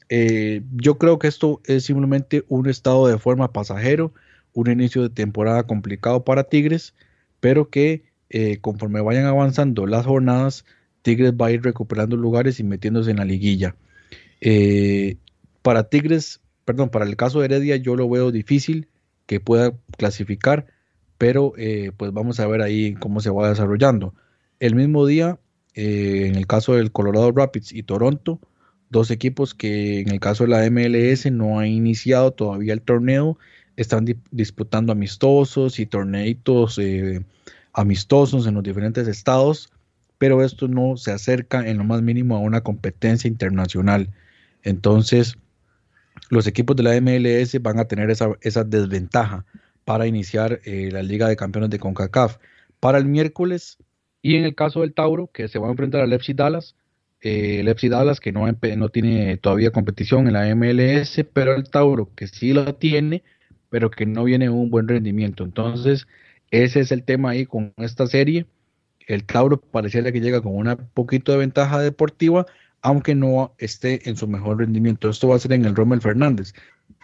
yo 0.10 0.98
creo 0.98 1.20
que 1.20 1.28
esto 1.28 1.62
es 1.66 1.86
simplemente 1.86 2.44
un 2.48 2.70
estado 2.70 3.08
de 3.08 3.18
forma 3.18 3.52
pasajero, 3.52 4.14
un 4.54 4.70
inicio 4.70 5.02
de 5.02 5.10
temporada 5.10 5.64
complicado 5.64 6.24
para 6.24 6.44
Tigres, 6.44 6.94
pero 7.40 7.70
que 7.70 8.04
conforme 8.62 9.02
vayan 9.02 9.26
avanzando 9.26 9.88
las 9.88 10.06
jornadas, 10.06 10.66
Tigres 11.06 11.34
va 11.34 11.48
a 11.48 11.52
ir 11.52 11.62
recuperando 11.64 12.18
lugares 12.18 12.60
y 12.60 12.64
metiéndose 12.64 13.12
en 13.12 13.18
la 13.18 13.26
liguilla. 13.26 13.76
Eh, 14.42 15.18
para 15.62 15.88
Tigres, 15.88 16.42
perdón, 16.66 16.90
para 16.90 17.06
el 17.06 17.16
caso 17.16 17.40
de 17.40 17.46
Heredia 17.46 17.76
yo 17.76 17.96
lo 17.96 18.10
veo 18.10 18.32
difícil 18.32 18.88
que 19.28 19.40
pueda 19.40 19.74
clasificar, 19.98 20.66
pero 21.20 21.54
eh, 21.58 21.92
pues 21.96 22.12
vamos 22.12 22.40
a 22.40 22.48
ver 22.48 22.64
ahí 22.64 22.96
cómo 22.96 23.22
se 23.22 23.30
va 23.30 23.50
desarrollando. 23.50 24.16
El 24.60 24.74
mismo 24.74 25.06
día, 25.06 25.38
eh, 25.76 26.26
en 26.28 26.36
el 26.36 26.48
caso 26.48 26.74
del 26.74 26.92
Colorado 26.92 27.32
Rapids 27.32 27.72
y 27.72 27.84
Toronto, 27.84 28.40
dos 28.96 29.12
equipos 29.12 29.54
que 29.54 30.00
en 30.00 30.10
el 30.10 30.20
caso 30.20 30.46
de 30.46 30.50
la 30.50 30.70
MLS 30.70 31.32
no 31.32 31.60
han 31.60 31.68
iniciado 31.68 32.32
todavía 32.32 32.74
el 32.74 32.82
torneo, 32.82 33.38
están 33.76 34.06
disputando 34.32 34.94
amistosos 34.94 35.80
y 35.80 35.86
torneitos 35.86 36.80
amistosos 37.74 38.48
en 38.48 38.54
los 38.56 38.64
diferentes 38.64 39.08
estados 39.08 39.72
pero 40.18 40.44
esto 40.44 40.68
no 40.68 40.98
se 40.98 41.12
acerca 41.12 41.68
en 41.68 41.78
lo 41.78 41.84
más 41.84 42.02
mínimo 42.02 42.36
a 42.36 42.40
una 42.40 42.62
competencia 42.62 43.28
internacional. 43.28 44.10
Entonces, 44.64 45.38
los 46.30 46.48
equipos 46.48 46.76
de 46.76 46.84
la 46.84 47.00
MLS 47.02 47.62
van 47.62 47.80
a 47.80 47.86
tener 47.86 48.10
esa, 48.10 48.64
desventaja 48.64 49.46
para 49.84 50.08
iniciar 50.08 50.62
eh, 50.64 50.90
la 50.92 51.04
Liga 51.04 51.28
de 51.28 51.36
Campeones 51.36 51.70
de 51.70 51.80
CONCACAF. 51.80 52.38
Para 52.80 52.98
el 52.98 53.06
miércoles, 53.06 53.78
y 54.22 54.36
en 54.36 54.46
el 54.46 54.56
caso 54.56 54.82
del 54.82 54.94
Tauro, 54.94 55.30
que 55.32 55.48
se 55.48 55.60
va 55.60 55.68
a 55.68 55.72
enfrentar 55.72 56.02
al 56.02 56.14
FC 56.14 56.34
Dallas, 56.34 56.76
eh, 57.26 57.60
el 57.60 57.68
FC 57.68 57.90
Dallas 57.90 58.20
que 58.20 58.32
no, 58.32 58.54
tiene 58.90 59.38
todavía 59.38 59.72
competición 59.72 60.28
en 60.28 60.34
la 60.34 60.56
MLS, 60.56 61.26
pero 61.34 61.56
el 61.56 61.70
Tauro 61.70 62.10
que 62.16 62.28
sí 62.28 62.54
lo 62.54 62.76
tiene, 62.76 63.24
pero 63.70 63.92
que 63.92 64.06
no 64.06 64.24
viene 64.24 64.50
un 64.50 64.70
buen 64.70 64.88
rendimiento. 64.88 65.44
Entonces, 65.44 66.08
ese 66.52 66.80
es 66.80 66.92
el 66.92 67.04
tema 67.04 67.32
ahí 67.32 67.46
con 67.46 67.74
esta 67.78 68.08
serie 68.08 68.46
el 69.08 69.24
Tauro 69.24 69.60
pareciera 69.60 70.12
que 70.12 70.22
llega 70.22 70.42
con 70.42 70.56
una 70.56 70.76
poquito 70.76 71.32
de 71.32 71.40
ventaja 71.40 71.80
deportiva, 71.80 72.46
aunque 72.82 73.16
no 73.16 73.54
esté 73.58 74.08
en 74.10 74.18
su 74.18 74.28
mejor 74.28 74.60
rendimiento. 74.60 75.10
Esto 75.10 75.30
va 75.30 75.36
a 75.36 75.40
ser 75.40 75.54
en 75.54 75.66
el 75.66 75.76
Rommel 75.76 76.02
Fernández. 76.02 76.54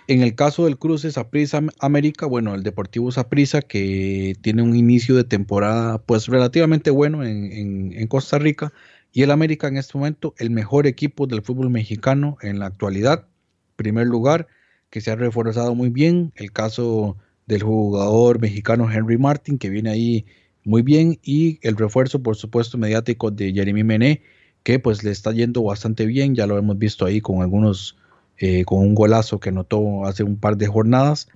En 0.07 0.21
el 0.21 0.35
caso 0.35 0.65
del 0.65 0.77
cruce 0.77 1.11
Saprissa 1.11 1.61
América, 1.79 2.25
bueno, 2.25 2.55
el 2.55 2.63
Deportivo 2.63 3.11
Saprissa 3.11 3.61
que 3.61 4.35
tiene 4.41 4.61
un 4.61 4.75
inicio 4.75 5.15
de 5.15 5.23
temporada 5.23 5.99
pues 5.99 6.27
relativamente 6.27 6.89
bueno 6.89 7.23
en, 7.23 8.07
Costa 8.07 8.39
Rica 8.39 8.73
y 9.11 9.23
el 9.23 9.31
América 9.31 9.67
en 9.67 9.77
este 9.77 9.97
momento 9.97 10.33
el 10.37 10.49
mejor 10.49 10.87
equipo 10.87 11.27
del 11.27 11.41
fútbol 11.41 11.69
mexicano 11.69 12.37
en 12.41 12.59
la 12.59 12.67
actualidad, 12.67 13.27
primer 13.75 14.07
lugar, 14.07 14.47
que 14.89 15.01
se 15.01 15.11
ha 15.11 15.15
reforzado 15.15 15.75
muy 15.75 15.89
bien, 15.89 16.31
el 16.35 16.51
caso 16.51 17.17
del 17.45 17.63
jugador 17.63 18.39
mexicano 18.39 18.89
Henry 18.89 19.17
Martin 19.17 19.57
que 19.57 19.69
viene 19.69 19.89
ahí 19.89 20.25
muy 20.63 20.81
bien 20.81 21.19
y 21.23 21.59
el 21.61 21.75
refuerzo 21.75 22.21
por 22.21 22.35
supuesto 22.35 22.77
mediático 22.77 23.31
de 23.31 23.51
Jeremy 23.51 23.83
Mené 23.83 24.21
que 24.63 24.79
pues 24.79 25.03
le 25.03 25.11
está 25.11 25.31
yendo 25.31 25.63
bastante 25.63 26.05
bien. 26.05 26.35
Ya 26.35 26.47
lo 26.47 26.57
hemos 26.57 26.77
visto 26.77 27.05
ahí 27.05 27.21
con 27.21 27.41
algunos 27.41 27.97
eh, 28.37 28.63
con 28.65 28.79
un 28.79 28.95
golazo 28.95 29.39
que 29.39 29.49
anotó 29.49 30.05
hace 30.05 30.23
un 30.23 30.37
par 30.37 30.57
de 30.57 30.67
jornadas. 30.67 31.29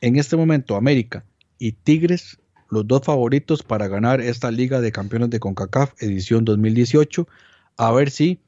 En 0.00 0.16
este 0.16 0.36
momento 0.36 0.76
América 0.76 1.24
y 1.58 1.72
Tigres 1.72 2.38
los 2.70 2.86
dos 2.86 3.02
favoritos 3.02 3.62
para 3.62 3.88
ganar 3.88 4.20
esta 4.20 4.50
liga 4.50 4.80
de 4.80 4.92
campeones 4.92 5.30
de 5.30 5.40
CONCACAF 5.40 5.92
edición 6.02 6.44
2018 6.44 7.28
a 7.76 7.92
ver 7.92 8.10
si 8.10 8.40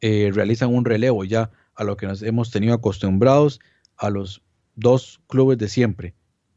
eh, 0.00 0.30
realizan 0.32 0.74
un 0.74 0.84
relevo 0.84 1.24
ya 1.24 1.50
a 1.74 1.84
lo 1.84 1.96
que 1.96 2.06
nos 2.06 2.22
hemos 2.22 2.50
tenido 2.50 2.74
acostumbrados 2.74 3.60
a 3.96 4.10
los 4.10 4.42
dos 4.74 5.20
clubes 5.28 5.58
de 5.58 5.68
siempre 5.68 6.14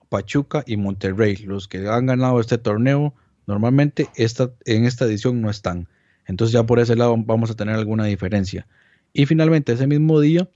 Pachuca 0.09 0.63
y 0.65 0.75
Monterrey. 0.75 1.37
Los 1.37 1.67
que 1.67 1.87
han 1.87 2.07
ganado 2.07 2.39
este 2.39 2.57
torneo 2.57 3.13
normalmente 3.47 4.09
esta, 4.15 4.51
en 4.65 4.85
esta 4.85 5.05
edición 5.05 5.41
no 5.41 5.49
están. 5.49 5.87
Entonces 6.25 6.51
ya 6.53 6.63
por 6.63 6.79
ese 6.79 6.95
lado 6.95 7.15
vamos 7.17 7.49
a 7.49 7.55
tener 7.55 7.75
alguna 7.75 8.05
diferencia. 8.05 8.67
Y 9.13 9.25
finalmente 9.25 9.71
ese 9.71 9.87
mismo 9.87 10.19
día, 10.19 10.49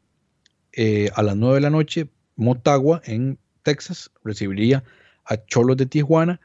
eh, 0.74 1.10
a 1.16 1.24
las 1.24 1.36
9 1.36 1.56
de 1.56 1.62
la 1.62 1.70
noche, 1.70 2.10
Motagua 2.36 3.02
en 3.06 3.40
Texas 3.64 4.12
recibiría 4.24 4.84
a 5.26 5.38
Cholos 5.46 5.78
de 5.78 5.86
Tijuana. 5.86 6.40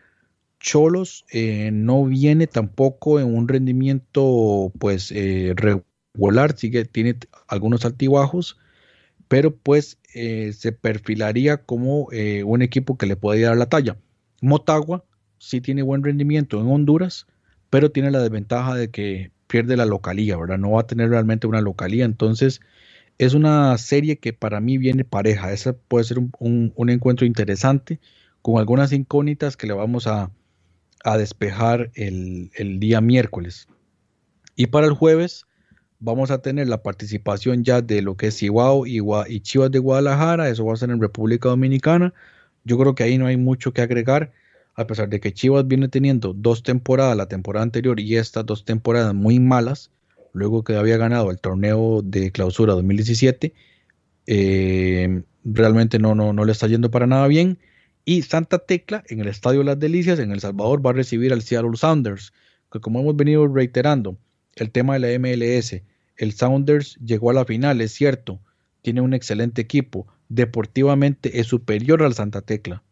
Cholos 0.61 1.25
eh, 1.31 1.71
no 1.73 2.05
viene 2.05 2.47
tampoco 2.47 3.21
en 3.21 3.35
un 3.35 3.49
rendimiento 3.49 4.73
pues 4.79 5.13
eh, 5.13 5.55
regular, 5.55 6.57
sigue, 6.57 6.85
tiene 6.85 7.17
algunos 7.47 7.85
altibajos 7.85 8.59
pero 9.29 9.55
pues 9.55 9.99
eh, 10.15 10.53
se 10.55 10.73
perfilaría 10.73 11.59
como 11.59 12.09
eh, 12.13 12.43
un 12.45 12.63
equipo 12.63 12.97
que 12.97 13.07
le 13.07 13.17
puede 13.17 13.43
dar 13.43 13.57
la 13.57 13.69
talla. 13.69 13.97
Motagua 14.41 15.05
sí 15.39 15.61
tiene 15.61 15.83
buen 15.83 16.03
rendimiento 16.03 16.61
en 16.61 16.67
Honduras, 16.67 17.27
pero 17.71 17.93
tiene 17.93 18.11
la 18.11 18.21
desventaja 18.21 18.75
de 18.75 18.91
que 18.91 19.31
pierde 19.47 19.77
la 19.77 19.87
localía, 19.87 20.37
¿verdad? 20.37 20.59
No 20.59 20.73
va 20.73 20.81
a 20.81 20.87
tener 20.87 21.11
realmente 21.11 21.47
una 21.47 21.61
localía, 21.61 22.05
entonces 22.05 22.61
es 23.19 23.35
una 23.35 23.77
serie 23.79 24.19
que 24.19 24.33
para 24.33 24.61
mí 24.61 24.79
viene 24.79 25.05
pareja. 25.05 25.53
Esa 25.53 25.75
puede 25.75 26.05
ser 26.05 26.19
un, 26.39 26.73
encuentro 26.89 27.27
interesante 27.27 28.01
con 28.43 28.59
algunas 28.59 28.93
incógnitas 28.93 29.57
que 29.57 29.67
le 29.67 29.75
vamos 29.75 30.07
a, 30.07 30.31
a 31.05 31.17
despejar 31.17 31.91
el, 31.95 32.51
el 32.55 32.81
día 32.81 33.01
miércoles. 33.01 33.69
Y 34.57 34.67
para 34.67 34.87
el 34.87 34.93
jueves 34.93 35.47
vamos 36.01 36.31
a 36.31 36.43
tener 36.43 36.69
la 36.69 36.83
participación 36.83 37.65
ya 37.65 37.83
de 37.83 38.03
lo 38.03 38.17
que 38.17 38.29
es 38.29 38.37
Chihuahua 38.39 39.27
y, 39.29 39.41
Chivas 39.41 39.71
de 39.71 39.79
Guadalajara, 39.79 40.49
eso 40.49 40.65
va 40.65 40.75
a 40.75 40.77
ser 40.77 40.91
en 40.91 41.01
República 41.01 41.49
Dominicana. 41.49 42.15
Yo 42.65 42.79
creo 42.79 42.95
que 42.95 43.03
ahí 43.03 43.19
no 43.19 43.27
hay 43.27 43.37
mucho 43.37 43.73
que 43.73 43.83
agregar, 43.83 44.33
a 44.75 44.87
pesar 44.87 45.09
de 45.09 45.21
que 45.21 45.33
Chivas 45.33 45.67
viene 45.67 45.89
teniendo 45.89 46.33
dos 46.35 46.63
temporadas, 46.63 47.17
la 47.17 47.27
temporada 47.27 47.65
anterior 47.65 47.99
y 47.99 48.17
estas 48.17 48.47
dos 48.47 48.65
temporadas 48.65 49.15
muy 49.15 49.41
malas, 49.41 49.91
luego 50.33 50.63
que 50.63 50.77
había 50.77 50.97
ganado 50.97 51.31
el 51.31 51.41
torneo 51.41 52.03
de 52.03 52.31
clausura 52.31 52.75
2017, 52.75 53.53
eh, 54.27 55.23
realmente 55.45 55.99
no, 55.99 56.15
no, 56.15 56.33
no 56.33 56.45
le 56.45 56.53
está 56.53 56.67
yendo 56.69 56.91
para 56.91 57.07
nada 57.07 57.27
bien. 57.27 57.59
Y 58.09 58.23
Santa 58.23 58.59
Tecla, 58.59 59.05
en 59.09 59.21
el 59.21 59.29
Estadio 59.29 59.63
Las 59.63 59.79
Delicias, 59.79 60.19
en 60.19 60.33
El 60.33 60.41
Salvador, 60.41 60.81
va 60.85 60.93
a 60.93 60.95
recibir 60.95 61.31
al 61.31 61.43
Seattle 61.43 61.77
Sounders, 61.77 62.33
que 62.73 62.81
como 62.81 63.01
hemos 63.01 63.15
venido 63.15 63.47
reiterando, 63.47 64.17
el 64.57 64.71
tema 64.71 64.95
de 64.95 65.01
la 65.01 65.19
MLS. 65.19 65.83
El 66.17 66.33
Sounders 66.33 66.97
llegó 67.05 67.29
a 67.29 67.35
la 67.35 67.45
final, 67.45 67.83
es 67.83 67.93
cierto, 67.93 68.41
tiene 68.81 69.03
un 69.03 69.13
excelente 69.13 69.61
equipo, 69.61 70.07
deportivamente 70.31 71.39
es 71.39 71.49
superior 71.49 72.03
al 72.03 72.15
Santa 72.15 72.41
Tecla, 72.41 72.83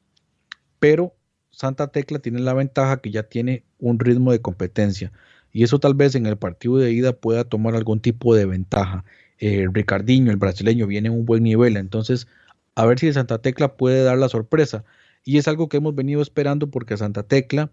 pero 0.81 1.15
Santa 1.49 1.87
Tecla 1.89 2.19
tiene 2.19 2.41
la 2.41 2.53
ventaja 2.53 2.99
que 2.99 3.11
ya 3.11 3.23
tiene 3.23 3.65
un 3.79 3.99
ritmo 3.99 4.33
de 4.33 4.43
competencia 4.43 5.13
y 5.51 5.63
eso 5.63 5.79
tal 5.79 5.95
vez 5.95 6.15
en 6.15 6.27
el 6.27 6.37
partido 6.37 6.77
de 6.77 6.93
ida 6.93 7.15
pueda 7.15 7.45
tomar 7.45 7.75
algún 7.75 8.01
tipo 8.01 8.35
de 8.35 8.45
ventaja. 8.45 9.07
Eh, 9.39 9.67
Ricardinho, 9.73 10.31
el 10.31 10.37
brasileño, 10.37 10.87
viene 10.87 11.09
en 11.09 11.15
un 11.15 11.25
buen 11.25 11.43
nivel, 11.43 11.79
entonces 11.79 12.27
a 12.75 12.85
ver 12.85 12.99
si 12.99 13.11
Santa 13.15 13.39
Tecla 13.39 13.77
puede 13.79 14.03
dar 14.03 14.19
la 14.19 14.29
sorpresa. 14.29 14.85
Y 15.27 15.37
es 15.37 15.47
algo 15.47 15.69
que 15.69 15.77
hemos 15.77 15.95
venido 15.95 16.23
esperando 16.23 16.71
porque 16.71 16.97
Santa 16.97 17.23
Tecla 17.23 17.71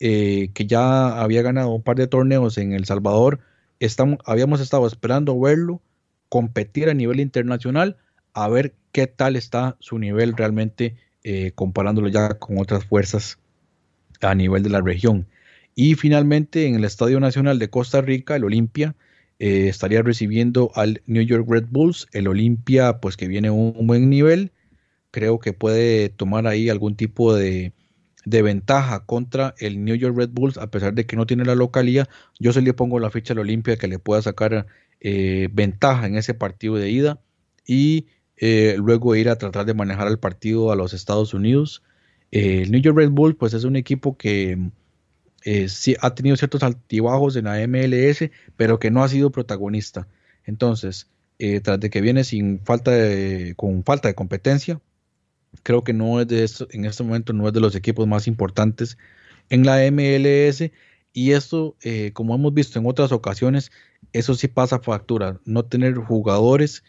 eh, 0.00 0.50
que 0.54 0.66
ya 0.66 1.20
había 1.20 1.42
ganado 1.42 1.70
un 1.70 1.82
par 1.82 1.96
de 1.96 2.08
torneos 2.08 2.58
en 2.58 2.72
El 2.72 2.84
Salvador, 2.84 3.40
habíamos 4.24 4.60
estado 4.60 4.86
esperando 4.86 5.38
verlo 5.38 5.80
competir 6.28 6.88
a 6.88 6.94
nivel 6.94 7.20
internacional, 7.20 7.96
a 8.32 8.48
ver 8.48 8.74
qué 8.90 9.06
tal 9.06 9.36
está 9.36 9.76
su 9.78 9.98
nivel 9.98 10.36
realmente 10.36 10.96
eh, 11.22 11.52
comparándolo 11.54 12.08
ya 12.08 12.34
con 12.34 12.58
otras 12.58 12.84
fuerzas 12.84 13.38
a 14.20 14.34
nivel 14.34 14.64
de 14.64 14.70
la 14.70 14.80
región. 14.80 15.28
Y 15.76 15.94
finalmente 15.94 16.66
en 16.66 16.74
el 16.74 16.84
Estadio 16.84 17.20
Nacional 17.20 17.60
de 17.60 17.70
Costa 17.70 18.00
Rica, 18.00 18.34
el 18.34 18.44
Olimpia, 18.44 18.96
eh, 19.38 19.68
estaría 19.68 20.02
recibiendo 20.02 20.72
al 20.74 21.02
New 21.06 21.22
York 21.22 21.46
Red 21.48 21.66
Bulls, 21.70 22.08
el 22.12 22.26
Olimpia 22.26 22.98
pues 23.00 23.16
que 23.16 23.28
viene 23.28 23.48
a 23.48 23.52
un 23.52 23.86
buen 23.86 24.10
nivel, 24.10 24.50
creo 25.14 25.38
que 25.38 25.52
puede 25.52 26.08
tomar 26.08 26.48
ahí 26.48 26.68
algún 26.68 26.96
tipo 26.96 27.36
de, 27.36 27.72
de 28.24 28.42
ventaja 28.42 29.04
contra 29.06 29.54
el 29.58 29.84
New 29.84 29.94
York 29.94 30.16
Red 30.16 30.30
Bulls, 30.32 30.58
a 30.58 30.72
pesar 30.72 30.92
de 30.92 31.06
que 31.06 31.14
no 31.14 31.24
tiene 31.24 31.44
la 31.44 31.54
localía, 31.54 32.08
yo 32.40 32.52
se 32.52 32.62
le 32.62 32.74
pongo 32.74 32.98
la 32.98 33.10
ficha 33.10 33.32
al 33.32 33.38
Olimpia 33.38 33.76
que 33.76 33.86
le 33.86 34.00
pueda 34.00 34.22
sacar 34.22 34.66
eh, 35.00 35.48
ventaja 35.52 36.06
en 36.06 36.16
ese 36.16 36.34
partido 36.34 36.74
de 36.74 36.90
ida 36.90 37.20
y 37.64 38.06
eh, 38.36 38.74
luego 38.78 39.14
ir 39.14 39.28
a 39.28 39.36
tratar 39.36 39.66
de 39.66 39.74
manejar 39.74 40.08
el 40.08 40.18
partido 40.18 40.72
a 40.72 40.76
los 40.76 40.94
Estados 40.94 41.32
Unidos. 41.32 41.84
Eh, 42.32 42.62
el 42.62 42.72
New 42.72 42.80
York 42.80 42.96
Red 42.96 43.10
Bulls 43.10 43.36
pues 43.38 43.54
es 43.54 43.62
un 43.62 43.76
equipo 43.76 44.16
que 44.16 44.58
sí 45.68 45.94
ha 46.00 46.14
tenido 46.14 46.36
ciertos 46.36 46.64
altibajos 46.64 47.36
en 47.36 47.44
la 47.44 47.64
MLS, 47.68 48.30
pero 48.56 48.80
que 48.80 48.90
no 48.90 49.04
ha 49.04 49.08
sido 49.08 49.30
protagonista. 49.30 50.08
Entonces, 50.44 51.10
tras 51.62 51.78
de 51.78 51.90
que 51.90 52.00
viene 52.00 52.24
sin 52.24 52.60
falta 52.64 52.92
con 53.56 53.84
falta 53.84 54.08
de 54.08 54.14
competencia, 54.14 54.80
creo 55.62 55.82
que 55.82 55.92
no 55.92 56.20
es 56.20 56.28
de 56.28 56.44
esto, 56.44 56.66
en 56.70 56.84
este 56.84 57.02
momento 57.02 57.32
no 57.32 57.46
es 57.46 57.52
de 57.52 57.60
los 57.60 57.74
equipos 57.74 58.06
más 58.06 58.26
importantes 58.26 58.98
en 59.50 59.64
la 59.64 59.78
MLS 59.90 60.70
y 61.12 61.32
esto, 61.32 61.76
eh, 61.82 62.10
como 62.12 62.34
hemos 62.34 62.52
visto 62.52 62.78
en 62.78 62.86
otras 62.86 63.12
ocasiones, 63.12 63.70
eso 64.12 64.34
sí 64.34 64.48
pasa 64.48 64.80
factura. 64.80 65.40
No 65.44 65.64
tener 65.64 65.94
jugadores 65.94 66.82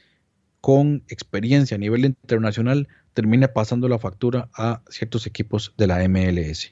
con 0.61 1.03
experiencia 1.09 1.76
a 1.76 1.78
nivel 1.78 2.05
internacional 2.05 2.88
termina 3.13 3.49
pasando 3.49 3.88
la 3.88 3.99
factura 3.99 4.49
a 4.55 4.82
ciertos 4.89 5.28
equipos 5.28 5.74
de 5.78 5.88
la 5.88 6.07
MLS. 6.09 6.72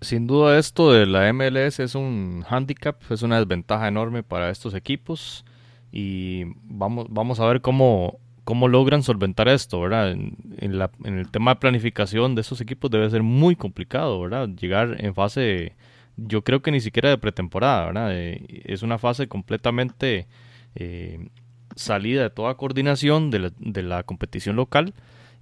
Sin 0.00 0.26
duda 0.26 0.58
esto 0.58 0.92
de 0.92 1.06
la 1.06 1.30
MLS 1.32 1.80
es 1.80 1.94
un 1.94 2.44
handicap, 2.48 3.00
es 3.10 3.22
una 3.22 3.38
desventaja 3.38 3.88
enorme 3.88 4.22
para 4.22 4.50
estos 4.50 4.74
equipos 4.74 5.44
y 5.92 6.44
vamos, 6.64 7.06
vamos 7.10 7.40
a 7.40 7.46
ver 7.46 7.60
cómo 7.60 8.20
cómo 8.46 8.68
logran 8.68 9.02
solventar 9.02 9.48
esto, 9.48 9.80
¿verdad? 9.80 10.12
En, 10.12 10.36
el 10.60 11.30
tema 11.32 11.54
de 11.54 11.60
planificación 11.60 12.36
de 12.36 12.42
esos 12.42 12.60
equipos 12.60 12.92
debe 12.92 13.10
ser 13.10 13.24
muy 13.24 13.56
complicado, 13.56 14.20
¿verdad? 14.20 14.48
Llegar 14.48 15.04
en 15.04 15.16
fase, 15.16 15.74
yo 16.16 16.44
creo 16.44 16.62
que 16.62 16.70
ni 16.70 16.80
siquiera 16.80 17.10
de 17.10 17.18
pretemporada, 17.18 17.86
¿verdad? 17.86 18.12
es 18.12 18.82
una 18.84 18.98
fase 18.98 19.26
completamente 19.26 20.28
eh, 20.76 21.28
salida 21.74 22.22
de 22.22 22.30
toda 22.30 22.54
coordinación 22.54 23.32
de 23.32 23.82
la, 23.82 24.02
competición 24.04 24.54
local 24.54 24.94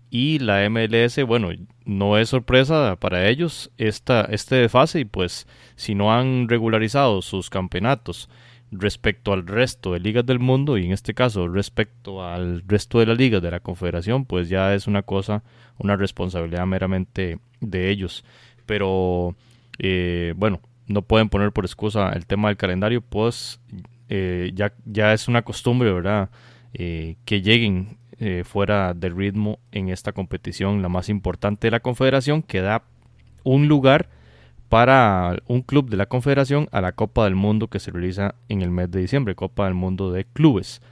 y 0.09 0.39
la 0.39 0.67
MLS, 0.71 1.23
bueno, 1.27 1.51
no 1.85 2.17
es 2.17 2.31
sorpresa 2.31 2.97
para 2.99 3.29
ellos 3.29 3.71
esta, 3.77 4.23
este 4.31 4.67
fase 4.71 5.01
y 5.01 5.05
pues 5.05 5.47
si 5.77 5.95
no 5.95 6.11
han 6.11 6.49
regularizado 6.49 7.21
sus 7.21 7.51
campeonatos, 7.51 8.31
respecto 8.71 9.33
al 9.33 9.47
resto 9.47 9.93
de 9.93 10.01
ligas 10.01 10.27
del 10.27 10.39
mundo 10.39 10.79
y 10.79 10.87
en 10.87 10.93
este 10.93 11.15
caso 11.15 11.49
respecto 11.49 12.25
al 12.25 12.63
resto 12.67 12.99
de 12.99 13.07
las 13.07 13.19
ligas 13.19 13.43
de 13.43 13.51
la 13.51 13.61
confederación 13.61 14.25
pues 14.25 14.49
ya 14.49 14.75
es 14.75 14.87
una 14.87 15.03
cosa 15.03 15.43
una 15.79 15.97
responsabilidad 15.97 16.67
meramente 16.67 17.39
de 17.61 17.91
ellos. 17.91 18.25
Pero 18.67 19.37
eh, 19.79 20.35
bueno 20.37 20.61
no 20.87 21.03
pueden 21.03 21.29
poner 21.29 21.53
por 21.53 21.65
excusa 21.65 22.11
el 22.11 22.27
tema 22.27 22.49
del 22.49 22.57
calendario 22.57 23.01
pues 23.01 23.61
eh, 24.09 24.51
ya, 24.55 24.75
ya 24.85 25.13
es 25.13 25.29
una 25.29 25.43
costumbre 25.43 25.93
verdad 25.93 26.31
eh, 26.73 27.17
que 27.25 27.43
lleguen 27.43 27.99
fuera 28.45 28.95
del 28.95 29.15
ritmo 29.15 29.59
en 29.71 29.91
esta 29.91 30.13
competición 30.13 30.81
la 30.81 30.89
más 30.89 31.11
importante 31.11 31.67
de 31.67 31.73
la 31.73 31.81
confederación 31.81 32.43
que 32.43 32.63
da 32.63 32.85
un 33.43 33.69
lugar 33.69 34.09
para 34.75 35.37
un 35.47 35.63
club 35.63 35.89
de 35.89 35.97
la 35.97 36.07
Confederación 36.07 36.69
a 36.73 36.81
la 36.81 36.91
Copa 36.91 37.23
del 37.23 37.37
Mundo 37.37 37.69
que 37.69 37.79
se 37.79 37.93
realiza 37.93 38.35
en 38.49 38.61
el 38.61 38.73
mes 38.73 38.91
de 38.91 39.03
diciembre, 39.03 39.37
Copa 39.37 39.67
del 39.67 39.75
Mundo 39.75 40.11
de 40.11 40.25
Clubes. 40.25 40.83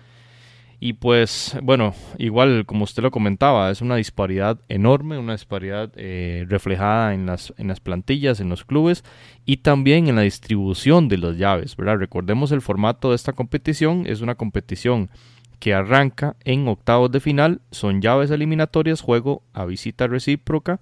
Y 0.78 0.92
pues, 0.92 1.58
bueno, 1.64 1.92
igual 2.16 2.64
como 2.64 2.84
usted 2.84 3.02
lo 3.02 3.10
comentaba, 3.10 3.72
es 3.72 3.82
una 3.82 3.96
disparidad 3.96 4.60
enorme, 4.68 5.18
una 5.18 5.32
disparidad 5.32 5.90
eh, 5.96 6.46
reflejada 6.48 7.12
en 7.12 7.26
las, 7.26 7.52
en 7.58 7.66
las 7.66 7.80
plantillas, 7.80 8.38
en 8.38 8.50
los 8.50 8.64
clubes 8.64 9.02
y 9.46 9.56
también 9.56 10.06
en 10.06 10.14
la 10.14 10.22
distribución 10.22 11.08
de 11.08 11.18
las 11.18 11.36
llaves. 11.36 11.74
Recordemos 11.76 12.52
el 12.52 12.62
formato 12.62 13.08
de 13.10 13.16
esta 13.16 13.32
competición, 13.32 14.04
es 14.06 14.20
una 14.20 14.36
competición 14.36 15.10
que 15.58 15.74
arranca 15.74 16.36
en 16.44 16.68
octavos 16.68 17.10
de 17.10 17.18
final, 17.18 17.62
son 17.72 18.00
llaves 18.00 18.30
eliminatorias, 18.30 19.00
juego 19.00 19.42
a 19.52 19.64
visita 19.64 20.06
recíproca 20.06 20.80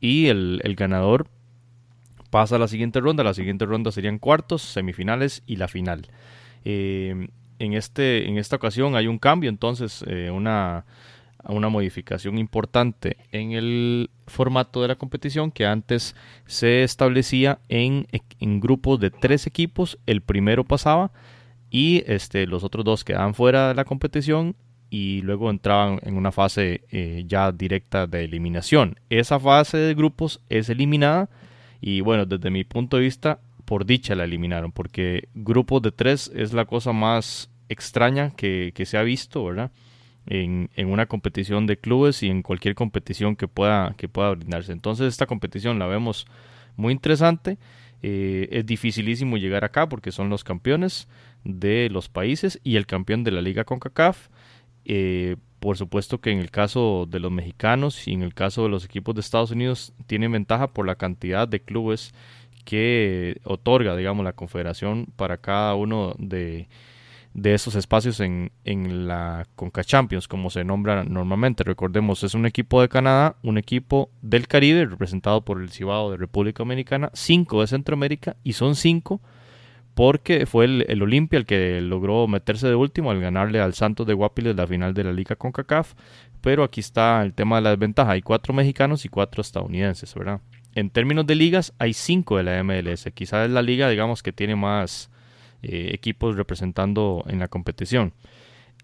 y 0.00 0.26
el, 0.26 0.60
el 0.64 0.74
ganador 0.74 1.28
pasa 2.32 2.56
a 2.56 2.58
la 2.58 2.66
siguiente 2.66 2.98
ronda. 2.98 3.22
La 3.22 3.34
siguiente 3.34 3.66
ronda 3.66 3.92
serían 3.92 4.18
cuartos, 4.18 4.62
semifinales 4.62 5.42
y 5.46 5.56
la 5.56 5.68
final. 5.68 6.08
Eh, 6.64 7.28
en, 7.58 7.72
este, 7.74 8.26
en 8.26 8.38
esta 8.38 8.56
ocasión 8.56 8.96
hay 8.96 9.06
un 9.06 9.18
cambio, 9.18 9.50
entonces 9.50 10.02
eh, 10.08 10.30
una, 10.30 10.86
una 11.44 11.68
modificación 11.68 12.38
importante 12.38 13.18
en 13.32 13.52
el 13.52 14.10
formato 14.26 14.80
de 14.80 14.88
la 14.88 14.96
competición 14.96 15.52
que 15.52 15.66
antes 15.66 16.16
se 16.46 16.82
establecía 16.82 17.58
en, 17.68 18.06
en 18.40 18.60
grupos 18.60 18.98
de 18.98 19.10
tres 19.10 19.46
equipos. 19.46 19.98
El 20.06 20.22
primero 20.22 20.64
pasaba 20.64 21.12
y 21.70 22.02
este, 22.06 22.46
los 22.46 22.64
otros 22.64 22.82
dos 22.82 23.04
quedaban 23.04 23.34
fuera 23.34 23.68
de 23.68 23.74
la 23.74 23.84
competición 23.84 24.56
y 24.88 25.20
luego 25.20 25.50
entraban 25.50 26.00
en 26.02 26.16
una 26.16 26.32
fase 26.32 26.80
eh, 26.90 27.24
ya 27.26 27.52
directa 27.52 28.06
de 28.06 28.24
eliminación. 28.24 28.96
Esa 29.10 29.38
fase 29.38 29.76
de 29.76 29.94
grupos 29.94 30.40
es 30.48 30.70
eliminada 30.70 31.28
y 31.82 32.00
bueno, 32.00 32.26
desde 32.26 32.50
mi 32.50 32.62
punto 32.62 32.96
de 32.96 33.02
vista, 33.02 33.40
por 33.64 33.84
dicha 33.84 34.14
la 34.14 34.22
eliminaron, 34.22 34.70
porque 34.70 35.28
grupos 35.34 35.82
de 35.82 35.90
tres 35.90 36.30
es 36.32 36.52
la 36.52 36.64
cosa 36.64 36.92
más 36.92 37.50
extraña 37.68 38.30
que, 38.36 38.72
se 38.86 38.96
ha 38.96 39.02
visto, 39.02 39.44
¿verdad? 39.44 39.72
En, 40.26 40.70
una 40.86 41.06
competición 41.06 41.66
de 41.66 41.76
clubes 41.76 42.22
y 42.22 42.28
en 42.28 42.42
cualquier 42.42 42.76
competición 42.76 43.34
que 43.34 43.48
pueda, 43.48 43.94
que 43.96 44.08
pueda 44.08 44.30
brindarse. 44.30 44.70
Entonces 44.70 45.08
esta 45.08 45.26
competición 45.26 45.80
la 45.80 45.86
vemos 45.86 46.26
muy 46.76 46.92
interesante. 46.92 47.58
Eh, 48.00 48.48
es 48.52 48.64
dificilísimo 48.64 49.36
llegar 49.36 49.64
acá 49.64 49.88
porque 49.88 50.12
son 50.12 50.28
los 50.28 50.44
campeones 50.44 51.08
de 51.42 51.88
los 51.90 52.08
países 52.08 52.60
y 52.62 52.76
el 52.76 52.86
campeón 52.86 53.24
de 53.24 53.32
la 53.32 53.42
liga 53.42 53.64
CONCACAF. 53.64 54.28
Eh, 54.84 55.34
por 55.62 55.76
supuesto 55.76 56.20
que 56.20 56.32
en 56.32 56.40
el 56.40 56.50
caso 56.50 57.06
de 57.08 57.20
los 57.20 57.30
mexicanos 57.30 58.08
y 58.08 58.12
en 58.14 58.22
el 58.22 58.34
caso 58.34 58.64
de 58.64 58.68
los 58.68 58.84
equipos 58.84 59.14
de 59.14 59.20
Estados 59.20 59.52
Unidos 59.52 59.92
tienen 60.08 60.32
ventaja 60.32 60.66
por 60.66 60.84
la 60.84 60.96
cantidad 60.96 61.46
de 61.46 61.62
clubes 61.62 62.12
que 62.64 63.40
otorga, 63.44 63.94
digamos, 63.94 64.24
la 64.24 64.32
confederación 64.32 65.06
para 65.14 65.36
cada 65.36 65.76
uno 65.76 66.16
de, 66.18 66.68
de 67.32 67.54
esos 67.54 67.76
espacios 67.76 68.18
en, 68.18 68.50
en 68.64 69.06
la 69.06 69.46
Conca 69.54 69.84
Champions, 69.84 70.26
como 70.26 70.50
se 70.50 70.64
nombra 70.64 71.04
normalmente. 71.04 71.62
Recordemos, 71.62 72.24
es 72.24 72.34
un 72.34 72.44
equipo 72.44 72.80
de 72.80 72.88
Canadá, 72.88 73.36
un 73.44 73.56
equipo 73.56 74.10
del 74.20 74.48
Caribe, 74.48 74.86
representado 74.86 75.44
por 75.44 75.62
el 75.62 75.70
Cibao 75.70 76.10
de 76.10 76.16
República 76.16 76.64
Dominicana, 76.64 77.12
cinco 77.14 77.60
de 77.60 77.68
Centroamérica, 77.68 78.34
y 78.42 78.54
son 78.54 78.74
cinco 78.74 79.20
porque 79.94 80.46
fue 80.46 80.64
el, 80.64 80.86
el 80.88 81.02
Olimpia 81.02 81.38
el 81.38 81.46
que 81.46 81.80
logró 81.80 82.26
meterse 82.26 82.68
de 82.68 82.74
último 82.74 83.10
al 83.10 83.20
ganarle 83.20 83.60
al 83.60 83.74
Santos 83.74 84.06
de 84.06 84.14
Guapiles 84.14 84.56
la 84.56 84.66
final 84.66 84.94
de 84.94 85.04
la 85.04 85.12
Liga 85.12 85.36
CONCACAF. 85.36 85.94
Pero 86.40 86.64
aquí 86.64 86.80
está 86.80 87.22
el 87.22 87.34
tema 87.34 87.56
de 87.56 87.62
la 87.62 87.70
desventaja. 87.70 88.12
Hay 88.12 88.22
cuatro 88.22 88.52
mexicanos 88.52 89.04
y 89.04 89.08
cuatro 89.08 89.40
estadounidenses, 89.40 90.14
¿verdad? 90.14 90.40
En 90.74 90.90
términos 90.90 91.26
de 91.26 91.34
ligas, 91.34 91.74
hay 91.78 91.92
cinco 91.92 92.36
de 92.36 92.42
la 92.44 92.62
MLS. 92.64 93.08
Quizás 93.14 93.46
es 93.46 93.52
la 93.52 93.62
liga, 93.62 93.88
digamos, 93.88 94.22
que 94.22 94.32
tiene 94.32 94.56
más 94.56 95.10
eh, 95.62 95.90
equipos 95.92 96.36
representando 96.36 97.24
en 97.28 97.38
la 97.38 97.48
competición. 97.48 98.14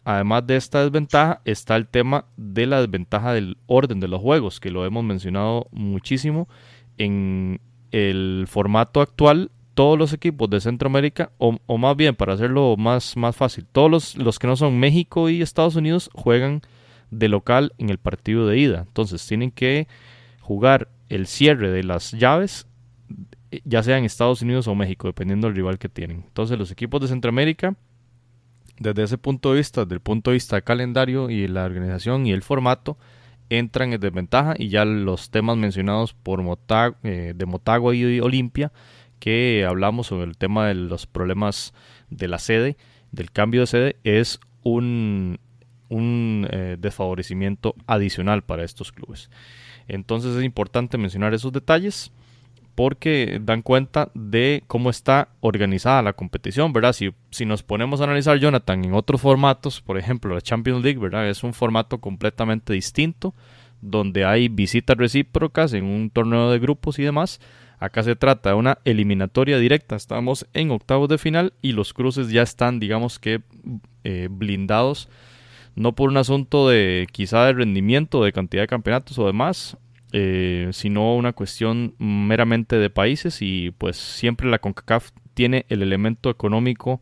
Además 0.04 0.46
de 0.46 0.56
esta 0.56 0.82
desventaja, 0.82 1.40
está 1.44 1.76
el 1.76 1.88
tema 1.88 2.26
de 2.36 2.66
la 2.66 2.80
desventaja 2.80 3.32
del 3.32 3.56
orden 3.66 4.00
de 4.00 4.08
los 4.08 4.20
juegos, 4.20 4.60
que 4.60 4.70
lo 4.70 4.86
hemos 4.86 5.02
mencionado 5.04 5.68
muchísimo. 5.72 6.48
En 6.96 7.60
el 7.90 8.44
formato 8.48 9.00
actual, 9.00 9.50
todos 9.78 9.96
los 9.96 10.12
equipos 10.12 10.50
de 10.50 10.60
Centroamérica, 10.60 11.30
o, 11.38 11.78
más 11.78 11.96
bien, 11.96 12.16
para 12.16 12.32
hacerlo 12.32 12.74
más, 12.76 13.16
más 13.16 13.36
fácil, 13.36 13.64
todos 13.70 13.88
los, 13.88 14.16
los 14.16 14.40
que 14.40 14.48
no 14.48 14.56
son 14.56 14.80
México 14.80 15.28
y 15.28 15.40
Estados 15.40 15.76
Unidos 15.76 16.10
juegan 16.14 16.62
de 17.12 17.28
local 17.28 17.74
en 17.78 17.88
el 17.88 17.98
partido 17.98 18.48
de 18.48 18.58
ida. 18.58 18.86
Entonces 18.88 19.24
tienen 19.24 19.52
que 19.52 19.86
jugar 20.40 20.88
el 21.08 21.28
cierre 21.28 21.70
de 21.70 21.84
las 21.84 22.10
llaves, 22.10 22.66
ya 23.64 23.84
sea 23.84 23.98
en 23.98 24.04
Estados 24.04 24.42
Unidos 24.42 24.66
o 24.66 24.74
México, 24.74 25.06
dependiendo 25.06 25.46
del 25.46 25.54
rival 25.54 25.78
que 25.78 25.88
tienen. 25.88 26.24
Entonces 26.26 26.58
los 26.58 26.72
equipos 26.72 27.00
de 27.00 27.06
Centroamérica, 27.06 27.76
desde 28.80 29.04
ese 29.04 29.16
punto 29.16 29.52
de 29.52 29.58
vista, 29.58 29.84
desde 29.84 29.94
el 29.94 30.00
punto 30.00 30.32
de 30.32 30.34
vista 30.34 30.56
del 30.56 30.64
calendario 30.64 31.30
y 31.30 31.46
la 31.46 31.64
organización 31.64 32.26
y 32.26 32.32
el 32.32 32.42
formato, 32.42 32.98
entran 33.48 33.92
en 33.92 34.00
desventaja 34.00 34.56
y 34.58 34.70
ya 34.70 34.84
los 34.84 35.30
temas 35.30 35.56
mencionados 35.56 36.14
por 36.14 36.42
eh, 37.04 37.32
de 37.36 37.46
Motagua 37.46 37.94
y 37.94 38.18
Olimpia, 38.18 38.72
que 39.18 39.64
hablamos 39.68 40.08
sobre 40.08 40.26
el 40.26 40.36
tema 40.36 40.68
de 40.68 40.74
los 40.74 41.06
problemas 41.06 41.74
de 42.10 42.28
la 42.28 42.38
sede, 42.38 42.76
del 43.12 43.30
cambio 43.30 43.62
de 43.62 43.66
sede, 43.66 43.96
es 44.04 44.40
un, 44.62 45.38
un 45.88 46.46
eh, 46.50 46.76
desfavorecimiento 46.78 47.74
adicional 47.86 48.42
para 48.42 48.64
estos 48.64 48.92
clubes. 48.92 49.30
Entonces 49.88 50.36
es 50.36 50.44
importante 50.44 50.98
mencionar 50.98 51.34
esos 51.34 51.52
detalles 51.52 52.12
porque 52.74 53.40
dan 53.42 53.62
cuenta 53.62 54.12
de 54.14 54.62
cómo 54.68 54.88
está 54.90 55.30
organizada 55.40 56.00
la 56.00 56.12
competición, 56.12 56.72
¿verdad? 56.72 56.92
Si, 56.92 57.12
si 57.30 57.44
nos 57.44 57.64
ponemos 57.64 58.00
a 58.00 58.04
analizar 58.04 58.38
Jonathan 58.38 58.84
en 58.84 58.94
otros 58.94 59.20
formatos, 59.20 59.80
por 59.80 59.98
ejemplo 59.98 60.32
la 60.32 60.40
Champions 60.40 60.84
League, 60.84 61.00
¿verdad? 61.00 61.28
Es 61.28 61.42
un 61.42 61.54
formato 61.54 61.98
completamente 61.98 62.72
distinto, 62.72 63.34
donde 63.80 64.24
hay 64.24 64.48
visitas 64.48 64.96
recíprocas 64.96 65.72
en 65.72 65.86
un 65.86 66.10
torneo 66.10 66.52
de 66.52 66.58
grupos 66.60 67.00
y 67.00 67.02
demás. 67.02 67.40
Acá 67.80 68.02
se 68.02 68.16
trata 68.16 68.50
de 68.50 68.56
una 68.56 68.78
eliminatoria 68.84 69.58
directa, 69.58 69.96
estamos 69.96 70.46
en 70.52 70.70
octavos 70.70 71.08
de 71.08 71.18
final 71.18 71.52
y 71.62 71.72
los 71.72 71.92
cruces 71.92 72.30
ya 72.30 72.42
están, 72.42 72.80
digamos 72.80 73.18
que, 73.18 73.42
eh, 74.04 74.28
blindados 74.30 75.08
no 75.78 75.94
por 75.94 76.10
un 76.10 76.16
asunto 76.16 76.68
de 76.68 77.06
quizá 77.12 77.46
de 77.46 77.52
rendimiento, 77.52 78.22
de 78.24 78.32
cantidad 78.32 78.64
de 78.64 78.68
campeonatos 78.68 79.18
o 79.18 79.26
demás, 79.26 79.76
eh, 80.12 80.68
sino 80.72 81.14
una 81.14 81.32
cuestión 81.32 81.94
meramente 81.98 82.76
de 82.76 82.90
países 82.90 83.38
y 83.42 83.70
pues 83.78 83.96
siempre 83.96 84.50
la 84.50 84.58
CONCACAF 84.58 85.10
tiene 85.34 85.66
el 85.68 85.82
elemento 85.82 86.30
económico 86.30 87.00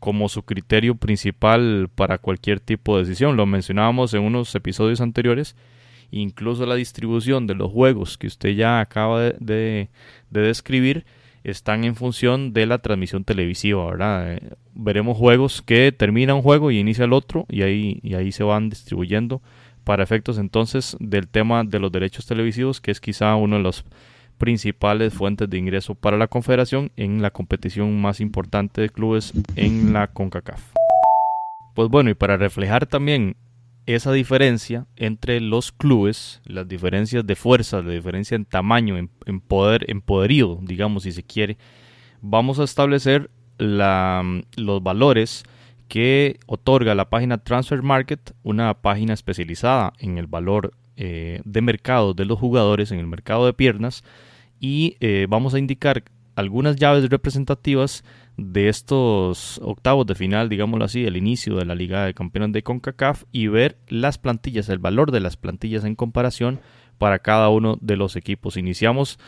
como 0.00 0.28
su 0.28 0.42
criterio 0.42 0.94
principal 0.94 1.88
para 1.94 2.18
cualquier 2.18 2.60
tipo 2.60 2.96
de 2.96 3.04
decisión. 3.04 3.36
Lo 3.36 3.44
mencionábamos 3.44 4.14
en 4.14 4.22
unos 4.22 4.54
episodios 4.54 5.00
anteriores. 5.00 5.54
Incluso 6.16 6.64
la 6.64 6.76
distribución 6.76 7.48
de 7.48 7.54
los 7.54 7.72
juegos 7.72 8.18
que 8.18 8.28
usted 8.28 8.50
ya 8.50 8.80
acaba 8.80 9.20
de 9.20 9.88
describir 10.30 11.04
están 11.42 11.82
en 11.84 11.96
función 11.96 12.52
de 12.52 12.66
la 12.66 12.78
transmisión 12.78 13.24
televisiva, 13.24 13.84
¿verdad? 13.84 14.34
Eh, 14.34 14.40
veremos 14.74 15.18
juegos 15.18 15.60
que 15.60 15.92
termina 15.92 16.34
un 16.34 16.42
juego 16.42 16.70
y 16.70 16.78
inicia 16.78 17.04
el 17.04 17.12
otro 17.12 17.46
y 17.50 17.62
ahí, 17.62 18.00
y 18.02 18.14
ahí 18.14 18.32
se 18.32 18.44
van 18.44 18.70
distribuyendo 18.70 19.42
para 19.82 20.02
efectos 20.02 20.38
entonces 20.38 20.96
del 21.00 21.28
tema 21.28 21.64
de 21.64 21.80
los 21.80 21.90
derechos 21.90 22.26
televisivos, 22.26 22.80
que 22.80 22.92
es 22.92 23.00
quizá 23.00 23.34
uno 23.34 23.56
de 23.56 23.62
los 23.62 23.84
principales 24.38 25.12
fuentes 25.12 25.50
de 25.50 25.58
ingreso 25.58 25.94
para 25.94 26.16
la 26.16 26.28
confederación 26.28 26.92
en 26.96 27.22
la 27.22 27.30
competición 27.30 28.00
más 28.00 28.20
importante 28.20 28.80
de 28.80 28.88
clubes 28.88 29.32
en 29.56 29.92
la 29.92 30.06
CONCACAF. 30.06 30.62
Pues 31.74 31.88
bueno, 31.88 32.10
y 32.10 32.14
para 32.14 32.36
reflejar 32.36 32.86
también 32.86 33.36
esa 33.86 34.12
diferencia 34.12 34.86
entre 34.96 35.40
los 35.40 35.72
clubes, 35.72 36.40
las 36.44 36.66
diferencias 36.66 37.26
de 37.26 37.36
fuerza, 37.36 37.82
la 37.82 37.92
diferencia 37.92 38.34
en 38.34 38.44
tamaño, 38.44 38.96
en, 38.96 39.40
poder, 39.40 39.90
en 39.90 40.00
poderío, 40.00 40.58
digamos, 40.62 41.02
si 41.02 41.12
se 41.12 41.22
quiere, 41.22 41.58
vamos 42.20 42.58
a 42.58 42.64
establecer 42.64 43.30
los 43.58 44.82
valores 44.82 45.44
que 45.88 46.38
otorga 46.46 46.94
la 46.94 47.10
página 47.10 47.38
Transfer 47.38 47.82
Market, 47.82 48.34
una 48.42 48.74
página 48.74 49.12
especializada 49.12 49.92
en 49.98 50.18
el 50.18 50.26
valor 50.26 50.72
eh, 50.96 51.40
de 51.44 51.60
mercado 51.60 52.14
de 52.14 52.24
los 52.24 52.38
jugadores, 52.38 52.90
en 52.90 52.98
el 52.98 53.06
mercado 53.06 53.46
de 53.46 53.52
piernas, 53.52 54.02
y 54.60 54.96
eh, 55.00 55.26
vamos 55.28 55.54
a 55.54 55.58
indicar 55.58 56.04
algunas 56.36 56.76
llaves 56.76 57.08
representativas 57.10 58.02
de 58.36 58.68
estos 58.68 59.60
octavos 59.62 60.06
de 60.06 60.14
final, 60.14 60.48
digámoslo 60.48 60.84
así, 60.84 61.04
el 61.04 61.16
inicio 61.16 61.56
de 61.56 61.64
la 61.64 61.74
Liga 61.74 62.04
de 62.04 62.14
Campeones 62.14 62.52
de 62.52 62.62
CONCACAF 62.62 63.24
y 63.30 63.46
ver 63.46 63.78
las 63.88 64.18
plantillas, 64.18 64.68
el 64.68 64.78
valor 64.78 65.12
de 65.12 65.20
las 65.20 65.36
plantillas 65.36 65.84
en 65.84 65.94
comparación 65.94 66.60
para 66.98 67.20
cada 67.20 67.48
uno 67.48 67.78
de 67.80 67.96
los 67.96 68.16
equipos. 68.16 68.56
Iniciamos 68.56 69.18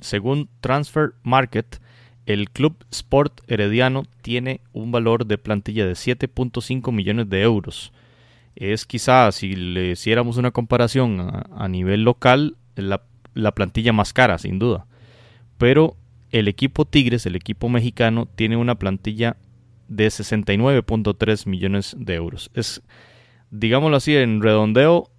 según 0.00 0.48
Transfer 0.60 1.14
Market. 1.22 1.80
El 2.26 2.50
Club 2.50 2.84
Sport 2.90 3.40
Herediano 3.46 4.02
tiene 4.20 4.60
un 4.72 4.90
valor 4.90 5.26
de 5.26 5.38
plantilla 5.38 5.86
de 5.86 5.92
7.5 5.92 6.92
millones 6.92 7.28
de 7.28 7.42
euros. 7.42 7.92
Es 8.56 8.84
quizás, 8.84 9.36
si 9.36 9.54
le 9.54 9.92
hiciéramos 9.92 10.38
una 10.38 10.50
comparación 10.50 11.20
a, 11.20 11.68
nivel 11.68 12.02
local, 12.02 12.56
la, 12.74 13.02
la 13.34 13.52
plantilla 13.52 13.92
más 13.92 14.12
cara, 14.12 14.38
sin 14.38 14.58
duda. 14.58 14.86
Pero 15.56 15.96
el 16.30 16.48
equipo 16.48 16.84
Tigres, 16.84 17.26
el 17.26 17.36
equipo 17.36 17.68
mexicano, 17.68 18.26
tiene 18.26 18.56
una 18.56 18.76
plantilla 18.76 19.36
de 19.88 20.08
69.3 20.08 21.46
millones 21.46 21.96
de 21.98 22.14
euros. 22.14 22.50
Es, 22.54 22.82
digámoslo 23.50 23.96
así, 23.96 24.16
en 24.16 24.42
redondeo, 24.42 25.10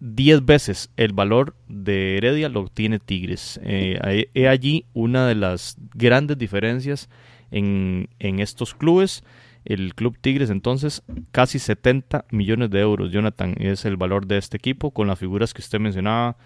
10 0.00 0.44
veces 0.44 0.90
el 0.96 1.12
valor 1.12 1.56
de 1.68 2.18
Heredia 2.18 2.48
lo 2.48 2.68
tiene 2.68 2.98
Tigres. 2.98 3.58
Eh, 3.62 4.28
he 4.34 4.48
allí 4.48 4.84
una 4.92 5.26
de 5.26 5.34
las 5.34 5.76
grandes 5.94 6.36
diferencias 6.36 7.08
en, 7.50 8.08
en 8.18 8.40
estos 8.40 8.74
clubes. 8.74 9.24
El 9.64 9.94
Club 9.94 10.18
Tigres 10.20 10.50
entonces 10.50 11.02
casi 11.32 11.58
70 11.58 12.26
millones 12.30 12.70
de 12.70 12.80
euros. 12.80 13.12
Jonathan 13.12 13.54
es 13.58 13.86
el 13.86 13.96
valor 13.96 14.26
de 14.26 14.36
este 14.36 14.58
equipo 14.58 14.90
con 14.90 15.08
las 15.08 15.18
figuras 15.18 15.54
que 15.54 15.62
usted 15.62 15.80
mencionaba 15.80 16.36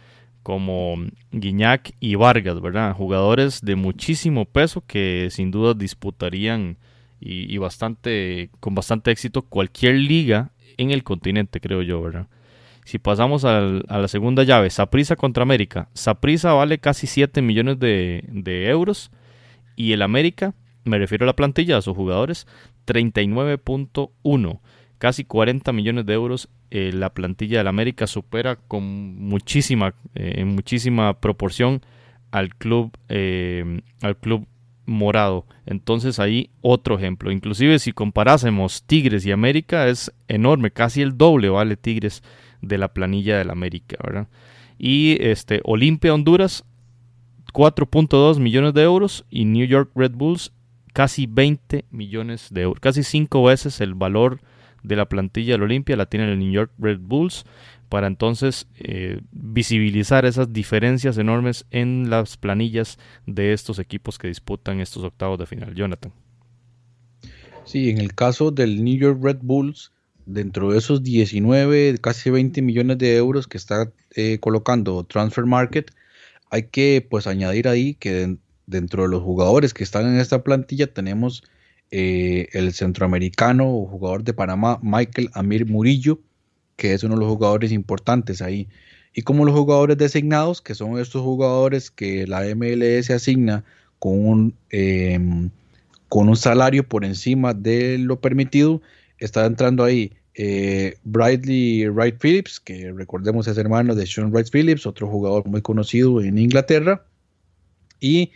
como 0.43 0.97
Guiñac 1.32 1.93
y 2.01 2.14
Vargas, 2.14 2.61
¿verdad? 2.61 2.95
Jugadores 2.95 3.61
de 3.61 3.76
muchísimo 3.76 4.45
peso 4.45 4.82
que 4.86 5.28
sin 5.30 5.51
duda 5.51 5.74
disputarían 5.74 6.78
y, 7.20 7.59
bastante 7.59 8.51
con 8.61 8.74
bastante 8.74 9.11
éxito 9.11 9.43
cualquier 9.43 9.97
liga 9.97 10.53
en 10.76 10.93
el 10.93 11.03
continente, 11.03 11.61
creo 11.61 11.82
yo, 11.82 12.01
¿verdad? 12.01 12.28
Si 12.84 12.99
pasamos 12.99 13.45
a 13.45 13.61
la 13.61 14.09
segunda 14.09 14.45
llave, 14.45 14.70
Saprisa 14.70 15.16
contra 15.16 15.43
América. 15.43 15.91
Saprisa 15.93 16.53
vale 16.55 16.78
casi 16.78 17.07
7 17.07 17.43
millones 17.43 17.78
de, 17.78 18.24
de 18.28 18.68
euros 18.68 19.11
y 19.76 19.93
el 19.93 20.01
América, 20.01 20.55
me 20.84 20.99
refiero 20.99 21.24
a 21.24 21.26
la 21.26 21.36
plantilla, 21.36 21.76
a 21.76 21.82
sus 21.82 21.95
jugadores, 21.95 22.47
39.1 22.86 24.61
casi 24.99 25.24
40 25.24 25.72
millones 25.72 26.07
de 26.07 26.12
euros. 26.12 26.49
Eh, 26.71 26.93
la 26.93 27.14
plantilla 27.14 27.59
del 27.59 27.66
América 27.66 28.07
supera 28.07 28.57
con 28.57 28.85
muchísima, 28.85 29.95
eh, 30.14 30.35
en 30.37 30.49
muchísima 30.49 31.19
proporción 31.19 31.81
al 32.31 32.55
club, 32.55 32.93
eh, 33.09 33.81
al 34.03 34.16
club 34.19 34.47
morado. 34.85 35.47
Entonces 35.64 36.19
ahí 36.19 36.51
otro 36.61 36.99
ejemplo. 36.99 37.31
Inclusive 37.31 37.79
si 37.79 37.93
comparásemos 37.93 38.83
Tigres 38.83 39.25
y 39.25 39.33
América 39.33 39.89
es 39.89 40.12
enorme, 40.29 40.71
casi 40.71 41.01
el 41.01 41.16
doble 41.16 41.49
vale 41.49 41.77
Tigres 41.77 42.23
de 42.61 42.77
la 42.77 42.89
planilla 42.89 43.39
del 43.39 43.51
América, 43.51 43.97
¿verdad? 44.03 44.29
Y 44.79 45.16
este 45.21 45.61
Olimpia 45.64 46.12
Honduras 46.12 46.64
4.2 47.55 48.41
millones 48.41 48.75
de 48.75 48.83
euros 48.83 49.25
y 49.31 49.47
New 49.47 49.66
York 49.66 49.91
Red 49.95 50.12
Bulls 50.12 50.53
casi 50.93 51.27
20 51.27 51.85
millones 51.91 52.49
de 52.51 52.62
euros, 52.62 52.81
casi 52.81 53.03
cinco 53.03 53.45
veces 53.45 53.81
el 53.81 53.95
valor 53.95 54.41
de 54.83 54.97
la 54.97 55.09
plantilla 55.09 55.55
del 55.55 55.62
Olimpia 55.62 55.97
la 55.97 56.07
tienen 56.07 56.29
el 56.29 56.39
New 56.39 56.53
York 56.53 56.72
Red 56.79 57.01
Bulls 57.01 57.45
para 57.89 58.07
entonces 58.07 58.66
eh, 58.79 59.20
visibilizar 59.33 60.26
esas 60.26 60.53
diferencias 60.53 61.16
enormes 61.18 61.64
en 61.70 62.11
las 62.11 62.37
planillas 62.37 62.99
de 63.26 63.53
estos 63.53 63.79
equipos 63.79 64.18
que 64.18 64.29
disputan 64.29 64.81
estos 64.81 65.05
octavos 65.05 65.39
de 65.39 65.47
final. 65.47 65.74
Jonathan. 65.74 66.12
Sí, 67.64 67.91
en 67.91 67.99
el 67.99 68.14
caso 68.14 68.51
del 68.51 68.83
New 68.83 68.97
York 68.99 69.18
Red 69.22 69.39
Bulls, 69.43 69.93
dentro 70.26 70.72
de 70.72 70.79
esos 70.79 71.03
19, 71.03 71.99
casi 72.01 72.31
20 72.31 72.62
millones 72.62 72.99
de 72.99 73.16
euros 73.16 73.47
que 73.47 73.59
está 73.59 73.91
eh, 74.14 74.39
colocando 74.41 75.05
Transfer 75.05 75.47
Market, 75.47 75.91
hay 76.51 76.64
que 76.64 77.07
pues 77.09 77.26
añadir 77.26 77.68
ahí 77.68 77.95
que 77.95 78.37
dentro 78.66 79.03
de 79.03 79.09
los 79.09 79.22
jugadores 79.22 79.74
que 79.74 79.85
están 79.85 80.07
en 80.07 80.18
esta 80.18 80.43
plantilla 80.43 80.87
tenemos 80.87 81.43
eh, 81.91 82.49
el 82.53 82.72
centroamericano 82.72 83.68
o 83.68 83.86
jugador 83.86 84.24
de 84.24 84.34
Panamá, 84.34 84.78
Michael 84.82 85.30
Amir 85.32 85.66
Murillo, 85.66 86.18
que 86.76 86.93
es 86.95 87.03
uno 87.03 87.14
de 87.14 87.20
los 87.20 87.28
jugadores 87.28 87.72
importantes 87.72 88.43
ahí. 88.43 88.68
Y 89.14 89.22
como 89.22 89.45
los 89.45 89.55
jugadores 89.55 89.97
designados, 89.97 90.61
que 90.61 90.74
son 90.74 90.99
estos 90.99 91.22
jugadores 91.22 91.91
que 91.91 92.26
la 92.26 92.43
MLS 92.55 93.11
asigna 93.11 93.64
con 93.99 94.26
un, 94.26 94.55
em, 94.70 95.51
con 96.09 96.28
un 96.28 96.36
salario 96.36 96.86
por 96.86 97.05
encima 97.05 97.55
de 97.55 97.99
lo 97.99 98.20
permitido, 98.20 98.80
está 99.18 99.47
entrando 99.47 99.82
ahí 99.82 100.12
eh, 100.34 100.97
Bradley 101.03 101.89
Wright 101.89 102.18
Phillips, 102.20 102.61
que 102.61 102.93
recordemos 102.93 103.49
es 103.49 103.59
hermano 103.59 103.97
de 103.97 104.07
Sean 104.07 104.30
Wright 104.30 104.51
Phillips, 104.53 104.86
otro 104.86 105.09
jugador 105.09 105.47
muy 105.49 105.62
conocido 105.62 106.22
en 106.22 106.39
Inglaterra. 106.39 107.05
Y 107.99 108.30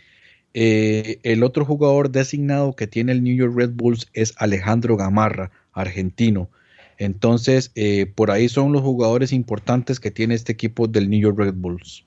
eh, 0.53 1.19
el 1.23 1.43
otro 1.43 1.65
jugador 1.65 2.11
designado 2.11 2.75
que 2.75 2.87
tiene 2.87 3.11
el 3.11 3.23
New 3.23 3.35
York 3.35 3.53
Red 3.55 3.71
Bulls 3.73 4.07
es 4.13 4.33
Alejandro 4.37 4.97
Gamarra, 4.97 5.51
argentino. 5.71 6.49
Entonces, 6.97 7.71
eh, 7.75 8.05
por 8.05 8.29
ahí 8.29 8.49
son 8.49 8.71
los 8.71 8.81
jugadores 8.81 9.33
importantes 9.33 9.99
que 9.99 10.11
tiene 10.11 10.35
este 10.35 10.51
equipo 10.51 10.87
del 10.87 11.09
New 11.09 11.19
York 11.19 11.39
Red 11.39 11.55
Bulls. 11.55 12.05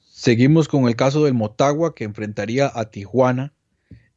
Seguimos 0.00 0.68
con 0.68 0.88
el 0.88 0.96
caso 0.96 1.24
del 1.24 1.34
Motagua 1.34 1.94
que 1.94 2.04
enfrentaría 2.04 2.70
a 2.74 2.90
Tijuana. 2.90 3.54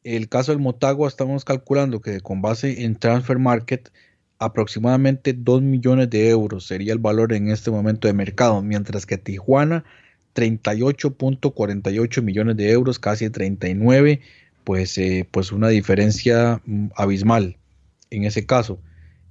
El 0.02 0.28
caso 0.28 0.52
del 0.52 0.60
Motagua 0.60 1.08
estamos 1.08 1.44
calculando 1.44 2.00
que 2.00 2.20
con 2.20 2.42
base 2.42 2.84
en 2.84 2.96
Transfer 2.96 3.38
Market 3.38 3.90
aproximadamente 4.38 5.32
2 5.32 5.62
millones 5.62 6.10
de 6.10 6.28
euros 6.28 6.66
sería 6.66 6.92
el 6.92 6.98
valor 6.98 7.32
en 7.32 7.48
este 7.48 7.70
momento 7.70 8.08
de 8.08 8.12
mercado, 8.12 8.60
mientras 8.60 9.06
que 9.06 9.16
Tijuana 9.16 9.84
38.48 10.34 12.22
millones 12.22 12.56
de 12.56 12.70
euros, 12.70 12.98
casi 12.98 13.30
39, 13.30 14.20
pues, 14.64 14.98
eh, 14.98 15.28
pues 15.30 15.52
una 15.52 15.68
diferencia 15.68 16.60
mm, 16.64 16.88
abismal 16.96 17.58
en 18.10 18.24
ese 18.24 18.46
caso. 18.46 18.80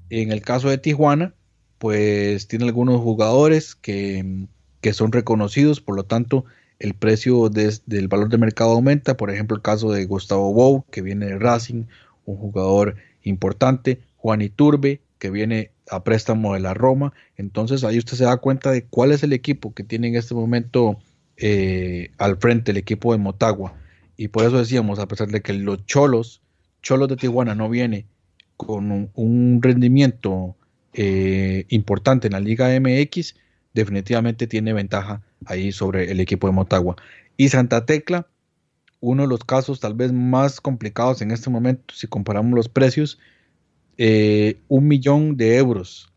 En 0.09 0.31
el 0.31 0.41
caso 0.41 0.69
de 0.69 0.77
Tijuana, 0.77 1.33
pues 1.77 2.47
tiene 2.47 2.65
algunos 2.65 3.01
jugadores 3.01 3.75
que, 3.75 4.47
que 4.81 4.93
son 4.93 5.11
reconocidos, 5.11 5.81
por 5.81 5.95
lo 5.95 6.03
tanto 6.03 6.45
el 6.79 6.93
precio 6.93 7.49
del 7.49 8.07
valor 8.07 8.29
de 8.29 8.37
mercado 8.37 8.71
aumenta, 8.71 9.15
por 9.15 9.31
ejemplo 9.31 9.55
el 9.55 9.61
caso 9.61 9.91
de 9.91 10.05
Gustavo 10.05 10.53
Bou, 10.53 10.85
que 10.91 11.01
viene 11.01 11.27
de 11.27 11.39
Racing, 11.39 11.85
un 12.25 12.37
jugador 12.37 12.95
importante, 13.23 14.01
Juan 14.17 14.41
Iturbe, 14.41 15.01
que 15.17 15.29
viene 15.29 15.71
a 15.93 16.03
préstamo 16.03 16.53
de 16.53 16.59
la 16.59 16.73
Roma. 16.73 17.13
Entonces 17.37 17.83
ahí 17.83 17.97
usted 17.97 18.17
se 18.17 18.25
da 18.25 18.37
cuenta 18.37 18.71
de 18.71 18.85
cuál 18.85 19.11
es 19.11 19.23
el 19.23 19.33
equipo 19.33 19.73
que 19.73 19.83
tiene 19.83 20.07
en 20.07 20.15
este 20.15 20.33
momento 20.33 20.99
eh, 21.37 22.11
al 22.17 22.37
frente, 22.37 22.71
el 22.71 22.77
equipo 22.77 23.11
de 23.11 23.19
Motagua. 23.19 23.73
Y 24.17 24.27
por 24.27 24.45
eso 24.45 24.57
decíamos, 24.57 24.99
a 24.99 25.07
pesar 25.07 25.29
de 25.29 25.41
que 25.41 25.53
los 25.53 25.85
Cholos, 25.85 26.41
Cholos 26.81 27.07
de 27.09 27.15
Tijuana 27.15 27.55
no 27.55 27.69
viene 27.69 28.05
con 28.57 29.09
un, 29.13 29.59
rendimiento 29.61 30.55
eh, 30.93 31.65
importante 31.69 32.27
en 32.27 32.33
la 32.33 32.39
Liga 32.39 32.69
MX, 32.79 33.35
definitivamente 33.73 34.47
tiene 34.47 34.73
ventaja 34.73 35.21
ahí 35.45 35.71
sobre 35.71 36.11
el 36.11 36.19
equipo 36.19 36.47
de 36.47 36.53
Motagua. 36.53 36.95
Y 37.35 37.49
Santa 37.49 37.85
Tecla, 37.85 38.27
uno 38.99 39.23
de 39.23 39.29
los 39.29 39.43
casos 39.43 39.79
tal 39.79 39.95
vez 39.95 40.13
más 40.13 40.61
complicados 40.61 41.21
en 41.21 41.31
este 41.31 41.49
momento, 41.49 41.93
si 41.95 42.07
comparamos 42.07 42.53
los 42.53 42.69
precios, 42.69 43.19
eh, 43.97 44.59
un 44.67 44.87
millón 44.87 45.37
de 45.37 45.57
euros 45.57 46.11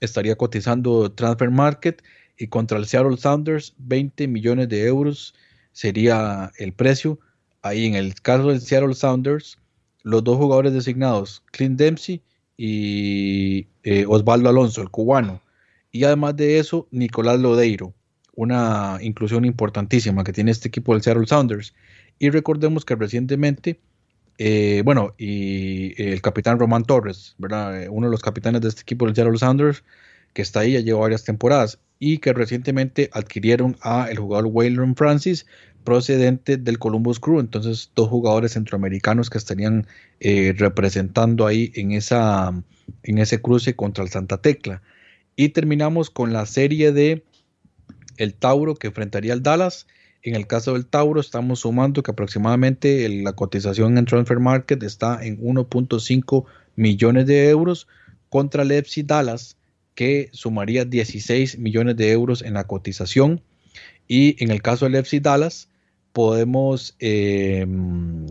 estaría 0.00 0.36
cotizando 0.36 1.12
Transfer 1.12 1.50
Market 1.50 2.02
y 2.38 2.48
contra 2.48 2.78
el 2.78 2.86
Seattle 2.86 3.16
Sounders 3.16 3.74
20 3.78 4.26
millones 4.28 4.68
de 4.68 4.86
euros 4.86 5.34
sería 5.72 6.50
el 6.58 6.72
precio. 6.72 7.20
Ahí 7.62 7.86
en 7.86 7.94
el 7.94 8.14
caso 8.14 8.48
del 8.48 8.60
Seattle 8.60 8.94
Sounders, 8.94 9.58
los 10.02 10.24
dos 10.24 10.38
jugadores 10.38 10.72
designados, 10.72 11.42
Clint 11.52 11.78
Dempsey 11.78 12.22
y 12.56 13.68
eh, 13.82 14.06
Osvaldo 14.08 14.48
Alonso, 14.48 14.80
el 14.80 14.90
cubano. 14.90 15.42
Y 15.92 16.04
además 16.04 16.36
de 16.36 16.58
eso, 16.58 16.88
Nicolás 16.90 17.40
Lodeiro, 17.40 17.92
una 18.34 18.98
inclusión 19.02 19.44
importantísima 19.44 20.24
que 20.24 20.32
tiene 20.32 20.50
este 20.50 20.68
equipo 20.68 20.94
del 20.94 21.02
Seattle 21.02 21.26
Sounders. 21.26 21.74
Y 22.18 22.30
recordemos 22.30 22.84
que 22.84 22.96
recientemente 22.96 23.80
eh, 24.42 24.80
bueno, 24.86 25.12
y 25.18 26.02
el 26.02 26.22
capitán 26.22 26.58
Román 26.58 26.84
Torres, 26.84 27.34
¿verdad? 27.36 27.82
Eh, 27.82 27.90
uno 27.90 28.06
de 28.06 28.10
los 28.10 28.22
capitanes 28.22 28.62
de 28.62 28.68
este 28.68 28.80
equipo 28.80 29.04
del 29.04 29.14
Seattle 29.14 29.36
Sounders, 29.36 29.84
que 30.32 30.40
está 30.40 30.60
ahí, 30.60 30.72
ya 30.72 30.80
lleva 30.80 31.00
varias 31.00 31.24
temporadas, 31.24 31.78
y 31.98 32.16
que 32.18 32.32
recientemente 32.32 33.10
adquirieron 33.12 33.76
a 33.82 34.06
el 34.10 34.18
jugador 34.18 34.46
Waylon 34.46 34.96
Francis, 34.96 35.44
procedente 35.84 36.56
del 36.56 36.78
Columbus 36.78 37.20
Crew. 37.20 37.38
Entonces, 37.38 37.90
dos 37.94 38.08
jugadores 38.08 38.52
centroamericanos 38.52 39.28
que 39.28 39.36
estarían 39.36 39.86
eh, 40.20 40.54
representando 40.56 41.46
ahí 41.46 41.70
en, 41.74 41.92
esa, 41.92 42.50
en 43.02 43.18
ese 43.18 43.42
cruce 43.42 43.76
contra 43.76 44.04
el 44.04 44.08
Santa 44.08 44.38
Tecla. 44.38 44.80
Y 45.36 45.50
terminamos 45.50 46.08
con 46.08 46.32
la 46.32 46.46
serie 46.46 46.92
de 46.92 47.24
el 48.16 48.32
Tauro 48.32 48.74
que 48.74 48.86
enfrentaría 48.86 49.34
al 49.34 49.42
Dallas 49.42 49.86
en 50.22 50.34
el 50.34 50.46
caso 50.46 50.74
del 50.74 50.86
Tauro 50.86 51.20
estamos 51.20 51.60
sumando 51.60 52.02
que 52.02 52.10
aproximadamente 52.10 53.08
la 53.08 53.32
cotización 53.32 53.96
en 53.96 54.04
Transfer 54.04 54.38
Market 54.38 54.82
está 54.82 55.24
en 55.24 55.40
1.5 55.40 56.44
millones 56.76 57.26
de 57.26 57.48
euros 57.48 57.88
contra 58.28 58.62
el 58.62 58.72
FC 58.72 59.02
Dallas 59.02 59.56
que 59.94 60.28
sumaría 60.32 60.84
16 60.84 61.58
millones 61.58 61.96
de 61.96 62.12
euros 62.12 62.42
en 62.42 62.54
la 62.54 62.64
cotización. 62.64 63.42
Y 64.08 64.42
en 64.42 64.50
el 64.50 64.62
caso 64.62 64.86
del 64.86 64.94
FC 64.96 65.20
Dallas 65.20 65.68
podemos 66.12 66.96
em, 66.98 68.26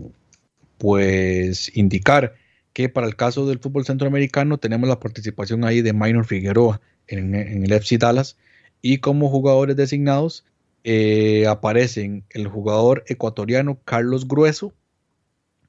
pues 0.78 1.74
indicar 1.76 2.34
que 2.72 2.88
para 2.88 3.06
el 3.06 3.16
caso 3.16 3.46
del 3.46 3.58
fútbol 3.58 3.84
centroamericano 3.84 4.58
tenemos 4.58 4.88
la 4.88 5.00
participación 5.00 5.64
ahí 5.64 5.82
de 5.82 5.92
Minor 5.92 6.24
Figueroa 6.24 6.80
en, 7.08 7.34
en 7.34 7.64
el 7.64 7.72
FC 7.72 7.98
Dallas 7.98 8.36
y 8.80 8.98
como 8.98 9.28
jugadores 9.28 9.76
designados 9.76 10.44
eh, 10.84 11.46
aparecen 11.46 12.24
el 12.30 12.48
jugador 12.48 13.04
ecuatoriano 13.06 13.78
Carlos 13.84 14.26
Grueso 14.26 14.72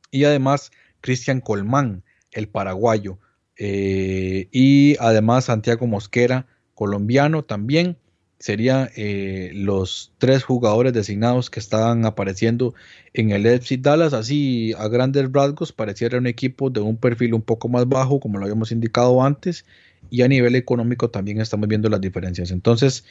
y 0.09 0.23
además 0.23 0.71
Cristian 1.01 1.41
Colmán, 1.41 2.03
el 2.31 2.47
paraguayo, 2.47 3.17
eh, 3.57 4.47
y 4.51 4.95
además 4.99 5.45
Santiago 5.45 5.87
Mosquera, 5.87 6.47
colombiano 6.73 7.43
también. 7.43 7.97
Serían 8.39 8.89
eh, 8.95 9.51
los 9.53 10.13
tres 10.17 10.43
jugadores 10.43 10.93
designados 10.93 11.51
que 11.51 11.59
estaban 11.59 12.05
apareciendo 12.05 12.73
en 13.13 13.29
el 13.29 13.45
FC 13.45 13.77
Dallas. 13.77 14.13
Así, 14.13 14.73
a 14.79 14.87
grandes 14.87 15.31
rasgos, 15.31 15.71
pareciera 15.71 16.17
un 16.17 16.25
equipo 16.25 16.71
de 16.71 16.79
un 16.79 16.97
perfil 16.97 17.35
un 17.35 17.43
poco 17.43 17.69
más 17.69 17.87
bajo, 17.87 18.19
como 18.19 18.39
lo 18.39 18.45
habíamos 18.45 18.71
indicado 18.71 19.21
antes, 19.21 19.63
y 20.09 20.21
a 20.23 20.27
nivel 20.27 20.55
económico 20.55 21.09
también 21.09 21.39
estamos 21.39 21.67
viendo 21.67 21.89
las 21.89 22.01
diferencias. 22.01 22.51
Entonces, 22.51 23.05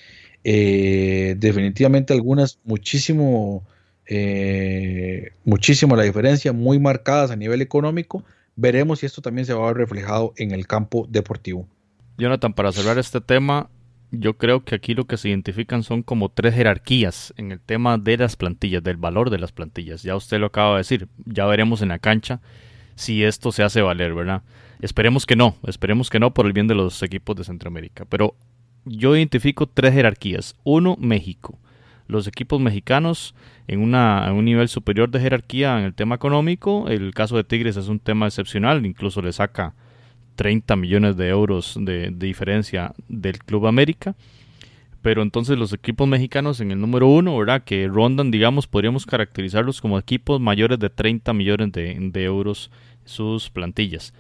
eh, 0.45 1.35
definitivamente 1.39 2.13
algunas 2.13 2.59
muchísimo, 2.65 3.65
eh, 4.07 5.33
muchísimo 5.45 5.97
la 5.97 6.03
diferencia, 6.03 6.53
muy 6.53 6.79
marcadas 6.79 7.31
a 7.31 7.37
nivel 7.37 7.63
económico. 7.63 8.25
Veremos 8.57 9.01
si 9.01 9.07
esto 9.07 9.23
también 9.23 9.47
se 9.47 9.55
va 9.55 9.65
a 9.65 9.69
ver 9.69 9.79
reflejado 9.79 10.35
en 10.37 10.51
el 10.51 10.67
campo 10.67 11.07
deportivo. 11.09 11.67
Jonathan, 12.19 12.53
para 12.53 12.73
cerrar 12.73 12.99
este 12.99 13.21
tema, 13.21 13.71
yo 14.11 14.37
creo 14.37 14.65
que 14.65 14.75
aquí 14.75 14.95
lo 14.95 15.07
que 15.07 15.17
se 15.17 15.29
identifican 15.29 15.83
son 15.83 16.03
como 16.03 16.29
tres 16.29 16.55
jerarquías 16.55 17.33
en 17.37 17.53
el 17.53 17.61
tema 17.61 17.97
de 17.97 18.19
las 18.19 18.37
plantillas, 18.37 18.83
del 18.83 18.97
valor 18.97 19.31
de 19.31 19.39
las 19.39 19.53
plantillas. 19.53 20.03
Ya 20.03 20.17
usted 20.17 20.39
lo 20.39 20.47
acaba 20.47 20.73
de 20.73 20.79
decir, 20.79 21.09
ya 21.25 21.47
veremos 21.47 21.81
en 21.81 21.89
la 21.89 21.99
cancha 21.99 22.41
si 22.97 23.25
esto 23.25 23.53
se 23.53 23.63
hace 23.63 23.81
valer, 23.81 24.13
¿verdad? 24.15 24.43
Esperemos 24.81 25.27
que 25.27 25.37
no, 25.37 25.57
esperemos 25.67 26.09
que 26.09 26.19
no 26.19 26.33
por 26.33 26.47
el 26.47 26.53
bien 26.53 26.67
de 26.67 26.75
los 26.75 27.03
equipos 27.03 27.37
de 27.37 27.45
Centroamérica. 27.45 28.07
Pero 28.07 28.35
yo 28.85 29.15
identifico 29.15 29.67
tres 29.67 29.93
jerarquías. 29.93 30.57
Uno, 30.65 30.97
México. 30.99 31.59
Los 32.07 32.27
equipos 32.27 32.61
mexicanos 32.61 33.35
en, 33.69 33.81
una, 33.81 34.33
un 34.33 34.45
nivel 34.45 34.69
superior 34.69 35.11
de 35.11 35.21
jerarquía 35.21 35.79
en 35.79 35.85
el 35.85 35.95
tema 35.95 36.15
económico. 36.15 36.89
El 36.89 37.15
caso 37.15 37.37
de 37.37 37.45
Tigres 37.45 37.77
es 37.77 37.89
un 37.89 38.01
tema 38.01 38.27
excepcional, 38.27 38.85
incluso 38.85 39.23
le 39.23 39.33
saca 39.33 39.75
30 40.37 40.75
millones 40.77 41.17
de 41.17 41.29
euros 41.29 41.77
de, 41.79 42.11
diferencia 42.11 42.95
del 43.09 43.39
Club 43.39 43.67
América. 43.67 44.17
Pero 45.03 45.23
entonces 45.23 45.57
los 45.57 45.73
equipos 45.73 46.09
mexicanos 46.09 46.61
en 46.61 46.73
el 46.73 46.81
número 46.81 47.07
uno, 47.07 47.37
¿verdad? 47.37 47.63
Que 47.63 47.87
rondan, 47.87 48.31
digamos, 48.31 48.67
podríamos 48.67 49.07
caracterizarlos 49.07 49.81
como 49.81 49.99
equipos 49.99 50.41
mayores 50.41 50.79
de 50.79 50.91
30 50.91 51.33
millones 51.33 51.73
de, 51.73 51.97
de 52.01 52.25
euros 52.25 52.71
sus 53.05 53.51
plantillas. 53.51 54.13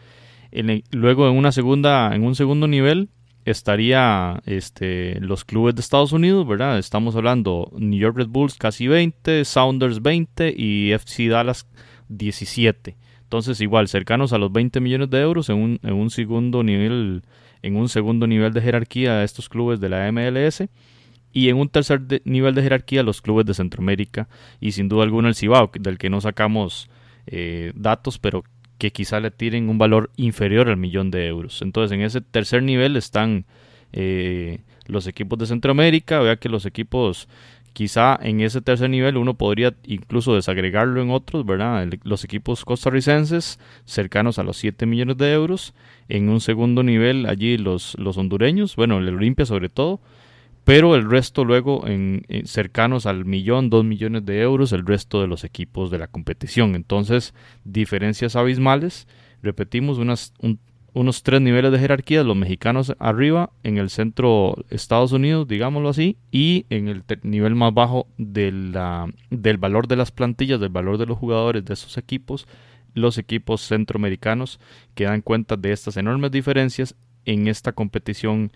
Luego 0.90 1.28
en 1.28 1.36
una 1.36 1.52
segunda, 1.52 2.14
en 2.14 2.24
un 2.24 2.34
segundo 2.34 2.66
nivel, 2.66 3.10
estaría 3.44 4.42
este, 4.46 5.18
los 5.20 5.44
clubes 5.44 5.74
de 5.74 5.80
Estados 5.80 6.12
Unidos, 6.12 6.46
¿verdad? 6.46 6.78
Estamos 6.78 7.16
hablando 7.16 7.70
New 7.76 7.98
York 7.98 8.16
Red 8.16 8.28
Bulls 8.28 8.56
casi 8.56 8.86
20, 8.86 9.44
Sounders 9.44 10.02
20 10.02 10.54
y 10.56 10.92
FC 10.92 11.28
Dallas 11.28 11.66
17. 12.08 12.96
Entonces, 13.22 13.60
igual, 13.60 13.88
cercanos 13.88 14.32
a 14.32 14.38
los 14.38 14.52
20 14.52 14.80
millones 14.80 15.10
de 15.10 15.20
euros 15.20 15.48
en 15.48 15.56
un, 15.56 15.80
en 15.82 15.94
un 15.94 16.10
segundo 16.10 16.62
nivel, 16.62 17.22
en 17.62 17.76
un 17.76 17.88
segundo 17.88 18.26
nivel 18.26 18.52
de 18.52 18.60
jerarquía 18.60 19.12
a 19.12 19.24
estos 19.24 19.48
clubes 19.48 19.80
de 19.80 19.88
la 19.88 20.10
MLS 20.10 20.64
y 21.32 21.48
en 21.48 21.56
un 21.56 21.68
tercer 21.68 22.02
nivel 22.24 22.54
de 22.54 22.62
jerarquía 22.62 23.02
los 23.02 23.22
clubes 23.22 23.46
de 23.46 23.54
Centroamérica 23.54 24.28
y 24.60 24.72
sin 24.72 24.88
duda 24.88 25.04
alguna 25.04 25.28
el 25.28 25.36
Cibao, 25.36 25.70
del 25.78 25.96
que 25.96 26.10
no 26.10 26.20
sacamos 26.20 26.90
eh, 27.26 27.72
datos, 27.76 28.18
pero 28.18 28.42
que 28.80 28.92
quizá 28.92 29.20
le 29.20 29.30
tiren 29.30 29.68
un 29.68 29.76
valor 29.76 30.10
inferior 30.16 30.70
al 30.70 30.78
millón 30.78 31.10
de 31.10 31.26
euros. 31.26 31.60
Entonces 31.60 31.94
en 31.94 32.00
ese 32.00 32.22
tercer 32.22 32.62
nivel 32.62 32.96
están 32.96 33.44
eh, 33.92 34.60
los 34.86 35.06
equipos 35.06 35.38
de 35.38 35.46
Centroamérica, 35.46 36.18
vea 36.20 36.36
que 36.36 36.48
los 36.48 36.64
equipos 36.64 37.28
quizá 37.74 38.18
en 38.22 38.40
ese 38.40 38.62
tercer 38.62 38.88
nivel 38.88 39.18
uno 39.18 39.34
podría 39.34 39.74
incluso 39.84 40.34
desagregarlo 40.34 41.02
en 41.02 41.10
otros, 41.10 41.44
¿verdad? 41.44 41.86
los 42.04 42.24
equipos 42.24 42.64
costarricenses 42.64 43.60
cercanos 43.84 44.38
a 44.38 44.44
los 44.44 44.56
7 44.56 44.86
millones 44.86 45.18
de 45.18 45.30
euros, 45.30 45.74
en 46.08 46.30
un 46.30 46.40
segundo 46.40 46.82
nivel 46.82 47.26
allí 47.26 47.58
los, 47.58 47.94
los 47.98 48.16
hondureños, 48.16 48.76
bueno, 48.76 48.98
el 48.98 49.14
Olimpia 49.14 49.44
sobre 49.44 49.68
todo, 49.68 50.00
pero 50.70 50.94
el 50.94 51.10
resto 51.10 51.44
luego 51.44 51.84
en, 51.88 52.24
cercanos 52.44 53.04
al 53.04 53.24
millón, 53.24 53.70
dos 53.70 53.84
millones 53.84 54.24
de 54.24 54.40
euros, 54.40 54.72
el 54.72 54.86
resto 54.86 55.20
de 55.20 55.26
los 55.26 55.42
equipos 55.42 55.90
de 55.90 55.98
la 55.98 56.06
competición. 56.06 56.76
Entonces, 56.76 57.34
diferencias 57.64 58.36
abismales, 58.36 59.08
repetimos, 59.42 59.98
unos 59.98 61.22
tres 61.24 61.40
niveles 61.40 61.72
de 61.72 61.80
jerarquía, 61.80 62.22
los 62.22 62.36
mexicanos 62.36 62.94
arriba, 63.00 63.50
en 63.64 63.78
el 63.78 63.90
centro 63.90 64.64
Estados 64.70 65.10
Unidos, 65.10 65.48
digámoslo 65.48 65.88
así, 65.88 66.18
y 66.30 66.66
en 66.70 66.86
el 66.86 67.02
nivel 67.24 67.56
más 67.56 67.74
bajo 67.74 68.06
del 68.16 68.70
valor 69.58 69.88
de 69.88 69.96
las 69.96 70.12
plantillas, 70.12 70.60
del 70.60 70.68
valor 70.68 70.98
de 70.98 71.06
los 71.06 71.18
jugadores 71.18 71.64
de 71.64 71.74
esos 71.74 71.98
equipos, 71.98 72.46
los 72.94 73.18
equipos 73.18 73.62
centroamericanos 73.62 74.60
que 74.94 75.02
dan 75.02 75.20
cuenta 75.20 75.56
de 75.56 75.72
estas 75.72 75.96
enormes 75.96 76.30
diferencias 76.30 76.94
en 77.24 77.48
esta 77.48 77.72
competición 77.72 78.52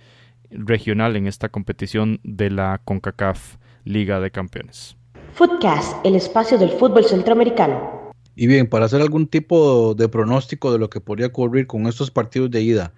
regional 0.51 1.17
en 1.17 1.27
esta 1.27 1.49
competición 1.49 2.21
de 2.23 2.51
la 2.51 2.81
CONCACAF 2.85 3.57
Liga 3.85 4.21
de 4.21 4.31
Campeones. 4.31 4.97
Footcast, 5.35 6.05
el 6.07 6.15
espacio 6.15 6.59
del 6.59 6.71
fútbol 6.71 7.05
centroamericano. 7.05 8.13
Y 8.37 8.47
bien, 8.47 8.69
para 8.69 8.87
hacer 8.87 9.01
algún 9.01 9.27
tipo 9.27 9.95
de 9.95 10.09
pronóstico 10.09 10.73
de 10.73 10.79
lo 10.79 10.91
que 10.91 11.01
podría 11.01 11.29
ocurrir 11.29 11.67
con 11.67 11.87
estos 11.87 12.11
partidos 12.11 12.51
de 12.51 12.63
ida, 12.63 12.93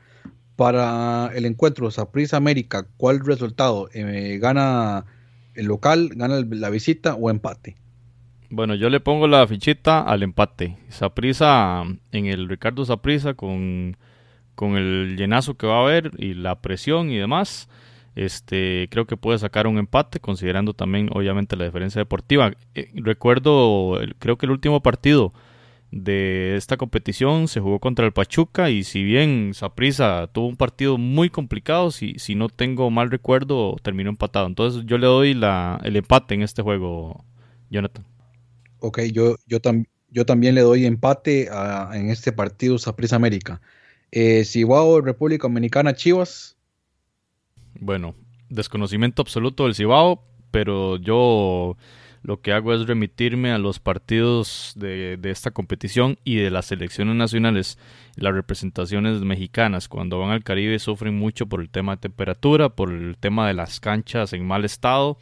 para 0.57 1.31
el 1.35 1.45
encuentro 1.45 1.91
Saprissa 1.91 2.39
América, 2.39 2.87
¿cuál 2.97 3.21
resultado? 3.21 3.89
Eh, 3.93 4.39
¿Gana 4.41 5.05
el 5.55 5.67
local, 5.67 6.11
gana 6.15 6.43
la 6.49 6.71
visita 6.71 7.15
o 7.15 7.31
empate? 7.31 7.77
Bueno, 8.49 8.75
yo 8.75 8.89
le 8.89 9.01
pongo 9.01 9.27
la 9.27 9.47
fichita 9.47 10.01
al 10.03 10.23
empate. 10.23 10.79
Saprissa 10.89 11.83
en 12.13 12.27
el 12.27 12.49
Ricardo 12.49 12.85
Saprissa 12.85 13.35
con 13.35 13.97
con 14.57 14.77
el 14.77 15.17
llenazo 15.17 15.57
que 15.57 15.69
va 15.69 15.79
a 15.79 15.83
haber 15.83 16.11
y 16.19 16.35
la 16.35 16.61
presión 16.61 17.11
y 17.11 17.17
demás, 17.17 17.69
este, 18.17 18.89
creo 18.91 19.07
que 19.07 19.17
puede 19.17 19.39
sacar 19.39 19.67
un 19.67 19.79
empate, 19.79 20.19
considerando 20.19 20.73
también, 20.73 21.11
obviamente, 21.13 21.55
la 21.55 21.67
diferencia 21.67 22.01
deportiva. 22.01 22.53
Eh, 22.75 22.91
recuerdo, 22.95 24.01
creo 24.19 24.39
que 24.39 24.47
el 24.47 24.53
último 24.53 24.83
partido 24.83 25.33
de 25.93 26.57
esta 26.57 26.77
competición 26.77 27.47
se 27.47 27.61
jugó 27.61 27.79
contra 27.79 28.07
el 28.07 28.13
Pachuca 28.13 28.71
y 28.71 28.85
si 28.85 29.05
bien 29.05 29.53
Saprisa 29.55 30.29
tuvo 30.33 30.49
un 30.49 30.57
partido 30.57 30.99
muy 30.99 31.31
complicado, 31.31 31.91
si, 31.91 32.19
si 32.19 32.35
no 32.35 32.49
tengo 32.49 32.91
mal 32.91 33.11
recuerdo, 33.11 33.77
terminó 33.83 34.11
empatado. 34.11 34.47
Entonces 34.47 34.85
yo 34.87 34.99
le 34.99 35.07
doy 35.07 35.35
la, 35.35 35.79
el 35.85 35.97
empate 35.97 36.35
en 36.35 36.43
este 36.43 36.63
juego, 36.63 37.25
Jonathan. 37.71 38.05
Ok, 38.81 39.01
yo, 39.13 39.37
yo, 39.47 39.59
yo 40.11 40.27
también 40.27 40.55
le 40.55 40.63
doy 40.63 40.87
empate 40.87 41.49
en 41.93 42.11
este 42.11 42.33
partido 42.33 42.79
Saprisa 42.79 43.17
América. 43.17 43.61
Eh, 44.11 44.45
Cibao, 44.45 45.01
República 45.01 45.49
Dominicana, 45.49 45.95
Chivas. 45.95 46.57
Bueno, 47.81 48.15
desconocimiento 48.49 49.23
absoluto 49.23 49.65
del 49.65 49.75
Cibao, 49.75 50.25
pero 50.51 50.97
yo 50.97 51.77
lo 52.27 52.41
que 52.41 52.53
hago 52.53 52.75
es 52.75 52.89
remitirme 52.89 53.53
a 53.53 53.59
los 53.59 53.79
partidos 53.79 54.73
de, 54.75 55.17
esta 55.23 55.53
competición 55.53 56.19
y 56.25 56.37
de 56.37 56.51
las 56.51 56.67
selecciones 56.67 57.15
nacionales. 57.15 57.79
Las 58.17 58.35
representaciones 58.35 59.21
mexicanas 59.21 59.87
cuando 59.87 60.19
van 60.19 60.31
al 60.31 60.43
Caribe 60.43 60.79
sufren 60.81 61.17
mucho 61.17 61.47
por 61.47 61.61
el 61.61 61.71
tema 61.71 61.95
de 61.95 62.01
temperatura, 62.01 62.71
por 62.71 62.91
el 62.91 63.17
tema 63.17 63.47
de 63.47 63.55
las 63.55 63.79
canchas 63.79 64.33
en 64.33 64.45
mal 64.45 64.65
estado 64.65 65.19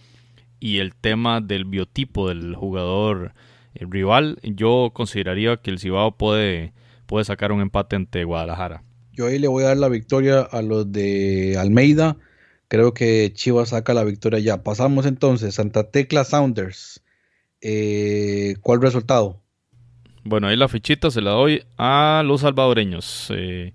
y 0.60 0.78
el 0.78 0.94
tema 0.94 1.42
del 1.42 1.66
biotipo 1.66 2.28
del 2.28 2.54
jugador 2.54 3.34
eh, 3.74 3.84
rival. 3.86 4.38
Yo 4.42 4.92
consideraría 4.94 5.58
que 5.58 5.70
el 5.70 5.80
Cibao 5.80 6.16
puede 6.16 6.72
puede 7.06 7.24
sacar 7.24 7.52
un 7.52 7.60
empate 7.60 7.96
ante 7.96 8.24
Guadalajara. 8.24 8.82
Yo 9.12 9.26
ahí 9.26 9.38
le 9.38 9.48
voy 9.48 9.64
a 9.64 9.68
dar 9.68 9.76
la 9.76 9.88
victoria 9.88 10.40
a 10.40 10.62
los 10.62 10.90
de 10.90 11.56
Almeida. 11.58 12.16
Creo 12.68 12.94
que 12.94 13.32
Chivas 13.32 13.68
saca 13.68 13.94
la 13.94 14.04
victoria 14.04 14.40
ya. 14.40 14.62
Pasamos 14.62 15.06
entonces, 15.06 15.54
Santa 15.54 15.90
Tecla 15.90 16.24
Sounders. 16.24 17.02
Eh, 17.60 18.56
¿Cuál 18.60 18.82
resultado? 18.82 19.40
Bueno, 20.24 20.48
ahí 20.48 20.56
la 20.56 20.68
fichita 20.68 21.10
se 21.10 21.20
la 21.20 21.30
doy 21.30 21.62
a 21.76 22.22
los 22.24 22.40
salvadoreños. 22.40 23.28
Eh, 23.30 23.72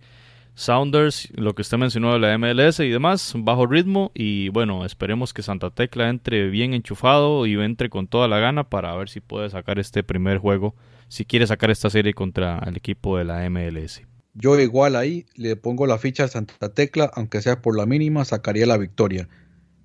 Sounders, 0.60 1.30
lo 1.36 1.56
que 1.56 1.62
usted 1.62 1.78
mencionó 1.78 2.12
de 2.12 2.20
la 2.20 2.38
MLS 2.38 2.82
y 2.82 2.90
demás, 2.90 3.34
bajo 3.38 3.66
ritmo. 3.66 4.12
Y 4.14 4.50
bueno, 4.50 4.86
esperemos 4.86 5.34
que 5.34 5.42
Santa 5.42 5.70
Tecla 5.70 6.10
entre 6.10 6.50
bien 6.50 6.74
enchufado 6.74 7.46
y 7.46 7.54
entre 7.54 7.90
con 7.90 8.08
toda 8.08 8.28
la 8.28 8.40
gana 8.40 8.66
para 8.66 8.94
ver 8.98 9.08
si 9.08 9.22
puede 9.22 9.50
sacar 9.50 9.80
este 9.80 10.04
primer 10.04 10.38
juego 10.38 10.76
si 11.08 11.24
quiere 11.24 11.48
sacar 11.48 11.72
esta 11.72 11.90
serie 11.90 12.14
contra 12.14 12.60
el 12.68 12.76
equipo 12.76 13.18
de 13.18 13.24
la 13.24 13.50
MLS. 13.50 14.02
Yo 14.34 14.60
igual 14.60 14.98
ahí 14.98 15.26
le 15.36 15.56
pongo 15.56 15.88
la 15.88 15.98
ficha 15.98 16.26
a 16.26 16.28
Santa 16.28 16.74
Tecla, 16.74 17.10
aunque 17.16 17.42
sea 17.42 17.62
por 17.62 17.78
la 17.78 17.86
mínima, 17.86 18.26
sacaría 18.26 18.66
la 18.66 18.78
victoria. 18.78 19.30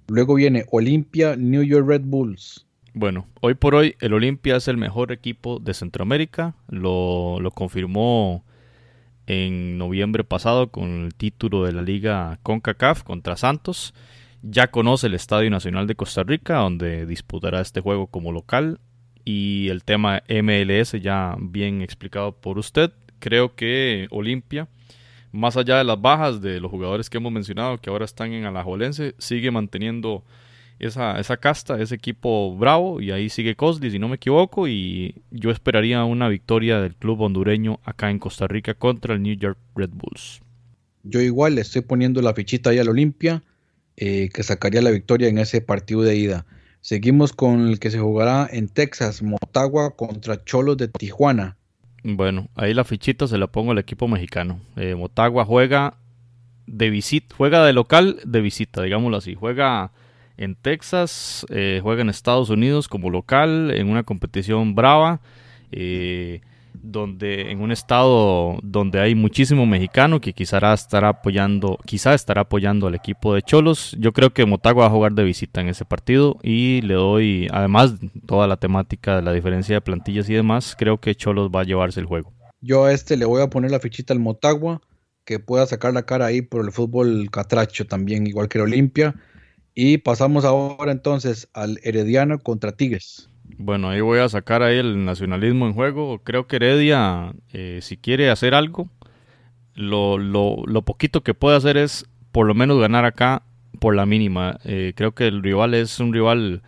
Luego 0.09 0.35
viene 0.35 0.65
Olimpia, 0.73 1.37
New 1.37 1.63
York 1.63 1.87
Red 1.89 2.03
Bulls. 2.05 2.67
Bueno, 2.95 3.29
hoy 3.41 3.55
por 3.55 3.77
hoy 3.77 3.95
el 4.01 4.13
Olimpia 4.13 4.57
es 4.57 4.67
el 4.67 4.77
mejor 4.77 5.13
equipo 5.13 5.61
de 5.61 5.73
Centroamérica. 5.73 6.57
Lo, 6.69 7.39
lo 7.41 7.53
confirmó 7.53 8.45
en 9.27 9.79
noviembre 9.79 10.25
pasado 10.25 10.71
con 10.71 11.05
el 11.05 11.15
título 11.15 11.65
de 11.65 11.73
la 11.73 11.83
liga 11.83 12.39
CONCACAF 12.43 13.03
contra 13.03 13.37
Santos. 13.37 13.95
Ya 14.43 14.71
conoce 14.71 15.07
el 15.07 15.15
Estadio 15.15 15.51
Nacional 15.51 15.87
de 15.87 15.95
Costa 15.95 16.23
Rica, 16.23 16.57
donde 16.57 17.07
disputará 17.07 17.61
este 17.61 17.81
juego 17.81 18.09
como 18.09 18.33
local 18.33 18.81
y 19.25 19.69
el 19.71 19.85
tema 19.85 20.23
MLS 20.29 20.93
ya 21.01 21.37
bien 21.41 21.81
explicado 21.81 22.33
por 22.33 22.59
usted. 22.59 22.93
Creo 23.19 23.55
que 23.55 24.07
Olimpia, 24.11 24.69
más 25.33 25.57
allá 25.57 25.79
de 25.79 25.85
las 25.85 26.01
bajas 26.01 26.43
de 26.43 26.61
los 26.61 26.71
jugadores 26.71 27.09
que 27.09 27.17
hemos 27.17 27.33
mencionado 27.33 27.79
que 27.79 27.89
ahora 27.89 28.05
están 28.05 28.33
en 28.33 28.45
Alajuelense, 28.45 29.15
sigue 29.19 29.51
manteniendo 29.51 30.25
esa, 30.79 31.19
esa 31.19 31.37
casta, 31.37 31.81
ese 31.81 31.95
equipo 31.95 32.57
bravo 32.57 33.01
y 33.01 33.11
ahí 33.11 33.29
sigue 33.29 33.55
Cosli 33.55 33.91
si 33.91 33.99
no 33.99 34.09
me 34.09 34.17
equivoco 34.17 34.69
y 34.69 35.23
yo 35.31 35.51
esperaría 35.51 36.05
una 36.05 36.29
victoria 36.29 36.81
del 36.81 36.95
club 36.95 37.21
hondureño 37.23 37.81
acá 37.85 38.11
en 38.11 38.19
Costa 38.19 38.47
Rica 38.47 38.75
contra 38.75 39.15
el 39.15 39.23
New 39.23 39.37
York 39.37 39.59
Red 39.75 39.91
Bulls. 39.93 40.41
Yo 41.03 41.21
igual 41.21 41.55
le 41.57 41.61
estoy 41.61 41.83
poniendo 41.83 42.23
la 42.23 42.35
fichita 42.35 42.71
ahí 42.71 42.79
al 42.79 42.89
Olimpia 42.89 43.43
eh, 43.97 44.31
que 44.35 44.43
sacaría 44.43 44.83
la 44.83 44.91
victoria 44.91 45.29
en 45.29 45.39
ese 45.39 45.61
partido 45.61 46.03
de 46.03 46.17
ida. 46.17 46.47
Seguimos 46.81 47.33
con 47.33 47.69
el 47.69 47.79
que 47.79 47.91
se 47.91 48.01
jugará 48.01 48.49
en 48.51 48.69
Texas, 48.69 49.23
Motagua 49.23 49.95
contra 49.95 50.45
Cholos 50.45 50.77
de 50.77 50.89
Tijuana. 50.89 51.57
Bueno, 52.03 52.49
ahí 52.57 52.75
la 52.75 52.85
fichita 52.85 53.27
se 53.29 53.39
la 53.39 53.47
pongo 53.47 53.71
al 53.73 53.79
equipo 53.79 54.09
mexicano. 54.09 54.61
Eh, 54.77 54.95
Motagua 54.95 55.45
juega 55.45 55.97
de 56.67 56.91
visita, 56.91 57.35
juega 57.37 57.65
de 57.65 57.73
local 57.73 58.19
de 58.25 58.41
visita, 58.41 58.83
digámoslo 58.83 59.17
así. 59.17 59.35
Juega 59.35 59.93
en 60.37 60.55
Texas, 60.55 61.47
eh, 61.51 61.81
juega 61.83 62.03
en 62.03 62.09
Estados 62.09 62.51
Unidos 62.51 62.89
como 62.89 63.11
local, 63.11 63.71
en 63.71 63.89
una 63.89 64.03
competición 64.03 64.75
brava. 64.75 65.21
Eh, 65.71 66.41
donde 66.83 67.51
en 67.51 67.61
un 67.61 67.73
estado 67.73 68.59
donde 68.63 69.01
hay 69.01 69.15
muchísimo 69.15 69.65
mexicano 69.65 70.21
que 70.21 70.33
quizá 70.33 70.75
estará 70.75 71.09
apoyando, 71.09 71.79
estará 71.87 72.43
apoyando 72.43 72.87
al 72.87 72.95
equipo 72.95 73.35
de 73.35 73.43
Cholos. 73.43 73.97
Yo 73.99 74.13
creo 74.13 74.31
que 74.31 74.45
Motagua 74.45 74.85
va 74.85 74.89
a 74.89 74.93
jugar 74.93 75.13
de 75.13 75.25
visita 75.25 75.61
en 75.61 75.69
ese 75.69 75.85
partido 75.85 76.39
y 76.43 76.83
le 76.83 76.95
doy, 76.95 77.49
además 77.53 77.95
toda 78.27 78.47
la 78.47 78.57
temática 78.57 79.17
de 79.17 79.23
la 79.23 79.33
diferencia 79.33 79.77
de 79.77 79.81
plantillas 79.81 80.29
y 80.29 80.35
demás, 80.35 80.77
creo 80.79 80.99
que 80.99 81.15
Cholos 81.15 81.51
va 81.55 81.61
a 81.61 81.65
llevarse 81.65 82.01
el 82.01 82.07
juego. 82.07 82.33
Yo 82.61 82.85
a 82.85 82.93
este 82.93 83.17
le 83.17 83.25
voy 83.25 83.43
a 83.43 83.49
poner 83.49 83.71
la 83.71 83.81
fichita 83.81 84.13
al 84.13 84.21
Motagua, 84.21 84.81
que 85.25 85.39
pueda 85.39 85.67
sacar 85.67 85.95
la 85.95 86.05
cara 86.05 86.27
ahí 86.27 86.43
por 86.43 86.65
el 86.65 86.73
fútbol 86.73 87.31
catracho 87.31 87.87
también, 87.87 88.27
igual 88.27 88.49
que 88.49 88.59
el 88.59 88.65
Olimpia. 88.65 89.15
Y 89.75 89.99
pasamos 89.99 90.45
ahora 90.45 90.93
entonces 90.93 91.49
al 91.53 91.81
Herediano 91.83 92.39
contra 92.39 92.73
Tigres. 92.73 93.29
Bueno, 93.59 93.89
ahí 93.91 94.01
voy 94.01 94.21
a 94.21 94.29
sacar 94.29 94.63
ahí 94.63 94.79
el 94.79 95.05
nacionalismo 95.05 95.67
en 95.67 95.75
juego. 95.75 96.21
Creo 96.23 96.47
que 96.47 96.57
Heredia, 96.57 97.35
eh, 97.53 97.81
si 97.83 97.97
quiere 97.97 98.31
hacer 98.31 98.55
algo, 98.55 98.89
lo, 99.75 100.19
lo, 100.19 100.63
lo, 100.67 100.83
poquito 100.83 101.23
que 101.23 101.35
puede 101.35 101.57
hacer 101.57 101.77
es 101.77 102.07
por 102.33 102.47
lo 102.47 102.55
menos 102.55 102.81
ganar 102.81 103.05
acá 103.05 103.43
por 103.81 103.95
la 103.95 104.07
mínima. 104.07 104.59
Eh, 104.65 104.93
creo 104.97 105.13
que 105.13 105.27
el 105.27 105.43
rival 105.43 105.75
es 105.75 106.01
un 106.01 106.13
rival, 106.13 106.63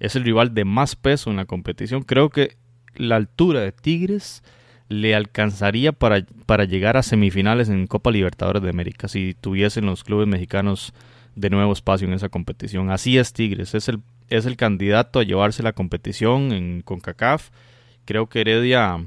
es 0.00 0.16
el 0.16 0.24
rival 0.24 0.54
de 0.54 0.64
más 0.64 0.96
peso 0.96 1.30
en 1.30 1.36
la 1.36 1.44
competición. 1.44 2.02
Creo 2.02 2.30
que 2.30 2.56
la 2.96 3.16
altura 3.16 3.60
de 3.60 3.72
Tigres 3.72 4.42
le 4.88 5.14
alcanzaría 5.14 5.92
para, 5.92 6.24
para 6.46 6.64
llegar 6.64 6.96
a 6.96 7.02
semifinales 7.02 7.68
en 7.68 7.86
Copa 7.86 8.10
Libertadores 8.10 8.62
de 8.62 8.70
América 8.70 9.08
si 9.08 9.34
tuviesen 9.34 9.86
los 9.86 10.04
clubes 10.04 10.28
mexicanos 10.28 10.94
de 11.36 11.50
nuevo 11.50 11.72
espacio 11.72 12.08
en 12.08 12.14
esa 12.14 12.28
competición. 12.28 12.90
Así 12.90 13.18
es 13.18 13.32
Tigres, 13.32 13.74
es 13.74 13.88
el, 13.88 14.00
es 14.28 14.46
el 14.46 14.56
candidato 14.56 15.20
a 15.20 15.22
llevarse 15.22 15.62
la 15.62 15.74
competición 15.74 16.50
en 16.52 16.82
CONCACAF. 16.82 17.50
Creo 18.04 18.28
que 18.28 18.40
Heredia, 18.40 19.06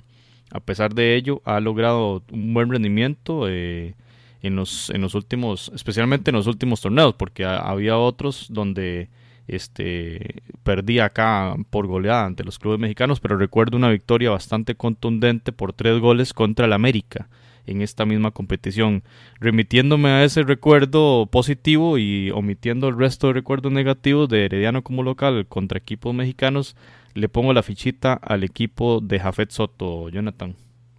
a 0.51 0.60
pesar 0.61 0.93
de 0.93 1.15
ello, 1.15 1.41
ha 1.43 1.60
logrado 1.60 2.23
un 2.31 2.53
buen 2.53 2.69
rendimiento 2.69 3.49
eh, 3.49 3.95
en, 4.41 4.56
los, 4.56 4.89
en 4.91 5.01
los 5.01 5.15
últimos, 5.15 5.72
especialmente 5.73 6.30
en 6.30 6.35
los 6.35 6.47
últimos 6.47 6.81
torneos, 6.81 7.15
porque 7.15 7.45
había 7.45 7.97
otros 7.97 8.47
donde 8.49 9.10
este, 9.47 10.43
perdí 10.64 10.99
acá 10.99 11.56
por 11.72 11.88
goleada 11.88 12.26
ante 12.26 12.43
los 12.43 12.60
clubes 12.60 12.80
mexicanos, 12.80 13.19
pero 13.19 13.38
recuerdo 13.38 13.76
una 13.76 13.89
victoria 13.89 14.30
bastante 14.30 14.76
contundente 14.76 15.51
por 15.51 15.73
tres 15.73 15.99
goles 15.99 16.34
contra 16.34 16.68
el 16.68 16.73
América 16.73 17.27
en 17.69 17.81
esta 17.81 18.05
misma 18.05 18.31
competición, 18.31 19.03
remitiéndome 19.39 20.09
a 20.09 20.23
ese 20.23 20.43
recuerdo 20.43 21.27
positivo 21.27 21.97
y 21.97 22.31
omitiendo 22.31 22.89
el 22.89 22.97
resto 22.97 23.27
de 23.27 23.33
recuerdos 23.33 23.71
negativos 23.71 24.27
de 24.29 24.45
Herediano 24.45 24.83
como 24.83 25.03
local 25.03 25.45
contra 25.47 25.77
equipos 25.77 26.13
mexicanos, 26.13 26.75
le 27.13 27.29
pongo 27.29 27.53
la 27.53 27.63
fichita 27.63 28.13
al 28.13 28.43
equipo 28.43 29.01
de 29.01 29.19
Jafet 29.19 29.51
Soto, 29.51 30.09
Jonathan. 30.09 30.55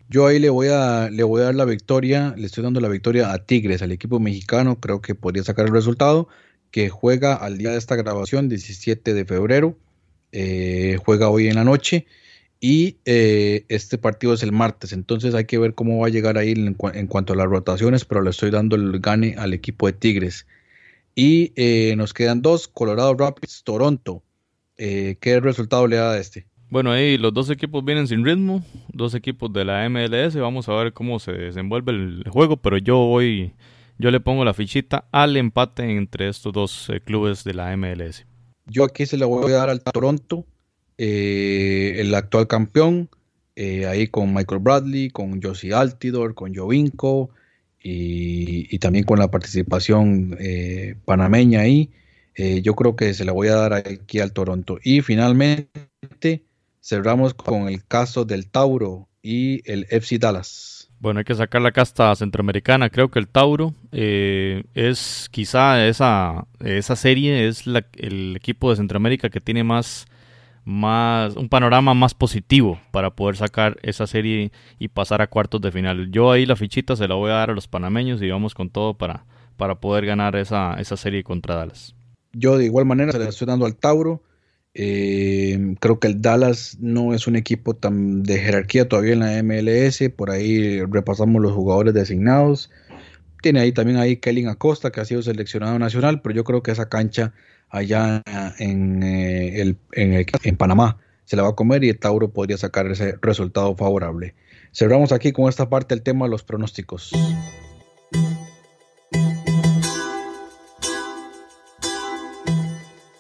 Yo 0.09 0.27
ahí 0.27 0.39
le 0.41 0.51
voy 0.51 0.69
a 0.69 1.09
le 1.11 1.23
voy 1.23 1.41
a 1.41 1.45
dar 1.45 1.55
la 1.55 1.65
victoria, 1.65 2.35
le 2.37 2.47
estoy 2.47 2.65
dando 2.65 2.81
la 2.81 2.89
victoria 2.89 3.33
a 3.33 3.39
Tigres, 3.45 3.83
al 3.83 3.93
equipo 3.93 4.19
mexicano, 4.19 4.81
creo 4.81 5.01
que 5.01 5.15
podría 5.15 5.45
sacar 5.45 5.67
el 5.67 5.73
resultado 5.73 6.29
que 6.71 6.89
juega 6.89 7.35
al 7.35 7.59
día 7.59 7.71
de 7.71 7.79
esta 7.79 7.97
grabación, 7.97 8.49
17 8.49 9.15
de 9.15 9.25
febrero, 9.25 9.77
eh, 10.33 10.99
juega 11.05 11.29
hoy 11.29 11.49
en 11.49 11.57
la 11.57 11.65
noche 11.65 12.07
y 12.61 12.99
eh, 13.05 13.65
este 13.69 13.99
partido 13.99 14.35
es 14.35 14.43
el 14.43 14.53
martes, 14.53 14.93
entonces 14.93 15.35
hay 15.35 15.47
que 15.47 15.59
ver 15.59 15.75
cómo 15.75 15.99
va 15.99 16.09
a 16.09 16.11
llegar 16.11 16.39
ahí 16.39 16.53
en, 16.53 17.07
cuanto 17.07 17.33
a 17.33 17.37
las 17.37 17.47
rotaciones, 17.47 18.05
pero 18.05 18.23
le 18.23 18.31
estoy 18.31 18.51
dando 18.51 18.77
el 18.77 19.01
gane 19.01 19.35
al 19.39 19.55
equipo 19.55 19.87
de 19.87 19.95
Tigres. 19.95 20.47
Y 21.15 21.53
eh, 21.57 21.95
nos 21.97 22.15
quedan 22.15 22.43
dos, 22.43 22.69
Colorado 22.69 23.15
Rapids, 23.15 23.63
Toronto. 23.65 24.23
¿Qué 24.77 25.41
resultado 25.43 25.87
le 25.87 25.97
da 25.97 26.13
a 26.13 26.19
este? 26.19 26.47
Bueno, 26.71 26.91
ahí 26.91 27.19
los 27.19 27.35
dos 27.35 27.51
equipos 27.51 27.85
vienen 27.85 28.09
sin 28.09 28.25
ritmo, 28.25 28.65
dos 28.93 29.15
equipos 29.15 29.53
de 29.53 29.67
la 29.67 29.87
MLS, 29.91 30.37
vamos 30.37 30.69
a 30.71 30.73
ver 30.73 30.95
cómo 30.95 31.19
se 31.19 31.33
desenvuelve 31.33 31.93
el 31.93 32.25
juego, 32.31 32.57
pero 32.57 32.79
yo 32.79 32.97
voy 32.97 33.53
yo 34.01 34.11
le 34.11 34.19
pongo 34.19 34.47
la 34.47 34.55
fichita 34.55 35.05
al 35.13 35.37
empate 35.37 35.83
entre 35.95 36.31
estos 36.31 36.55
dos 36.55 36.89
eh, 36.89 37.03
clubes 37.03 37.45
de 37.45 37.53
la 37.53 37.77
MLS. 37.77 38.25
Yo 38.65 38.85
aquí 38.85 39.05
se 39.05 39.19
le 39.19 39.27
voy 39.27 39.53
a 39.53 39.57
dar 39.57 39.69
al 39.69 39.83
Toronto, 39.83 40.47
eh, 41.03 42.01
el 42.01 42.15
actual 42.15 42.47
campeón, 42.47 43.09
eh, 43.57 43.87
ahí 43.87 44.07
con 44.09 44.35
Michael 44.35 44.61
Bradley, 44.61 45.09
con 45.09 45.41
Josie 45.43 45.73
Altidor, 45.73 46.35
con 46.35 46.55
Jovinko 46.55 47.31
y, 47.83 48.75
y, 48.75 48.79
también 48.79 49.05
con 49.05 49.19
la 49.19 49.31
participación 49.31 50.37
panameña 51.07 51.61
ahí. 51.61 51.91
yo 52.37 52.75
creo 52.75 52.97
que 52.97 53.15
se 53.15 53.25
la 53.25 53.33
voy 53.33 53.49
a 53.49 53.55
dar 53.55 53.73
aquí 53.73 54.21
al 54.21 54.33
Toronto. 54.33 54.79
Y 54.85 55.01
finalmente 55.01 56.45
cerramos 56.83 57.33
con 57.35 57.69
el 57.69 57.85
caso 57.87 58.25
del 58.27 58.51
Tauro 58.51 59.09
y 59.23 59.63
el 59.71 59.87
FC 59.91 60.19
Dallas. 60.19 60.81
Bueno, 61.01 61.21
hay 61.21 61.25
que 61.25 61.35
sacar 61.35 61.63
la 61.63 61.73
casta 61.73 62.15
centroamericana. 62.15 62.91
Creo 62.91 63.11
que 63.11 63.19
el 63.19 63.27
Tauro 63.27 63.75
eh, 63.91 64.65
es 64.75 65.29
quizá 65.31 65.87
esa, 65.87 66.47
esa 66.63 66.95
serie 66.95 67.49
es 67.49 67.65
el 67.97 68.37
equipo 68.37 68.69
de 68.69 68.77
Centroamérica 68.77 69.31
que 69.31 69.41
tiene 69.41 69.65
más, 69.65 70.07
más 70.71 71.37
un 71.37 71.49
panorama 71.49 71.95
más 71.95 72.15
positivo 72.15 72.81
para 72.93 73.11
poder 73.11 73.37
sacar 73.37 73.79
esa 73.83 74.07
serie 74.07 74.53
y 74.79 74.89
pasar 74.89 75.21
a 75.21 75.27
cuartos 75.27 75.61
de 75.61 75.73
final. 75.73 76.11
Yo 76.11 76.31
ahí 76.31 76.47
la 76.47 76.57
fichita 76.57 76.97
se 76.97 77.09
la 77.09 77.17
voy 77.17 77.31
a 77.31 77.35
dar 77.35 77.51
a 77.51 77.55
los 77.55 77.69
panameños 77.69 78.23
y 78.23 78.31
vamos 78.31 78.55
con 78.55 78.71
todo 78.71 78.95
para, 78.95 79.27
para 79.57 79.81
poder 79.81 80.07
ganar 80.07 80.37
esa, 80.37 80.75
esa 80.75 80.97
serie 80.97 81.25
contra 81.25 81.57
Dallas. 81.57 81.95
Yo 82.33 82.57
de 82.57 82.67
igual 82.67 82.87
manera 82.87 83.13
se 83.13 83.19
la 83.19 83.29
estoy 83.29 83.47
dando 83.47 83.67
al 83.67 83.77
Tauro. 83.77 84.23
Eh, 84.73 85.75
creo 85.81 85.99
que 85.99 86.07
el 86.07 86.23
Dallas 86.23 86.79
no 86.81 87.13
es 87.13 87.27
un 87.27 87.35
equipo 87.35 87.75
tan 87.75 88.23
de 88.23 88.39
jerarquía 88.39 88.89
todavía 88.89 89.15
en 89.15 89.21
la 89.21 89.43
MLS. 89.43 90.09
Por 90.17 90.31
ahí 90.31 90.81
repasamos 90.85 91.43
los 91.43 91.53
jugadores 91.53 91.93
designados. 91.95 92.71
Tiene 93.43 93.61
ahí 93.61 93.73
también 93.73 93.99
ahí 93.99 94.19
Kellen 94.19 94.49
Acosta, 94.49 94.93
que 94.93 95.01
ha 95.01 95.05
sido 95.05 95.23
seleccionado 95.23 95.79
nacional, 95.79 96.23
pero 96.23 96.35
yo 96.35 96.45
creo 96.45 96.63
que 96.63 96.71
esa 96.71 96.89
cancha 96.89 97.33
allá 97.71 98.23
en, 98.59 99.03
eh, 99.03 99.61
el, 99.61 99.79
en, 99.93 100.27
en 100.43 100.57
Panamá 100.57 100.99
se 101.25 101.37
la 101.37 101.45
va 101.45 101.51
a 101.51 101.55
comer 101.55 101.85
y 101.85 101.89
el 101.89 101.99
Tauro 101.99 102.33
podría 102.33 102.59
sacar 102.59 102.87
ese 102.89 103.17
resultado 103.23 103.77
favorable. 103.77 104.35
Cerramos 104.73 105.13
aquí 105.13 105.33
con 105.33 105.49
esta 105.49 105.69
parte 105.69 105.95
el 105.95 106.03
tema 106.03 106.27
de 106.27 106.31
los 106.33 106.43
pronósticos. 106.43 107.13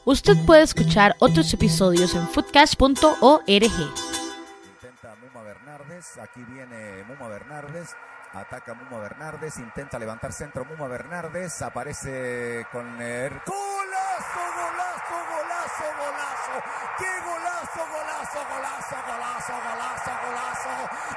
Usted 0.04 0.36
puede 0.44 0.62
escuchar 0.62 1.14
otros 1.20 1.54
episodios 1.54 2.16
en 2.16 2.26
foodcast.org. 2.26 3.48
Intenta 3.48 5.14
Muma 5.22 5.44
Bernardes, 5.44 6.18
aquí 6.20 6.40
viene 6.52 7.04
Muma 7.06 7.28
Bernardes, 7.28 7.90
ataca 8.32 8.74
Muma 8.74 8.98
Bernardes, 8.98 9.58
intenta 9.58 9.98
levantar 9.98 10.32
centro 10.32 10.64
Muma 10.64 10.86
Bernardes, 10.88 11.62
aparece 11.62 12.66
con 12.70 13.00
el... 13.00 13.30
¡Golazo, 13.44 14.44
golazo, 14.56 15.16
golazo, 15.30 15.84
golazo! 15.98 16.54
¡Qué 16.98 17.12
golazo, 17.24 17.80
golazo, 17.90 18.40
golazo, 18.50 18.96
golazo, 19.06 19.52
golazo, 19.66 20.12
golazo! 20.24 20.74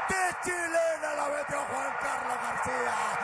De 0.10 0.24
chilena 0.44 1.16
la 1.16 1.28
metió 1.38 1.58
Juan 1.60 1.94
Carlos 2.02 2.38
García, 2.42 3.23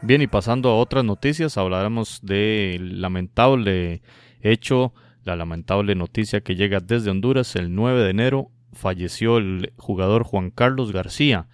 Bien, 0.00 0.22
y 0.22 0.26
pasando 0.26 0.70
a 0.70 0.76
otras 0.76 1.04
noticias, 1.04 1.58
hablaremos 1.58 2.20
del 2.22 3.00
lamentable 3.00 4.00
hecho, 4.40 4.94
la 5.24 5.36
lamentable 5.36 5.94
noticia 5.94 6.40
que 6.40 6.56
llega 6.56 6.80
desde 6.80 7.10
Honduras 7.10 7.56
el 7.56 7.74
9 7.74 8.04
de 8.04 8.10
enero. 8.10 8.50
Falleció 8.72 9.38
el 9.38 9.72
jugador 9.76 10.22
Juan 10.22 10.50
Carlos 10.50 10.92
García, 10.92 11.48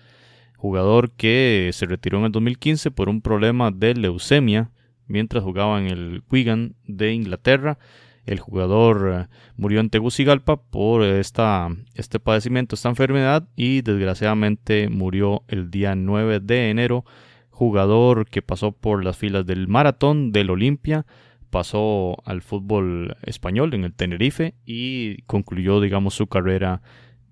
jugador 0.56 1.10
que 1.12 1.70
se 1.72 1.86
retiró 1.86 2.18
en 2.18 2.26
el 2.26 2.32
2015 2.32 2.90
por 2.90 3.08
un 3.08 3.22
problema 3.22 3.70
de 3.70 3.94
leucemia 3.94 4.70
mientras 5.06 5.42
jugaba 5.42 5.80
en 5.80 5.88
el 5.88 6.22
Wigan 6.30 6.76
de 6.86 7.12
Inglaterra. 7.12 7.78
El 8.26 8.40
jugador 8.40 9.10
eh, 9.12 9.34
murió 9.56 9.80
en 9.80 9.90
Tegucigalpa 9.90 10.56
por 10.56 11.02
esta, 11.02 11.68
este 11.94 12.20
padecimiento, 12.20 12.74
esta 12.74 12.88
enfermedad 12.88 13.48
y 13.56 13.82
desgraciadamente 13.82 14.88
murió 14.88 15.42
el 15.48 15.70
día 15.70 15.94
9 15.94 16.40
de 16.40 16.70
enero. 16.70 17.04
Jugador 17.50 18.26
que 18.26 18.42
pasó 18.42 18.72
por 18.72 19.04
las 19.04 19.16
filas 19.16 19.46
del 19.46 19.68
maratón 19.68 20.32
del 20.32 20.50
Olimpia, 20.50 21.06
pasó 21.50 22.16
al 22.24 22.42
fútbol 22.42 23.16
español 23.22 23.74
en 23.74 23.84
el 23.84 23.94
Tenerife 23.94 24.54
y 24.66 25.22
concluyó, 25.22 25.80
digamos, 25.80 26.14
su 26.14 26.26
carrera 26.26 26.82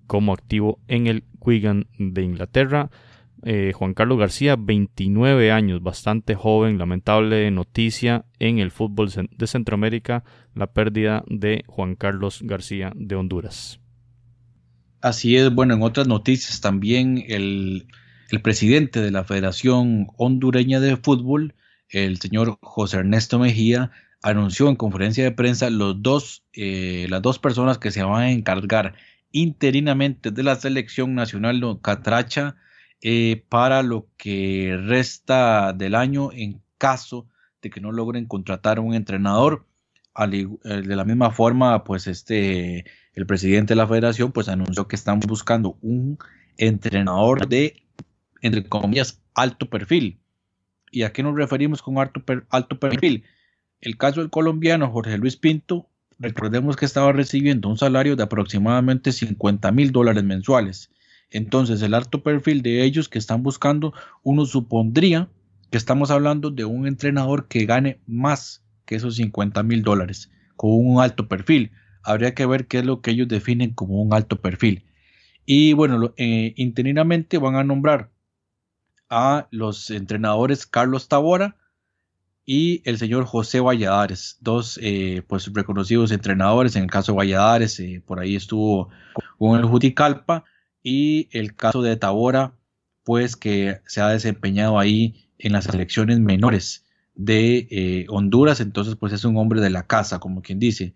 como 0.07 0.31
activo 0.31 0.79
en 0.87 1.07
el 1.07 1.25
Wigan 1.41 1.87
de 1.97 2.21
Inglaterra. 2.21 2.89
Eh, 3.45 3.73
Juan 3.75 3.93
Carlos 3.93 4.17
García, 4.17 4.55
29 4.57 5.51
años, 5.51 5.83
bastante 5.83 6.33
joven, 6.33 6.77
lamentable 6.77 7.51
noticia 7.51 8.25
en 8.39 8.59
el 8.59 8.71
fútbol 8.71 9.11
de 9.31 9.47
Centroamérica, 9.47 10.23
la 10.55 10.67
pérdida 10.67 11.25
de 11.27 11.63
Juan 11.67 11.95
Carlos 11.95 12.39
García 12.41 12.93
de 12.95 13.15
Honduras. 13.15 13.81
Así 15.01 15.35
es, 15.35 15.53
bueno, 15.53 15.73
en 15.73 15.83
otras 15.83 16.07
noticias 16.07 16.61
también 16.61 17.25
el, 17.27 17.85
presidente 18.41 19.01
de 19.01 19.11
la 19.11 19.25
Federación 19.25 20.07
Hondureña 20.15 20.79
de 20.79 20.95
Fútbol, 20.95 21.53
el 21.89 22.19
señor 22.19 22.57
José 22.61 22.97
Ernesto 22.97 23.37
Mejía, 23.39 23.91
anunció 24.21 24.69
en 24.69 24.77
conferencia 24.77 25.25
de 25.25 25.31
prensa 25.31 25.69
los 25.69 26.01
dos, 26.01 26.43
eh, 26.53 27.07
las 27.09 27.21
dos 27.21 27.39
personas 27.39 27.77
que 27.77 27.91
se 27.91 28.03
van 28.03 28.21
a 28.21 28.31
encargar 28.31 28.95
interinamente 29.33 30.31
de 30.31 30.43
la 30.43 30.55
selección 30.55 31.13
nacional 31.13 31.61
catracha 31.81 32.55
eh, 33.05 33.43
para 33.49 33.83
lo 33.83 34.07
que 34.15 34.77
resta 34.79 35.73
del 35.73 35.93
año 35.93 36.31
en 36.31 36.61
caso 36.77 37.27
de 37.61 37.69
que 37.69 37.81
no 37.81 37.91
logren 37.91 38.25
contratar 38.27 38.77
a 38.77 38.81
un 38.81 38.93
entrenador. 38.93 39.65
Eh, 40.31 40.47
de 40.63 40.95
la 40.95 41.03
misma 41.03 41.31
forma, 41.31 41.83
pues 41.83 42.07
este, 42.07 42.85
el 43.13 43.25
presidente 43.25 43.73
de 43.73 43.75
la 43.75 43.87
federación 43.87 44.31
pues 44.31 44.47
anunció 44.47 44.87
que 44.87 44.95
están 44.95 45.19
buscando 45.19 45.77
un 45.81 46.17
entrenador 46.55 47.49
de, 47.49 47.83
entre 48.41 48.63
comillas, 48.63 49.21
alto 49.33 49.69
perfil. 49.69 50.21
¿Y 50.89 51.03
a 51.03 51.11
qué 51.11 51.23
nos 51.23 51.35
referimos 51.35 51.81
con 51.81 51.97
alto, 51.97 52.23
alto 52.49 52.79
perfil? 52.79 53.25
El 53.81 53.97
caso 53.97 54.21
del 54.21 54.29
colombiano 54.29 54.89
Jorge 54.89 55.17
Luis 55.17 55.35
Pinto, 55.35 55.89
recordemos 56.19 56.77
que 56.77 56.85
estaba 56.85 57.11
recibiendo 57.11 57.67
un 57.67 57.77
salario 57.77 58.15
de 58.15 58.23
aproximadamente 58.23 59.11
50 59.11 59.73
mil 59.73 59.91
dólares 59.91 60.23
mensuales. 60.23 60.92
Entonces, 61.33 61.81
el 61.81 61.95
alto 61.95 62.21
perfil 62.21 62.61
de 62.61 62.83
ellos 62.83 63.09
que 63.09 63.17
están 63.17 63.41
buscando, 63.41 63.91
uno 64.21 64.45
supondría 64.45 65.29
que 65.71 65.77
estamos 65.77 66.11
hablando 66.11 66.51
de 66.51 66.63
un 66.63 66.85
entrenador 66.85 67.47
que 67.47 67.65
gane 67.65 67.99
más 68.05 68.63
que 68.85 68.95
esos 68.95 69.15
50 69.15 69.63
mil 69.63 69.81
dólares, 69.81 70.31
con 70.55 70.69
un 70.71 71.01
alto 71.01 71.27
perfil. 71.27 71.71
Habría 72.03 72.35
que 72.35 72.45
ver 72.45 72.67
qué 72.67 72.79
es 72.79 72.85
lo 72.85 73.01
que 73.01 73.11
ellos 73.11 73.27
definen 73.27 73.73
como 73.73 73.99
un 73.99 74.13
alto 74.13 74.41
perfil. 74.41 74.85
Y 75.43 75.73
bueno, 75.73 76.13
eh, 76.17 76.53
interinamente 76.55 77.39
van 77.39 77.55
a 77.55 77.63
nombrar 77.63 78.11
a 79.09 79.47
los 79.49 79.89
entrenadores 79.89 80.67
Carlos 80.67 81.07
Tabora 81.07 81.57
y 82.45 82.87
el 82.87 82.99
señor 82.99 83.25
José 83.25 83.59
Valladares, 83.59 84.37
dos 84.39 84.79
eh, 84.83 85.23
pues 85.27 85.51
reconocidos 85.51 86.11
entrenadores. 86.11 86.75
En 86.75 86.83
el 86.83 86.91
caso 86.91 87.13
de 87.13 87.17
Valladares, 87.17 87.79
eh, 87.79 88.03
por 88.05 88.19
ahí 88.19 88.35
estuvo 88.35 88.89
con 89.39 89.59
el 89.59 89.65
Juticalpa 89.65 90.43
y 90.83 91.29
el 91.31 91.55
caso 91.55 91.81
de 91.81 91.95
Tabora, 91.95 92.55
pues 93.03 93.35
que 93.35 93.79
se 93.87 94.01
ha 94.01 94.09
desempeñado 94.09 94.77
ahí 94.77 95.29
en 95.39 95.53
las 95.53 95.65
selecciones 95.65 96.19
menores 96.19 96.85
de 97.15 97.67
eh, 97.69 98.05
Honduras, 98.09 98.59
entonces 98.59 98.95
pues 98.95 99.13
es 99.13 99.25
un 99.25 99.37
hombre 99.37 99.61
de 99.61 99.69
la 99.69 99.87
casa, 99.87 100.19
como 100.19 100.41
quien 100.41 100.59
dice. 100.59 100.95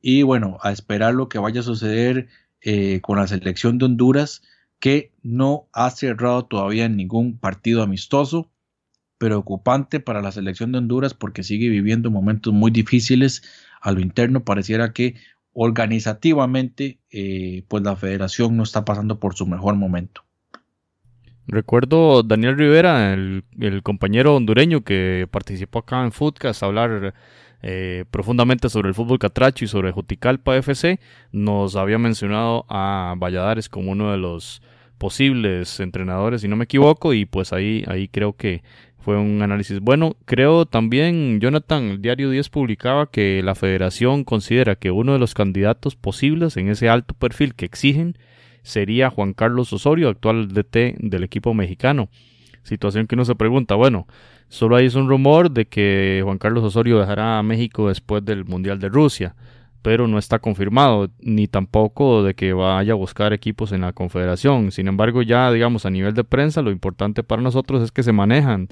Y 0.00 0.22
bueno, 0.22 0.58
a 0.62 0.72
esperar 0.72 1.14
lo 1.14 1.28
que 1.28 1.38
vaya 1.38 1.60
a 1.60 1.64
suceder 1.64 2.28
eh, 2.60 3.00
con 3.02 3.18
la 3.18 3.26
selección 3.26 3.78
de 3.78 3.86
Honduras, 3.86 4.42
que 4.78 5.12
no 5.22 5.68
ha 5.72 5.90
cerrado 5.90 6.44
todavía 6.46 6.88
ningún 6.88 7.38
partido 7.38 7.82
amistoso, 7.82 8.50
preocupante 9.18 10.00
para 10.00 10.20
la 10.20 10.32
selección 10.32 10.72
de 10.72 10.78
Honduras 10.78 11.14
porque 11.14 11.42
sigue 11.42 11.68
viviendo 11.68 12.10
momentos 12.10 12.52
muy 12.52 12.70
difíciles 12.70 13.42
a 13.80 13.92
lo 13.92 14.00
interno, 14.00 14.44
pareciera 14.44 14.92
que 14.92 15.14
organizativamente 15.58 16.98
eh, 17.10 17.64
pues 17.66 17.82
la 17.82 17.96
federación 17.96 18.58
no 18.58 18.62
está 18.62 18.84
pasando 18.84 19.18
por 19.18 19.34
su 19.34 19.46
mejor 19.46 19.74
momento. 19.74 20.22
Recuerdo 21.46 22.22
Daniel 22.22 22.58
Rivera, 22.58 23.14
el, 23.14 23.42
compañero 23.82 24.36
hondureño 24.36 24.82
que 24.82 25.26
participó 25.30 25.78
acá 25.78 26.04
en 26.04 26.12
Footcast 26.12 26.62
a 26.62 26.66
hablar 26.66 27.14
eh, 27.62 28.04
profundamente 28.10 28.68
sobre 28.68 28.88
el 28.88 28.94
fútbol 28.94 29.18
catracho 29.18 29.64
y 29.64 29.68
sobre 29.68 29.92
Juticalpa 29.92 30.56
FC, 30.56 31.00
nos 31.32 31.74
había 31.74 31.98
mencionado 31.98 32.66
a 32.68 33.14
Valladares 33.16 33.70
como 33.70 33.92
uno 33.92 34.10
de 34.12 34.18
los 34.18 34.60
posibles 34.98 35.80
entrenadores, 35.80 36.40
si 36.42 36.48
no 36.48 36.56
me 36.56 36.64
equivoco, 36.64 37.14
y 37.14 37.26
pues 37.26 37.52
ahí, 37.52 37.84
ahí 37.86 38.08
creo 38.08 38.34
que 38.34 38.62
fue 38.98 39.16
un 39.16 39.40
análisis 39.40 39.78
bueno. 39.78 40.16
Creo 40.24 40.66
también, 40.66 41.38
Jonathan, 41.38 41.84
el 41.84 42.02
diario 42.02 42.28
10 42.28 42.48
publicaba 42.48 43.08
que 43.08 43.40
la 43.42 43.54
federación 43.54 44.24
considera 44.24 44.74
que 44.74 44.90
uno 44.90 45.12
de 45.12 45.20
los 45.20 45.32
candidatos 45.32 45.94
posibles 45.94 46.56
en 46.56 46.68
ese 46.68 46.88
alto 46.88 47.14
perfil 47.14 47.54
que 47.54 47.66
exigen 47.66 48.16
sería 48.62 49.10
Juan 49.10 49.32
Carlos 49.32 49.72
Osorio, 49.72 50.08
actual 50.08 50.48
DT 50.48 50.96
del 50.98 51.22
equipo 51.22 51.54
mexicano. 51.54 52.08
Situación 52.64 53.06
que 53.06 53.14
uno 53.14 53.24
se 53.24 53.36
pregunta, 53.36 53.76
bueno, 53.76 54.08
solo 54.48 54.74
hay 54.74 54.88
un 54.88 55.08
rumor 55.08 55.52
de 55.52 55.66
que 55.66 56.20
Juan 56.24 56.38
Carlos 56.38 56.64
Osorio 56.64 56.98
dejará 56.98 57.38
a 57.38 57.44
México 57.44 57.86
después 57.86 58.24
del 58.24 58.44
Mundial 58.44 58.80
de 58.80 58.88
Rusia, 58.88 59.36
pero 59.86 60.08
no 60.08 60.18
está 60.18 60.40
confirmado, 60.40 61.10
ni 61.20 61.46
tampoco 61.46 62.24
de 62.24 62.34
que 62.34 62.52
vaya 62.52 62.94
a 62.94 62.96
buscar 62.96 63.32
equipos 63.32 63.70
en 63.70 63.82
la 63.82 63.92
Confederación. 63.92 64.72
Sin 64.72 64.88
embargo, 64.88 65.22
ya 65.22 65.52
digamos 65.52 65.86
a 65.86 65.90
nivel 65.90 66.12
de 66.12 66.24
prensa, 66.24 66.60
lo 66.60 66.72
importante 66.72 67.22
para 67.22 67.40
nosotros 67.40 67.84
es 67.84 67.92
que 67.92 68.02
se 68.02 68.10
manejan 68.10 68.66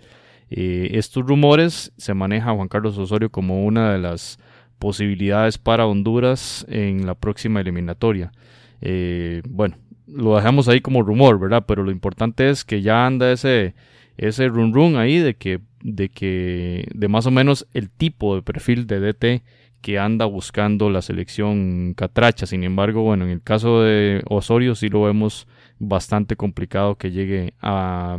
eh, 0.51 0.89
estos 0.95 1.25
rumores, 1.25 1.93
se 1.97 2.15
maneja 2.15 2.51
Juan 2.51 2.67
Carlos 2.67 2.99
Osorio 2.99 3.31
como 3.31 3.65
una 3.65 3.93
de 3.93 4.01
las 4.01 4.41
posibilidades 4.81 5.57
para 5.57 5.87
Honduras 5.87 6.67
en 6.69 7.07
la 7.07 7.15
próxima 7.15 7.61
eliminatoria. 7.61 8.33
Eh, 8.81 9.41
bueno, 9.49 9.77
lo 10.09 10.35
dejamos 10.35 10.67
ahí 10.67 10.81
como 10.81 11.05
rumor, 11.05 11.39
¿verdad? 11.39 11.63
Pero 11.65 11.85
lo 11.85 11.93
importante 11.93 12.51
es 12.51 12.65
que 12.65 12.83
ya 12.83 13.07
anda 13.07 13.31
ese, 13.31 13.77
ese 14.17 14.49
run 14.49 14.75
run 14.75 14.97
ahí 14.97 15.19
de 15.19 15.35
que, 15.35 15.61
de 15.81 16.09
que, 16.09 16.89
de 16.93 17.07
más 17.07 17.25
o 17.27 17.31
menos 17.31 17.69
el 17.73 17.89
tipo 17.89 18.35
de 18.35 18.43
perfil 18.43 18.89
de 18.89 18.99
DT 18.99 19.45
que 19.85 19.99
anda 19.99 20.25
buscando 20.25 20.89
la 20.89 21.03
selección 21.03 21.93
catracha. 21.93 22.47
Sin 22.47 22.65
embargo, 22.65 23.03
bueno, 23.03 23.27
en 23.27 23.31
el 23.31 23.43
caso 23.43 23.83
de 23.83 24.23
Osorio 24.31 24.75
sí 24.75 24.89
lo 24.89 25.03
vemos 25.03 25.47
bastante 25.79 26.37
complicado 26.37 26.97
que 26.97 27.11
llegue 27.11 27.53
a, 27.61 28.17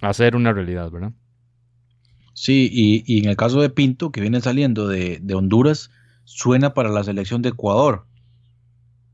a 0.00 0.12
ser 0.14 0.34
una 0.34 0.52
realidad, 0.52 0.90
¿verdad? 0.90 1.12
Sí, 2.32 2.68
y, 2.72 3.20
en 3.20 3.28
el 3.28 3.36
caso 3.36 3.60
de 3.60 3.70
Pinto, 3.70 4.10
que 4.10 4.20
viene 4.20 4.40
saliendo 4.40 4.88
de, 4.88 5.20
de 5.22 5.34
Honduras, 5.36 5.92
suena 6.24 6.74
para 6.74 6.88
la 6.88 7.04
selección 7.04 7.40
de 7.40 7.50
Ecuador. 7.50 8.08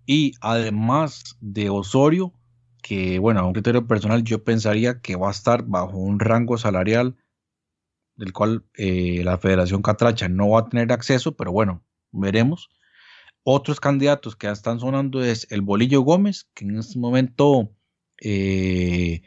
Y 0.06 0.32
además 0.40 1.36
de 1.43 1.69
Osorio, 1.69 2.32
que 2.81 3.19
bueno, 3.19 3.40
a 3.40 3.47
un 3.47 3.52
criterio 3.52 3.86
personal 3.86 4.24
yo 4.24 4.43
pensaría 4.44 5.02
que 5.02 5.16
va 5.16 5.28
a 5.28 5.32
estar 5.32 5.64
bajo 5.66 5.98
un 5.98 6.20
rango 6.20 6.56
salarial 6.56 7.16
del 8.23 8.32
cual 8.32 8.62
eh, 8.74 9.23
la 9.24 9.36
Federación 9.36 9.82
Catracha 9.82 10.28
no 10.28 10.51
va 10.51 10.61
a 10.61 10.69
tener 10.69 10.93
acceso, 10.93 11.36
pero 11.36 11.51
bueno, 11.51 11.82
veremos. 12.12 12.70
Otros 13.43 13.81
candidatos 13.81 14.36
que 14.36 14.47
ya 14.47 14.53
están 14.53 14.78
sonando 14.78 15.24
es 15.24 15.49
el 15.51 15.61
Bolillo 15.61 16.03
Gómez, 16.03 16.49
que 16.55 16.65
en 16.65 16.78
este 16.78 17.01
momento 17.01 17.74
eh, 18.20 19.23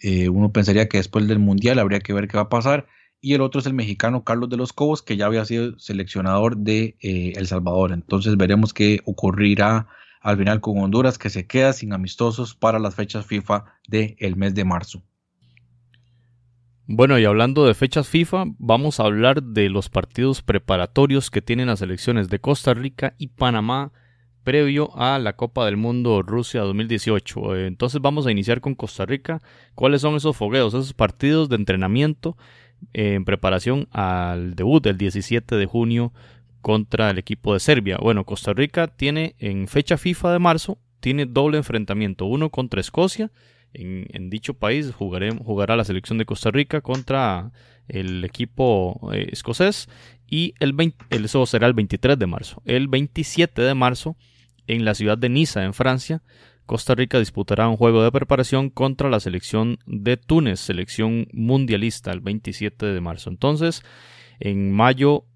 eh, 0.00 0.28
uno 0.28 0.50
pensaría 0.50 0.88
que 0.88 0.96
después 0.96 1.28
del 1.28 1.38
Mundial 1.38 1.78
habría 1.78 2.00
que 2.00 2.12
ver 2.12 2.26
qué 2.26 2.36
va 2.36 2.44
a 2.44 2.48
pasar. 2.48 2.88
Y 3.20 3.34
el 3.34 3.42
otro 3.42 3.60
es 3.60 3.66
el 3.66 3.74
mexicano 3.74 4.24
Carlos 4.24 4.50
de 4.50 4.56
los 4.56 4.72
Cobos, 4.72 5.02
que 5.02 5.16
ya 5.16 5.26
había 5.26 5.44
sido 5.44 5.78
seleccionador 5.78 6.56
de 6.56 6.96
El 7.00 7.46
Salvador. 7.46 7.92
Entonces 7.92 8.36
veremos 8.36 8.74
qué 8.74 8.98
ocurrirá 9.04 9.86
al 10.20 10.36
final 10.36 10.60
con 10.60 10.78
Honduras 10.78 11.16
que 11.16 11.30
se 11.30 11.46
queda 11.46 11.72
sin 11.72 11.92
amistosos 11.92 12.56
para 12.56 12.80
las 12.80 12.96
fechas 12.96 13.24
FIFA 13.24 13.66
del 13.86 14.34
mes 14.34 14.56
de 14.56 14.64
marzo. 14.64 15.04
Bueno, 16.86 17.18
y 17.18 17.24
hablando 17.24 17.64
de 17.64 17.74
fechas 17.74 18.08
FIFA, 18.08 18.44
vamos 18.58 18.98
a 18.98 19.04
hablar 19.04 19.42
de 19.42 19.68
los 19.68 19.88
partidos 19.88 20.42
preparatorios 20.42 21.30
que 21.30 21.42
tienen 21.42 21.68
las 21.68 21.78
selecciones 21.78 22.28
de 22.28 22.40
Costa 22.40 22.74
Rica 22.74 23.14
y 23.18 23.28
Panamá 23.28 23.92
previo 24.42 24.90
a 24.96 25.18
la 25.20 25.34
Copa 25.34 25.64
del 25.64 25.76
Mundo 25.76 26.22
Rusia 26.22 26.62
2018. 26.62 27.56
Entonces 27.56 28.00
vamos 28.00 28.26
a 28.26 28.32
iniciar 28.32 28.60
con 28.60 28.74
Costa 28.74 29.06
Rica. 29.06 29.40
¿Cuáles 29.74 30.00
son 30.00 30.16
esos 30.16 30.36
fogueos, 30.36 30.74
esos 30.74 30.92
partidos 30.92 31.48
de 31.48 31.56
entrenamiento 31.56 32.36
en 32.92 33.24
preparación 33.24 33.88
al 33.92 34.54
debut 34.54 34.82
del 34.82 34.98
17 34.98 35.56
de 35.56 35.66
junio 35.66 36.12
contra 36.60 37.10
el 37.10 37.18
equipo 37.18 37.54
de 37.54 37.60
Serbia. 37.60 37.98
Bueno, 38.00 38.24
Costa 38.24 38.52
Rica 38.52 38.86
tiene 38.86 39.34
en 39.38 39.68
fecha 39.68 39.98
FIFA 39.98 40.32
de 40.32 40.38
marzo, 40.38 40.78
tiene 41.00 41.26
doble 41.26 41.58
enfrentamiento, 41.58 42.26
uno 42.26 42.50
contra 42.50 42.80
Escocia, 42.80 43.30
en, 43.74 44.30
dicho 44.30 44.54
país 44.54 44.92
jugará 44.92 45.76
la 45.76 45.84
selección 45.84 46.18
de 46.18 46.24
Costa 46.24 46.50
Rica 46.50 46.80
contra 46.80 47.52
el 47.88 48.24
equipo 48.24 49.10
eh, 49.12 49.28
escocés 49.32 49.88
y 50.26 50.54
el 50.60 50.74
eso 51.10 51.44
será 51.46 51.66
el 51.66 51.74
23 51.74 52.18
de 52.18 52.26
marzo. 52.26 52.62
El 52.64 52.88
27 52.88 53.62
de 53.62 53.74
marzo 53.74 54.16
en 54.66 54.84
la 54.84 54.94
ciudad 54.94 55.18
de 55.18 55.28
Niza, 55.28 55.64
en 55.64 55.74
Francia, 55.74 56.22
Costa 56.66 56.94
Rica 56.94 57.18
disputará 57.18 57.68
un 57.68 57.76
juego 57.76 58.02
de 58.02 58.12
preparación 58.12 58.70
contra 58.70 59.10
la 59.10 59.20
selección 59.20 59.78
de 59.86 60.16
Túnez, 60.16 60.60
selección 60.60 61.26
mundialista, 61.32 62.12
el 62.12 62.20
27 62.20 62.86
de 62.86 63.00
marzo. 63.00 63.28
Entonces, 63.28 63.82
en 64.38 64.72
mayo 64.72 65.26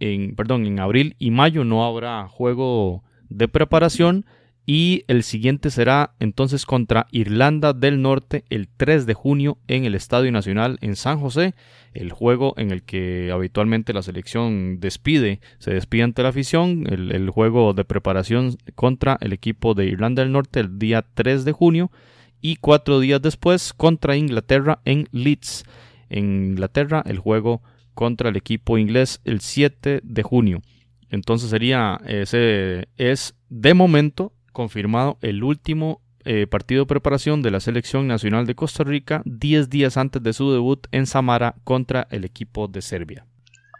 en, 0.00 0.36
perdón, 0.36 0.66
en 0.66 0.78
abril 0.80 1.16
y 1.18 1.30
mayo 1.30 1.64
no 1.64 1.84
habrá 1.84 2.28
juego 2.28 3.02
de 3.28 3.48
preparación 3.48 4.26
y 4.66 5.04
el 5.06 5.22
siguiente 5.22 5.70
será 5.70 6.14
entonces 6.18 6.66
contra 6.66 7.06
Irlanda 7.12 7.72
del 7.72 8.02
Norte 8.02 8.44
el 8.50 8.68
3 8.68 9.06
de 9.06 9.14
junio 9.14 9.58
en 9.68 9.84
el 9.84 9.94
Estadio 9.94 10.32
Nacional 10.32 10.78
en 10.80 10.96
San 10.96 11.20
José, 11.20 11.54
el 11.94 12.10
juego 12.10 12.52
en 12.56 12.72
el 12.72 12.82
que 12.82 13.30
habitualmente 13.32 13.92
la 13.92 14.02
selección 14.02 14.80
despide, 14.80 15.40
se 15.60 15.72
despide 15.72 16.02
ante 16.02 16.24
la 16.24 16.30
afición, 16.30 16.84
el, 16.90 17.12
el 17.12 17.30
juego 17.30 17.74
de 17.74 17.84
preparación 17.84 18.56
contra 18.74 19.16
el 19.20 19.32
equipo 19.32 19.74
de 19.74 19.86
Irlanda 19.86 20.22
del 20.22 20.32
Norte 20.32 20.58
el 20.58 20.80
día 20.80 21.06
3 21.14 21.44
de 21.44 21.52
junio 21.52 21.92
y 22.40 22.56
cuatro 22.56 22.98
días 22.98 23.22
después 23.22 23.72
contra 23.72 24.16
Inglaterra 24.16 24.80
en 24.84 25.08
Leeds. 25.12 25.64
En 26.10 26.50
Inglaterra 26.50 27.04
el 27.06 27.18
juego 27.20 27.62
contra 27.94 28.30
el 28.30 28.36
equipo 28.36 28.78
inglés 28.78 29.20
el 29.24 29.40
7 29.40 30.00
de 30.02 30.22
junio. 30.24 30.60
Entonces 31.08 31.50
sería 31.50 32.00
ese 32.04 32.88
es 32.96 33.36
de 33.48 33.72
momento 33.72 34.32
confirmado 34.56 35.18
el 35.20 35.44
último 35.44 36.00
eh, 36.24 36.46
partido 36.46 36.84
de 36.84 36.86
preparación 36.86 37.42
de 37.42 37.50
la 37.50 37.60
selección 37.60 38.08
nacional 38.08 38.46
de 38.46 38.54
Costa 38.54 38.84
Rica 38.84 39.20
10 39.26 39.68
días 39.68 39.98
antes 39.98 40.22
de 40.22 40.32
su 40.32 40.50
debut 40.50 40.86
en 40.92 41.06
Samara 41.06 41.56
contra 41.62 42.08
el 42.10 42.24
equipo 42.24 42.66
de 42.66 42.80
Serbia. 42.80 43.26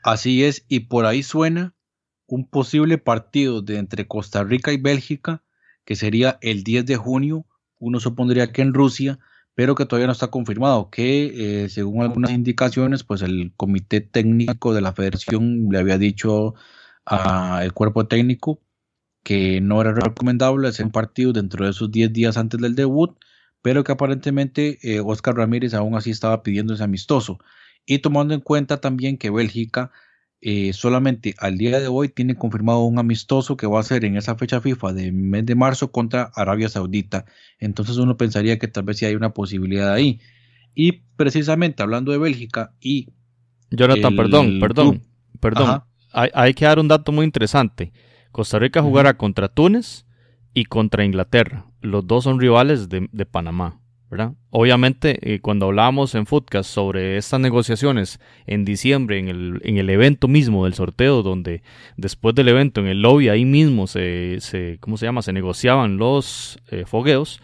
Así 0.05 0.45
es, 0.45 0.67
y 0.69 0.81
por 0.81 1.07
ahí 1.07 1.23
suena 1.23 1.75
un 2.27 2.47
posible 2.47 2.99
partido 2.99 3.63
de 3.63 3.79
entre 3.79 4.07
Costa 4.07 4.45
Rica 4.45 4.71
y 4.71 4.77
Bélgica, 4.77 5.43
que 5.87 5.97
sería 5.97 6.37
el 6.43 6.63
10 6.63 6.85
de 6.85 6.97
junio, 6.97 7.47
uno 7.79 7.99
supondría 7.99 8.53
que 8.53 8.61
en 8.61 8.75
Rusia, 8.75 9.19
pero 9.55 9.75
que 9.77 9.87
todavía 9.87 10.09
no 10.09 10.13
está 10.13 10.27
confirmado, 10.27 10.91
que 10.91 11.65
eh, 11.65 11.69
según 11.71 12.03
algunas 12.03 12.33
indicaciones, 12.33 13.03
pues 13.03 13.23
el 13.23 13.55
comité 13.57 14.03
técnico 14.03 14.75
de 14.75 14.83
la 14.83 14.93
federación 14.93 15.69
le 15.71 15.79
había 15.79 15.97
dicho 15.97 16.55
al 17.07 17.73
cuerpo 17.73 18.07
técnico 18.07 18.61
que 19.27 19.61
no 19.61 19.81
era 19.81 19.93
recomendable 19.93 20.69
hacer 20.69 20.87
un 20.87 20.93
partido 20.93 21.33
dentro 21.33 21.65
de 21.65 21.73
esos 21.73 21.91
10 21.91 22.13
días 22.13 22.37
antes 22.37 22.61
del 22.61 22.77
debut, 22.77 23.19
pero 23.61 23.83
que 23.83 23.91
aparentemente 23.91 24.79
eh, 24.85 25.01
Oscar 25.01 25.35
Ramírez 25.35 25.75
aún 25.75 25.97
así 25.97 26.13
estaba 26.13 26.45
pidiendo 26.45 26.75
ese 26.75 26.85
amistoso. 26.85 27.41
Y 27.85 27.99
tomando 27.99 28.35
en 28.35 28.41
cuenta 28.41 28.81
también 28.81 29.19
que 29.19 29.31
Bélgica 29.31 29.91
eh, 30.41 30.73
solamente 30.75 31.35
al 31.39 31.59
día 31.59 31.81
de 31.81 31.89
hoy 31.89 32.09
tiene 32.09 32.37
confirmado 32.37 32.85
un 32.85 33.01
amistoso 33.01 33.57
que 33.57 33.67
va 33.67 33.81
a 33.81 33.83
ser 33.83 34.05
en 34.05 34.17
esa 34.17 34.37
fecha 34.37 34.61
FIFA 34.61 34.93
de 34.93 35.11
mes 35.11 35.45
de 35.45 35.57
marzo 35.57 35.91
contra 35.91 36.31
Arabia 36.37 36.69
Saudita. 36.69 37.25
Entonces 37.59 37.97
uno 37.97 38.17
pensaría 38.17 38.61
que 38.61 38.69
tal 38.69 38.85
vez 38.85 38.99
sí 38.99 39.07
hay 39.07 39.17
una 39.17 39.35
posibilidad 39.35 39.93
ahí. 39.93 40.21
Y 40.73 41.03
precisamente 41.17 41.83
hablando 41.83 42.13
de 42.13 42.19
Bélgica 42.19 42.75
y... 42.81 43.09
Jonathan, 43.73 44.15
perdón, 44.15 44.61
perdón, 44.61 45.03
perdón. 45.41 45.83
Hay, 46.13 46.55
que 46.55 46.65
dar 46.65 46.79
un 46.79 46.87
dato 46.87 47.11
muy 47.11 47.25
interesante. 47.25 47.93
Costa 48.37 48.59
Rica 48.59 48.83
jugará 48.83 49.15
contra 49.17 49.49
Túnez 49.49 50.05
y 50.53 50.67
contra 50.67 51.07
Inglaterra. 51.07 51.65
Los 51.81 52.07
dos 52.07 52.25
son 52.25 52.39
rivales 52.39 52.91
de 52.91 53.25
Panamá. 53.25 53.81
Obviamente, 54.51 55.19
eh, 55.23 55.41
cuando 55.41 55.65
hablábamos 55.65 56.15
en 56.15 56.27
Footcast 56.27 56.69
sobre 56.69 57.17
estas 57.17 57.41
negociaciones 57.41 58.21
en 58.47 58.67
diciembre, 58.67 59.19
en 59.19 59.29
el, 59.29 59.61
en 59.65 59.79
el 59.79 59.89
evento 59.89 60.29
mismo 60.29 60.65
del 60.67 60.75
sorteo, 60.75 61.23
donde 61.23 61.63
después 61.97 62.35
del 62.35 62.49
evento 62.49 62.83
en 62.83 62.89
el 62.89 63.01
lobby 63.01 63.31
ahí 63.31 63.47
mismo 63.47 63.87
se, 63.87 64.37
se 64.41 64.77
¿cómo 64.81 64.99
se 64.99 65.07
llama? 65.07 65.23
Se 65.23 65.33
negociaban 65.33 65.97
los 65.97 66.59
eh, 66.71 66.85
fogueos. 66.87 67.41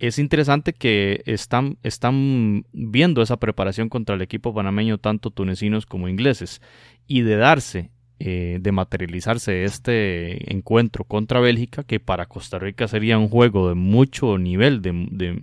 Es 0.00 0.18
interesante 0.18 0.72
que 0.72 1.22
están, 1.26 1.78
están 1.84 2.66
viendo 2.72 3.22
esa 3.22 3.36
preparación 3.36 3.88
contra 3.88 4.16
el 4.16 4.22
equipo 4.22 4.52
panameño, 4.52 4.98
tanto 4.98 5.30
tunecinos 5.30 5.86
como 5.86 6.08
ingleses, 6.08 6.60
y 7.06 7.20
de 7.20 7.36
darse 7.36 7.92
eh, 8.18 8.56
de 8.62 8.72
materializarse 8.72 9.64
este 9.64 10.50
encuentro 10.50 11.04
contra 11.04 11.38
Bélgica, 11.38 11.84
que 11.84 12.00
para 12.00 12.24
Costa 12.24 12.58
Rica 12.58 12.88
sería 12.88 13.18
un 13.18 13.28
juego 13.28 13.68
de 13.68 13.74
mucho 13.74 14.38
nivel, 14.38 14.80
de, 14.80 15.42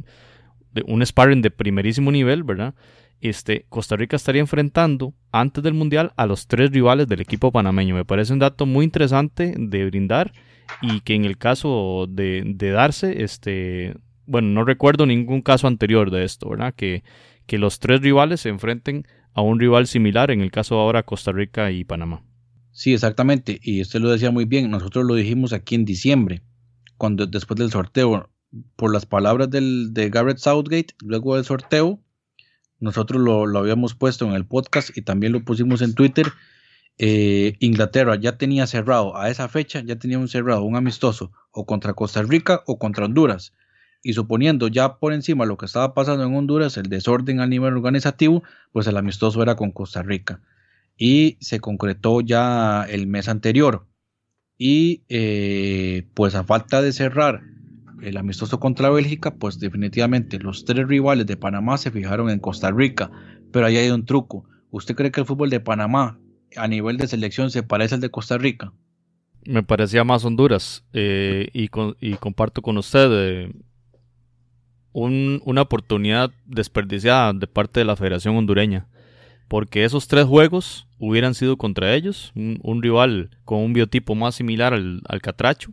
un 0.87 1.05
sparring 1.05 1.43
de 1.43 1.51
primerísimo 1.51 2.11
nivel, 2.11 2.41
¿verdad? 2.41 2.73
Este, 3.21 3.67
Costa 3.69 3.95
Rica 3.95 4.15
estaría 4.15 4.41
enfrentando 4.41 5.13
antes 5.31 5.63
del 5.63 5.75
Mundial 5.75 6.13
a 6.17 6.25
los 6.25 6.47
tres 6.47 6.71
rivales 6.71 7.07
del 7.07 7.21
equipo 7.21 7.51
panameño. 7.51 7.93
Me 7.93 8.05
parece 8.05 8.33
un 8.33 8.39
dato 8.39 8.65
muy 8.65 8.85
interesante 8.85 9.53
de 9.55 9.85
brindar 9.85 10.33
y 10.81 11.01
que 11.01 11.13
en 11.13 11.25
el 11.25 11.37
caso 11.37 12.07
de, 12.09 12.55
darse, 12.57 13.23
este, 13.23 13.95
bueno, 14.25 14.47
no 14.47 14.65
recuerdo 14.65 15.05
ningún 15.05 15.43
caso 15.43 15.67
anterior 15.67 16.09
de 16.09 16.23
esto, 16.23 16.49
¿verdad? 16.49 16.73
Que, 16.73 17.03
que 17.45 17.59
los 17.59 17.77
tres 17.77 18.01
rivales 18.01 18.41
se 18.41 18.49
enfrenten 18.49 19.05
a 19.35 19.41
un 19.43 19.59
rival 19.59 19.85
similar, 19.85 20.31
en 20.31 20.41
el 20.41 20.49
caso 20.49 20.79
ahora 20.79 21.03
Costa 21.03 21.31
Rica 21.31 21.69
y 21.69 21.83
Panamá. 21.83 22.23
Sí, 22.73 22.93
exactamente, 22.93 23.59
y 23.61 23.81
usted 23.81 23.99
lo 24.01 24.09
decía 24.09 24.31
muy 24.31 24.45
bien, 24.45 24.71
nosotros 24.71 25.05
lo 25.05 25.13
dijimos 25.13 25.53
aquí 25.53 25.75
en 25.75 25.85
diciembre, 25.85 26.41
cuando 26.97 27.27
después 27.27 27.57
del 27.59 27.71
sorteo, 27.71 28.31
por 28.75 28.91
las 28.91 29.05
palabras 29.05 29.49
del, 29.51 29.93
de 29.93 30.09
Garrett 30.09 30.39
Southgate, 30.39 30.95
luego 31.03 31.35
del 31.35 31.45
sorteo, 31.45 31.99
nosotros 32.79 33.21
lo, 33.21 33.57
habíamos 33.57 33.93
puesto 33.93 34.25
en 34.25 34.33
el 34.33 34.45
podcast 34.45 34.97
y 34.97 35.03
también 35.03 35.31
lo 35.31 35.45
pusimos 35.45 35.81
en 35.81 35.95
Twitter. 35.95 36.27
Eh, 36.97 37.55
Inglaterra 37.59 38.15
ya 38.17 38.37
tenía 38.37 38.67
cerrado 38.67 39.15
a 39.15 39.29
esa 39.29 39.47
fecha, 39.47 39.81
ya 39.85 39.95
tenía 39.95 40.19
un 40.19 40.27
cerrado, 40.27 40.63
un 40.63 40.75
amistoso, 40.75 41.31
o 41.51 41.65
contra 41.65 41.93
Costa 41.93 42.23
Rica 42.23 42.61
o 42.67 42.79
contra 42.79 43.05
Honduras. 43.05 43.53
Y 44.01 44.13
suponiendo 44.13 44.67
ya 44.67 44.97
por 44.97 45.13
encima 45.13 45.45
lo 45.45 45.57
que 45.57 45.65
estaba 45.65 45.93
pasando 45.93 46.25
en 46.25 46.35
Honduras, 46.35 46.75
el 46.75 46.89
desorden 46.89 47.39
a 47.39 47.47
nivel 47.47 47.73
organizativo, 47.73 48.43
pues 48.73 48.85
el 48.87 48.97
amistoso 48.97 49.41
era 49.41 49.55
con 49.55 49.71
Costa 49.71 50.03
Rica. 50.03 50.41
Y 50.97 51.37
se 51.41 51.59
concretó 51.59 52.21
ya 52.21 52.83
el 52.83 53.07
mes 53.07 53.27
anterior. 53.27 53.87
Y 54.57 55.03
eh, 55.09 56.07
pues 56.13 56.35
a 56.35 56.43
falta 56.43 56.81
de 56.81 56.93
cerrar 56.93 57.41
el 58.03 58.17
amistoso 58.17 58.59
contra 58.59 58.89
Bélgica, 58.89 59.35
pues 59.35 59.59
definitivamente 59.59 60.39
los 60.39 60.65
tres 60.65 60.87
rivales 60.87 61.25
de 61.25 61.37
Panamá 61.37 61.77
se 61.77 61.91
fijaron 61.91 62.29
en 62.29 62.39
Costa 62.39 62.71
Rica, 62.71 63.11
pero 63.51 63.65
ahí 63.65 63.77
hay 63.77 63.89
un 63.89 64.05
truco. 64.05 64.45
¿Usted 64.71 64.95
cree 64.95 65.11
que 65.11 65.21
el 65.21 65.27
fútbol 65.27 65.49
de 65.49 65.59
Panamá 65.59 66.19
a 66.55 66.67
nivel 66.67 66.97
de 66.97 67.07
selección 67.07 67.49
se 67.49 67.63
parece 67.63 67.95
al 67.95 68.01
de 68.01 68.09
Costa 68.09 68.37
Rica? 68.37 68.73
Me 69.45 69.63
parecía 69.63 70.03
más 70.03 70.23
Honduras 70.23 70.85
eh, 70.93 71.49
y, 71.53 71.67
comparto 72.17 72.61
con 72.61 72.77
usted 72.77 73.09
eh, 73.11 73.53
una 74.93 75.61
oportunidad 75.61 76.31
desperdiciada 76.45 77.33
de 77.33 77.47
parte 77.47 77.79
de 77.79 77.85
la 77.85 77.95
Federación 77.95 78.37
Hondureña, 78.37 78.87
porque 79.53 79.83
esos 79.83 80.07
tres 80.07 80.25
juegos 80.25 80.87
hubieran 80.97 81.35
sido 81.35 81.57
contra 81.57 81.93
ellos, 81.93 82.31
un, 82.33 82.81
rival 82.81 83.29
con 83.45 83.59
un 83.59 83.71
biotipo 83.71 84.15
más 84.15 84.33
similar 84.33 84.73
al, 84.73 85.21
Catracho, 85.21 85.69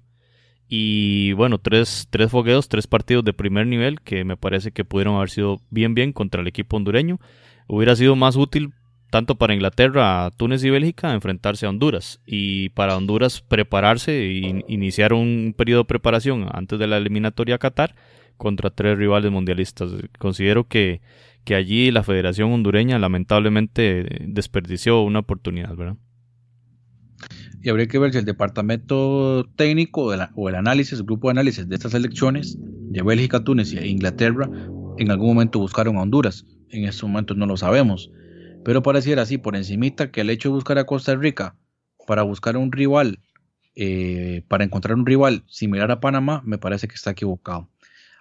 y 0.68 1.32
bueno, 1.32 1.56
tres, 1.56 2.06
tres 2.10 2.30
fogueos, 2.30 2.68
tres 2.68 2.86
partidos 2.86 3.24
de 3.24 3.32
primer 3.32 3.66
nivel 3.66 4.02
que 4.02 4.22
me 4.22 4.36
parece 4.36 4.70
que 4.70 4.84
pudieron 4.84 5.16
haber 5.16 5.30
sido 5.30 5.62
bien, 5.70 5.94
bien 5.94 6.12
contra 6.12 6.42
el 6.42 6.46
equipo 6.46 6.76
hondureño. 6.76 7.20
Hubiera 7.68 7.96
sido 7.96 8.16
más 8.16 8.36
útil 8.36 8.74
tanto 9.08 9.36
para 9.36 9.54
Inglaterra, 9.54 10.30
Túnez 10.36 10.62
y 10.62 10.68
Bélgica 10.68 11.14
enfrentarse 11.14 11.64
a 11.64 11.70
Honduras 11.70 12.20
y 12.26 12.68
para 12.68 12.98
Honduras 12.98 13.40
prepararse 13.40 14.12
e 14.12 14.62
iniciar 14.68 15.14
un 15.14 15.54
periodo 15.56 15.84
de 15.84 15.88
preparación 15.88 16.48
antes 16.52 16.78
de 16.78 16.86
la 16.86 16.98
eliminatoria 16.98 17.54
a 17.54 17.58
Qatar 17.58 17.94
contra 18.36 18.68
tres 18.68 18.98
rivales 18.98 19.32
mundialistas. 19.32 19.92
Considero 20.18 20.64
que, 20.64 21.00
que 21.44 21.54
allí 21.54 21.90
la 21.90 22.02
Federación 22.02 22.52
Hondureña 22.52 22.98
lamentablemente 22.98 24.06
desperdició 24.26 25.02
una 25.02 25.20
oportunidad, 25.20 25.74
¿verdad? 25.76 25.96
y 27.62 27.68
habría 27.68 27.86
que 27.88 27.98
ver 27.98 28.12
si 28.12 28.18
el 28.18 28.24
departamento 28.24 29.46
técnico 29.56 30.14
o 30.34 30.48
el 30.48 30.54
análisis, 30.54 30.98
el 30.98 31.04
grupo 31.04 31.28
de 31.28 31.32
análisis 31.32 31.68
de 31.68 31.74
estas 31.74 31.92
elecciones 31.94 32.56
de 32.58 33.02
Bélgica, 33.02 33.44
Túnez 33.44 33.74
e 33.74 33.86
Inglaterra 33.86 34.48
en 34.98 35.10
algún 35.10 35.28
momento 35.28 35.58
buscaron 35.58 35.96
a 35.96 36.02
Honduras. 36.02 36.46
En 36.70 36.84
estos 36.84 37.08
momentos 37.08 37.36
no 37.36 37.46
lo 37.46 37.56
sabemos. 37.56 38.10
Pero 38.64 38.82
pareciera 38.82 39.22
así 39.22 39.38
por 39.38 39.56
encimita 39.56 40.10
que 40.10 40.20
el 40.20 40.30
hecho 40.30 40.50
de 40.50 40.54
buscar 40.54 40.78
a 40.78 40.84
Costa 40.84 41.14
Rica 41.14 41.56
para 42.06 42.22
buscar 42.22 42.56
un 42.56 42.72
rival, 42.72 43.20
eh, 43.74 44.42
para 44.48 44.64
encontrar 44.64 44.96
un 44.96 45.06
rival 45.06 45.44
similar 45.46 45.90
a 45.90 46.00
Panamá, 46.00 46.42
me 46.44 46.58
parece 46.58 46.88
que 46.88 46.94
está 46.94 47.10
equivocado. 47.12 47.68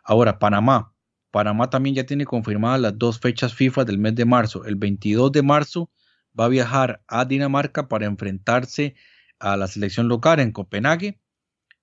Ahora, 0.03 0.39
Panamá. 0.39 0.93
Panamá 1.31 1.69
también 1.69 1.95
ya 1.95 2.05
tiene 2.05 2.25
confirmadas 2.25 2.81
las 2.81 2.97
dos 2.97 3.19
fechas 3.19 3.53
FIFA 3.53 3.85
del 3.85 3.97
mes 3.97 4.15
de 4.15 4.25
marzo. 4.25 4.65
El 4.65 4.75
22 4.75 5.31
de 5.31 5.43
marzo 5.43 5.91
va 6.37 6.45
a 6.45 6.49
viajar 6.49 7.03
a 7.07 7.25
Dinamarca 7.25 7.87
para 7.87 8.05
enfrentarse 8.05 8.95
a 9.39 9.57
la 9.57 9.67
selección 9.67 10.07
local 10.07 10.39
en 10.39 10.51
Copenhague 10.51 11.19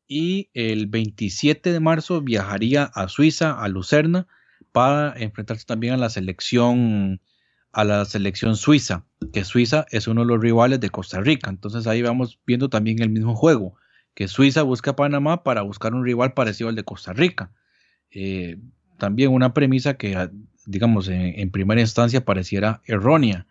y 0.09 0.51
el 0.55 0.87
27 0.87 1.73
de 1.73 1.81
marzo 1.81 2.21
viajaría 2.23 2.85
a 2.85 3.09
Suiza, 3.09 3.53
a 3.53 3.69
Lucerna, 3.69 4.27
para 4.73 5.15
enfrentarse 5.19 5.65
también 5.65 5.95
a 5.95 5.97
la 5.97 6.11
selección 6.11 7.21
a 7.73 7.85
la 7.85 8.07
selección 8.07 8.57
suiza, 8.57 9.05
que 9.35 9.45
Suiza 9.45 9.85
es 9.91 10.09
uno 10.09 10.23
de 10.23 10.29
los 10.29 10.41
rivales 10.41 10.81
de 10.81 10.89
Costa 10.89 11.21
Rica. 11.21 11.51
Entonces 11.51 11.87
ahí 11.87 12.01
vamos 12.01 12.41
viendo 12.47 12.71
también 12.71 13.03
el 13.03 13.11
mismo 13.11 13.37
juego, 13.37 13.75
que 14.15 14.29
Suiza 14.29 14.63
busca 14.63 14.93
a 14.93 14.97
Panamá 14.97 15.43
para 15.43 15.61
buscar 15.61 15.93
un 15.93 16.03
rival 16.03 16.33
parecido 16.33 16.71
al 16.71 16.75
de 16.75 16.85
Costa 16.85 17.13
Rica. 17.13 17.53
Eh, 18.11 18.59
también 18.99 19.33
una 19.33 19.55
premisa 19.55 19.95
que, 19.95 20.31
digamos, 20.67 21.09
en 21.09 21.51
primera 21.51 21.81
instancia 21.81 22.25
pareciera 22.25 22.83
errónea. 22.87 23.47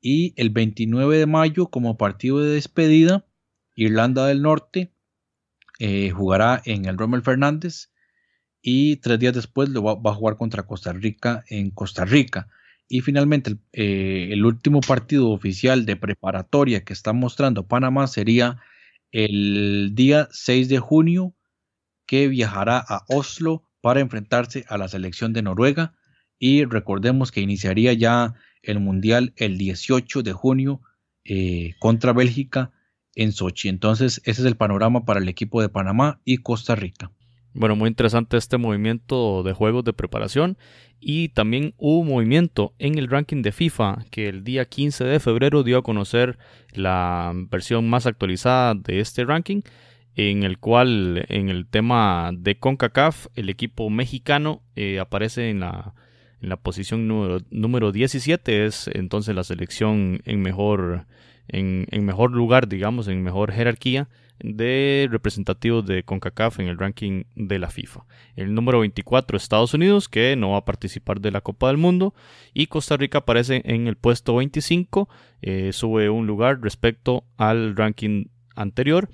Y 0.00 0.32
el 0.36 0.50
29 0.50 1.18
de 1.18 1.26
mayo, 1.26 1.66
como 1.66 1.98
partido 1.98 2.40
de 2.40 2.54
despedida, 2.54 3.26
Irlanda 3.74 4.26
del 4.26 4.42
Norte 4.42 4.92
eh, 5.78 6.10
jugará 6.10 6.60
en 6.66 6.84
el 6.84 6.98
Rommel 6.98 7.22
Fernández 7.22 7.90
y 8.60 8.96
tres 8.96 9.18
días 9.18 9.34
después 9.34 9.70
lo 9.70 9.82
va, 9.82 10.10
a 10.10 10.14
jugar 10.14 10.36
contra 10.36 10.66
Costa 10.66 10.92
Rica 10.92 11.44
en 11.48 11.70
Costa 11.70 12.04
Rica. 12.04 12.48
Y 12.88 13.00
finalmente 13.00 13.56
eh, 13.72 14.28
el, 14.32 14.44
último 14.44 14.80
partido 14.80 15.30
oficial 15.30 15.86
de 15.86 15.96
preparatoria 15.96 16.84
que 16.84 16.92
está 16.92 17.12
mostrando 17.12 17.66
Panamá 17.66 18.06
sería 18.08 18.58
el 19.12 19.92
día 19.94 20.28
6 20.32 20.68
de 20.68 20.78
junio 20.78 21.34
que 22.04 22.28
viajará 22.28 22.84
a 22.86 23.04
Oslo 23.08 23.64
para 23.80 24.00
enfrentarse 24.00 24.64
a 24.68 24.78
la 24.78 24.88
selección 24.88 25.32
de 25.32 25.42
Noruega 25.42 25.94
y 26.38 26.64
recordemos 26.64 27.32
que 27.32 27.40
iniciaría 27.40 27.92
ya 27.92 28.34
el 28.62 28.80
Mundial 28.80 29.32
el 29.36 29.58
18 29.58 30.22
de 30.22 30.32
junio 30.32 30.80
eh, 31.24 31.74
contra 31.78 32.12
Bélgica 32.12 32.72
en 33.14 33.32
Sochi. 33.32 33.68
Entonces, 33.68 34.20
ese 34.24 34.42
es 34.42 34.46
el 34.46 34.56
panorama 34.56 35.04
para 35.04 35.20
el 35.20 35.28
equipo 35.28 35.60
de 35.60 35.68
Panamá 35.68 36.20
y 36.24 36.38
Costa 36.38 36.74
Rica. 36.74 37.10
Bueno, 37.52 37.74
muy 37.74 37.88
interesante 37.88 38.36
este 38.36 38.58
movimiento 38.58 39.42
de 39.42 39.52
juegos 39.52 39.82
de 39.84 39.92
preparación 39.92 40.56
y 41.00 41.30
también 41.30 41.74
hubo 41.78 42.04
movimiento 42.04 42.74
en 42.78 42.96
el 42.96 43.08
ranking 43.08 43.42
de 43.42 43.50
FIFA 43.50 44.04
que 44.10 44.28
el 44.28 44.44
día 44.44 44.66
15 44.66 45.04
de 45.04 45.18
febrero 45.18 45.64
dio 45.64 45.78
a 45.78 45.82
conocer 45.82 46.38
la 46.72 47.32
versión 47.50 47.90
más 47.90 48.06
actualizada 48.06 48.74
de 48.74 49.00
este 49.00 49.24
ranking 49.24 49.62
en 50.28 50.42
el 50.42 50.58
cual 50.58 51.24
en 51.28 51.48
el 51.48 51.66
tema 51.66 52.30
de 52.36 52.58
CONCACAF 52.58 53.28
el 53.36 53.48
equipo 53.48 53.88
mexicano 53.88 54.62
eh, 54.76 54.98
aparece 54.98 55.48
en 55.48 55.60
la, 55.60 55.94
en 56.42 56.50
la 56.50 56.56
posición 56.56 57.08
número, 57.08 57.38
número 57.50 57.90
17 57.90 58.66
es 58.66 58.90
entonces 58.92 59.34
la 59.34 59.44
selección 59.44 60.20
en 60.26 60.42
mejor 60.42 61.06
en, 61.48 61.86
en 61.90 62.04
mejor 62.04 62.32
lugar 62.32 62.68
digamos 62.68 63.08
en 63.08 63.22
mejor 63.22 63.52
jerarquía 63.52 64.10
de 64.42 65.08
representativos 65.10 65.86
de 65.86 66.02
CONCACAF 66.02 66.60
en 66.60 66.68
el 66.68 66.78
ranking 66.78 67.24
de 67.34 67.58
la 67.58 67.68
FIFA. 67.68 68.04
El 68.36 68.54
número 68.54 68.80
24 68.80 69.36
Estados 69.36 69.74
Unidos, 69.74 70.08
que 70.08 70.34
no 70.36 70.52
va 70.52 70.58
a 70.58 70.64
participar 70.64 71.20
de 71.20 71.30
la 71.30 71.42
Copa 71.42 71.68
del 71.68 71.76
Mundo, 71.76 72.14
y 72.54 72.66
Costa 72.66 72.96
Rica 72.96 73.18
aparece 73.18 73.60
en 73.64 73.86
el 73.86 73.96
puesto 73.96 74.36
25, 74.36 75.08
eh, 75.42 75.72
sube 75.72 76.08
un 76.08 76.26
lugar 76.26 76.60
respecto 76.62 77.24
al 77.36 77.76
ranking 77.76 78.28
anterior. 78.54 79.10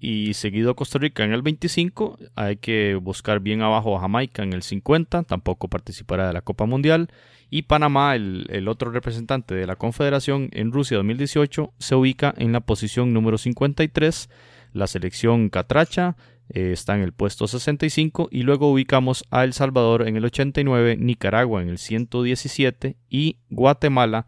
Y 0.00 0.34
seguido 0.34 0.74
Costa 0.74 0.98
Rica 0.98 1.24
en 1.24 1.32
el 1.32 1.42
25, 1.42 2.18
hay 2.34 2.56
que 2.56 2.94
buscar 2.94 3.40
bien 3.40 3.60
abajo 3.60 3.96
a 3.96 4.00
Jamaica 4.00 4.42
en 4.42 4.54
el 4.54 4.62
50, 4.62 5.24
tampoco 5.24 5.68
participará 5.68 6.26
de 6.26 6.32
la 6.32 6.40
Copa 6.40 6.64
Mundial. 6.64 7.10
Y 7.50 7.62
Panamá, 7.62 8.14
el, 8.14 8.46
el, 8.48 8.68
otro 8.68 8.90
representante 8.90 9.54
de 9.54 9.66
la 9.66 9.76
Confederación 9.76 10.48
en 10.52 10.72
Rusia 10.72 10.96
2018, 10.96 11.74
se 11.78 11.94
ubica 11.94 12.34
en 12.38 12.52
la 12.52 12.60
posición 12.60 13.12
número 13.12 13.36
53 13.36 14.28
la 14.72 14.86
selección 14.86 15.48
Catracha 15.48 16.16
eh, 16.48 16.72
está 16.72 16.94
en 16.94 17.02
el 17.02 17.12
puesto 17.12 17.46
65 17.46 18.28
y 18.30 18.42
luego 18.42 18.70
ubicamos 18.70 19.24
a 19.30 19.44
El 19.44 19.52
Salvador 19.52 20.06
en 20.06 20.16
el 20.16 20.24
89, 20.24 20.96
Nicaragua 20.98 21.62
en 21.62 21.68
el 21.68 21.78
117 21.78 22.96
y 23.08 23.38
Guatemala 23.50 24.26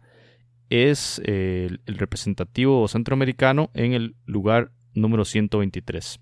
es 0.69 1.21
eh, 1.25 1.69
el 1.85 1.97
representativo 1.97 2.87
centroamericano 2.87 3.71
en 3.73 3.93
el 3.93 4.15
lugar 4.25 4.71
número 4.93 5.25
123. 5.25 6.19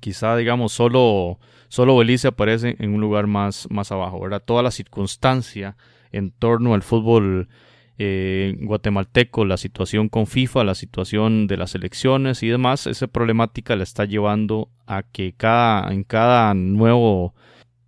Quizá, 0.00 0.36
digamos, 0.36 0.72
solo, 0.72 1.38
solo 1.68 1.96
Belice 1.96 2.28
aparece 2.28 2.76
en 2.78 2.94
un 2.94 3.00
lugar 3.00 3.26
más, 3.26 3.68
más 3.70 3.92
abajo, 3.92 4.20
¿verdad? 4.20 4.42
Toda 4.44 4.62
la 4.62 4.70
circunstancia 4.70 5.76
en 6.10 6.30
torno 6.30 6.74
al 6.74 6.82
fútbol 6.82 7.48
eh, 7.98 8.56
guatemalteco, 8.60 9.44
la 9.44 9.56
situación 9.56 10.08
con 10.08 10.26
FIFA, 10.26 10.64
la 10.64 10.74
situación 10.74 11.46
de 11.46 11.56
las 11.56 11.74
elecciones 11.74 12.42
y 12.42 12.48
demás, 12.48 12.86
esa 12.86 13.06
problemática 13.06 13.76
la 13.76 13.82
está 13.82 14.04
llevando 14.04 14.70
a 14.86 15.02
que 15.02 15.34
cada, 15.36 15.92
en 15.92 16.02
cada 16.02 16.54
nuevo 16.54 17.34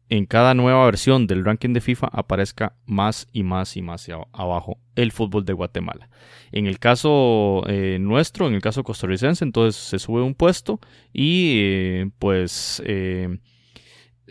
en 0.09 0.26
cada 0.26 0.55
nueva 0.55 0.85
versión 0.85 1.26
del 1.26 1.44
ranking 1.44 1.72
de 1.72 1.81
FIFA 1.81 2.09
aparezca 2.12 2.74
más 2.86 3.26
y 3.32 3.43
más 3.43 3.76
y 3.76 3.82
más 3.82 4.09
abajo 4.32 4.78
el 4.97 5.12
fútbol 5.12 5.44
de 5.44 5.52
Guatemala. 5.52 6.09
En 6.52 6.66
el 6.66 6.78
caso 6.78 7.64
eh, 7.68 7.98
nuestro, 8.01 8.47
en 8.47 8.55
el 8.55 8.60
caso 8.60 8.85
costarricense, 8.85 9.44
entonces 9.44 9.81
se 9.81 9.98
sube 9.98 10.22
un 10.22 10.35
puesto 10.35 10.78
y 11.12 11.59
eh, 11.59 12.10
pues 12.18 12.82
eh, 12.85 13.39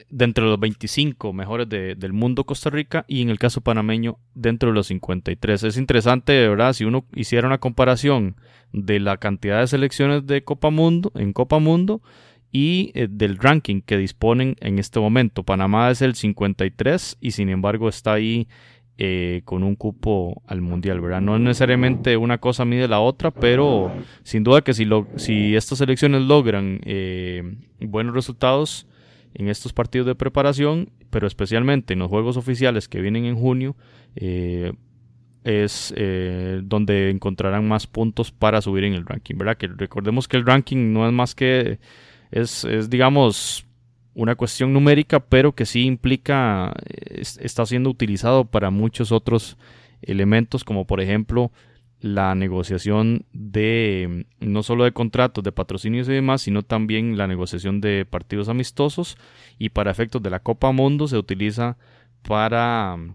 dentro 0.10 0.46
de 0.46 0.52
los 0.52 0.60
25 0.60 1.34
mejores 1.34 1.68
del 1.70 2.14
mundo 2.14 2.46
Costa 2.46 2.70
Rica 2.70 3.06
y 3.08 3.22
en 3.22 3.30
el 3.30 3.40
caso 3.40 3.62
panameño 3.62 4.20
dentro 4.34 4.70
de 4.70 4.76
los 4.76 4.88
53. 4.88 5.64
Es 5.64 5.78
interesante, 5.78 6.48
verdad, 6.48 6.74
si 6.74 6.86
uno 6.86 7.06
hiciera 7.14 7.48
una 7.48 7.60
comparación 7.60 8.38
de 8.72 9.00
la 9.00 9.18
cantidad 9.18 9.60
de 9.60 9.68
selecciones 9.68 10.26
de 10.26 10.44
Copa 10.44 10.70
Mundo 10.70 11.12
en 11.16 11.34
Copa 11.34 11.60
Mundo 11.60 12.02
y 12.54 12.92
eh, 12.94 13.08
del 13.10 13.40
ranking 13.40 13.82
que 13.82 13.98
disponen 13.98 14.56
en 14.62 14.80
este 14.80 15.00
momento. 15.00 15.44
Panamá 15.44 15.90
es 15.90 16.02
el 16.04 16.14
53 16.14 17.18
y 17.20 17.32
sin 17.32 17.50
embargo 17.50 17.90
está 17.90 18.14
ahí 18.14 18.48
eh, 19.00 19.42
con 19.44 19.64
un 19.64 19.76
cupo 19.76 20.44
al 20.46 20.62
mundial, 20.62 21.02
¿verdad? 21.02 21.20
No 21.20 21.36
es 21.36 21.42
necesariamente 21.42 22.16
una 22.16 22.38
cosa 22.38 22.64
mide 22.64 22.88
la 22.88 23.00
otra, 23.00 23.32
pero 23.32 23.92
sin 24.22 24.44
duda 24.44 24.62
que 24.62 24.76
si, 24.76 24.86
lo, 24.86 25.08
si 25.16 25.56
estas 25.56 25.80
selecciones 25.80 26.22
logran 26.22 26.80
eh, 26.86 27.58
buenos 27.82 28.14
resultados, 28.14 28.88
en 29.36 29.48
estos 29.48 29.74
partidos 29.74 30.06
de 30.06 30.14
preparación, 30.14 30.92
pero 31.10 31.26
especialmente 31.26 31.94
en 31.94 32.00
los 32.00 32.10
juegos 32.10 32.38
oficiales 32.38 32.88
que 32.88 33.02
vienen 33.02 33.26
en 33.26 33.36
junio, 33.36 33.76
es 35.44 35.92
donde 36.62 37.10
encontrarán 37.10 37.68
más 37.68 37.88
puntos 37.88 38.32
para 38.32 38.62
subir 38.62 38.84
en 38.84 38.94
el 38.94 39.08
ranking, 39.08 39.36
¿verdad? 39.36 39.58
Que 39.58 39.66
recordemos 39.66 40.28
que 40.28 40.38
el 40.38 40.46
ranking 40.46 40.94
no 40.94 41.08
es 41.08 41.14
más 41.14 41.34
que, 41.34 41.80
es, 42.34 42.66
es 42.66 42.90
digamos, 42.90 43.66
una 44.16 44.36
cuestión 44.36 44.74
numérica, 44.74 45.20
pero 45.20 45.54
que 45.54 45.66
sí 45.66 45.86
implica, 45.86 46.74
está 47.40 47.66
siendo 47.66 47.90
utilizado 47.90 48.46
para 48.46 48.72
muchos 48.72 49.12
otros 49.12 49.58
elementos, 50.02 50.64
como 50.64 50.86
por 50.86 51.00
ejemplo 51.00 51.52
la 52.00 52.36
negociación 52.36 53.26
de 53.32 54.26
no 54.40 54.62
solo 54.64 54.84
de 54.84 54.92
contratos 54.92 55.44
de 55.44 55.54
patrocinios 55.54 56.10
y 56.10 56.14
demás, 56.14 56.42
sino 56.42 56.64
también 56.64 57.18
la 57.18 57.28
negociación 57.28 57.80
de 57.82 58.06
partidos 58.06 58.50
amistosos. 58.50 59.18
Y 59.58 59.70
para 59.70 59.92
efectos 59.92 60.22
de 60.22 60.30
la 60.30 60.40
Copa 60.40 60.72
Mundo 60.72 61.08
se 61.08 61.18
utiliza 61.18 61.78
para 62.28 62.96
um, 62.96 63.14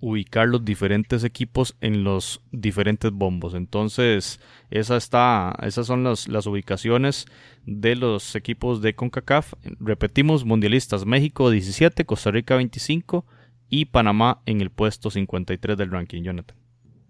ubicar 0.00 0.48
los 0.48 0.64
diferentes 0.64 1.24
equipos 1.24 1.76
en 1.80 2.04
los 2.04 2.40
diferentes 2.52 3.12
bombos. 3.12 3.54
Entonces, 3.54 4.40
esa 4.70 4.96
está, 4.96 5.56
esas 5.62 5.86
son 5.86 6.04
las, 6.04 6.28
las 6.28 6.46
ubicaciones 6.46 7.26
de 7.66 7.96
los 7.96 8.34
equipos 8.34 8.80
de 8.80 8.94
CONCACAF. 8.94 9.54
Repetimos, 9.78 10.44
mundialistas 10.44 11.06
México 11.06 11.50
17, 11.50 12.04
Costa 12.06 12.30
Rica 12.30 12.56
25 12.56 13.26
y 13.68 13.86
Panamá 13.86 14.40
en 14.46 14.60
el 14.60 14.70
puesto 14.70 15.10
53 15.10 15.76
del 15.76 15.90
ranking, 15.90 16.22
Jonathan. 16.22 16.56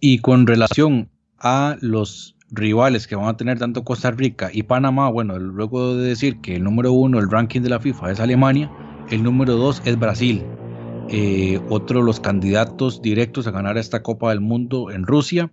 Y 0.01 0.19
con 0.19 0.47
relación 0.47 1.11
a 1.39 1.77
los 1.81 2.37
rivales 2.51 3.07
que 3.07 3.17
van 3.17 3.29
a 3.29 3.37
tener 3.37 3.59
tanto 3.59 3.85
Costa 3.85 4.11
Rica 4.11 4.51
y 4.53 4.65
Panamá, 4.65 5.09
bueno, 5.09 5.39
luego 5.39 5.97
de 5.97 6.09
decir 6.09 6.41
que 6.41 6.57
el 6.57 6.65
número 6.65 6.93
uno 6.93 7.19
del 7.19 7.31
ranking 7.31 7.61
de 7.61 7.71
la 7.71 7.81
FIFA 7.81 8.13
es 8.13 8.21
Alemania, 8.21 8.71
el 9.11 9.23
número 9.23 9.57
dos 9.57 9.81
es 9.85 9.99
Brasil. 9.99 10.45
Eh, 11.13 11.61
otro 11.69 12.01
de 12.01 12.07
los 12.07 12.21
candidatos 12.21 13.03
directos 13.03 13.47
a 13.47 13.51
ganar 13.51 13.77
esta 13.79 14.03
Copa 14.03 14.31
del 14.31 14.41
Mundo 14.41 14.91
en 14.91 15.05
Rusia. 15.05 15.51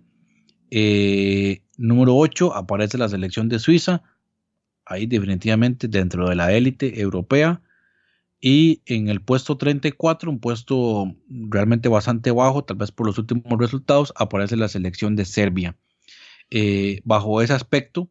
Eh, 0.70 1.62
número 1.76 2.16
8 2.16 2.54
aparece 2.54 2.96
la 2.96 3.08
selección 3.08 3.48
de 3.48 3.58
Suiza, 3.58 4.02
ahí 4.84 5.06
definitivamente 5.06 5.88
dentro 5.88 6.28
de 6.28 6.36
la 6.36 6.52
élite 6.52 7.00
europea. 7.00 7.60
Y 8.40 8.82
en 8.86 9.08
el 9.08 9.20
puesto 9.20 9.56
34, 9.56 10.30
un 10.30 10.38
puesto 10.38 11.16
realmente 11.28 11.88
bastante 11.88 12.30
bajo, 12.30 12.62
tal 12.62 12.76
vez 12.76 12.92
por 12.92 13.06
los 13.06 13.18
últimos 13.18 13.58
resultados, 13.58 14.12
aparece 14.14 14.56
la 14.56 14.68
selección 14.68 15.16
de 15.16 15.24
Serbia. 15.24 15.76
Eh, 16.50 17.00
bajo 17.04 17.42
ese 17.42 17.52
aspecto, 17.52 18.08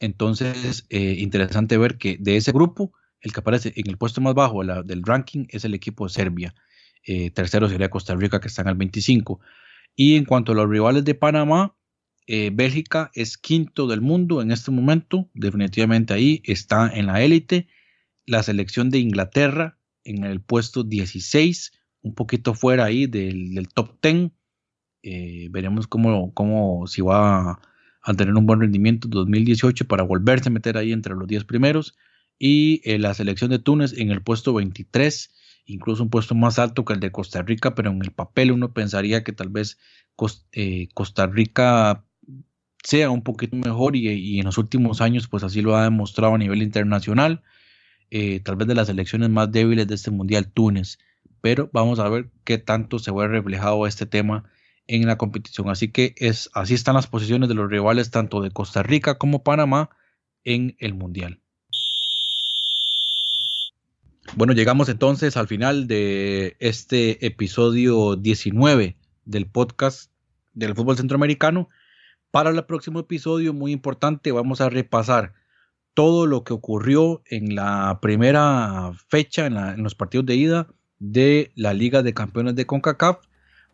entonces, 0.00 0.86
eh, 0.90 1.14
interesante 1.18 1.78
ver 1.78 1.96
que 1.96 2.16
de 2.18 2.36
ese 2.36 2.50
grupo, 2.50 2.92
el 3.22 3.32
que 3.32 3.40
aparece 3.40 3.72
en 3.76 3.88
el 3.88 3.96
puesto 3.96 4.20
más 4.20 4.34
bajo 4.34 4.64
del 4.64 5.02
ranking 5.02 5.46
es 5.48 5.64
el 5.64 5.74
equipo 5.74 6.06
de 6.06 6.12
Serbia. 6.12 6.54
Eh, 7.04 7.30
tercero 7.30 7.68
sería 7.68 7.90
Costa 7.90 8.14
Rica, 8.14 8.40
que 8.40 8.48
están 8.48 8.68
al 8.68 8.74
25. 8.74 9.40
Y 9.96 10.16
en 10.16 10.24
cuanto 10.24 10.52
a 10.52 10.54
los 10.54 10.68
rivales 10.68 11.04
de 11.04 11.14
Panamá, 11.14 11.76
Bélgica 12.26 13.10
es 13.14 13.36
quinto 13.36 13.86
del 13.86 14.00
mundo 14.00 14.40
en 14.40 14.52
este 14.52 14.70
momento, 14.70 15.28
definitivamente 15.34 16.14
ahí 16.14 16.40
está 16.46 16.90
en 16.90 17.06
la 17.06 17.20
élite 17.20 17.68
la 18.26 18.42
selección 18.42 18.90
de 18.90 18.98
Inglaterra 18.98 19.78
en 20.04 20.24
el 20.24 20.40
puesto 20.40 20.84
16, 20.84 21.72
un 22.02 22.14
poquito 22.14 22.54
fuera 22.54 22.84
ahí 22.84 23.06
del, 23.06 23.68
top 23.74 23.98
10. 24.02 24.30
Eh, 25.04 25.48
veremos 25.50 25.86
cómo, 25.86 26.32
cómo, 26.32 26.86
si 26.86 27.02
va 27.02 27.60
a, 28.02 28.14
tener 28.14 28.34
un 28.34 28.46
buen 28.46 28.60
rendimiento 28.60 29.08
2018 29.08 29.86
para 29.86 30.02
volverse 30.02 30.48
a 30.48 30.52
meter 30.52 30.76
ahí 30.76 30.92
entre 30.92 31.14
los 31.14 31.26
10 31.26 31.44
primeros. 31.44 31.96
Y 32.44 32.80
eh, 32.82 32.98
la 32.98 33.14
selección 33.14 33.50
de 33.50 33.60
Túnez 33.60 33.96
en 33.96 34.10
el 34.10 34.20
puesto 34.20 34.52
23, 34.52 35.32
incluso 35.66 36.02
un 36.02 36.10
puesto 36.10 36.34
más 36.34 36.58
alto 36.58 36.84
que 36.84 36.92
el 36.92 36.98
de 36.98 37.12
Costa 37.12 37.40
Rica, 37.42 37.76
pero 37.76 37.92
en 37.92 38.02
el 38.02 38.10
papel 38.10 38.50
uno 38.50 38.72
pensaría 38.72 39.22
que 39.22 39.30
tal 39.30 39.48
vez 39.48 39.78
eh, 40.50 40.88
Costa 40.92 41.28
Rica 41.28 42.04
sea 42.82 43.10
un 43.10 43.22
poquito 43.22 43.54
mejor 43.54 43.94
y, 43.94 44.40
en 44.40 44.44
los 44.44 44.58
últimos 44.58 45.00
años 45.00 45.28
pues 45.28 45.44
así 45.44 45.62
lo 45.62 45.76
ha 45.76 45.84
demostrado 45.84 46.34
a 46.34 46.38
nivel 46.38 46.62
internacional. 46.62 47.44
Eh, 48.10 48.40
tal 48.40 48.56
vez 48.56 48.66
de 48.66 48.74
las 48.74 48.88
selecciones 48.88 49.30
más 49.30 49.52
débiles 49.52 49.86
de 49.86 49.94
este 49.94 50.10
Mundial, 50.10 50.50
Túnez. 50.52 50.98
Pero 51.42 51.70
vamos 51.72 52.00
a 52.00 52.08
ver 52.08 52.28
qué 52.42 52.58
tanto 52.58 52.98
se 52.98 53.12
ve 53.12 53.28
reflejado 53.28 53.86
este 53.86 54.04
tema 54.04 54.50
en 54.88 55.06
la 55.06 55.16
competición. 55.16 55.70
Así 55.70 55.92
que 55.92 56.16
es, 56.16 56.50
así 56.54 56.74
están 56.74 56.96
las 56.96 57.06
posiciones 57.06 57.48
de 57.48 57.54
los 57.54 57.70
rivales 57.70 58.10
tanto 58.10 58.40
de 58.40 58.50
Costa 58.50 58.82
Rica 58.82 59.16
como 59.16 59.44
Panamá 59.44 59.90
en 60.42 60.74
el 60.80 60.94
Mundial. 60.94 61.41
Bueno, 64.34 64.54
llegamos 64.54 64.88
entonces 64.88 65.36
al 65.36 65.46
final 65.46 65.86
de 65.86 66.56
este 66.58 67.26
episodio 67.26 68.16
19 68.16 68.96
del 69.26 69.46
podcast 69.46 70.10
del 70.54 70.74
fútbol 70.74 70.96
centroamericano. 70.96 71.68
Para 72.30 72.48
el 72.48 72.64
próximo 72.64 73.00
episodio, 73.00 73.52
muy 73.52 73.72
importante, 73.72 74.32
vamos 74.32 74.62
a 74.62 74.70
repasar 74.70 75.34
todo 75.92 76.26
lo 76.26 76.44
que 76.44 76.54
ocurrió 76.54 77.22
en 77.26 77.54
la 77.54 77.98
primera 78.00 78.92
fecha, 79.08 79.44
en, 79.44 79.82
los 79.82 79.94
partidos 79.94 80.24
de 80.24 80.36
ida 80.36 80.66
de 80.98 81.52
la 81.54 81.74
Liga 81.74 82.02
de 82.02 82.14
Campeones 82.14 82.54
de 82.54 82.64
CONCACAF. 82.64 83.18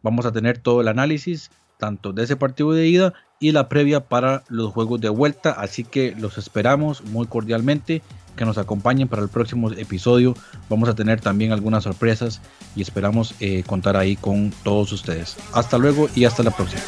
Vamos 0.03 0.27
a 0.27 0.33
tener 0.33 0.59
todo 0.59 0.81
el 0.81 0.89
análisis, 0.89 1.53
tanto 1.79 2.13
de 2.13 2.25
ese 2.25 2.35
partido 2.35 2.73
de 2.73 2.89
ida 2.89 3.15
y 3.39 3.53
la 3.53 3.69
previa 3.69 4.09
para 4.09 4.43
los 4.49 4.73
juegos 4.73 5.01
de 5.01 5.09
vuelta. 5.09 5.53
Así 5.53 5.85
que 5.85 6.17
los 6.19 6.37
esperamos 6.37 7.05
muy 7.05 7.29
cordialmente 7.29 8.03
que 8.39 8.47
nos 8.47 8.57
acompañen 8.57 9.09
para 9.09 9.21
el 9.21 9.29
próximo 9.29 9.71
episodio. 9.73 10.35
Vamos 10.71 10.89
a 10.89 10.95
tener 10.95 11.21
también 11.21 11.53
algunas 11.53 11.85
sorpresas 11.85 12.41
y 12.75 12.81
esperamos 12.81 13.35
eh, 13.41 13.63
contar 13.67 13.99
ahí 13.99 14.17
con 14.17 14.55
todos 14.63 14.93
ustedes. 14.93 15.37
Hasta 15.53 15.77
luego 15.77 16.09
y 16.15 16.25
hasta 16.25 16.43
la 16.43 16.51
próxima. 16.51 16.81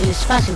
El 0.00 0.10
espacio. 0.10 0.54